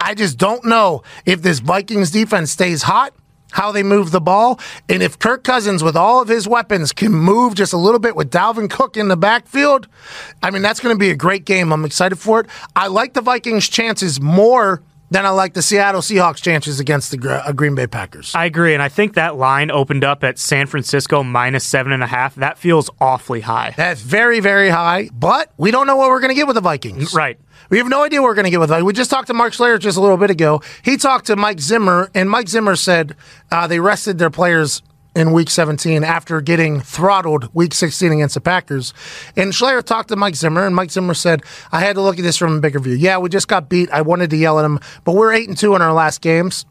I 0.01 0.15
just 0.15 0.39
don't 0.39 0.65
know 0.65 1.03
if 1.27 1.43
this 1.43 1.59
Vikings 1.59 2.11
defense 2.11 2.51
stays 2.51 2.83
hot, 2.83 3.13
how 3.51 3.73
they 3.73 3.83
move 3.83 4.11
the 4.11 4.21
ball, 4.21 4.61
and 4.89 5.03
if 5.03 5.19
Kirk 5.19 5.43
Cousins, 5.43 5.83
with 5.83 5.97
all 5.97 6.23
of 6.23 6.29
his 6.29 6.47
weapons, 6.47 6.93
can 6.93 7.13
move 7.13 7.55
just 7.55 7.73
a 7.73 7.77
little 7.77 7.99
bit 7.99 8.15
with 8.15 8.31
Dalvin 8.31 8.71
Cook 8.71 8.97
in 8.97 9.09
the 9.09 9.17
backfield. 9.17 9.89
I 10.43 10.51
mean, 10.51 10.63
that's 10.63 10.81
going 10.81 10.95
to 10.95 10.99
be 10.99 11.11
a 11.11 11.17
great 11.17 11.45
game. 11.45 11.73
I'm 11.73 11.85
excited 11.85 12.19
for 12.19 12.41
it. 12.41 12.47
I 12.77 12.87
like 12.87 13.15
the 13.15 13.21
Vikings' 13.21 13.69
chances 13.69 14.21
more 14.21 14.83
than 15.11 15.27
I 15.27 15.31
like 15.31 15.55
the 15.55 15.63
Seattle 15.63 16.01
Seahawks 16.01 16.43
chances 16.43 16.81
against 16.81 17.11
the 17.11 17.43
uh, 17.45 17.53
Green 17.53 17.75
Bay 17.75 17.87
Packers. 17.87 18.35
I 18.35 18.45
agree, 18.45 18.75
and 18.75 18.83
I 18.83 18.89
think 18.89 19.15
that 19.15 19.37
line 19.37 19.71
opened 19.71 20.05
up 20.05 20.23
at 20.25 20.39
San 20.39 20.67
Francisco 20.67 21.23
minus 21.23 21.65
seven 21.65 21.93
and 21.93 22.03
a 22.03 22.07
half. 22.07 22.35
That 22.35 22.59
feels 22.59 22.91
awfully 23.01 23.41
high. 23.41 23.75
That's 23.77 24.01
very, 24.01 24.41
very 24.41 24.69
high, 24.69 25.11
but 25.13 25.53
we 25.57 25.71
don't 25.71 25.87
know 25.87 25.97
what 25.97 26.11
we're 26.11 26.21
going 26.21 26.31
to 26.31 26.35
get 26.35 26.47
with 26.47 26.55
the 26.55 26.61
Vikings. 26.61 27.15
Right. 27.15 27.39
We 27.71 27.79
have 27.79 27.89
no 27.89 28.03
idea 28.03 28.23
what 28.23 28.29
we're 28.29 28.35
going 28.35 28.45
to 28.45 28.51
get 28.51 28.61
with 28.61 28.71
Vikings. 28.71 28.87
We 28.87 28.93
just 28.93 29.11
talked 29.11 29.27
to 29.27 29.35
Mark 29.35 29.53
Schlereth 29.53 29.81
just 29.81 29.99
a 29.99 30.01
little 30.01 30.17
bit 30.17 30.31
ago. 30.31 30.63
He 30.83 30.97
talked 30.97 31.27
to 31.27 31.37
Mike 31.37 31.61
Zimmer, 31.61 32.11
and 32.15 32.31
Mike 32.31 32.49
Zimmer 32.49 32.77
said 32.77 33.15
uh, 33.51 33.67
they 33.67 33.81
rested 33.81 34.19
their 34.19 34.31
players 34.31 34.83
in 35.19 35.33
week 35.33 35.51
17 35.51 36.05
after 36.05 36.41
getting 36.41 36.81
throttled 36.81 37.53
week 37.53 37.75
16 37.75 38.13
against 38.13 38.35
the 38.35 38.41
Packers. 38.41 38.95
And 39.37 39.53
Schlereth 39.53 39.85
talked 39.85 40.11
to 40.11 40.17
Mike 40.17 40.37
Zimmer, 40.37 40.65
and 40.65 40.77
Mike 40.77 40.93
Zimmer 40.93 41.13
said, 41.13 41.43
I 41.73 41.81
had 41.81 41.97
to 41.97 42.03
look 42.03 42.19
at 42.19 42.23
this 42.23 42.37
from 42.37 42.57
a 42.57 42.61
bigger 42.61 42.79
view. 42.79 42.95
Yeah, 42.95 43.19
we 43.19 43.29
just 43.29 43.49
got 43.49 43.69
beat. 43.69 43.91
I 43.91 44.03
wanted 44.03 44.31
to 44.31 44.37
yell 44.37 44.61
at 44.61 44.65
him, 44.65 44.79
but 45.03 45.17
we're 45.17 45.33
8 45.33 45.49
and 45.49 45.59
2 45.59 45.75
in 45.75 45.83
our 45.83 45.93
last 45.93 46.21
games, 46.21 46.67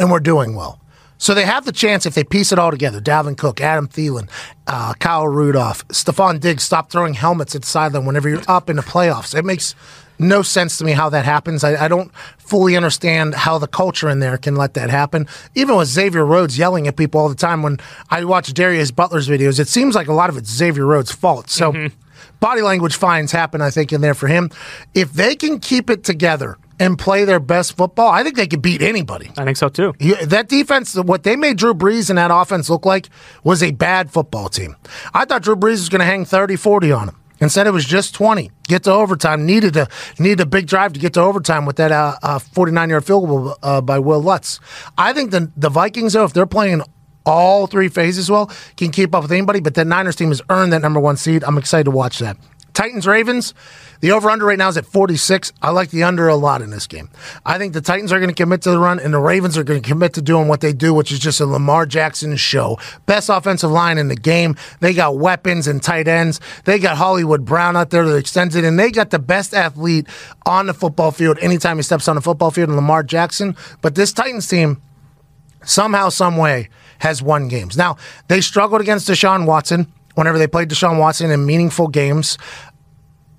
and 0.00 0.10
we're 0.10 0.18
doing 0.18 0.56
well. 0.56 0.80
So 1.16 1.32
they 1.32 1.44
have 1.44 1.64
the 1.64 1.72
chance 1.72 2.06
if 2.06 2.14
they 2.14 2.24
piece 2.24 2.50
it 2.50 2.58
all 2.58 2.72
together. 2.72 3.00
Dalvin 3.00 3.38
Cook, 3.38 3.60
Adam 3.60 3.86
Thielen, 3.86 4.28
uh, 4.66 4.94
Kyle 4.94 5.28
Rudolph, 5.28 5.86
Stefon 5.88 6.40
Diggs, 6.40 6.64
stop 6.64 6.90
throwing 6.90 7.14
helmets 7.14 7.54
at 7.54 7.64
sideline 7.64 8.04
whenever 8.04 8.28
you're 8.28 8.42
up 8.48 8.68
in 8.68 8.76
the 8.76 8.82
playoffs. 8.82 9.36
It 9.36 9.44
makes 9.44 9.74
no 10.18 10.42
sense 10.42 10.78
to 10.78 10.84
me 10.84 10.92
how 10.92 11.08
that 11.10 11.24
happens. 11.24 11.64
I, 11.64 11.84
I, 11.84 11.88
don't 11.88 12.12
fully 12.38 12.76
understand 12.76 13.34
how 13.34 13.58
the 13.58 13.66
culture 13.66 14.08
in 14.08 14.18
there 14.20 14.36
can 14.38 14.56
let 14.56 14.74
that 14.74 14.90
happen. 14.90 15.26
Even 15.54 15.76
with 15.76 15.88
Xavier 15.88 16.24
Rhodes 16.24 16.58
yelling 16.58 16.88
at 16.88 16.96
people 16.96 17.20
all 17.20 17.28
the 17.28 17.34
time, 17.34 17.62
when 17.62 17.78
I 18.10 18.24
watch 18.24 18.52
Darius 18.52 18.90
Butler's 18.90 19.28
videos, 19.28 19.60
it 19.60 19.68
seems 19.68 19.94
like 19.94 20.08
a 20.08 20.12
lot 20.12 20.30
of 20.30 20.36
it's 20.36 20.50
Xavier 20.50 20.86
Rhodes' 20.86 21.12
fault. 21.12 21.50
So 21.50 21.72
mm-hmm. 21.72 21.94
body 22.40 22.62
language 22.62 22.96
fines 22.96 23.32
happen, 23.32 23.62
I 23.62 23.70
think, 23.70 23.92
in 23.92 24.00
there 24.00 24.14
for 24.14 24.26
him. 24.26 24.50
If 24.94 25.12
they 25.12 25.36
can 25.36 25.60
keep 25.60 25.90
it 25.90 26.04
together 26.04 26.58
and 26.80 26.98
play 26.98 27.24
their 27.24 27.40
best 27.40 27.76
football, 27.76 28.08
I 28.08 28.22
think 28.22 28.36
they 28.36 28.46
could 28.46 28.62
beat 28.62 28.82
anybody. 28.82 29.30
I 29.36 29.44
think 29.44 29.56
so 29.56 29.68
too. 29.68 29.94
that 30.24 30.48
defense, 30.48 30.94
what 30.94 31.22
they 31.22 31.36
made 31.36 31.56
Drew 31.56 31.74
Brees 31.74 32.08
and 32.08 32.18
that 32.18 32.30
offense 32.32 32.70
look 32.70 32.86
like 32.86 33.08
was 33.44 33.62
a 33.62 33.72
bad 33.72 34.10
football 34.10 34.48
team. 34.48 34.76
I 35.12 35.24
thought 35.24 35.42
Drew 35.42 35.56
Brees 35.56 35.72
was 35.72 35.88
going 35.88 36.00
to 36.00 36.06
hang 36.06 36.24
30 36.24 36.56
40 36.56 36.92
on 36.92 37.06
them. 37.06 37.16
Instead, 37.40 37.66
it 37.66 37.70
was 37.70 37.84
just 37.84 38.14
20. 38.14 38.50
Get 38.64 38.84
to 38.84 38.92
overtime. 38.92 39.46
Needed 39.46 39.76
a 39.76 39.88
needed 40.18 40.40
a 40.40 40.46
big 40.46 40.66
drive 40.66 40.92
to 40.92 41.00
get 41.00 41.14
to 41.14 41.20
overtime 41.20 41.66
with 41.66 41.76
that 41.76 41.92
uh, 41.92 42.38
49 42.38 42.88
uh, 42.88 42.92
yard 42.92 43.04
field 43.04 43.28
goal 43.28 43.56
uh, 43.62 43.80
by 43.80 43.98
Wil 43.98 44.22
Lutz. 44.22 44.60
I 44.96 45.12
think 45.12 45.30
the 45.30 45.50
the 45.56 45.68
Vikings, 45.68 46.12
though, 46.14 46.24
if 46.24 46.32
they're 46.32 46.46
playing 46.46 46.82
all 47.24 47.66
three 47.66 47.88
phases 47.88 48.30
well, 48.30 48.50
can 48.76 48.90
keep 48.90 49.14
up 49.14 49.22
with 49.22 49.32
anybody. 49.32 49.60
But 49.60 49.74
the 49.74 49.84
Niners 49.84 50.16
team 50.16 50.28
has 50.28 50.42
earned 50.48 50.72
that 50.72 50.82
number 50.82 51.00
one 51.00 51.16
seed. 51.16 51.44
I'm 51.44 51.58
excited 51.58 51.84
to 51.84 51.90
watch 51.90 52.18
that. 52.18 52.36
Titans 52.78 53.08
Ravens. 53.08 53.54
The 54.02 54.12
over 54.12 54.30
under 54.30 54.44
right 54.44 54.56
now 54.56 54.68
is 54.68 54.76
at 54.76 54.86
46. 54.86 55.52
I 55.60 55.70
like 55.70 55.90
the 55.90 56.04
under 56.04 56.28
a 56.28 56.36
lot 56.36 56.62
in 56.62 56.70
this 56.70 56.86
game. 56.86 57.10
I 57.44 57.58
think 57.58 57.72
the 57.72 57.80
Titans 57.80 58.12
are 58.12 58.20
going 58.20 58.30
to 58.30 58.40
commit 58.40 58.62
to 58.62 58.70
the 58.70 58.78
run, 58.78 59.00
and 59.00 59.12
the 59.12 59.18
Ravens 59.18 59.58
are 59.58 59.64
going 59.64 59.82
to 59.82 59.88
commit 59.88 60.12
to 60.12 60.22
doing 60.22 60.46
what 60.46 60.60
they 60.60 60.72
do, 60.72 60.94
which 60.94 61.10
is 61.10 61.18
just 61.18 61.40
a 61.40 61.44
Lamar 61.46 61.86
Jackson 61.86 62.36
show. 62.36 62.78
Best 63.04 63.30
offensive 63.30 63.72
line 63.72 63.98
in 63.98 64.06
the 64.06 64.14
game. 64.14 64.54
They 64.78 64.94
got 64.94 65.18
weapons 65.18 65.66
and 65.66 65.82
tight 65.82 66.06
ends. 66.06 66.38
They 66.66 66.78
got 66.78 66.96
Hollywood 66.96 67.44
Brown 67.44 67.76
out 67.76 67.90
there 67.90 68.06
that 68.06 68.14
extends 68.14 68.54
it, 68.54 68.62
and 68.62 68.78
they 68.78 68.92
got 68.92 69.10
the 69.10 69.18
best 69.18 69.54
athlete 69.54 70.06
on 70.46 70.68
the 70.68 70.74
football 70.74 71.10
field 71.10 71.36
anytime 71.40 71.78
he 71.78 71.82
steps 71.82 72.06
on 72.06 72.14
the 72.14 72.22
football 72.22 72.52
field, 72.52 72.68
and 72.68 72.76
Lamar 72.76 73.02
Jackson. 73.02 73.56
But 73.82 73.96
this 73.96 74.12
Titans 74.12 74.46
team, 74.46 74.80
somehow, 75.64 76.10
some 76.10 76.36
way, 76.36 76.68
has 77.00 77.24
won 77.24 77.48
games. 77.48 77.76
Now, 77.76 77.96
they 78.28 78.40
struggled 78.40 78.80
against 78.80 79.08
Deshaun 79.08 79.46
Watson 79.46 79.92
whenever 80.18 80.36
they 80.36 80.48
played 80.48 80.68
Deshaun 80.68 80.98
Watson 80.98 81.30
in 81.30 81.46
meaningful 81.46 81.86
games. 81.86 82.38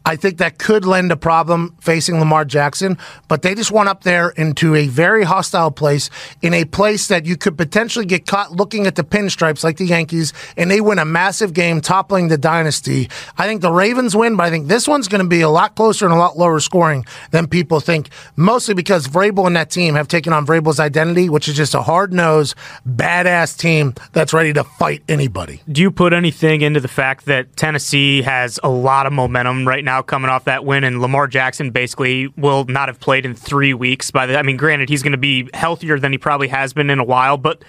I 0.10 0.16
think 0.16 0.39
that 0.39 0.57
could 0.57 0.86
lend 0.86 1.12
a 1.12 1.16
problem 1.16 1.76
facing 1.82 2.18
Lamar 2.18 2.43
Jackson, 2.43 2.97
but 3.28 3.43
they 3.43 3.53
just 3.53 3.70
went 3.70 3.89
up 3.89 4.03
there 4.03 4.30
into 4.30 4.74
a 4.74 4.88
very 4.88 5.24
hostile 5.24 5.70
place, 5.70 6.10
in 6.41 6.51
a 6.55 6.66
place 6.66 7.10
that 7.10 7.28
you 7.28 7.38
could 7.38 7.60
potentially 7.60 8.07
get 8.07 8.26
caught 8.26 8.51
looking 8.51 8.88
at 8.88 8.95
the 8.95 9.03
pinstripes 9.03 9.64
like 9.64 9.78
the 9.78 9.86
Yankees, 9.86 10.34
and 10.57 10.72
they 10.72 10.82
win 10.82 10.97
a 10.97 11.05
massive 11.05 11.53
game, 11.53 11.80
toppling 11.80 12.28
the 12.28 12.39
dynasty. 12.39 13.07
I 13.38 13.45
think 13.45 13.62
the 13.62 13.72
Ravens 13.72 14.16
win, 14.16 14.36
but 14.36 14.47
I 14.47 14.49
think 14.49 14.68
this 14.68 14.88
one's 14.88 15.07
going 15.07 15.22
to 15.22 15.28
be 15.28 15.41
a 15.41 15.49
lot 15.49 15.76
closer 15.76 16.05
and 16.05 16.14
a 16.16 16.18
lot 16.18 16.39
lower 16.39 16.60
scoring 16.60 17.05
than 17.30 17.45
people 17.45 17.80
think, 17.80 18.10
mostly 18.36 18.74
because 18.74 19.07
Vrabel 19.07 19.45
and 19.45 19.55
that 19.57 19.70
team 19.70 19.93
have 19.93 20.07
taken 20.07 20.34
on 20.34 20.43
Vrabel's 20.43 20.80
identity, 20.80 21.30
which 21.30 21.47
is 21.47 21.55
just 21.55 21.76
a 21.76 21.84
hard 21.84 22.12
nosed, 22.12 22.55
badass 22.84 23.55
team 23.55 23.93
that's 24.14 24.34
ready 24.34 24.53
to 24.53 24.64
fight 24.64 25.03
anybody. 25.07 25.62
Do 25.72 25.84
you 25.84 25.91
put 25.91 26.14
anything 26.14 26.62
into 26.62 26.80
the 26.80 26.88
fact 26.88 27.26
that 27.26 27.55
Tennessee 27.55 28.24
has 28.24 28.60
a 28.64 28.70
lot 28.70 29.05
of 29.05 29.14
momentum 29.14 29.68
right 29.68 29.84
now? 29.84 29.98
Now 29.99 30.03
coming 30.03 30.29
off 30.29 30.45
that 30.45 30.63
win, 30.63 30.83
and 30.83 31.01
Lamar 31.01 31.27
Jackson 31.27 31.71
basically 31.71 32.27
will 32.37 32.65
not 32.65 32.87
have 32.87 32.99
played 32.99 33.25
in 33.25 33.35
three 33.35 33.73
weeks. 33.73 34.11
By 34.11 34.25
the, 34.25 34.37
I 34.37 34.43
mean, 34.43 34.57
granted, 34.57 34.89
he's 34.89 35.03
going 35.03 35.11
to 35.11 35.17
be 35.17 35.49
healthier 35.53 35.99
than 35.99 36.11
he 36.11 36.17
probably 36.17 36.47
has 36.47 36.73
been 36.73 36.89
in 36.89 36.99
a 36.99 37.03
while, 37.03 37.37
but 37.37 37.63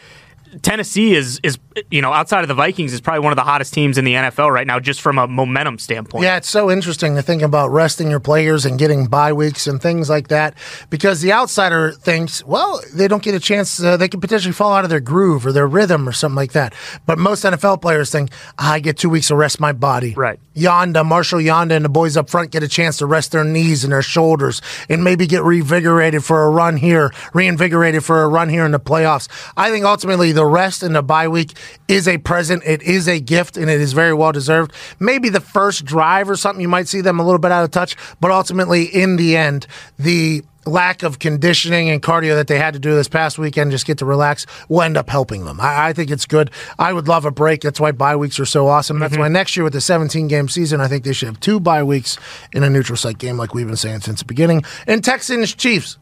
Tennessee 0.62 1.14
is 1.14 1.40
is 1.42 1.58
you 1.90 2.02
know 2.02 2.12
outside 2.12 2.42
of 2.42 2.48
the 2.48 2.54
Vikings 2.54 2.92
is 2.92 3.00
probably 3.00 3.20
one 3.20 3.32
of 3.32 3.36
the 3.36 3.44
hottest 3.44 3.72
teams 3.72 3.98
in 3.98 4.04
the 4.04 4.14
NFL 4.14 4.52
right 4.52 4.66
now, 4.66 4.80
just 4.80 5.00
from 5.00 5.18
a 5.18 5.26
momentum 5.26 5.78
standpoint. 5.78 6.24
Yeah, 6.24 6.36
it's 6.36 6.48
so 6.48 6.70
interesting 6.70 7.14
to 7.16 7.22
think 7.22 7.42
about 7.42 7.70
resting 7.70 8.10
your 8.10 8.20
players 8.20 8.64
and 8.64 8.78
getting 8.78 9.06
bye 9.06 9.32
weeks 9.32 9.66
and 9.66 9.80
things 9.80 10.10
like 10.10 10.28
that 10.28 10.54
because 10.90 11.20
the 11.20 11.32
outsider 11.32 11.92
thinks, 11.92 12.44
well, 12.44 12.80
they 12.92 13.08
don't 13.08 13.22
get 13.22 13.34
a 13.34 13.40
chance; 13.40 13.82
uh, 13.82 13.96
they 13.96 14.08
could 14.08 14.20
potentially 14.20 14.52
fall 14.52 14.72
out 14.72 14.84
of 14.84 14.90
their 14.90 15.00
groove 15.00 15.46
or 15.46 15.52
their 15.52 15.66
rhythm 15.66 16.08
or 16.08 16.12
something 16.12 16.36
like 16.36 16.52
that. 16.52 16.74
But 17.06 17.18
most 17.18 17.44
NFL 17.44 17.80
players 17.80 18.10
think, 18.10 18.30
I 18.58 18.80
get 18.80 18.98
two 18.98 19.10
weeks 19.10 19.28
to 19.28 19.36
rest 19.36 19.60
my 19.60 19.72
body. 19.72 20.14
Right. 20.14 20.40
Yanda, 20.54 21.06
Marshall 21.06 21.38
Yanda, 21.38 21.72
and 21.72 21.84
the 21.84 21.88
boys 21.88 22.16
up 22.16 22.28
front 22.28 22.50
get 22.50 22.62
a 22.62 22.68
chance 22.68 22.98
to 22.98 23.06
rest 23.06 23.32
their 23.32 23.44
knees 23.44 23.84
and 23.84 23.92
their 23.92 24.02
shoulders 24.02 24.60
and 24.88 25.04
maybe 25.04 25.26
get 25.26 25.42
revigorated 25.42 26.24
for 26.24 26.44
a 26.44 26.50
run 26.50 26.76
here, 26.76 27.12
reinvigorated 27.32 28.04
for 28.04 28.22
a 28.22 28.28
run 28.28 28.48
here 28.48 28.64
in 28.64 28.72
the 28.72 28.80
playoffs. 28.80 29.28
I 29.56 29.70
think 29.70 29.84
ultimately 29.84 30.32
the 30.32 30.39
rest 30.46 30.82
in 30.82 30.92
the 30.92 31.02
bye 31.02 31.28
week 31.28 31.56
is 31.88 32.06
a 32.06 32.18
present. 32.18 32.62
It 32.64 32.82
is 32.82 33.08
a 33.08 33.20
gift, 33.20 33.56
and 33.56 33.70
it 33.70 33.80
is 33.80 33.92
very 33.92 34.14
well 34.14 34.32
deserved. 34.32 34.72
Maybe 34.98 35.28
the 35.28 35.40
first 35.40 35.84
drive 35.84 36.28
or 36.28 36.36
something, 36.36 36.60
you 36.60 36.68
might 36.68 36.88
see 36.88 37.00
them 37.00 37.18
a 37.18 37.24
little 37.24 37.38
bit 37.38 37.52
out 37.52 37.64
of 37.64 37.70
touch, 37.70 37.96
but 38.20 38.30
ultimately, 38.30 38.84
in 38.84 39.16
the 39.16 39.36
end, 39.36 39.66
the 39.98 40.42
lack 40.66 41.02
of 41.02 41.18
conditioning 41.18 41.88
and 41.88 42.02
cardio 42.02 42.34
that 42.34 42.46
they 42.46 42.58
had 42.58 42.74
to 42.74 42.80
do 42.80 42.94
this 42.94 43.08
past 43.08 43.38
weekend, 43.38 43.70
just 43.70 43.86
get 43.86 43.98
to 43.98 44.04
relax, 44.04 44.46
will 44.68 44.82
end 44.82 44.96
up 44.96 45.08
helping 45.08 45.44
them. 45.44 45.60
I, 45.60 45.88
I 45.88 45.92
think 45.92 46.10
it's 46.10 46.26
good. 46.26 46.50
I 46.78 46.92
would 46.92 47.08
love 47.08 47.24
a 47.24 47.30
break. 47.30 47.62
That's 47.62 47.80
why 47.80 47.92
bye 47.92 48.16
weeks 48.16 48.38
are 48.38 48.46
so 48.46 48.68
awesome. 48.68 48.98
That's 48.98 49.12
mm-hmm. 49.12 49.22
why 49.22 49.28
next 49.28 49.56
year 49.56 49.64
with 49.64 49.72
the 49.72 49.80
17 49.80 50.28
game 50.28 50.48
season, 50.48 50.80
I 50.80 50.88
think 50.88 51.04
they 51.04 51.12
should 51.12 51.28
have 51.28 51.40
two 51.40 51.60
bye 51.60 51.82
weeks 51.82 52.18
in 52.52 52.62
a 52.62 52.70
neutral 52.70 52.96
site 52.96 53.18
game, 53.18 53.36
like 53.36 53.54
we've 53.54 53.66
been 53.66 53.76
saying 53.76 54.00
since 54.00 54.20
the 54.20 54.26
beginning. 54.26 54.62
And 54.86 55.02
Texans 55.02 55.54
Chiefs. 55.54 55.98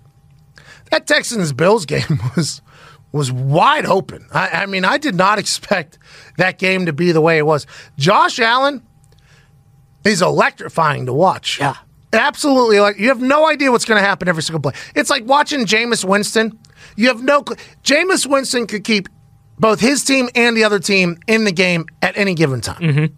That 0.91 1.07
Texans 1.07 1.53
Bills 1.53 1.85
game 1.87 2.21
was 2.37 2.63
was 3.13 3.33
wide 3.33 3.87
open. 3.87 4.27
I, 4.33 4.49
I, 4.49 4.67
mean, 4.67 4.85
I 4.85 4.99
did 4.99 5.15
not 5.15 5.39
expect 5.45 5.99
that 6.37 6.59
game 6.59 6.87
to 6.87 6.93
be 6.93 7.13
the 7.13 7.21
way 7.21 7.39
it 7.39 7.47
was. 7.47 7.67
Josh 7.97 8.39
Allen 8.39 8.83
is 10.05 10.23
electrifying 10.23 11.07
to 11.07 11.13
watch. 11.13 11.59
Yeah. 11.59 11.77
Absolutely. 12.13 12.81
Like 12.81 12.99
you 12.99 13.09
have 13.09 13.21
no 13.21 13.47
idea 13.47 13.71
what's 13.71 13.85
going 13.85 14.01
to 14.01 14.07
happen 14.07 14.29
every 14.29 14.43
single 14.43 14.61
play. 14.61 14.73
It's 14.95 15.11
like 15.11 15.27
watching 15.27 15.67
Jameis 15.67 16.05
Winston. 16.05 16.59
You 16.97 17.09
have 17.09 17.23
no 17.23 17.43
Jameis 17.43 18.27
Winston 18.27 18.67
could 18.67 18.85
keep 18.85 19.09
both 19.59 19.81
his 19.81 20.05
team 20.05 20.29
and 20.35 20.57
the 20.57 20.65
other 20.65 20.79
team 20.79 21.19
in 21.27 21.45
the 21.45 21.53
game 21.53 21.87
at 22.01 22.17
any 22.17 22.35
given 22.35 22.61
time. 22.61 22.81
Mm-hmm. 22.81 23.15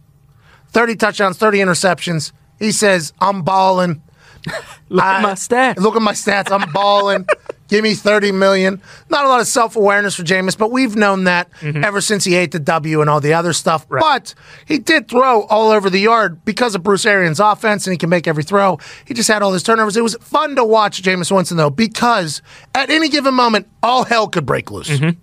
30 0.69 0.97
touchdowns, 0.97 1.37
30 1.37 1.59
interceptions. 1.59 2.33
He 2.59 2.73
says, 2.73 3.13
I'm 3.21 3.43
balling. 3.43 4.03
look 4.89 5.05
I, 5.05 5.17
at 5.19 5.23
my 5.23 5.33
stats. 5.33 5.77
Look 5.77 5.97
at 5.97 6.03
my 6.03 6.13
stats. 6.13 6.51
I'm 6.51 6.71
balling. 6.73 7.27
Give 7.71 7.85
me 7.85 7.95
30 7.95 8.33
million. 8.33 8.83
Not 9.11 9.25
a 9.25 9.29
lot 9.29 9.41
of 9.41 9.47
self 9.47 9.77
awareness 9.77 10.17
for 10.17 10.25
Jameis, 10.25 10.59
but 10.59 10.73
we've 10.73 10.97
known 10.97 11.25
that 11.25 11.53
mm-hmm. 11.61 11.85
ever 11.85 12.01
since 12.01 12.25
he 12.25 12.35
ate 12.35 12.51
the 12.51 12.59
W 12.59 13.01
and 13.01 13.09
all 13.09 13.21
the 13.21 13.33
other 13.33 13.53
stuff. 13.53 13.87
Right. 13.89 14.01
But 14.01 14.35
he 14.67 14.79
did 14.79 15.09
throw 15.09 15.45
all 15.45 15.71
over 15.71 15.89
the 15.89 16.01
yard 16.01 16.45
because 16.45 16.75
of 16.75 16.83
Bruce 16.83 17.07
Arians' 17.07 17.39
offense, 17.39 17.87
and 17.87 17.93
he 17.93 17.99
can 17.99 18.11
make 18.11 18.27
every 18.27 18.43
throw. 18.43 18.79
He 19.05 19.15
just 19.15 19.29
had 19.29 19.41
all 19.41 19.53
his 19.53 19.63
turnovers. 19.63 19.97
It 19.97 20.03
was 20.03 20.17
fun 20.17 20.57
to 20.57 20.65
watch 20.65 21.01
Jameis 21.01 21.31
Winston, 21.31 21.57
though, 21.57 21.71
because 21.71 22.43
at 22.75 22.91
any 22.91 23.09
given 23.09 23.35
moment, 23.35 23.69
all 23.85 24.05
hell 24.05 24.27
could 24.27 24.45
break 24.45 24.73
loose. 24.73 24.91
Mm-hmm. 24.91 25.21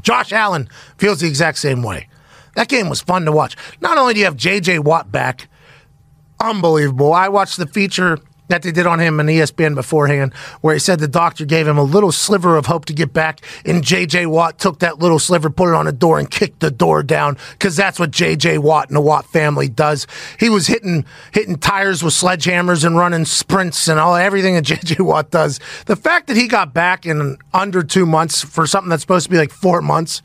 Josh 0.00 0.32
Allen 0.32 0.68
feels 0.96 1.20
the 1.20 1.26
exact 1.26 1.58
same 1.58 1.82
way. 1.82 2.08
That 2.54 2.68
game 2.68 2.88
was 2.88 3.00
fun 3.00 3.24
to 3.24 3.32
watch. 3.32 3.56
Not 3.80 3.98
only 3.98 4.14
do 4.14 4.20
you 4.20 4.26
have 4.26 4.36
J.J. 4.36 4.78
Watt 4.78 5.10
back, 5.10 5.48
unbelievable. 6.40 7.12
I 7.12 7.28
watched 7.28 7.56
the 7.56 7.66
feature 7.66 8.18
that 8.48 8.62
they 8.62 8.72
did 8.72 8.86
on 8.86 9.00
him 9.00 9.20
in 9.20 9.26
ESPN 9.26 9.74
beforehand, 9.74 10.34
where 10.60 10.74
he 10.74 10.80
said 10.80 10.98
the 10.98 11.08
doctor 11.08 11.44
gave 11.44 11.66
him 11.66 11.78
a 11.78 11.82
little 11.82 12.12
sliver 12.12 12.56
of 12.56 12.66
hope 12.66 12.84
to 12.86 12.92
get 12.92 13.12
back, 13.12 13.40
and 13.64 13.82
J.J. 13.82 14.26
Watt 14.26 14.58
took 14.58 14.80
that 14.80 14.98
little 14.98 15.18
sliver, 15.18 15.50
put 15.50 15.68
it 15.68 15.74
on 15.74 15.86
a 15.86 15.92
door, 15.92 16.18
and 16.18 16.30
kicked 16.30 16.60
the 16.60 16.70
door 16.70 17.02
down 17.02 17.38
because 17.52 17.76
that's 17.76 17.98
what 17.98 18.10
J.J. 18.10 18.58
Watt 18.58 18.88
and 18.88 18.96
the 18.96 19.00
Watt 19.00 19.26
family 19.26 19.68
does. 19.68 20.06
He 20.38 20.48
was 20.48 20.66
hitting 20.66 21.04
hitting 21.32 21.56
tires 21.56 22.02
with 22.02 22.14
sledgehammers 22.14 22.84
and 22.84 22.96
running 22.96 23.24
sprints 23.24 23.88
and 23.88 23.98
all 23.98 24.14
everything 24.14 24.54
that 24.54 24.62
J.J. 24.64 25.02
Watt 25.02 25.30
does. 25.30 25.60
The 25.86 25.96
fact 25.96 26.26
that 26.26 26.36
he 26.36 26.48
got 26.48 26.74
back 26.74 27.06
in 27.06 27.38
under 27.52 27.82
two 27.82 28.06
months 28.06 28.42
for 28.42 28.66
something 28.66 28.90
that's 28.90 29.02
supposed 29.02 29.24
to 29.24 29.30
be 29.30 29.38
like 29.38 29.50
four 29.50 29.80
months 29.80 30.22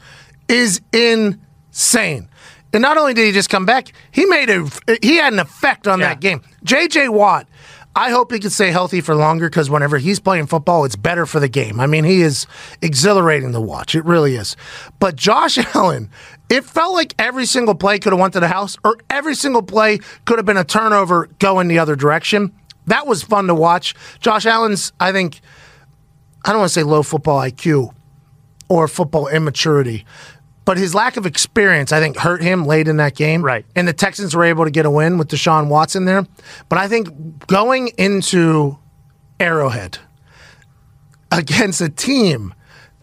is 0.47 0.81
insane. 0.91 2.27
And 2.71 2.81
not 2.81 2.97
only 2.97 3.13
did 3.13 3.25
he 3.25 3.31
just 3.31 3.49
come 3.49 3.65
back, 3.65 3.91
he 4.11 4.25
made 4.25 4.49
a 4.49 4.69
he 5.01 5.17
had 5.17 5.33
an 5.33 5.39
effect 5.39 5.87
on 5.87 5.99
yeah. 5.99 6.09
that 6.09 6.19
game. 6.19 6.41
J.J. 6.63 7.09
Watt 7.09 7.47
I 7.99 8.11
hope 8.11 8.31
he 8.31 8.39
can 8.39 8.49
stay 8.49 8.71
healthy 8.71 9.01
for 9.01 9.13
longer 9.13 9.49
because 9.49 9.69
whenever 9.69 9.97
he's 9.97 10.21
playing 10.21 10.47
football, 10.47 10.85
it's 10.85 10.95
better 10.95 11.25
for 11.25 11.41
the 11.41 11.49
game. 11.49 11.81
I 11.81 11.85
mean, 11.85 12.05
he 12.05 12.21
is 12.21 12.47
exhilarating 12.81 13.51
to 13.51 13.59
watch. 13.59 13.93
It 13.93 14.05
really 14.05 14.37
is. 14.37 14.55
But 14.99 15.17
Josh 15.17 15.57
Allen, 15.75 16.09
it 16.49 16.63
felt 16.63 16.93
like 16.93 17.13
every 17.19 17.45
single 17.45 17.75
play 17.75 17.99
could 17.99 18.13
have 18.13 18.19
went 18.21 18.31
to 18.35 18.39
the 18.39 18.47
house, 18.47 18.77
or 18.85 18.95
every 19.09 19.35
single 19.35 19.61
play 19.61 19.99
could 20.23 20.39
have 20.39 20.45
been 20.45 20.55
a 20.55 20.63
turnover 20.63 21.27
going 21.39 21.67
the 21.67 21.79
other 21.79 21.97
direction. 21.97 22.53
That 22.87 23.05
was 23.05 23.21
fun 23.21 23.47
to 23.47 23.53
watch. 23.53 23.93
Josh 24.21 24.45
Allen's, 24.45 24.93
I 25.01 25.11
think, 25.11 25.41
I 26.45 26.51
don't 26.51 26.59
want 26.59 26.69
to 26.69 26.73
say 26.73 26.83
low 26.83 27.03
football 27.03 27.41
IQ 27.41 27.93
or 28.69 28.87
football 28.87 29.27
immaturity, 29.27 30.05
but 30.69 30.77
his 30.77 30.93
lack 30.93 31.17
of 31.17 31.25
experience, 31.25 31.91
I 31.91 31.99
think, 31.99 32.15
hurt 32.15 32.43
him 32.43 32.63
late 32.63 32.87
in 32.87 32.97
that 32.97 33.15
game. 33.15 33.41
Right. 33.41 33.65
And 33.75 33.87
the 33.87 33.91
Texans 33.91 34.35
were 34.35 34.43
able 34.43 34.65
to 34.65 34.69
get 34.69 34.85
a 34.85 34.91
win 34.91 35.17
with 35.17 35.29
Deshaun 35.29 35.67
Watson 35.67 36.05
there. 36.05 36.27
But 36.69 36.77
I 36.77 36.87
think 36.87 37.47
going 37.47 37.87
into 37.97 38.77
Arrowhead 39.39 39.97
against 41.31 41.81
a 41.81 41.89
team 41.89 42.53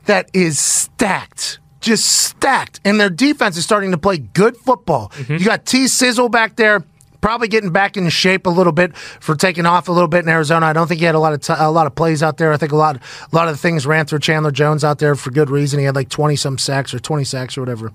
that 0.04 0.30
is 0.32 0.60
stacked, 0.60 1.58
just 1.80 2.06
stacked, 2.06 2.78
and 2.84 3.00
their 3.00 3.10
defense 3.10 3.56
is 3.56 3.64
starting 3.64 3.90
to 3.90 3.98
play 3.98 4.18
good 4.18 4.56
football. 4.56 5.08
Mm-hmm. 5.08 5.32
You 5.32 5.44
got 5.44 5.66
T 5.66 5.88
Sizzle 5.88 6.28
back 6.28 6.54
there. 6.54 6.84
Probably 7.26 7.48
getting 7.48 7.70
back 7.70 7.96
in 7.96 8.08
shape 8.08 8.46
a 8.46 8.50
little 8.50 8.72
bit 8.72 8.96
for 8.96 9.34
taking 9.34 9.66
off 9.66 9.88
a 9.88 9.92
little 9.92 10.06
bit 10.06 10.22
in 10.22 10.28
Arizona. 10.28 10.66
I 10.66 10.72
don't 10.72 10.86
think 10.86 11.00
he 11.00 11.06
had 11.06 11.16
a 11.16 11.18
lot 11.18 11.32
of 11.32 11.40
t- 11.40 11.54
a 11.58 11.72
lot 11.72 11.88
of 11.88 11.96
plays 11.96 12.22
out 12.22 12.36
there. 12.36 12.52
I 12.52 12.56
think 12.56 12.70
a 12.70 12.76
lot 12.76 12.98
a 12.98 13.34
lot 13.34 13.48
of 13.48 13.54
the 13.54 13.58
things 13.58 13.84
ran 13.84 14.06
through 14.06 14.20
Chandler 14.20 14.52
Jones 14.52 14.84
out 14.84 15.00
there 15.00 15.16
for 15.16 15.32
good 15.32 15.50
reason. 15.50 15.80
He 15.80 15.86
had 15.86 15.96
like 15.96 16.08
twenty 16.08 16.36
some 16.36 16.56
sacks 16.56 16.94
or 16.94 17.00
twenty 17.00 17.24
sacks 17.24 17.58
or 17.58 17.62
whatever. 17.62 17.90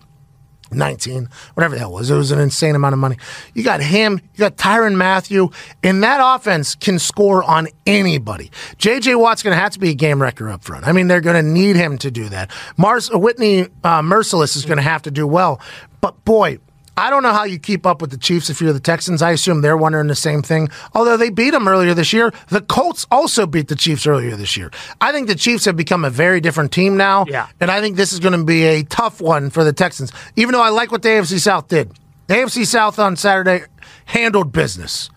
19, 0.74 1.30
whatever 1.54 1.78
it 1.78 1.90
was. 1.90 2.12
It 2.12 2.16
was 2.16 2.32
an 2.32 2.40
insane 2.40 2.76
amount 2.76 2.92
of 2.92 3.00
money. 3.00 3.16
You 3.54 3.64
got 3.64 3.82
him, 3.82 4.20
you 4.34 4.40
got 4.40 4.58
Tyrann 4.58 4.96
Mathieu, 4.96 5.50
and 5.82 6.04
that 6.04 6.20
offense 6.22 6.76
can 6.76 7.00
score 7.00 7.42
on 7.44 7.70
anybody. 7.86 8.52
JJ 8.80 9.18
Watt's 9.18 9.44
going 9.44 9.56
to 9.56 9.62
have 9.62 9.72
to 9.72 9.80
be 9.80 9.92
a 9.92 9.94
game 9.94 10.22
wrecker 10.22 10.50
up 10.50 10.64
front. 10.64 10.88
I 10.88 10.92
mean, 10.92 11.08
they're 11.08 11.22
going 11.22 11.42
to 11.42 11.50
need 11.50 11.78
him 11.78 11.98
to 12.00 12.12
do 12.12 12.28
that. 12.30 12.52
Mars 12.76 13.10
Whitney 13.12 13.64
uh, 13.84 14.02
Mercilus 14.02 14.58
is 14.58 14.66
going 14.66 14.78
to 14.78 14.84
have 14.84 15.02
to 15.04 15.12
do 15.12 15.26
well. 15.26 15.62
But 16.02 16.24
boy, 16.26 16.60
I 16.98 17.10
don't 17.10 17.24
know 17.24 17.34
how 17.34 17.46
you 17.46 17.58
keep 17.58 17.86
up 17.86 18.02
with 18.02 18.12
the 18.12 18.18
Chiefs 18.18 18.50
if 18.50 18.62
you're 18.62 18.74
the 18.74 18.80
Texans. 18.80 19.22
I 19.22 19.32
assume 19.32 19.62
they're 19.62 19.78
wondering 19.78 20.08
the 20.08 20.16
same 20.16 20.42
thing. 20.42 20.70
Although 20.94 21.18
they 21.18 21.30
beat 21.30 21.52
them 21.52 21.68
earlier 21.68 21.94
this 21.94 22.12
year, 22.12 22.34
the 22.50 22.62
Colts 22.62 23.08
also 23.10 23.48
beat 23.48 23.70
the 23.70 23.76
Chiefs 23.76 24.06
earlier 24.06 24.36
this 24.36 24.58
year. 24.58 24.72
I 25.00 25.12
think 25.12 25.28
the 25.28 25.36
Chiefs 25.36 25.66
have 25.66 25.78
become 25.78 26.04
a 26.04 26.10
very 26.10 26.42
different 26.42 26.72
team 26.72 26.98
now. 26.98 27.26
Yeah. 27.28 27.48
And 27.60 27.72
I 27.72 27.82
think 27.82 27.96
this 27.96 28.14
is 28.14 28.20
going 28.20 28.38
to 28.38 28.44
be 28.44 28.64
a 28.66 28.84
tough 28.84 29.22
one 29.22 29.50
for 29.50 29.64
the 29.64 29.74
Texans, 29.74 30.12
even 30.36 30.54
though 30.54 30.62
I 30.62 30.70
like 30.70 30.92
what 30.92 31.02
the 31.02 31.10
AFC 31.10 31.40
South 31.40 31.68
did. 31.68 31.92
The 32.28 32.36
AFC 32.36 32.66
South 32.66 33.00
on 33.00 33.16
Saturday 33.16 33.64
handled 34.06 34.52
business. 34.52 35.10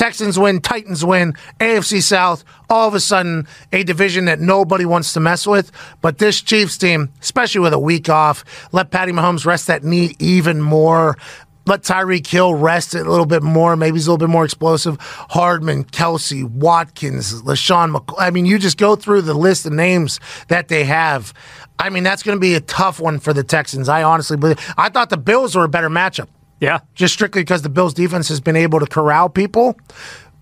Texans 0.00 0.38
win, 0.38 0.62
Titans 0.62 1.04
win, 1.04 1.34
AFC 1.60 2.02
South, 2.02 2.42
all 2.70 2.88
of 2.88 2.94
a 2.94 3.00
sudden 3.00 3.46
a 3.70 3.84
division 3.84 4.24
that 4.24 4.40
nobody 4.40 4.86
wants 4.86 5.12
to 5.12 5.20
mess 5.20 5.46
with. 5.46 5.70
But 6.00 6.16
this 6.16 6.40
Chiefs 6.40 6.78
team, 6.78 7.12
especially 7.20 7.60
with 7.60 7.74
a 7.74 7.78
week 7.78 8.08
off, 8.08 8.42
let 8.72 8.90
Patty 8.90 9.12
Mahomes 9.12 9.44
rest 9.44 9.66
that 9.66 9.84
knee 9.84 10.16
even 10.18 10.62
more. 10.62 11.18
Let 11.66 11.82
Tyreek 11.82 12.26
Hill 12.26 12.54
rest 12.54 12.94
it 12.94 13.06
a 13.06 13.10
little 13.10 13.26
bit 13.26 13.42
more. 13.42 13.76
Maybe 13.76 13.98
he's 13.98 14.06
a 14.06 14.10
little 14.10 14.26
bit 14.26 14.32
more 14.32 14.46
explosive. 14.46 14.96
Hardman, 15.00 15.84
Kelsey, 15.84 16.44
Watkins, 16.44 17.42
LeSean 17.42 17.94
McCoy. 17.94 18.14
I 18.18 18.30
mean, 18.30 18.46
you 18.46 18.58
just 18.58 18.78
go 18.78 18.96
through 18.96 19.20
the 19.20 19.34
list 19.34 19.66
of 19.66 19.74
names 19.74 20.18
that 20.48 20.68
they 20.68 20.84
have. 20.84 21.34
I 21.78 21.90
mean, 21.90 22.04
that's 22.04 22.22
going 22.22 22.36
to 22.36 22.40
be 22.40 22.54
a 22.54 22.62
tough 22.62 23.00
one 23.00 23.18
for 23.18 23.34
the 23.34 23.44
Texans. 23.44 23.86
I 23.90 24.02
honestly 24.02 24.38
believe. 24.38 24.56
I 24.78 24.88
thought 24.88 25.10
the 25.10 25.18
Bills 25.18 25.54
were 25.54 25.64
a 25.64 25.68
better 25.68 25.90
matchup 25.90 26.28
Yeah. 26.60 26.80
just 26.94 27.14
strictly 27.14 27.42
because 27.42 27.62
the 27.62 27.68
Bills 27.70 27.94
defense 27.94 28.28
has 28.28 28.40
been 28.40 28.56
able 28.56 28.80
to 28.80 28.86
corral 28.86 29.28
people. 29.28 29.76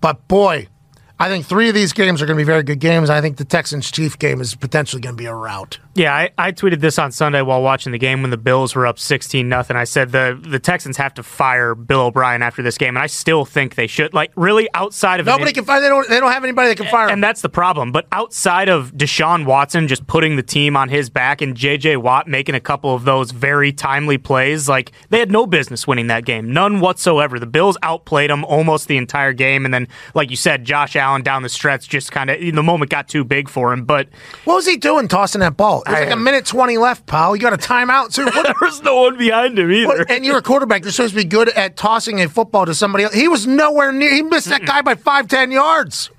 But 0.01 0.27
boy, 0.27 0.67
I 1.21 1.27
think 1.27 1.45
three 1.45 1.67
of 1.67 1.75
these 1.75 1.91
games 1.91 2.21
are 2.21 2.25
going 2.25 2.37
to 2.37 2.41
be 2.41 2.45
very 2.45 2.63
good 2.63 2.79
games. 2.79 3.09
I 3.09 3.19
think 3.19 3.35
the 3.35 3.43
Texans 3.43 3.91
Chief 3.91 4.17
game 4.17 4.39
is 4.39 4.55
potentially 4.55 5.01
going 5.01 5.15
to 5.15 5.21
be 5.21 5.25
a 5.25 5.33
rout. 5.33 5.77
Yeah, 5.93 6.15
I, 6.15 6.29
I 6.37 6.51
tweeted 6.53 6.79
this 6.79 6.97
on 6.97 7.11
Sunday 7.11 7.41
while 7.41 7.61
watching 7.61 7.91
the 7.91 7.97
game 7.97 8.21
when 8.21 8.31
the 8.31 8.37
Bills 8.37 8.73
were 8.73 8.87
up 8.87 8.97
16 8.97 9.49
nothing. 9.49 9.75
I 9.75 9.83
said 9.83 10.13
the 10.13 10.39
the 10.41 10.59
Texans 10.59 10.95
have 10.95 11.13
to 11.15 11.23
fire 11.23 11.75
Bill 11.75 12.03
O'Brien 12.03 12.41
after 12.41 12.63
this 12.63 12.77
game, 12.77 12.95
and 12.95 12.99
I 12.99 13.07
still 13.07 13.43
think 13.43 13.75
they 13.75 13.87
should. 13.87 14.13
Like, 14.13 14.31
really, 14.37 14.69
outside 14.73 15.19
of 15.19 15.27
an 15.27 15.33
Nobody 15.33 15.51
can 15.51 15.65
find. 15.65 15.83
They 15.83 15.89
don't. 15.89 16.07
They 16.07 16.21
don't 16.21 16.31
have 16.31 16.45
anybody 16.45 16.69
that 16.69 16.77
can 16.77 16.87
fire. 16.87 17.07
And 17.07 17.15
him. 17.15 17.21
that's 17.21 17.41
the 17.41 17.49
problem. 17.49 17.91
But 17.91 18.07
outside 18.13 18.69
of 18.69 18.93
Deshaun 18.93 19.45
Watson 19.45 19.89
just 19.89 20.07
putting 20.07 20.37
the 20.37 20.43
team 20.43 20.77
on 20.77 20.87
his 20.87 21.09
back 21.09 21.41
and 21.41 21.53
J.J. 21.53 21.97
Watt 21.97 22.29
making 22.29 22.55
a 22.55 22.61
couple 22.61 22.95
of 22.95 23.03
those 23.03 23.31
very 23.31 23.73
timely 23.73 24.17
plays, 24.17 24.69
like 24.69 24.93
they 25.09 25.19
had 25.19 25.31
no 25.31 25.45
business 25.45 25.85
winning 25.85 26.07
that 26.07 26.23
game. 26.23 26.53
None 26.53 26.79
whatsoever. 26.79 27.39
The 27.39 27.45
Bills 27.45 27.77
outplayed 27.83 28.29
them 28.29 28.45
almost 28.45 28.87
the 28.87 28.95
entire 28.95 29.33
game. 29.33 29.65
And 29.65 29.73
then, 29.73 29.89
like 30.13 30.29
you 30.29 30.37
said, 30.37 30.63
Josh 30.63 30.95
Allen 30.95 31.08
down 31.17 31.41
the 31.43 31.49
stretch 31.49 31.89
just 31.89 32.11
kind 32.11 32.29
of, 32.29 32.39
the 32.39 32.63
moment 32.63 32.89
got 32.91 33.07
too 33.07 33.23
big 33.23 33.49
for 33.49 33.73
him. 33.73 33.85
But 33.85 34.07
what 34.45 34.55
was 34.55 34.65
he 34.67 34.77
doing 34.77 35.07
tossing 35.07 35.41
that 35.41 35.57
ball? 35.57 35.83
There's 35.85 35.99
like 36.05 36.13
a 36.13 36.15
minute 36.17 36.45
twenty 36.45 36.77
left, 36.77 37.05
pal. 37.05 37.35
You 37.35 37.41
got 37.41 37.53
a 37.53 37.57
timeout 37.57 38.13
too. 38.13 38.25
What, 38.25 38.43
there 38.43 38.53
was 38.61 38.81
no 38.83 39.01
one 39.01 39.17
behind 39.17 39.57
him 39.59 39.71
either. 39.71 39.87
what- 39.87 40.11
and 40.11 40.25
you're 40.25 40.37
a 40.37 40.41
quarterback. 40.41 40.83
You're 40.83 40.91
supposed 40.91 41.13
to 41.13 41.19
be 41.21 41.25
good 41.25 41.49
at 41.49 41.75
tossing 41.75 42.21
a 42.21 42.29
football 42.29 42.65
to 42.65 42.73
somebody 42.73 43.03
else. 43.03 43.13
He 43.13 43.27
was 43.27 43.45
nowhere 43.47 43.91
near. 43.91 44.13
He 44.13 44.21
missed 44.21 44.49
that 44.49 44.65
guy 44.65 44.81
by 44.81 44.95
five, 44.95 45.27
ten 45.27 45.51
yards. 45.51 46.09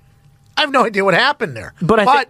I 0.56 0.62
have 0.62 0.70
no 0.70 0.84
idea 0.84 1.04
what 1.04 1.14
happened 1.14 1.56
there. 1.56 1.72
But 1.80 2.00
I 2.00 2.26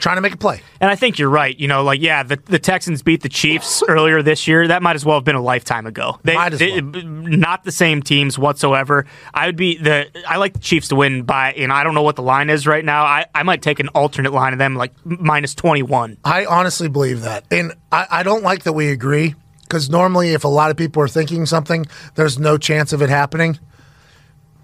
trying 0.00 0.16
to 0.16 0.20
make 0.22 0.32
a 0.32 0.36
play. 0.38 0.62
And 0.80 0.90
I 0.90 0.96
think 0.96 1.18
you're 1.18 1.28
right. 1.30 1.58
You 1.58 1.68
know, 1.68 1.82
like 1.82 2.00
yeah, 2.00 2.22
the, 2.22 2.36
the 2.36 2.58
Texans 2.58 3.02
beat 3.02 3.22
the 3.22 3.28
Chiefs 3.28 3.82
earlier 3.88 4.22
this 4.22 4.48
year. 4.48 4.68
That 4.68 4.82
might 4.82 4.96
as 4.96 5.04
well 5.04 5.16
have 5.16 5.24
been 5.24 5.36
a 5.36 5.42
lifetime 5.42 5.86
ago. 5.86 6.18
They, 6.22 6.34
Might 6.34 6.54
as 6.54 6.58
they- 6.58 6.80
not 6.80 7.64
the 7.64 7.72
same 7.72 8.02
teams 8.02 8.38
whatsoever. 8.38 9.06
I 9.34 9.46
would 9.46 9.56
be 9.56 9.76
the 9.76 10.08
I 10.28 10.36
like 10.38 10.54
the 10.54 10.58
Chiefs 10.60 10.88
to 10.88 10.96
win 10.96 11.22
by 11.22 11.52
and 11.52 11.72
I 11.72 11.84
don't 11.84 11.94
know 11.94 12.02
what 12.02 12.16
the 12.16 12.22
line 12.22 12.50
is 12.50 12.66
right 12.66 12.84
now. 12.84 13.04
I, 13.04 13.26
I 13.34 13.42
might 13.42 13.62
take 13.62 13.78
an 13.80 13.88
alternate 13.88 14.32
line 14.32 14.52
of 14.52 14.58
them 14.58 14.74
like 14.76 14.92
minus 15.04 15.54
twenty 15.54 15.82
one. 15.82 16.16
I 16.24 16.46
honestly 16.46 16.88
believe 16.88 17.22
that. 17.22 17.44
And 17.50 17.72
I, 17.92 18.06
I 18.10 18.22
don't 18.22 18.42
like 18.42 18.62
that 18.64 18.72
we 18.72 18.88
agree 18.88 19.34
because 19.62 19.90
normally, 19.90 20.32
if 20.32 20.44
a 20.44 20.48
lot 20.48 20.70
of 20.70 20.76
people 20.76 21.02
are 21.02 21.08
thinking 21.08 21.44
something, 21.44 21.86
there's 22.14 22.38
no 22.38 22.56
chance 22.56 22.92
of 22.92 23.02
it 23.02 23.08
happening. 23.10 23.58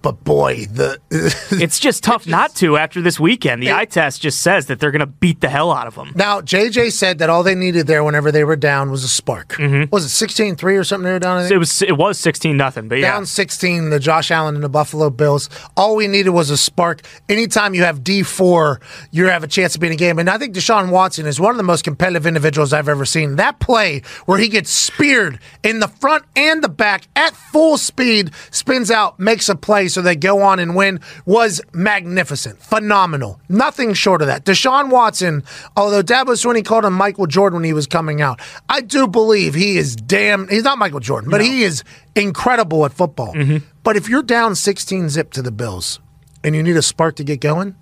But 0.03 0.25
boy, 0.25 0.67
the 0.67 0.99
It's 1.53 1.79
just 1.79 2.03
tough 2.03 2.27
not 2.27 2.55
to 2.57 2.77
after 2.77 3.01
this 3.01 3.21
weekend. 3.21 3.63
The 3.63 3.73
eye 3.73 3.85
test 3.85 4.21
just 4.21 4.41
says 4.41 4.67
that 4.67 4.81
they're 4.81 4.91
going 4.91 5.01
to 5.01 5.07
beat 5.07 5.41
the 5.41 5.49
hell 5.49 5.71
out 5.73 5.87
of 5.87 5.95
them. 5.95 6.13
now 6.17 6.41
JJ 6.41 6.93
said 6.93 7.19
that 7.21 7.31
all 7.31 7.43
they 7.43 7.55
needed 7.55 7.87
there 7.87 8.03
whenever 8.03 8.33
they 8.33 8.45
were 8.45 8.57
down 8.57 8.91
was 8.91 9.05
a 9.05 9.09
spark. 9.09 9.51
Mm-hmm. 9.55 9.91
Was 9.91 10.05
it 10.05 10.29
16-3 10.29 10.63
or 10.79 10.85
something 10.85 11.05
they 11.05 11.13
were 11.13 11.19
down? 11.19 11.39
I 11.39 11.43
think? 11.43 11.53
It 11.53 11.59
was 11.59 11.83
it 11.83 11.97
was 11.97 12.19
sixteen 12.19 12.57
nothing, 12.57 12.89
but 12.89 12.97
yeah, 12.99 13.13
down 13.13 13.27
16 13.27 13.91
the 13.91 13.99
Josh 14.01 14.31
Allen 14.31 14.55
and 14.57 14.65
the 14.65 14.69
Buffalo 14.69 15.09
Bills. 15.11 15.49
All 15.77 15.95
we 15.97 16.09
needed 16.09 16.31
was 16.31 16.51
a 16.51 16.57
spark. 16.57 17.03
Anytime 17.29 17.75
you 17.75 17.85
have 17.85 18.01
D4, 18.01 18.81
you 19.13 19.27
have 19.27 19.45
a 19.45 19.49
chance 19.49 19.75
of 19.75 19.81
beating 19.81 19.97
a 19.97 19.99
game. 19.99 20.19
And 20.19 20.29
I 20.29 20.39
think 20.39 20.55
Deshaun 20.55 20.91
Watson 20.91 21.27
is 21.27 21.39
one 21.39 21.51
of 21.53 21.57
the 21.59 21.63
most 21.63 21.85
competitive 21.85 22.27
individuals 22.27 22.73
I've 22.73 22.89
ever 22.89 23.05
seen. 23.05 23.37
That 23.37 23.61
play 23.61 24.03
where 24.27 24.39
he 24.39 24.49
gets 24.49 24.71
speared 24.71 25.39
in 25.63 25.79
the 25.81 25.89
front 25.89 26.25
and 26.35 26.63
the 26.63 26.69
back 26.69 27.07
at 27.15 27.35
full 27.35 27.79
speed, 27.79 28.33
spins 28.51 28.91
out, 28.91 29.21
makes 29.21 29.49
a 29.49 29.55
play 29.55 29.89
so 29.93 30.03
they 30.03 30.17
go 30.17 30.43
on 30.43 30.59
and 30.59 30.75
win 30.75 31.01
was 31.27 31.61
magnificent. 31.73 32.63
Phenomenal. 32.63 33.41
Nothing 33.49 33.95
short 33.95 34.23
of 34.23 34.29
that. 34.29 34.45
Deshaun 34.45 34.91
Watson, 34.91 35.45
although 35.77 36.03
Dabo 36.03 36.33
Swinney 36.33 36.65
called 36.65 36.85
him 36.85 36.95
Michael 36.95 37.27
Jordan 37.27 37.59
when 37.59 37.65
he 37.65 37.73
was 37.73 37.87
coming 37.87 38.21
out, 38.21 38.41
I 38.69 38.81
do 38.81 39.07
believe 39.07 39.55
he 39.55 39.77
is 39.77 39.97
damn, 39.97 40.49
he's 40.49 40.65
not 40.65 40.79
Michael 40.79 41.01
Jordan, 41.01 41.31
but 41.31 41.41
he 41.41 41.63
is 41.63 41.85
incredible 42.15 42.85
at 42.85 42.93
football. 42.93 43.35
Mm-hmm. 43.35 43.59
But 43.83 43.97
if 43.97 44.09
you're 44.09 44.23
down 44.23 44.55
16 44.55 45.09
zip 45.09 45.33
to 45.33 45.43
the 45.43 45.53
Bills 45.53 46.01
and 46.45 46.55
you 46.55 46.63
need 46.63 46.77
a 46.77 46.83
spark 46.83 47.17
to 47.17 47.25
get 47.25 47.41
going, 47.41 47.75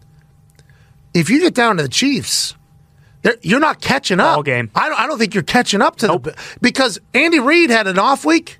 if 1.14 1.28
you 1.28 1.40
get 1.40 1.54
down 1.54 1.76
to 1.76 1.82
the 1.82 1.88
Chiefs, 1.88 2.54
you're 3.42 3.60
not 3.60 3.80
catching 3.80 4.20
up. 4.20 4.44
Game. 4.44 4.70
I 4.74 4.88
don't, 4.88 5.00
I 5.00 5.06
don't 5.06 5.18
think 5.18 5.34
you're 5.34 5.42
catching 5.42 5.82
up 5.82 5.96
to 5.96 6.06
the 6.06 6.36
because 6.60 6.98
Andy 7.12 7.40
Reid 7.40 7.70
had 7.70 7.86
an 7.86 7.98
off 7.98 8.24
week. 8.24 8.58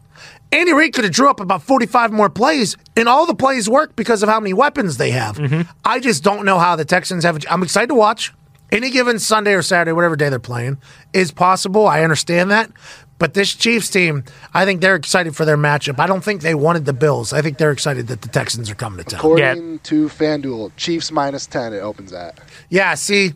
Andy 0.52 0.72
Reid 0.72 0.94
could 0.94 1.04
have 1.04 1.12
drew 1.12 1.30
up 1.30 1.40
about 1.40 1.62
45 1.62 2.12
more 2.12 2.28
plays, 2.28 2.76
and 2.96 3.08
all 3.08 3.26
the 3.26 3.34
plays 3.34 3.68
work 3.68 3.94
because 3.94 4.22
of 4.22 4.28
how 4.28 4.40
many 4.40 4.52
weapons 4.52 4.96
they 4.96 5.12
have. 5.12 5.36
Mm-hmm. 5.36 5.70
I 5.84 6.00
just 6.00 6.24
don't 6.24 6.44
know 6.44 6.58
how 6.58 6.76
the 6.76 6.84
Texans 6.84 7.24
have. 7.24 7.38
I'm 7.48 7.62
excited 7.62 7.88
to 7.88 7.94
watch. 7.94 8.32
Any 8.72 8.90
given 8.90 9.18
Sunday 9.18 9.54
or 9.54 9.62
Saturday, 9.62 9.92
whatever 9.92 10.14
day 10.16 10.28
they're 10.28 10.38
playing, 10.38 10.78
is 11.12 11.32
possible. 11.32 11.86
I 11.86 12.02
understand 12.02 12.50
that. 12.50 12.70
But 13.18 13.34
this 13.34 13.54
Chiefs 13.54 13.90
team, 13.90 14.24
I 14.54 14.64
think 14.64 14.80
they're 14.80 14.94
excited 14.94 15.36
for 15.36 15.44
their 15.44 15.58
matchup. 15.58 15.98
I 15.98 16.06
don't 16.06 16.24
think 16.24 16.40
they 16.40 16.54
wanted 16.54 16.86
the 16.86 16.92
Bills. 16.94 17.32
I 17.32 17.42
think 17.42 17.58
they're 17.58 17.72
excited 17.72 18.06
that 18.06 18.22
the 18.22 18.28
Texans 18.28 18.70
are 18.70 18.74
coming 18.74 18.98
to 18.98 19.04
town. 19.04 19.20
According 19.20 19.80
to 19.80 20.08
FanDuel, 20.08 20.72
Chiefs 20.76 21.12
minus 21.12 21.46
10, 21.46 21.74
it 21.74 21.80
opens 21.80 22.12
at. 22.12 22.40
Yeah, 22.70 22.94
see, 22.94 23.34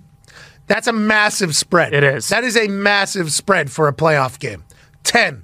that's 0.68 0.86
a 0.86 0.92
massive 0.92 1.54
spread. 1.54 1.92
It 1.92 2.02
is. 2.02 2.28
That 2.28 2.44
is 2.44 2.56
a 2.56 2.68
massive 2.68 3.30
spread 3.30 3.70
for 3.70 3.86
a 3.86 3.92
playoff 3.92 4.38
game. 4.38 4.64
10. 5.04 5.43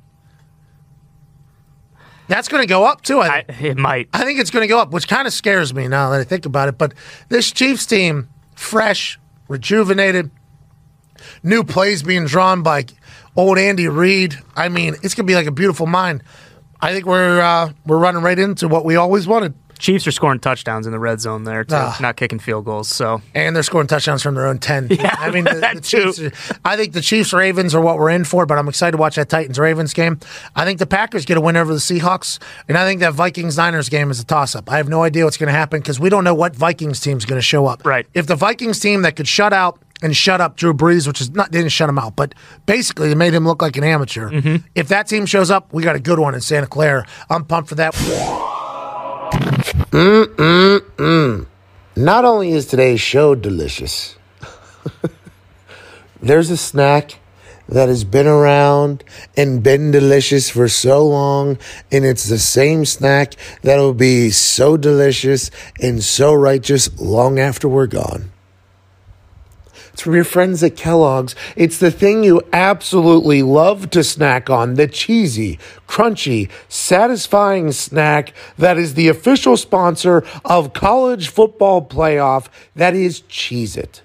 That's 2.31 2.47
going 2.47 2.62
to 2.62 2.69
go 2.69 2.85
up 2.85 3.02
too, 3.02 3.19
I 3.19 3.39
I, 3.39 3.44
it 3.61 3.77
might. 3.77 4.09
I 4.12 4.23
think 4.23 4.39
it's 4.39 4.52
going 4.52 4.62
to 4.62 4.69
go 4.69 4.78
up, 4.78 4.93
which 4.93 5.09
kind 5.09 5.27
of 5.27 5.32
scares 5.32 5.74
me 5.74 5.89
now 5.89 6.11
that 6.11 6.20
I 6.20 6.24
think 6.24 6.47
about 6.47 6.69
it. 6.69 6.78
But 6.78 6.94
this 7.28 7.51
Chiefs 7.51 7.86
team, 7.86 8.28
fresh, 8.55 9.19
rejuvenated, 9.48 10.31
new 11.43 11.65
plays 11.65 12.05
being 12.05 12.27
drawn 12.27 12.62
by 12.62 12.85
old 13.35 13.59
Andy 13.59 13.89
Reid. 13.89 14.39
I 14.55 14.69
mean, 14.69 14.94
it's 15.02 15.16
going 15.16 15.27
to 15.27 15.31
be 15.31 15.35
like 15.35 15.47
a 15.47 15.51
beautiful 15.51 15.86
mind. 15.86 16.23
I 16.81 16.93
think 16.93 17.05
we're 17.05 17.40
uh, 17.40 17.73
we're 17.85 17.98
running 17.98 18.23
right 18.23 18.39
into 18.39 18.69
what 18.69 18.85
we 18.85 18.94
always 18.94 19.27
wanted. 19.27 19.55
Chiefs 19.81 20.07
are 20.07 20.12
scoring 20.12 20.39
touchdowns 20.39 20.86
in 20.86 20.93
the 20.93 20.98
red 20.98 21.20
zone 21.20 21.44
there, 21.44 21.65
too, 21.65 21.74
Ah. 21.74 21.97
not 22.01 22.16
kicking 22.16 22.39
field 22.39 22.65
goals. 22.65 22.89
So 22.89 23.20
and 23.35 23.57
they're 23.57 23.62
scoring 23.62 23.86
touchdowns 23.89 24.23
from 24.23 24.35
their 24.36 24.47
own 24.47 24.59
10. 24.59 24.89
Yeah, 25.01 25.16
I 25.19 25.31
mean, 25.31 25.44
the, 25.44 25.55
the 25.74 25.81
too. 25.81 26.12
Chiefs, 26.12 26.52
I 26.65 26.77
think 26.77 26.93
the 26.93 27.01
Chiefs 27.01 27.32
Ravens 27.32 27.74
are 27.74 27.81
what 27.81 27.97
we're 27.98 28.11
in 28.11 28.24
for, 28.24 28.47
but 28.47 28.59
I'm 28.59 28.69
excited 28.69 28.93
to 28.93 28.98
watch 28.98 29.16
that 29.16 29.28
Titans 29.28 29.59
Ravens 29.59 29.93
game. 29.94 30.20
I 30.55 30.65
think 30.65 30.78
the 30.78 30.86
Packers 30.86 31.24
get 31.24 31.36
a 31.36 31.40
win 31.40 31.57
over 31.57 31.73
the 31.73 31.81
Seahawks, 31.81 32.39
and 32.69 32.77
I 32.78 32.85
think 32.86 33.01
that 33.01 33.15
Vikings 33.15 33.57
Niners 33.57 33.89
game 33.89 34.11
is 34.11 34.20
a 34.20 34.24
toss 34.24 34.55
up. 34.55 34.70
I 34.70 34.77
have 34.77 34.89
no 34.89 35.02
idea 35.02 35.24
what's 35.24 35.36
going 35.39 35.47
to 35.48 35.52
happen 35.59 35.81
because 35.81 35.98
we 35.98 36.09
don't 36.11 36.23
know 36.24 36.35
what 36.35 36.55
Vikings 36.55 37.01
team's 37.01 37.24
going 37.24 37.39
to 37.39 37.43
show 37.43 37.66
up. 37.66 37.85
Right. 37.86 38.07
If 38.15 38.27
the 38.27 38.36
Vikings 38.36 38.78
team 38.78 39.02
that 39.02 39.16
could 39.16 39.27
shut 39.28 39.52
out 39.52 39.78
and 40.02 40.16
shut 40.16 40.40
up 40.40 40.57
Drew 40.57 40.73
Brees, 40.74 41.07
which 41.07 41.20
is 41.20 41.31
not 41.31 41.51
didn't 41.51 41.70
shut 41.70 41.89
him 41.89 41.98
out, 41.98 42.16
but 42.16 42.35
basically 42.66 43.09
they 43.09 43.15
made 43.15 43.32
him 43.35 43.47
look 43.47 43.61
like 43.62 43.77
an 43.77 43.85
amateur. 43.85 44.31
Mm-hmm. 44.31 44.66
If 44.74 44.89
that 44.89 45.07
team 45.09 45.27
shows 45.27 45.51
up, 45.51 45.73
we 45.73 45.82
got 45.82 45.94
a 45.97 46.01
good 46.01 46.19
one 46.19 46.35
in 46.35 46.40
Santa 46.40 46.66
Clara. 46.66 47.07
I'm 47.31 47.44
pumped 47.44 47.69
for 47.69 47.74
that. 47.77 47.94
Not 51.97 52.24
only 52.24 52.52
is 52.52 52.66
today's 52.66 53.01
show 53.01 53.35
delicious, 53.35 54.16
there's 56.23 56.51
a 56.51 56.57
snack 56.57 57.19
that 57.69 57.89
has 57.89 58.05
been 58.05 58.27
around 58.27 59.05
and 59.36 59.62
been 59.62 59.90
delicious 59.90 60.51
for 60.51 60.69
so 60.69 61.07
long, 61.07 61.59
and 61.93 62.05
it's 62.05 62.28
the 62.28 62.39
same 62.39 62.85
snack 62.85 63.35
that'll 63.62 63.94
be 63.94 64.31
so 64.31 64.77
delicious 64.77 65.51
and 65.81 66.02
so 66.02 66.32
righteous 66.32 67.01
long 67.01 67.39
after 67.39 67.69
we're 67.69 67.86
gone. 67.86 68.32
It's 70.01 70.05
from 70.06 70.14
your 70.14 70.24
friends 70.24 70.62
at 70.62 70.77
Kellogg's. 70.77 71.35
It's 71.56 71.77
the 71.77 71.90
thing 71.90 72.24
you 72.24 72.40
absolutely 72.55 73.43
love 73.43 73.90
to 73.90 74.02
snack 74.02 74.48
on 74.48 74.77
the 74.77 74.89
cheesy, 74.89 75.59
crunchy, 75.86 76.48
satisfying 76.70 77.70
snack 77.72 78.32
that 78.56 78.78
is 78.78 78.94
the 78.94 79.09
official 79.09 79.59
sponsor 79.59 80.24
of 80.43 80.72
college 80.72 81.28
football 81.28 81.86
playoff. 81.86 82.47
That 82.74 82.94
is 82.94 83.20
Cheez 83.28 83.77
It. 83.77 84.01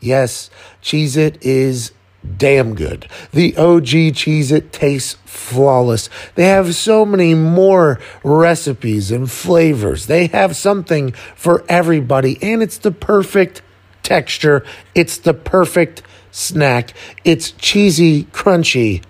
Yes, 0.00 0.48
Cheez 0.82 1.18
It 1.18 1.36
is 1.42 1.92
damn 2.38 2.74
good. 2.74 3.06
The 3.30 3.54
OG 3.58 4.14
Cheez 4.16 4.50
It 4.50 4.72
tastes 4.72 5.18
flawless. 5.26 6.08
They 6.34 6.46
have 6.46 6.74
so 6.74 7.04
many 7.04 7.34
more 7.34 8.00
recipes 8.22 9.10
and 9.10 9.30
flavors. 9.30 10.06
They 10.06 10.28
have 10.28 10.56
something 10.56 11.12
for 11.36 11.62
everybody, 11.68 12.42
and 12.42 12.62
it's 12.62 12.78
the 12.78 12.90
perfect 12.90 13.60
texture. 14.04 14.64
It's 14.94 15.18
the 15.18 15.34
perfect 15.34 16.02
snack. 16.30 16.94
It's 17.24 17.50
cheesy, 17.50 18.24
crunchy 18.24 19.02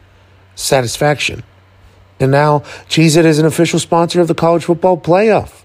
satisfaction. 0.54 1.42
And 2.18 2.30
now, 2.30 2.60
Cheez 2.88 3.16
It 3.16 3.26
is 3.26 3.38
an 3.38 3.46
official 3.46 3.78
sponsor 3.78 4.20
of 4.20 4.28
the 4.28 4.34
college 4.34 4.64
football 4.64 4.96
playoff 4.96 5.64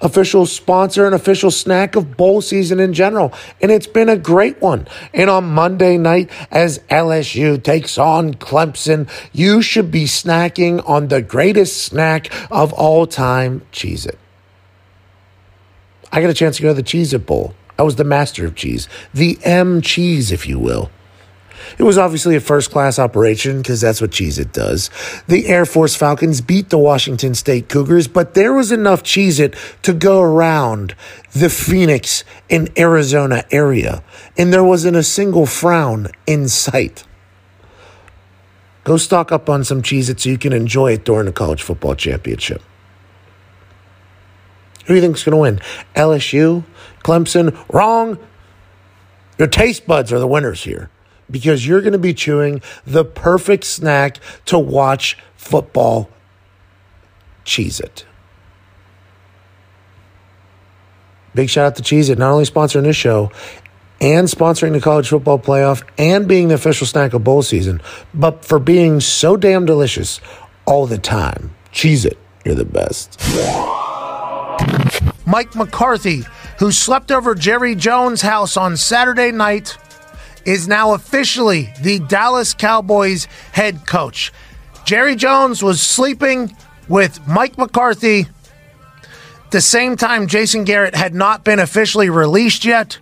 official 0.00 0.46
sponsor 0.46 1.06
and 1.06 1.14
official 1.14 1.50
snack 1.50 1.96
of 1.96 2.16
bowl 2.16 2.40
season 2.40 2.80
in 2.80 2.92
general. 2.92 3.32
And 3.60 3.70
it's 3.70 3.86
been 3.86 4.08
a 4.08 4.16
great 4.16 4.60
one. 4.60 4.86
And 5.14 5.30
on 5.30 5.44
Monday 5.44 5.96
night, 5.96 6.30
as 6.50 6.78
LSU 6.90 7.62
takes 7.62 7.98
on 7.98 8.34
Clemson, 8.34 9.08
you 9.32 9.62
should 9.62 9.90
be 9.90 10.04
snacking 10.04 10.86
on 10.88 11.08
the 11.08 11.22
greatest 11.22 11.82
snack 11.82 12.30
of 12.50 12.72
all 12.72 13.06
time, 13.06 13.62
Cheez 13.72 14.06
It. 14.06 14.18
I 16.12 16.20
got 16.20 16.30
a 16.30 16.34
chance 16.34 16.56
to 16.56 16.62
go 16.62 16.68
to 16.68 16.74
the 16.74 16.82
Cheez 16.82 17.12
It 17.12 17.26
Bowl. 17.26 17.54
I 17.78 17.82
was 17.82 17.96
the 17.96 18.04
master 18.04 18.46
of 18.46 18.54
cheese, 18.54 18.88
the 19.12 19.38
M 19.42 19.82
cheese, 19.82 20.32
if 20.32 20.48
you 20.48 20.58
will. 20.58 20.90
It 21.78 21.82
was 21.82 21.98
obviously 21.98 22.36
a 22.36 22.40
first 22.40 22.70
class 22.70 22.98
operation 22.98 23.58
because 23.58 23.80
that's 23.80 24.00
what 24.00 24.10
Cheez 24.10 24.38
It 24.38 24.52
does. 24.52 24.90
The 25.26 25.46
Air 25.46 25.66
Force 25.66 25.94
Falcons 25.94 26.40
beat 26.40 26.70
the 26.70 26.78
Washington 26.78 27.34
State 27.34 27.68
Cougars, 27.68 28.08
but 28.08 28.34
there 28.34 28.52
was 28.52 28.72
enough 28.72 29.02
Cheez 29.02 29.40
It 29.40 29.54
to 29.82 29.92
go 29.92 30.20
around 30.20 30.94
the 31.32 31.50
Phoenix 31.50 32.24
and 32.48 32.70
Arizona 32.78 33.44
area, 33.50 34.02
and 34.38 34.52
there 34.52 34.64
wasn't 34.64 34.96
a 34.96 35.02
single 35.02 35.46
frown 35.46 36.08
in 36.26 36.48
sight. 36.48 37.04
Go 38.84 38.96
stock 38.96 39.32
up 39.32 39.50
on 39.50 39.64
some 39.64 39.82
Cheez 39.82 40.08
It 40.08 40.20
so 40.20 40.30
you 40.30 40.38
can 40.38 40.52
enjoy 40.52 40.92
it 40.92 41.04
during 41.04 41.26
the 41.26 41.32
college 41.32 41.62
football 41.62 41.94
championship. 41.94 42.62
Who 44.86 44.92
do 44.92 44.94
you 44.94 45.00
think's 45.00 45.24
going 45.24 45.32
to 45.32 45.38
win? 45.38 45.60
LSU? 45.96 46.62
Clemson? 47.06 47.56
Wrong. 47.72 48.18
Your 49.38 49.48
taste 49.48 49.86
buds 49.86 50.12
are 50.12 50.18
the 50.18 50.26
winners 50.26 50.64
here 50.64 50.90
because 51.30 51.66
you're 51.66 51.80
going 51.80 51.92
to 51.92 51.98
be 51.98 52.14
chewing 52.14 52.60
the 52.84 53.04
perfect 53.04 53.64
snack 53.64 54.18
to 54.46 54.58
watch 54.58 55.16
football. 55.36 56.10
Cheez 57.44 57.80
It. 57.80 58.04
Big 61.34 61.48
shout 61.48 61.66
out 61.66 61.76
to 61.76 61.82
Cheez 61.82 62.10
It, 62.10 62.18
not 62.18 62.32
only 62.32 62.44
sponsoring 62.44 62.82
this 62.82 62.96
show 62.96 63.30
and 64.00 64.26
sponsoring 64.26 64.72
the 64.72 64.80
college 64.80 65.08
football 65.08 65.38
playoff 65.38 65.82
and 65.96 66.26
being 66.26 66.48
the 66.48 66.54
official 66.54 66.86
snack 66.86 67.12
of 67.12 67.22
bowl 67.22 67.42
season, 67.42 67.80
but 68.14 68.44
for 68.44 68.58
being 68.58 69.00
so 69.00 69.36
damn 69.36 69.64
delicious 69.64 70.20
all 70.64 70.86
the 70.86 70.98
time. 70.98 71.54
Cheez 71.72 72.04
It. 72.04 72.18
You're 72.44 72.54
the 72.54 72.64
best. 72.64 73.20
Mike 75.26 75.54
McCarthy, 75.54 76.24
who 76.58 76.72
slept 76.72 77.10
over 77.10 77.34
Jerry 77.34 77.74
Jones' 77.74 78.22
house 78.22 78.56
on 78.56 78.76
Saturday 78.76 79.32
night, 79.32 79.76
is 80.44 80.68
now 80.68 80.94
officially 80.94 81.72
the 81.82 81.98
Dallas 81.98 82.54
Cowboys 82.54 83.26
head 83.52 83.86
coach. 83.86 84.32
Jerry 84.84 85.16
Jones 85.16 85.62
was 85.62 85.82
sleeping 85.82 86.56
with 86.88 87.26
Mike 87.26 87.58
McCarthy. 87.58 88.28
The 89.50 89.60
same 89.60 89.96
time, 89.96 90.28
Jason 90.28 90.64
Garrett 90.64 90.94
had 90.94 91.14
not 91.14 91.44
been 91.44 91.58
officially 91.58 92.10
released 92.10 92.64
yet. 92.64 92.98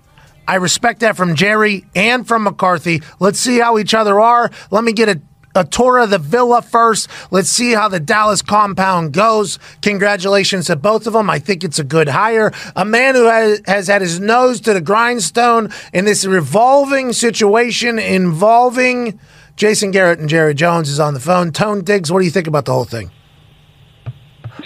I 0.49 0.57
respect 0.57 1.01
that 1.01 1.17
from 1.17 1.35
Jerry 1.35 1.85
and 1.95 2.27
from 2.27 2.45
McCarthy. 2.45 3.03
Let's 3.21 3.39
see 3.39 3.59
how 3.59 3.79
each 3.79 3.95
other 3.95 4.21
are. 4.21 4.51
Let 4.71 4.85
me 4.85 4.93
get 4.93 5.09
a 5.09 5.21
a 5.55 5.65
tour 5.65 5.99
of 5.99 6.11
the 6.11 6.19
villa 6.19 6.63
first. 6.63 7.09
Let's 7.31 7.49
see 7.49 7.73
how 7.73 7.89
the 7.89 8.01
Dallas 8.01 8.43
compound 8.43 9.13
goes. 9.13 9.59
Congratulations 9.83 10.67
to 10.67 10.77
both 10.77 11.07
of 11.07 11.13
them. 11.13 11.31
I 11.31 11.39
think 11.39 11.65
it's 11.65 11.79
a 11.79 11.85
good 11.85 12.09
hire. 12.09 12.53
A 12.77 12.85
man 12.85 13.15
who 13.15 13.25
has, 13.25 13.63
has 13.67 13.87
had 13.87 14.03
his 14.03 14.21
nose 14.21 14.61
to 14.63 14.75
the 14.75 14.81
grindstone 14.81 15.71
in 15.93 16.05
this 16.05 16.25
revolving 16.25 17.13
situation 17.13 17.99
involving 17.99 19.19
Jason 19.57 19.91
Garrett 19.93 20.19
and 20.19 20.29
Jerry 20.29 20.55
Jones 20.55 20.89
is 20.89 20.99
on 20.99 21.15
the 21.15 21.21
phone. 21.21 21.53
Tone 21.53 21.85
Digs, 21.85 22.11
what 22.11 22.19
do 22.19 22.25
you 22.25 22.31
think 22.31 22.47
about 22.47 22.65
the 22.65 22.73
whole 22.73 22.85
thing? 22.85 23.11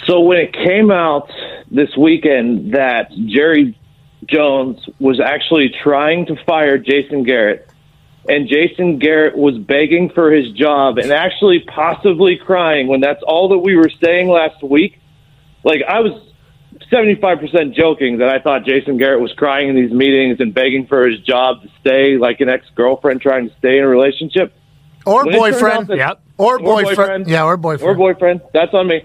So 0.05 0.21
when 0.21 0.39
it 0.39 0.53
came 0.53 0.91
out 0.91 1.29
this 1.69 1.95
weekend 1.95 2.73
that 2.73 3.11
Jerry 3.27 3.77
Jones 4.25 4.79
was 4.99 5.19
actually 5.19 5.71
trying 5.83 6.25
to 6.27 6.35
fire 6.45 6.77
Jason 6.77 7.23
Garrett, 7.23 7.68
and 8.29 8.47
Jason 8.47 8.99
Garrett 8.99 9.35
was 9.37 9.57
begging 9.57 10.09
for 10.09 10.31
his 10.31 10.51
job 10.51 10.97
and 10.97 11.11
actually 11.11 11.61
possibly 11.61 12.37
crying 12.37 12.87
when 12.87 13.01
that's 13.01 13.23
all 13.23 13.49
that 13.49 13.59
we 13.59 13.75
were 13.75 13.89
saying 14.03 14.29
last 14.29 14.61
week. 14.63 14.99
Like 15.63 15.81
I 15.87 15.99
was 15.99 16.13
75% 16.91 17.73
joking 17.73 18.19
that 18.19 18.29
I 18.29 18.39
thought 18.39 18.65
Jason 18.65 18.97
Garrett 18.97 19.19
was 19.21 19.33
crying 19.33 19.69
in 19.69 19.75
these 19.75 19.91
meetings 19.91 20.39
and 20.39 20.53
begging 20.53 20.87
for 20.87 21.07
his 21.07 21.19
job 21.21 21.61
to 21.63 21.69
stay 21.81 22.17
like 22.17 22.39
an 22.41 22.49
ex-girlfriend 22.49 23.21
trying 23.21 23.49
to 23.49 23.55
stay 23.57 23.77
in 23.77 23.83
a 23.83 23.87
relationship. 23.87 24.53
Or 25.05 25.25
When 25.25 25.35
boyfriend. 25.37 25.77
out 25.77 25.87
that- 25.87 25.97
Yep. 25.97 26.21
Or, 26.37 26.55
Or 26.55 26.59
boyfriend. 26.59 26.95
boyfriend. 26.97 27.27
Yeah, 27.27 27.43
or 27.43 27.57
boyfriend. 27.57 27.89
or 27.89 27.95
boyfriend. 27.95 28.41
That's 28.53 28.73
on 28.73 28.87
me. 28.87 29.03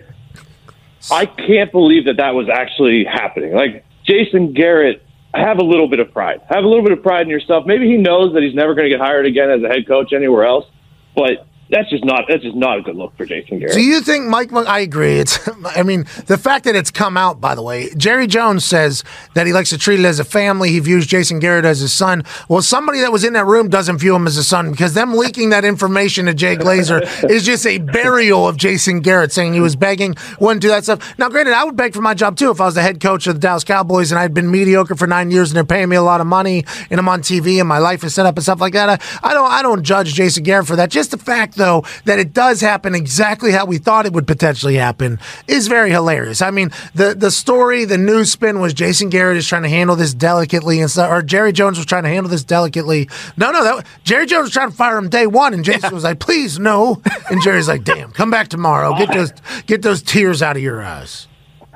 I 1.10 1.26
can't 1.26 1.72
believe 1.72 2.04
that 2.06 2.16
that 2.18 2.34
was 2.34 2.48
actually 2.48 3.04
happening. 3.04 3.52
Like 3.54 3.84
Jason 4.04 4.52
Garrett, 4.52 5.02
have 5.34 5.58
a 5.58 5.64
little 5.64 5.88
bit 5.88 6.00
of 6.00 6.12
pride. 6.12 6.40
Have 6.48 6.64
a 6.64 6.68
little 6.68 6.84
bit 6.84 6.92
of 6.92 7.02
pride 7.02 7.22
in 7.22 7.28
yourself. 7.28 7.66
Maybe 7.66 7.86
he 7.86 7.96
knows 7.96 8.32
that 8.34 8.42
he's 8.42 8.54
never 8.54 8.74
going 8.74 8.88
to 8.88 8.90
get 8.90 9.00
hired 9.00 9.26
again 9.26 9.50
as 9.50 9.62
a 9.62 9.68
head 9.68 9.86
coach 9.86 10.12
anywhere 10.12 10.44
else, 10.44 10.66
but 11.14 11.46
that's 11.70 11.88
just 11.90 12.04
not 12.04 12.24
that's 12.28 12.42
just 12.42 12.56
not 12.56 12.78
a 12.78 12.82
good 12.82 12.96
look 12.96 13.16
for 13.16 13.24
Jason 13.24 13.58
Garrett. 13.58 13.74
Do 13.74 13.82
you 13.82 14.00
think 14.00 14.26
Mike? 14.26 14.52
Mc- 14.52 14.66
I 14.66 14.80
agree. 14.80 15.18
It's. 15.18 15.38
I 15.76 15.82
mean, 15.82 16.04
the 16.26 16.38
fact 16.38 16.64
that 16.64 16.76
it's 16.76 16.90
come 16.90 17.16
out. 17.16 17.40
By 17.40 17.54
the 17.54 17.62
way, 17.62 17.90
Jerry 17.96 18.26
Jones 18.26 18.64
says 18.64 19.02
that 19.34 19.46
he 19.46 19.52
likes 19.52 19.70
to 19.70 19.78
treat 19.78 20.00
it 20.00 20.04
as 20.04 20.18
a 20.18 20.24
family. 20.24 20.70
He 20.70 20.78
views 20.80 21.06
Jason 21.06 21.38
Garrett 21.40 21.64
as 21.64 21.80
his 21.80 21.92
son. 21.92 22.24
Well, 22.48 22.62
somebody 22.62 23.00
that 23.00 23.12
was 23.12 23.24
in 23.24 23.32
that 23.32 23.46
room 23.46 23.68
doesn't 23.68 23.98
view 23.98 24.14
him 24.14 24.26
as 24.26 24.36
a 24.36 24.44
son 24.44 24.70
because 24.70 24.94
them 24.94 25.14
leaking 25.14 25.50
that 25.50 25.64
information 25.64 26.26
to 26.26 26.34
Jay 26.34 26.56
Glazer 26.56 27.02
is 27.30 27.44
just 27.44 27.66
a 27.66 27.78
burial 27.78 28.46
of 28.46 28.56
Jason 28.56 29.00
Garrett, 29.00 29.32
saying 29.32 29.54
he 29.54 29.60
was 29.60 29.76
begging, 29.76 30.14
wouldn't 30.40 30.62
do 30.62 30.68
that 30.68 30.84
stuff. 30.84 31.18
Now, 31.18 31.28
granted, 31.28 31.54
I 31.54 31.64
would 31.64 31.76
beg 31.76 31.94
for 31.94 32.02
my 32.02 32.14
job 32.14 32.36
too 32.36 32.50
if 32.50 32.60
I 32.60 32.66
was 32.66 32.74
the 32.74 32.82
head 32.82 33.00
coach 33.00 33.26
of 33.26 33.34
the 33.34 33.40
Dallas 33.40 33.64
Cowboys 33.64 34.12
and 34.12 34.18
I'd 34.18 34.34
been 34.34 34.50
mediocre 34.50 34.94
for 34.94 35.06
nine 35.06 35.30
years 35.30 35.50
and 35.50 35.56
they're 35.56 35.64
paying 35.64 35.88
me 35.88 35.96
a 35.96 36.02
lot 36.02 36.20
of 36.20 36.26
money 36.26 36.64
and 36.90 37.00
I'm 37.00 37.08
on 37.08 37.22
TV 37.22 37.58
and 37.58 37.68
my 37.68 37.78
life 37.78 38.04
is 38.04 38.14
set 38.14 38.26
up 38.26 38.36
and 38.36 38.42
stuff 38.42 38.60
like 38.60 38.74
that. 38.74 38.88
I, 38.88 39.30
I 39.30 39.34
don't. 39.34 39.50
I 39.50 39.62
don't 39.62 39.82
judge 39.82 40.14
Jason 40.14 40.42
Garrett 40.42 40.66
for 40.66 40.76
that. 40.76 40.90
Just 40.90 41.10
the 41.10 41.18
fact 41.18 41.53
though 41.54 41.84
that 42.04 42.18
it 42.18 42.32
does 42.32 42.60
happen 42.60 42.94
exactly 42.94 43.52
how 43.52 43.66
we 43.66 43.78
thought 43.78 44.06
it 44.06 44.12
would 44.12 44.26
potentially 44.26 44.76
happen 44.76 45.18
is 45.48 45.68
very 45.68 45.90
hilarious. 45.90 46.42
I 46.42 46.50
mean, 46.50 46.70
the 46.94 47.14
the 47.14 47.30
story, 47.30 47.84
the 47.84 47.98
news 47.98 48.30
spin 48.30 48.60
was 48.60 48.74
Jason 48.74 49.08
Garrett 49.08 49.36
is 49.36 49.46
trying 49.46 49.62
to 49.62 49.68
handle 49.68 49.96
this 49.96 50.14
delicately 50.14 50.80
and 50.80 50.90
stuff, 50.90 51.10
or 51.10 51.22
Jerry 51.22 51.52
Jones 51.52 51.78
was 51.78 51.86
trying 51.86 52.04
to 52.04 52.08
handle 52.08 52.30
this 52.30 52.44
delicately. 52.44 53.08
No, 53.36 53.50
no, 53.50 53.64
that 53.64 53.86
Jerry 54.04 54.26
Jones 54.26 54.44
was 54.44 54.52
trying 54.52 54.70
to 54.70 54.76
fire 54.76 54.98
him 54.98 55.08
day 55.08 55.26
one, 55.26 55.54
and 55.54 55.64
Jason 55.64 55.94
was 55.94 56.04
like, 56.04 56.18
"Please, 56.18 56.58
no," 56.58 57.00
and 57.30 57.42
Jerry's 57.42 57.68
like, 57.68 57.84
"Damn, 57.84 58.10
come 58.10 58.30
back 58.30 58.48
tomorrow. 58.48 58.96
Get 58.96 59.12
those 59.12 59.32
get 59.66 59.82
those 59.82 60.02
tears 60.02 60.42
out 60.42 60.56
of 60.56 60.62
your 60.62 60.82
eyes." 60.82 61.28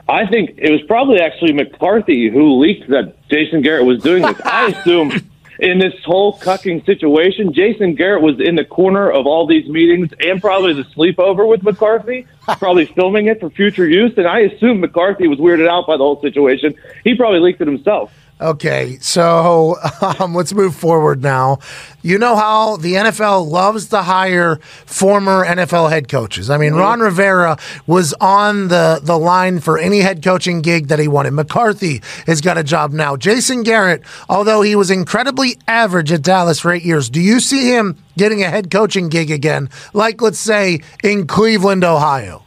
I 0.09 0.27
think 0.27 0.55
it 0.57 0.71
was 0.71 0.81
probably 0.83 1.21
actually 1.21 1.53
McCarthy 1.53 2.31
who 2.31 2.59
leaked 2.59 2.89
that 2.89 3.15
Jason 3.29 3.61
Garrett 3.61 3.85
was 3.85 4.03
doing 4.03 4.23
this. 4.23 4.41
I 4.43 4.69
assume 4.79 5.13
in 5.59 5.79
this 5.79 5.95
whole 6.05 6.39
cucking 6.39 6.87
situation, 6.87 7.53
Jason 7.53 7.95
Garrett 7.95 8.23
was 8.23 8.41
in 8.41 8.55
the 8.55 8.65
corner 8.65 9.11
of 9.11 9.27
all 9.27 9.47
these 9.47 9.69
meetings 9.69 10.11
and 10.21 10.41
probably 10.41 10.73
the 10.73 10.85
sleepover 10.85 11.49
with 11.49 11.63
McCarthy, 11.63 12.27
probably 12.59 12.87
filming 12.87 13.27
it 13.27 13.41
for 13.41 13.51
future 13.51 13.89
use. 13.89 14.13
And 14.17 14.27
I 14.27 14.41
assume 14.41 14.81
McCarthy 14.81 15.27
was 15.27 15.39
weirded 15.39 15.69
out 15.69 15.87
by 15.87 15.97
the 15.97 16.05
whole 16.05 16.21
situation. 16.21 16.75
He 17.03 17.17
probably 17.17 17.41
leaked 17.41 17.61
it 17.61 17.67
himself. 17.67 18.13
Okay, 18.41 18.99
so 19.01 19.77
um, 20.21 20.33
let's 20.35 20.55
move 20.55 20.77
forward 20.77 21.23
now. 21.23 21.59
You 22.03 22.19
know 22.19 22.37
how 22.37 22.77
the 22.77 22.95
NFL 22.95 23.49
loves 23.51 23.89
to 23.89 24.03
hire 24.03 24.57
former 24.87 25.45
NFL 25.45 25.91
head 25.91 26.09
coaches. 26.09 26.49
I 26.49 26.57
mean, 26.57 26.75
Ron 26.75 27.01
Rivera 27.01 27.59
was 27.89 28.15
on 28.21 28.69
the, 28.69 29.01
the 29.03 29.19
line 29.19 29.59
for 29.59 29.77
any 29.77 29.99
head 30.01 30.23
coaching 30.23 30.63
gig 30.63 30.87
that 30.89 31.01
he 31.01 31.09
wanted. 31.09 31.33
McCarthy 31.33 32.01
has 32.27 32.41
got 32.41 32.57
a 32.57 32.63
job 32.63 32.93
now. 32.93 33.17
Jason 33.17 33.65
Garrett, 33.65 34.03
although 34.29 34.63
he 34.63 34.77
was 34.77 34.91
incredibly 34.91 35.59
average 35.67 36.13
at 36.13 36.23
Dallas 36.23 36.61
for 36.61 36.71
eight 36.71 36.85
years, 36.85 37.11
do 37.11 37.21
you 37.21 37.41
see 37.41 37.69
him 37.69 37.97
getting 38.17 38.43
a 38.43 38.51
head 38.51 38.71
coaching 38.71 39.09
gig 39.09 39.33
again, 39.33 39.69
like, 39.93 40.23
let's 40.23 40.39
say, 40.39 40.81
in 41.03 41.27
Cleveland, 41.27 41.83
Ohio? 41.83 42.45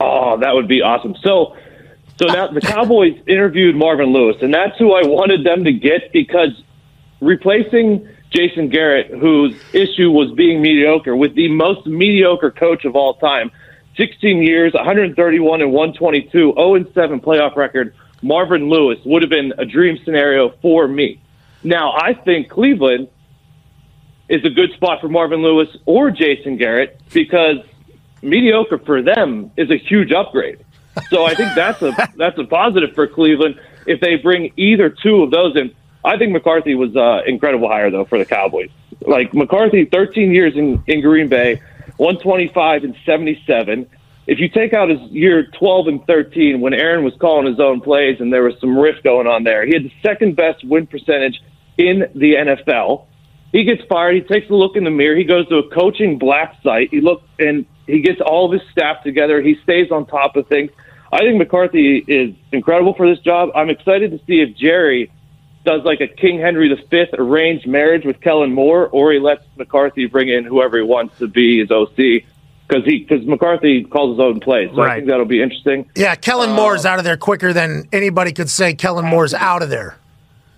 Oh, 0.00 0.38
that 0.38 0.54
would 0.54 0.68
be 0.68 0.80
awesome. 0.80 1.16
So, 1.22 1.56
so 2.22 2.28
now 2.32 2.46
the 2.46 2.60
Cowboys 2.60 3.18
interviewed 3.26 3.74
Marvin 3.74 4.12
Lewis, 4.12 4.36
and 4.42 4.54
that's 4.54 4.78
who 4.78 4.92
I 4.92 5.04
wanted 5.04 5.44
them 5.44 5.64
to 5.64 5.72
get 5.72 6.12
because 6.12 6.50
replacing 7.20 8.08
Jason 8.30 8.68
Garrett, 8.68 9.10
whose 9.10 9.60
issue 9.72 10.10
was 10.10 10.30
being 10.32 10.62
mediocre, 10.62 11.16
with 11.16 11.34
the 11.34 11.48
most 11.48 11.84
mediocre 11.86 12.52
coach 12.52 12.84
of 12.84 12.94
all 12.94 13.14
time, 13.14 13.50
16 13.96 14.42
years, 14.42 14.72
131 14.72 15.62
and 15.62 15.72
122, 15.72 16.54
0 16.54 16.74
and 16.76 16.86
7 16.94 17.20
playoff 17.20 17.56
record, 17.56 17.94
Marvin 18.22 18.70
Lewis 18.70 18.98
would 19.04 19.22
have 19.22 19.30
been 19.30 19.52
a 19.58 19.64
dream 19.64 19.98
scenario 20.04 20.50
for 20.62 20.86
me. 20.86 21.20
Now, 21.64 21.92
I 21.92 22.14
think 22.14 22.48
Cleveland 22.48 23.08
is 24.28 24.44
a 24.44 24.50
good 24.50 24.72
spot 24.74 25.00
for 25.00 25.08
Marvin 25.08 25.42
Lewis 25.42 25.68
or 25.86 26.10
Jason 26.10 26.56
Garrett 26.56 27.00
because 27.12 27.56
mediocre 28.22 28.78
for 28.78 29.02
them 29.02 29.50
is 29.56 29.70
a 29.70 29.76
huge 29.76 30.12
upgrade. 30.12 30.64
So 31.08 31.24
I 31.24 31.34
think 31.34 31.54
that's 31.54 31.80
a 31.82 31.92
that's 32.16 32.38
a 32.38 32.44
positive 32.44 32.94
for 32.94 33.06
Cleveland 33.06 33.60
if 33.86 34.00
they 34.00 34.16
bring 34.16 34.52
either 34.56 34.90
two 34.90 35.22
of 35.22 35.30
those 35.30 35.56
in. 35.56 35.74
I 36.04 36.18
think 36.18 36.32
McCarthy 36.32 36.74
was 36.74 36.94
uh, 36.96 37.22
incredible 37.26 37.68
hire 37.68 37.90
though 37.90 38.04
for 38.04 38.18
the 38.18 38.24
Cowboys. 38.24 38.70
Like 39.00 39.32
McCarthy, 39.34 39.84
13 39.84 40.32
years 40.32 40.54
in, 40.56 40.82
in 40.86 41.00
Green 41.00 41.28
Bay, 41.28 41.60
125 41.96 42.84
and 42.84 42.96
77. 43.04 43.88
If 44.26 44.38
you 44.38 44.48
take 44.48 44.72
out 44.72 44.88
his 44.88 45.00
year 45.10 45.46
12 45.58 45.88
and 45.88 46.06
13 46.06 46.60
when 46.60 46.74
Aaron 46.74 47.04
was 47.04 47.14
calling 47.20 47.46
his 47.46 47.58
own 47.58 47.80
plays 47.80 48.20
and 48.20 48.32
there 48.32 48.44
was 48.44 48.54
some 48.60 48.78
riff 48.78 49.02
going 49.02 49.26
on 49.26 49.44
there, 49.44 49.66
he 49.66 49.72
had 49.72 49.84
the 49.84 49.92
second 50.02 50.36
best 50.36 50.64
win 50.64 50.86
percentage 50.86 51.40
in 51.76 52.04
the 52.14 52.34
NFL. 52.34 53.06
He 53.50 53.64
gets 53.64 53.82
fired. 53.88 54.14
He 54.14 54.20
takes 54.22 54.48
a 54.48 54.54
look 54.54 54.76
in 54.76 54.84
the 54.84 54.90
mirror. 54.90 55.16
He 55.16 55.24
goes 55.24 55.48
to 55.48 55.56
a 55.56 55.70
coaching 55.70 56.18
black 56.18 56.56
site. 56.62 56.90
He 56.90 57.00
looks 57.00 57.24
and 57.38 57.66
he 57.86 58.00
gets 58.00 58.20
all 58.20 58.46
of 58.46 58.52
his 58.52 58.68
staff 58.70 59.02
together. 59.02 59.42
He 59.42 59.56
stays 59.62 59.90
on 59.90 60.06
top 60.06 60.36
of 60.36 60.46
things. 60.46 60.70
I 61.12 61.18
think 61.18 61.36
McCarthy 61.36 61.98
is 61.98 62.34
incredible 62.52 62.94
for 62.94 63.08
this 63.08 63.22
job. 63.22 63.50
I'm 63.54 63.68
excited 63.68 64.12
to 64.12 64.18
see 64.26 64.40
if 64.40 64.56
Jerry 64.56 65.12
does 65.64 65.82
like 65.84 66.00
a 66.00 66.08
King 66.08 66.40
Henry 66.40 66.74
V 66.74 67.06
arranged 67.18 67.66
marriage 67.66 68.04
with 68.04 68.20
Kellen 68.20 68.52
Moore, 68.52 68.88
or 68.88 69.12
he 69.12 69.18
lets 69.18 69.44
McCarthy 69.56 70.06
bring 70.06 70.28
in 70.28 70.44
whoever 70.44 70.78
he 70.78 70.82
wants 70.82 71.18
to 71.18 71.28
be 71.28 71.60
his 71.60 71.70
OC 71.70 72.24
because 72.66 72.84
he 72.84 73.04
because 73.06 73.26
McCarthy 73.26 73.84
calls 73.84 74.16
his 74.16 74.20
own 74.20 74.40
plays. 74.40 74.70
So 74.74 74.80
I 74.80 74.96
think 74.96 75.08
that'll 75.08 75.26
be 75.26 75.42
interesting. 75.42 75.88
Yeah, 75.94 76.14
Kellen 76.14 76.50
um, 76.50 76.56
Moore's 76.56 76.86
out 76.86 76.98
of 76.98 77.04
there 77.04 77.16
quicker 77.16 77.52
than 77.52 77.88
anybody 77.92 78.32
could 78.32 78.48
say 78.48 78.74
Kellen 78.74 79.04
Moore's 79.04 79.34
out 79.34 79.62
of 79.62 79.68
there. 79.68 79.96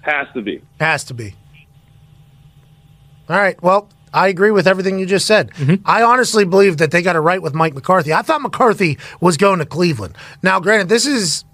Has 0.03 0.29
to 0.35 0.43
be. 0.43 0.63
Has 0.79 1.05
to 1.05 1.15
be. 1.15 1.35
All 3.29 3.37
right. 3.37 3.61
Well, 3.63 3.89
I 4.15 4.29
agree 4.29 4.51
with 4.53 4.67
everything 4.67 4.99
you 4.99 5.07
just 5.07 5.27
said. 5.27 5.51
I 5.85 6.03
honestly 6.03 6.45
believe 6.45 6.79
that 6.79 6.91
they 6.93 7.03
got 7.03 7.17
it 7.17 7.21
right 7.21 7.43
with 7.43 7.53
Mike 7.53 7.75
McCarthy. 7.75 8.13
I 8.13 8.23
thought 8.23 8.41
McCarthy 8.41 8.97
was 9.21 9.37
going 9.37 9.59
to 9.59 9.67
Cleveland. 9.67 10.17
Now, 10.43 10.61
granted, 10.61 10.89
this 10.89 11.05
is 11.05 11.45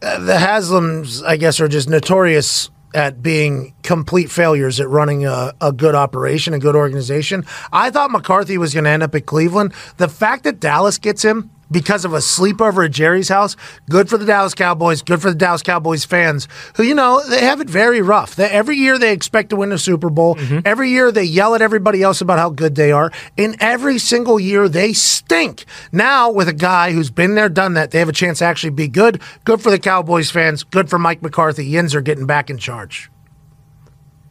uh, 0.00 0.20
the 0.20 0.34
Haslams, 0.34 1.22
I 1.26 1.36
guess, 1.36 1.60
are 1.60 1.68
just 1.68 1.88
notorious 1.88 2.70
at 2.94 3.22
being 3.22 3.74
complete 3.82 4.30
failures 4.30 4.80
at 4.80 4.88
running 4.88 5.24
a, 5.26 5.52
a 5.60 5.72
good 5.72 5.94
operation, 5.94 6.54
a 6.54 6.58
good 6.58 6.74
organization. 6.74 7.44
I 7.72 7.90
thought 7.90 8.10
McCarthy 8.10 8.58
was 8.58 8.72
going 8.74 8.84
to 8.84 8.90
end 8.90 9.02
up 9.02 9.14
at 9.14 9.26
Cleveland. 9.26 9.72
The 9.96 10.08
fact 10.08 10.44
that 10.44 10.60
Dallas 10.60 10.98
gets 10.98 11.22
him 11.22 11.50
because 11.70 12.04
of 12.04 12.12
a 12.12 12.18
sleepover 12.18 12.84
at 12.84 12.90
Jerry's 12.90 13.28
house, 13.28 13.56
good 13.88 14.08
for 14.08 14.18
the 14.18 14.24
Dallas 14.24 14.54
Cowboys, 14.54 15.02
good 15.02 15.22
for 15.22 15.30
the 15.30 15.36
Dallas 15.36 15.62
Cowboys 15.62 16.04
fans, 16.04 16.48
who, 16.76 16.82
you 16.82 16.94
know, 16.94 17.22
they 17.28 17.40
have 17.40 17.60
it 17.60 17.70
very 17.70 18.00
rough. 18.00 18.34
They, 18.36 18.48
every 18.48 18.76
year 18.76 18.98
they 18.98 19.12
expect 19.12 19.50
to 19.50 19.56
win 19.56 19.72
a 19.72 19.78
Super 19.78 20.10
Bowl. 20.10 20.36
Mm-hmm. 20.36 20.60
Every 20.64 20.90
year 20.90 21.12
they 21.12 21.24
yell 21.24 21.54
at 21.54 21.62
everybody 21.62 22.02
else 22.02 22.20
about 22.20 22.38
how 22.38 22.50
good 22.50 22.74
they 22.74 22.92
are. 22.92 23.10
And 23.38 23.56
every 23.60 23.98
single 23.98 24.40
year 24.40 24.68
they 24.68 24.92
stink. 24.92 25.64
Now, 25.92 26.30
with 26.30 26.48
a 26.48 26.52
guy 26.52 26.92
who's 26.92 27.10
been 27.10 27.34
there, 27.34 27.48
done 27.48 27.74
that, 27.74 27.90
they 27.90 27.98
have 27.98 28.08
a 28.08 28.12
chance 28.12 28.38
to 28.38 28.44
actually 28.44 28.70
be 28.70 28.88
good. 28.88 29.20
Good 29.44 29.60
for 29.60 29.70
the 29.70 29.78
Cowboys 29.78 30.30
fans, 30.30 30.64
good 30.64 30.90
for 30.90 30.98
Mike 30.98 31.22
McCarthy. 31.22 31.66
Yins 31.66 31.94
are 31.94 32.00
getting 32.00 32.26
back 32.26 32.50
in 32.50 32.58
charge. 32.58 33.10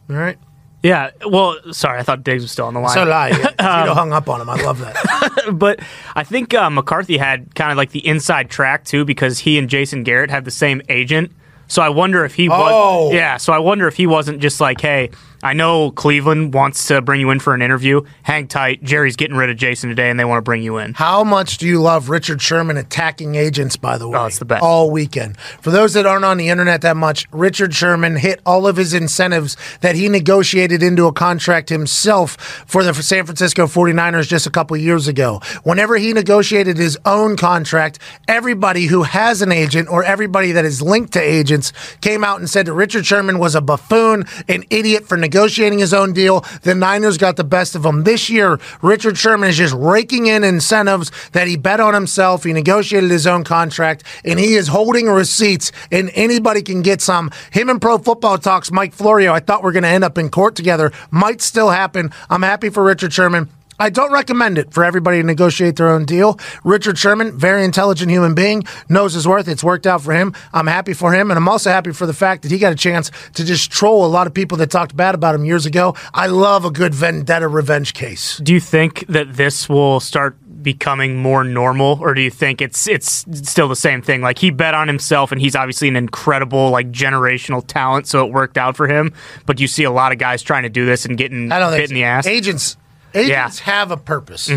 All 0.08 0.16
right. 0.16 0.38
Yeah. 0.82 1.10
Well, 1.26 1.56
sorry, 1.72 1.98
I 1.98 2.02
thought 2.02 2.22
Digs 2.24 2.42
was 2.42 2.50
still 2.52 2.66
on 2.66 2.74
the 2.74 2.80
line. 2.80 2.94
So 2.94 3.04
lie. 3.04 3.30
Tito 3.32 3.94
hung 3.94 4.12
up 4.12 4.28
on 4.28 4.40
him. 4.40 4.48
I 4.48 4.56
love 4.62 4.78
that. 4.80 5.44
but 5.52 5.80
I 6.16 6.24
think 6.24 6.54
uh, 6.54 6.70
McCarthy 6.70 7.18
had 7.18 7.54
kind 7.54 7.70
of 7.70 7.76
like 7.76 7.90
the 7.90 8.06
inside 8.06 8.48
track 8.50 8.84
too 8.84 9.04
because 9.04 9.38
he 9.38 9.58
and 9.58 9.68
Jason 9.68 10.02
Garrett 10.04 10.30
had 10.30 10.44
the 10.44 10.50
same 10.50 10.80
agent. 10.88 11.32
So 11.68 11.82
I 11.82 11.90
wonder 11.90 12.24
if 12.24 12.34
he 12.34 12.48
Oh. 12.48 13.06
was. 13.06 13.14
Yeah. 13.14 13.36
So 13.36 13.52
I 13.52 13.58
wonder 13.58 13.86
if 13.88 13.96
he 13.96 14.06
wasn't 14.06 14.40
just 14.40 14.60
like, 14.60 14.80
hey, 14.80 15.10
I 15.42 15.54
know 15.54 15.90
Cleveland 15.90 16.52
wants 16.52 16.86
to 16.88 17.00
bring 17.00 17.18
you 17.18 17.30
in 17.30 17.40
for 17.40 17.54
an 17.54 17.62
interview. 17.62 18.02
Hang 18.22 18.46
tight. 18.46 18.82
Jerry's 18.82 19.16
getting 19.16 19.38
rid 19.38 19.48
of 19.48 19.56
Jason 19.56 19.88
today, 19.88 20.10
and 20.10 20.20
they 20.20 20.24
want 20.26 20.36
to 20.36 20.42
bring 20.42 20.62
you 20.62 20.76
in. 20.76 20.92
How 20.92 21.24
much 21.24 21.56
do 21.56 21.66
you 21.66 21.80
love 21.80 22.10
Richard 22.10 22.42
Sherman 22.42 22.76
attacking 22.76 23.36
agents, 23.36 23.78
by 23.78 23.96
the 23.96 24.04
oh, 24.04 24.10
way? 24.10 24.18
Oh, 24.18 24.26
it's 24.26 24.38
the 24.38 24.44
best. 24.44 24.62
All 24.62 24.90
weekend. 24.90 25.38
For 25.38 25.70
those 25.70 25.94
that 25.94 26.04
aren't 26.04 26.26
on 26.26 26.36
the 26.36 26.50
internet 26.50 26.82
that 26.82 26.96
much, 26.96 27.26
Richard 27.32 27.74
Sherman 27.74 28.16
hit 28.16 28.40
all 28.44 28.66
of 28.66 28.76
his 28.76 28.92
incentives 28.92 29.56
that 29.80 29.96
he 29.96 30.10
negotiated 30.10 30.82
into 30.82 31.06
a 31.06 31.12
contract 31.12 31.70
himself 31.70 32.32
for 32.66 32.84
the 32.84 32.92
San 32.92 33.24
Francisco 33.24 33.66
49ers 33.66 34.28
just 34.28 34.46
a 34.46 34.50
couple 34.50 34.76
years 34.76 35.08
ago. 35.08 35.40
Whenever 35.62 35.96
he 35.96 36.12
negotiated 36.12 36.76
his 36.76 36.98
own 37.06 37.38
contract, 37.38 37.98
everybody 38.28 38.86
who 38.86 39.04
has 39.04 39.40
an 39.40 39.52
agent 39.52 39.88
or 39.88 40.04
everybody 40.04 40.52
that 40.52 40.66
is 40.66 40.82
linked 40.82 41.14
to 41.14 41.20
agents 41.20 41.72
came 42.02 42.24
out 42.24 42.40
and 42.40 42.50
said 42.50 42.66
that 42.66 42.74
Richard 42.74 43.06
Sherman 43.06 43.38
was 43.38 43.54
a 43.54 43.62
buffoon, 43.62 44.26
an 44.46 44.64
idiot 44.68 45.08
for 45.08 45.16
negotiating 45.16 45.29
his 45.30 45.94
own 45.94 46.12
deal. 46.12 46.44
The 46.62 46.74
Niners 46.74 47.18
got 47.18 47.36
the 47.36 47.44
best 47.44 47.74
of 47.74 47.84
him. 47.84 48.04
This 48.04 48.28
year, 48.28 48.58
Richard 48.82 49.16
Sherman 49.16 49.50
is 49.50 49.56
just 49.56 49.74
raking 49.74 50.26
in 50.26 50.44
incentives 50.44 51.10
that 51.32 51.48
he 51.48 51.56
bet 51.56 51.80
on 51.80 51.94
himself. 51.94 52.44
He 52.44 52.52
negotiated 52.52 53.10
his 53.10 53.26
own 53.26 53.44
contract, 53.44 54.04
and 54.24 54.38
he 54.38 54.54
is 54.54 54.68
holding 54.68 55.06
receipts, 55.06 55.72
and 55.90 56.10
anybody 56.14 56.62
can 56.62 56.82
get 56.82 57.00
some. 57.00 57.30
Him 57.52 57.68
and 57.68 57.80
Pro 57.80 57.98
Football 57.98 58.38
Talks, 58.38 58.70
Mike 58.70 58.92
Florio, 58.92 59.32
I 59.32 59.40
thought 59.40 59.62
we're 59.62 59.72
going 59.72 59.84
to 59.84 59.88
end 59.88 60.04
up 60.04 60.18
in 60.18 60.30
court 60.30 60.56
together. 60.56 60.92
Might 61.10 61.40
still 61.40 61.70
happen. 61.70 62.10
I'm 62.28 62.42
happy 62.42 62.70
for 62.70 62.82
Richard 62.82 63.12
Sherman. 63.12 63.48
I 63.80 63.88
don't 63.88 64.12
recommend 64.12 64.58
it 64.58 64.74
for 64.74 64.84
everybody 64.84 65.22
to 65.22 65.26
negotiate 65.26 65.76
their 65.76 65.88
own 65.88 66.04
deal. 66.04 66.38
Richard 66.64 66.98
Sherman, 66.98 67.38
very 67.38 67.64
intelligent 67.64 68.10
human 68.10 68.34
being, 68.34 68.62
knows 68.90 69.14
his 69.14 69.26
worth. 69.26 69.48
It's 69.48 69.64
worked 69.64 69.86
out 69.86 70.02
for 70.02 70.12
him. 70.12 70.34
I'm 70.52 70.66
happy 70.66 70.92
for 70.92 71.14
him. 71.14 71.30
And 71.30 71.38
I'm 71.38 71.48
also 71.48 71.70
happy 71.70 71.92
for 71.92 72.04
the 72.04 72.12
fact 72.12 72.42
that 72.42 72.50
he 72.50 72.58
got 72.58 72.72
a 72.72 72.76
chance 72.76 73.10
to 73.34 73.44
just 73.44 73.72
troll 73.72 74.04
a 74.04 74.06
lot 74.06 74.26
of 74.26 74.34
people 74.34 74.58
that 74.58 74.70
talked 74.70 74.94
bad 74.94 75.14
about 75.14 75.34
him 75.34 75.46
years 75.46 75.64
ago. 75.64 75.94
I 76.12 76.26
love 76.26 76.66
a 76.66 76.70
good 76.70 76.94
vendetta 76.94 77.48
revenge 77.48 77.94
case. 77.94 78.36
Do 78.36 78.52
you 78.52 78.60
think 78.60 79.06
that 79.08 79.34
this 79.34 79.66
will 79.66 79.98
start 79.98 80.36
becoming 80.62 81.16
more 81.16 81.42
normal, 81.42 81.98
or 82.02 82.12
do 82.12 82.20
you 82.20 82.30
think 82.30 82.60
it's 82.60 82.86
it's 82.86 83.24
still 83.48 83.66
the 83.66 83.74
same 83.74 84.02
thing? 84.02 84.20
Like 84.20 84.38
he 84.38 84.50
bet 84.50 84.74
on 84.74 84.88
himself, 84.88 85.32
and 85.32 85.40
he's 85.40 85.56
obviously 85.56 85.88
an 85.88 85.96
incredible 85.96 86.68
like 86.68 86.90
generational 86.90 87.66
talent, 87.66 88.06
so 88.06 88.26
it 88.26 88.32
worked 88.32 88.58
out 88.58 88.76
for 88.76 88.86
him. 88.86 89.14
But 89.46 89.58
you 89.58 89.66
see 89.66 89.84
a 89.84 89.90
lot 89.90 90.12
of 90.12 90.18
guys 90.18 90.42
trying 90.42 90.64
to 90.64 90.68
do 90.68 90.84
this 90.84 91.06
and 91.06 91.16
getting 91.16 91.50
I 91.50 91.58
don't 91.58 91.72
hit 91.72 91.90
in 91.90 91.94
the 91.94 92.04
ass. 92.04 92.26
Agents, 92.26 92.76
agents 93.14 93.60
have 93.60 93.90
a 93.90 93.96
purpose 93.96 94.50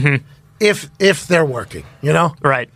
if 0.59 0.89
if 0.99 1.27
they're 1.27 1.45
working. 1.45 1.85
You 2.01 2.13
know, 2.13 2.35
Right. 2.41 2.69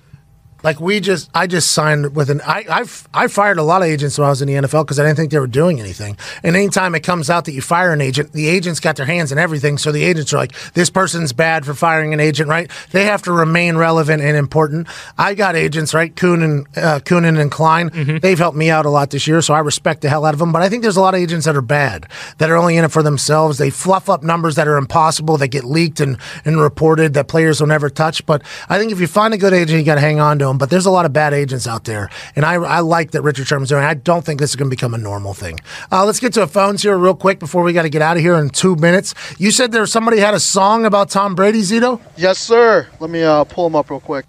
Like 0.63 0.79
we 0.79 0.99
just, 0.99 1.29
I 1.33 1.47
just 1.47 1.71
signed 1.71 2.15
with 2.15 2.29
an. 2.29 2.41
I 2.41 2.65
I've, 2.69 3.07
I 3.13 3.27
fired 3.27 3.57
a 3.57 3.63
lot 3.63 3.81
of 3.81 3.87
agents 3.87 4.17
when 4.17 4.25
I 4.25 4.29
was 4.29 4.41
in 4.41 4.47
the 4.47 4.55
NFL 4.55 4.85
because 4.85 4.99
I 4.99 5.03
didn't 5.03 5.17
think 5.17 5.31
they 5.31 5.39
were 5.39 5.47
doing 5.47 5.79
anything. 5.79 6.17
And 6.43 6.55
anytime 6.55 6.95
it 6.95 7.01
comes 7.01 7.29
out 7.29 7.45
that 7.45 7.53
you 7.53 7.61
fire 7.61 7.93
an 7.93 8.01
agent, 8.01 8.33
the 8.33 8.47
agents 8.47 8.79
got 8.79 8.95
their 8.95 9.05
hands 9.05 9.31
in 9.31 9.37
everything. 9.37 9.77
So 9.77 9.91
the 9.91 10.03
agents 10.03 10.33
are 10.33 10.37
like, 10.37 10.53
this 10.73 10.89
person's 10.89 11.33
bad 11.33 11.65
for 11.65 11.73
firing 11.73 12.13
an 12.13 12.19
agent, 12.19 12.49
right? 12.49 12.69
They 12.91 13.05
have 13.05 13.21
to 13.23 13.31
remain 13.31 13.77
relevant 13.77 14.21
and 14.21 14.35
important. 14.35 14.87
I 15.17 15.35
got 15.35 15.55
agents, 15.55 15.93
right? 15.93 16.15
Kuhn 16.15 16.41
and 16.41 16.67
uh, 16.77 16.99
and 17.09 17.51
Klein. 17.51 18.19
They've 18.21 18.37
helped 18.37 18.57
me 18.57 18.69
out 18.69 18.85
a 18.85 18.89
lot 18.89 19.11
this 19.11 19.27
year, 19.27 19.41
so 19.41 19.53
I 19.53 19.59
respect 19.59 20.01
the 20.01 20.09
hell 20.09 20.25
out 20.25 20.33
of 20.33 20.39
them. 20.39 20.51
But 20.51 20.61
I 20.61 20.69
think 20.69 20.81
there's 20.81 20.97
a 20.97 21.01
lot 21.01 21.13
of 21.13 21.19
agents 21.19 21.45
that 21.45 21.55
are 21.55 21.61
bad, 21.61 22.07
that 22.39 22.49
are 22.49 22.55
only 22.55 22.77
in 22.77 22.85
it 22.85 22.91
for 22.91 23.03
themselves. 23.03 23.57
They 23.57 23.69
fluff 23.69 24.09
up 24.09 24.23
numbers 24.23 24.55
that 24.55 24.67
are 24.67 24.77
impossible, 24.77 25.37
that 25.37 25.49
get 25.49 25.63
leaked 25.63 25.99
and 25.99 26.17
and 26.45 26.59
reported 26.59 27.13
that 27.13 27.27
players 27.27 27.59
will 27.59 27.67
never 27.67 27.89
touch. 27.89 28.25
But 28.25 28.43
I 28.69 28.77
think 28.79 28.91
if 28.91 28.99
you 28.99 29.07
find 29.07 29.33
a 29.33 29.37
good 29.37 29.53
agent, 29.53 29.79
you 29.79 29.85
got 29.85 29.95
to 29.95 30.01
hang 30.01 30.19
on 30.19 30.39
to 30.39 30.46
to 30.47 30.51
him, 30.51 30.57
but 30.57 30.69
there's 30.69 30.85
a 30.85 30.91
lot 30.91 31.05
of 31.05 31.13
bad 31.13 31.33
agents 31.33 31.67
out 31.67 31.83
there, 31.83 32.09
and 32.35 32.45
I, 32.45 32.53
I 32.55 32.79
like 32.79 33.11
that 33.11 33.21
Richard 33.21 33.47
Sherman's 33.47 33.69
doing. 33.69 33.83
it. 33.83 33.87
I 33.87 33.93
don't 33.93 34.25
think 34.25 34.39
this 34.39 34.49
is 34.51 34.55
going 34.55 34.69
to 34.69 34.75
become 34.75 34.93
a 34.93 34.97
normal 34.97 35.33
thing. 35.33 35.59
Uh, 35.91 36.05
let's 36.05 36.19
get 36.19 36.33
to 36.33 36.39
the 36.41 36.47
phones 36.47 36.81
here 36.81 36.97
real 36.97 37.15
quick 37.15 37.39
before 37.39 37.63
we 37.63 37.73
got 37.73 37.83
to 37.83 37.89
get 37.89 38.01
out 38.01 38.17
of 38.17 38.23
here 38.23 38.35
in 38.35 38.49
two 38.49 38.75
minutes. 38.75 39.13
You 39.37 39.51
said 39.51 39.71
there 39.71 39.85
somebody 39.85 40.19
had 40.19 40.33
a 40.33 40.39
song 40.39 40.85
about 40.85 41.09
Tom 41.09 41.35
Brady, 41.35 41.61
Zito. 41.61 42.01
Yes, 42.15 42.37
sir. 42.39 42.87
Let 42.99 43.09
me 43.09 43.23
uh, 43.23 43.43
pull 43.43 43.67
him 43.67 43.75
up 43.75 43.89
real 43.89 43.99
quick. 43.99 44.25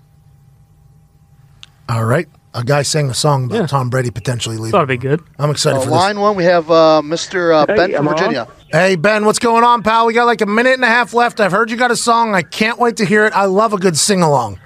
All 1.88 2.04
right, 2.04 2.28
a 2.52 2.62
guy 2.62 2.82
sang 2.82 3.08
a 3.08 3.14
song 3.14 3.46
about 3.46 3.56
Yeah. 3.56 3.66
Tom 3.66 3.88
Brady 3.88 4.10
potentially 4.10 4.56
leaving. 4.56 4.72
That'll 4.72 4.86
be 4.86 4.98
good. 4.98 5.22
I'm 5.38 5.50
excited 5.50 5.78
Uh, 5.78 5.80
for 5.80 5.86
this. 5.86 5.94
line 5.96 6.20
one, 6.20 6.36
we 6.36 6.44
have 6.44 6.70
uh, 6.70 7.00
Mr. 7.02 7.54
Uh, 7.54 7.64
Ben 7.66 7.94
from 7.94 8.08
Virginia. 8.08 8.46
Hey 8.70 8.96
Ben, 8.96 9.24
what's 9.24 9.38
going 9.38 9.64
on, 9.64 9.82
pal? 9.82 10.04
We 10.06 10.12
got 10.12 10.26
like 10.26 10.42
a 10.42 10.46
minute 10.46 10.74
and 10.74 10.84
a 10.84 10.88
half 10.88 11.14
left. 11.14 11.40
I've 11.40 11.52
heard 11.52 11.70
you 11.70 11.78
got 11.78 11.90
a 11.90 11.96
song. 11.96 12.34
I 12.34 12.42
can't 12.42 12.78
wait 12.78 12.98
to 12.98 13.06
hear 13.06 13.24
it. 13.24 13.32
I 13.32 13.46
love 13.46 13.72
a 13.72 13.78
good 13.78 13.96
sing 13.96 14.20
along. 14.20 14.60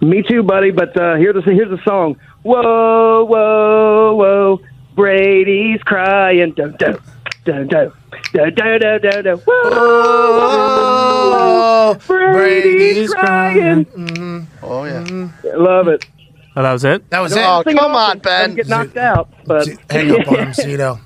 Me 0.00 0.22
too, 0.22 0.42
buddy. 0.42 0.70
But 0.70 0.96
uh, 0.96 1.16
here's 1.16 1.34
the 1.34 1.52
here's 1.52 1.70
the 1.70 1.82
song. 1.84 2.16
Whoa, 2.42 3.24
whoa, 3.24 4.14
whoa! 4.14 4.60
Brady's 4.94 5.82
crying. 5.82 6.52
Dun, 6.52 6.76
dun, 6.78 6.98
Brady's, 12.06 12.06
Brady's 12.06 13.14
crying. 13.14 13.84
crying. 13.84 13.84
Mm-hmm. 13.86 14.64
Oh 14.64 14.84
yeah, 14.84 15.04
mm-hmm. 15.04 15.62
love 15.62 15.88
it. 15.88 16.06
Oh, 16.56 16.62
that 16.62 16.72
was 16.72 16.84
it. 16.84 17.08
That 17.10 17.20
was 17.20 17.34
no, 17.34 17.60
it. 17.60 17.66
Oh, 17.66 17.74
come 17.74 17.94
on, 17.94 18.18
Ben. 18.18 18.54
Get 18.54 18.68
knocked 18.68 18.94
Z- 18.94 18.98
out. 19.00 19.28
But 19.46 19.64
Z- 19.64 19.78
hang 19.88 20.10
up 20.10 20.28
on 20.28 20.38
him, 20.38 20.48
Zito. 20.50 21.00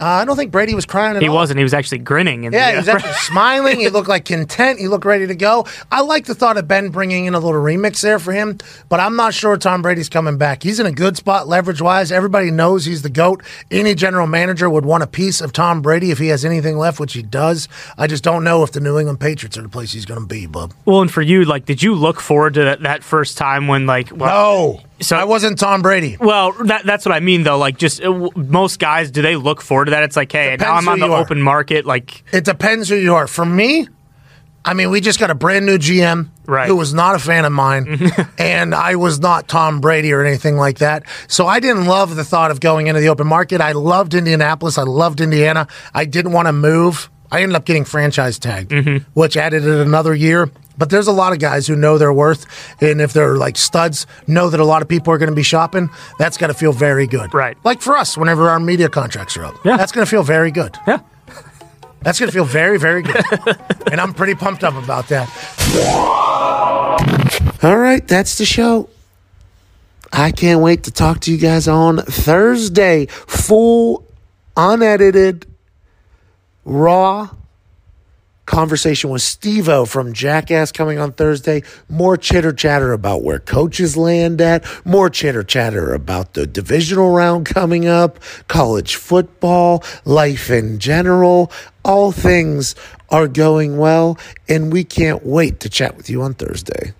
Uh, 0.00 0.04
I 0.04 0.24
don't 0.24 0.36
think 0.36 0.52
Brady 0.52 0.74
was 0.76 0.86
crying 0.86 1.16
at 1.16 1.22
He 1.22 1.28
all. 1.28 1.34
wasn't. 1.34 1.58
He 1.58 1.64
was 1.64 1.74
actually 1.74 1.98
grinning. 1.98 2.44
In 2.44 2.52
Yeah, 2.52 2.66
the, 2.66 2.70
he 2.72 2.76
was 2.78 2.88
actually 2.88 3.12
smiling. 3.22 3.80
He 3.80 3.88
looked 3.88 4.08
like 4.08 4.24
content. 4.24 4.78
He 4.78 4.86
looked 4.86 5.04
ready 5.04 5.26
to 5.26 5.34
go. 5.34 5.66
I 5.90 6.02
like 6.02 6.26
the 6.26 6.36
thought 6.36 6.56
of 6.56 6.68
Ben 6.68 6.90
bringing 6.90 7.26
in 7.26 7.34
a 7.34 7.40
little 7.40 7.60
remix 7.60 8.00
there 8.00 8.20
for 8.20 8.32
him, 8.32 8.58
but 8.88 9.00
I'm 9.00 9.16
not 9.16 9.34
sure 9.34 9.56
Tom 9.56 9.82
Brady's 9.82 10.08
coming 10.08 10.38
back. 10.38 10.62
He's 10.62 10.78
in 10.78 10.86
a 10.86 10.92
good 10.92 11.16
spot 11.16 11.48
leverage 11.48 11.82
wise. 11.82 12.12
Everybody 12.12 12.52
knows 12.52 12.84
he's 12.84 13.02
the 13.02 13.10
GOAT. 13.10 13.42
Any 13.72 13.94
general 13.96 14.28
manager 14.28 14.70
would 14.70 14.84
want 14.86 15.02
a 15.02 15.08
piece 15.08 15.40
of 15.40 15.52
Tom 15.52 15.82
Brady 15.82 16.12
if 16.12 16.18
he 16.18 16.28
has 16.28 16.44
anything 16.44 16.78
left, 16.78 17.00
which 17.00 17.14
he 17.14 17.22
does. 17.22 17.66
I 17.96 18.06
just 18.06 18.22
don't 18.22 18.44
know 18.44 18.62
if 18.62 18.70
the 18.70 18.80
New 18.80 18.98
England 18.98 19.18
Patriots 19.18 19.58
are 19.58 19.62
the 19.62 19.68
place 19.68 19.92
he's 19.92 20.06
going 20.06 20.20
to 20.20 20.26
be, 20.26 20.46
bub. 20.46 20.74
well, 20.84 21.00
and 21.02 21.10
for 21.10 21.22
you, 21.22 21.44
like, 21.44 21.64
did 21.64 21.82
you 21.82 21.94
look 21.96 22.20
forward 22.20 22.54
to 22.54 22.62
that, 22.64 22.82
that 22.82 23.02
first 23.02 23.36
time 23.36 23.66
when, 23.66 23.86
like, 23.86 24.10
well, 24.14 24.74
No. 24.74 24.80
So- 25.00 25.16
I 25.16 25.24
wasn't 25.24 25.58
Tom 25.58 25.82
Brady. 25.82 26.16
Well, 26.18 26.52
that, 26.64 26.84
that's 26.86 27.04
what 27.06 27.14
I 27.14 27.20
mean, 27.20 27.42
though. 27.44 27.58
Like, 27.58 27.78
just 27.78 28.00
uh, 28.00 28.04
w- 28.12 28.30
most 28.36 28.78
guys, 28.78 29.10
do 29.10 29.22
they 29.22 29.36
look 29.36 29.60
forward 29.60 29.86
to 29.86 29.90
that? 29.92 30.02
It's 30.02 30.16
like, 30.16 30.30
hey, 30.32 30.56
now 30.58 30.74
I'm 30.74 30.88
on 30.88 30.98
the 30.98 31.06
open 31.08 31.40
market. 31.40 31.86
Like, 31.86 32.24
It 32.32 32.44
depends 32.44 32.88
who 32.88 32.96
you 32.96 33.14
are. 33.14 33.26
For 33.26 33.44
me, 33.44 33.86
I 34.64 34.74
mean, 34.74 34.90
we 34.90 35.00
just 35.00 35.18
got 35.20 35.30
a 35.30 35.34
brand 35.34 35.64
new 35.66 35.78
GM 35.78 36.28
Right. 36.46 36.66
who 36.68 36.76
was 36.76 36.92
not 36.94 37.14
a 37.14 37.18
fan 37.18 37.44
of 37.44 37.52
mine, 37.52 38.10
and 38.38 38.74
I 38.74 38.96
was 38.96 39.20
not 39.20 39.48
Tom 39.48 39.80
Brady 39.80 40.12
or 40.12 40.24
anything 40.24 40.56
like 40.56 40.78
that. 40.78 41.04
So 41.28 41.46
I 41.46 41.60
didn't 41.60 41.86
love 41.86 42.16
the 42.16 42.24
thought 42.24 42.50
of 42.50 42.58
going 42.60 42.86
into 42.88 43.00
the 43.00 43.08
open 43.08 43.26
market. 43.26 43.60
I 43.60 43.72
loved 43.72 44.14
Indianapolis. 44.14 44.78
I 44.78 44.82
loved 44.82 45.20
Indiana. 45.20 45.68
I 45.94 46.04
didn't 46.06 46.32
want 46.32 46.46
to 46.48 46.52
move. 46.52 47.08
I 47.30 47.42
ended 47.42 47.56
up 47.56 47.66
getting 47.66 47.84
franchise 47.84 48.38
tagged, 48.38 48.72
which 49.14 49.36
added 49.36 49.64
it 49.66 49.86
another 49.86 50.14
year. 50.14 50.50
But 50.78 50.90
there's 50.90 51.08
a 51.08 51.12
lot 51.12 51.32
of 51.32 51.40
guys 51.40 51.66
who 51.66 51.74
know 51.76 51.98
their 51.98 52.12
worth, 52.12 52.46
and 52.80 53.00
if 53.00 53.12
they're 53.12 53.36
like 53.36 53.56
studs, 53.56 54.06
know 54.28 54.48
that 54.48 54.60
a 54.60 54.64
lot 54.64 54.80
of 54.80 54.88
people 54.88 55.12
are 55.12 55.18
going 55.18 55.28
to 55.30 55.34
be 55.36 55.42
shopping. 55.42 55.90
That's 56.18 56.36
got 56.38 56.46
to 56.46 56.54
feel 56.54 56.72
very 56.72 57.06
good, 57.08 57.34
Right. 57.34 57.56
Like 57.64 57.82
for 57.82 57.96
us, 57.96 58.16
whenever 58.16 58.48
our 58.48 58.60
media 58.60 58.88
contracts 58.88 59.36
are 59.36 59.44
up, 59.44 59.56
Yeah. 59.64 59.76
that's 59.76 59.90
going 59.92 60.04
to 60.06 60.10
feel 60.10 60.22
very 60.22 60.50
good. 60.52 60.76
yeah. 60.86 61.00
That's 62.00 62.20
going 62.20 62.28
to 62.28 62.32
feel 62.32 62.44
very, 62.44 62.78
very 62.78 63.02
good. 63.02 63.24
and 63.90 64.00
I'm 64.00 64.14
pretty 64.14 64.36
pumped 64.36 64.62
up 64.62 64.74
about 64.80 65.08
that. 65.08 65.28
All 67.60 67.76
right, 67.76 68.06
that's 68.06 68.38
the 68.38 68.44
show. 68.44 68.88
I 70.12 70.30
can't 70.30 70.60
wait 70.60 70.84
to 70.84 70.92
talk 70.92 71.18
to 71.22 71.32
you 71.32 71.38
guys 71.38 71.66
on 71.66 71.98
Thursday. 71.98 73.06
Full, 73.06 74.06
unedited, 74.56 75.44
raw 76.64 77.30
conversation 78.48 79.10
with 79.10 79.20
Steve 79.20 79.68
O 79.68 79.84
from 79.84 80.14
Jackass 80.14 80.72
coming 80.72 80.98
on 80.98 81.12
Thursday. 81.12 81.62
More 81.88 82.16
chitter 82.16 82.52
chatter 82.52 82.92
about 82.92 83.22
where 83.22 83.38
coaches 83.38 83.96
land 83.96 84.40
at, 84.40 84.64
more 84.86 85.10
chitter 85.10 85.44
chatter 85.44 85.92
about 85.92 86.32
the 86.32 86.46
divisional 86.46 87.10
round 87.10 87.46
coming 87.46 87.86
up, 87.86 88.18
college 88.48 88.96
football, 88.96 89.84
life 90.04 90.50
in 90.50 90.78
general. 90.78 91.52
All 91.84 92.10
things 92.10 92.74
are 93.10 93.28
going 93.28 93.76
well, 93.76 94.18
and 94.48 94.72
we 94.72 94.82
can't 94.82 95.24
wait 95.24 95.60
to 95.60 95.68
chat 95.68 95.96
with 95.96 96.08
you 96.08 96.22
on 96.22 96.34
Thursday. 96.34 96.94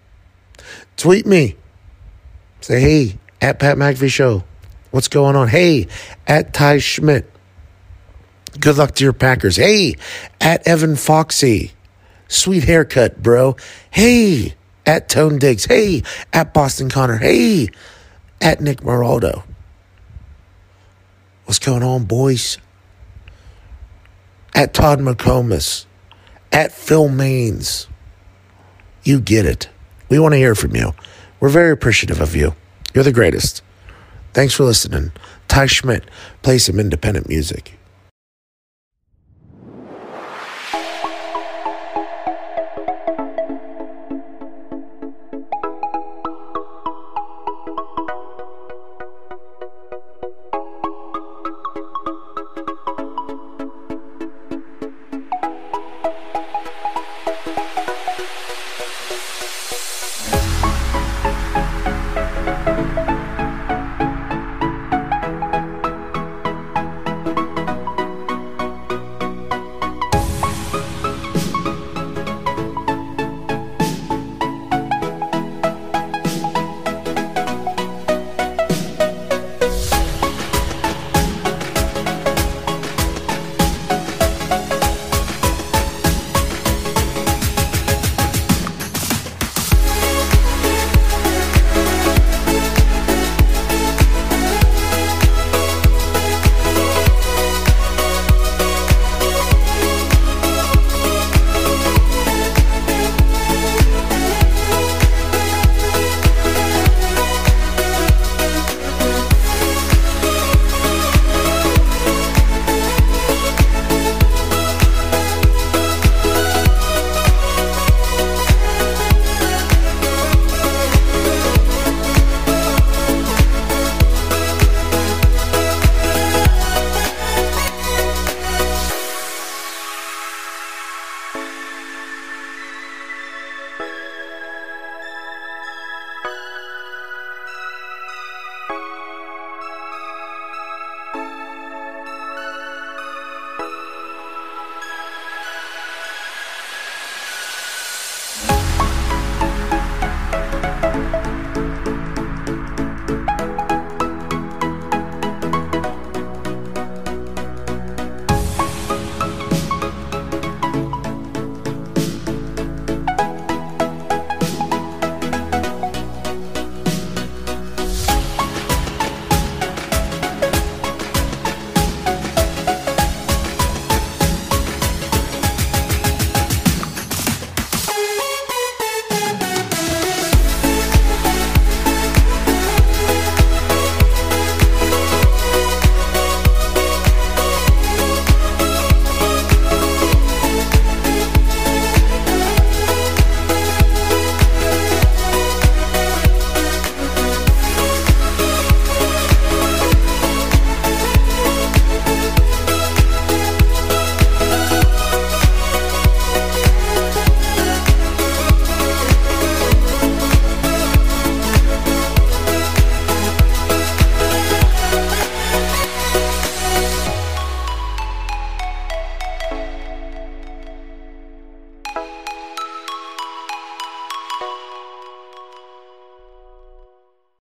Tweet 0.96 1.26
me. 1.26 1.56
Say, 2.60 2.80
hey, 2.80 3.18
at 3.40 3.58
Pat 3.58 3.78
McAfee 3.78 4.10
Show. 4.10 4.44
What's 4.90 5.08
going 5.08 5.36
on? 5.36 5.48
Hey, 5.48 5.88
at 6.26 6.52
Ty 6.52 6.78
Schmidt. 6.78 7.30
Good 8.60 8.78
luck 8.78 8.94
to 8.96 9.04
your 9.04 9.12
Packers. 9.12 9.56
Hey, 9.56 9.96
at 10.40 10.66
Evan 10.66 10.96
Foxy. 10.96 11.72
Sweet 12.28 12.64
haircut, 12.64 13.22
bro. 13.22 13.56
Hey, 13.90 14.54
at 14.84 15.08
Tone 15.08 15.38
Digs. 15.38 15.64
Hey, 15.66 16.02
at 16.32 16.52
Boston 16.52 16.90
Connor. 16.90 17.16
Hey, 17.16 17.68
at 18.40 18.60
Nick 18.60 18.80
Maraldo. 18.80 19.44
What's 21.44 21.58
going 21.58 21.82
on, 21.82 22.04
boys? 22.04 22.58
At 24.54 24.74
Todd 24.74 24.98
McComas. 24.98 25.86
At 26.52 26.72
Phil 26.72 27.08
Maines. 27.08 27.86
You 29.02 29.20
get 29.20 29.46
it. 29.46 29.68
We 30.08 30.18
want 30.18 30.32
to 30.32 30.38
hear 30.38 30.54
from 30.54 30.74
you. 30.74 30.92
We're 31.40 31.48
very 31.48 31.70
appreciative 31.70 32.20
of 32.20 32.34
you. 32.34 32.54
You're 32.94 33.04
the 33.04 33.12
greatest. 33.12 33.62
Thanks 34.32 34.54
for 34.54 34.64
listening. 34.64 35.12
Ty 35.46 35.66
Schmidt, 35.66 36.04
play 36.42 36.58
some 36.58 36.78
independent 36.78 37.28
music. 37.28 37.77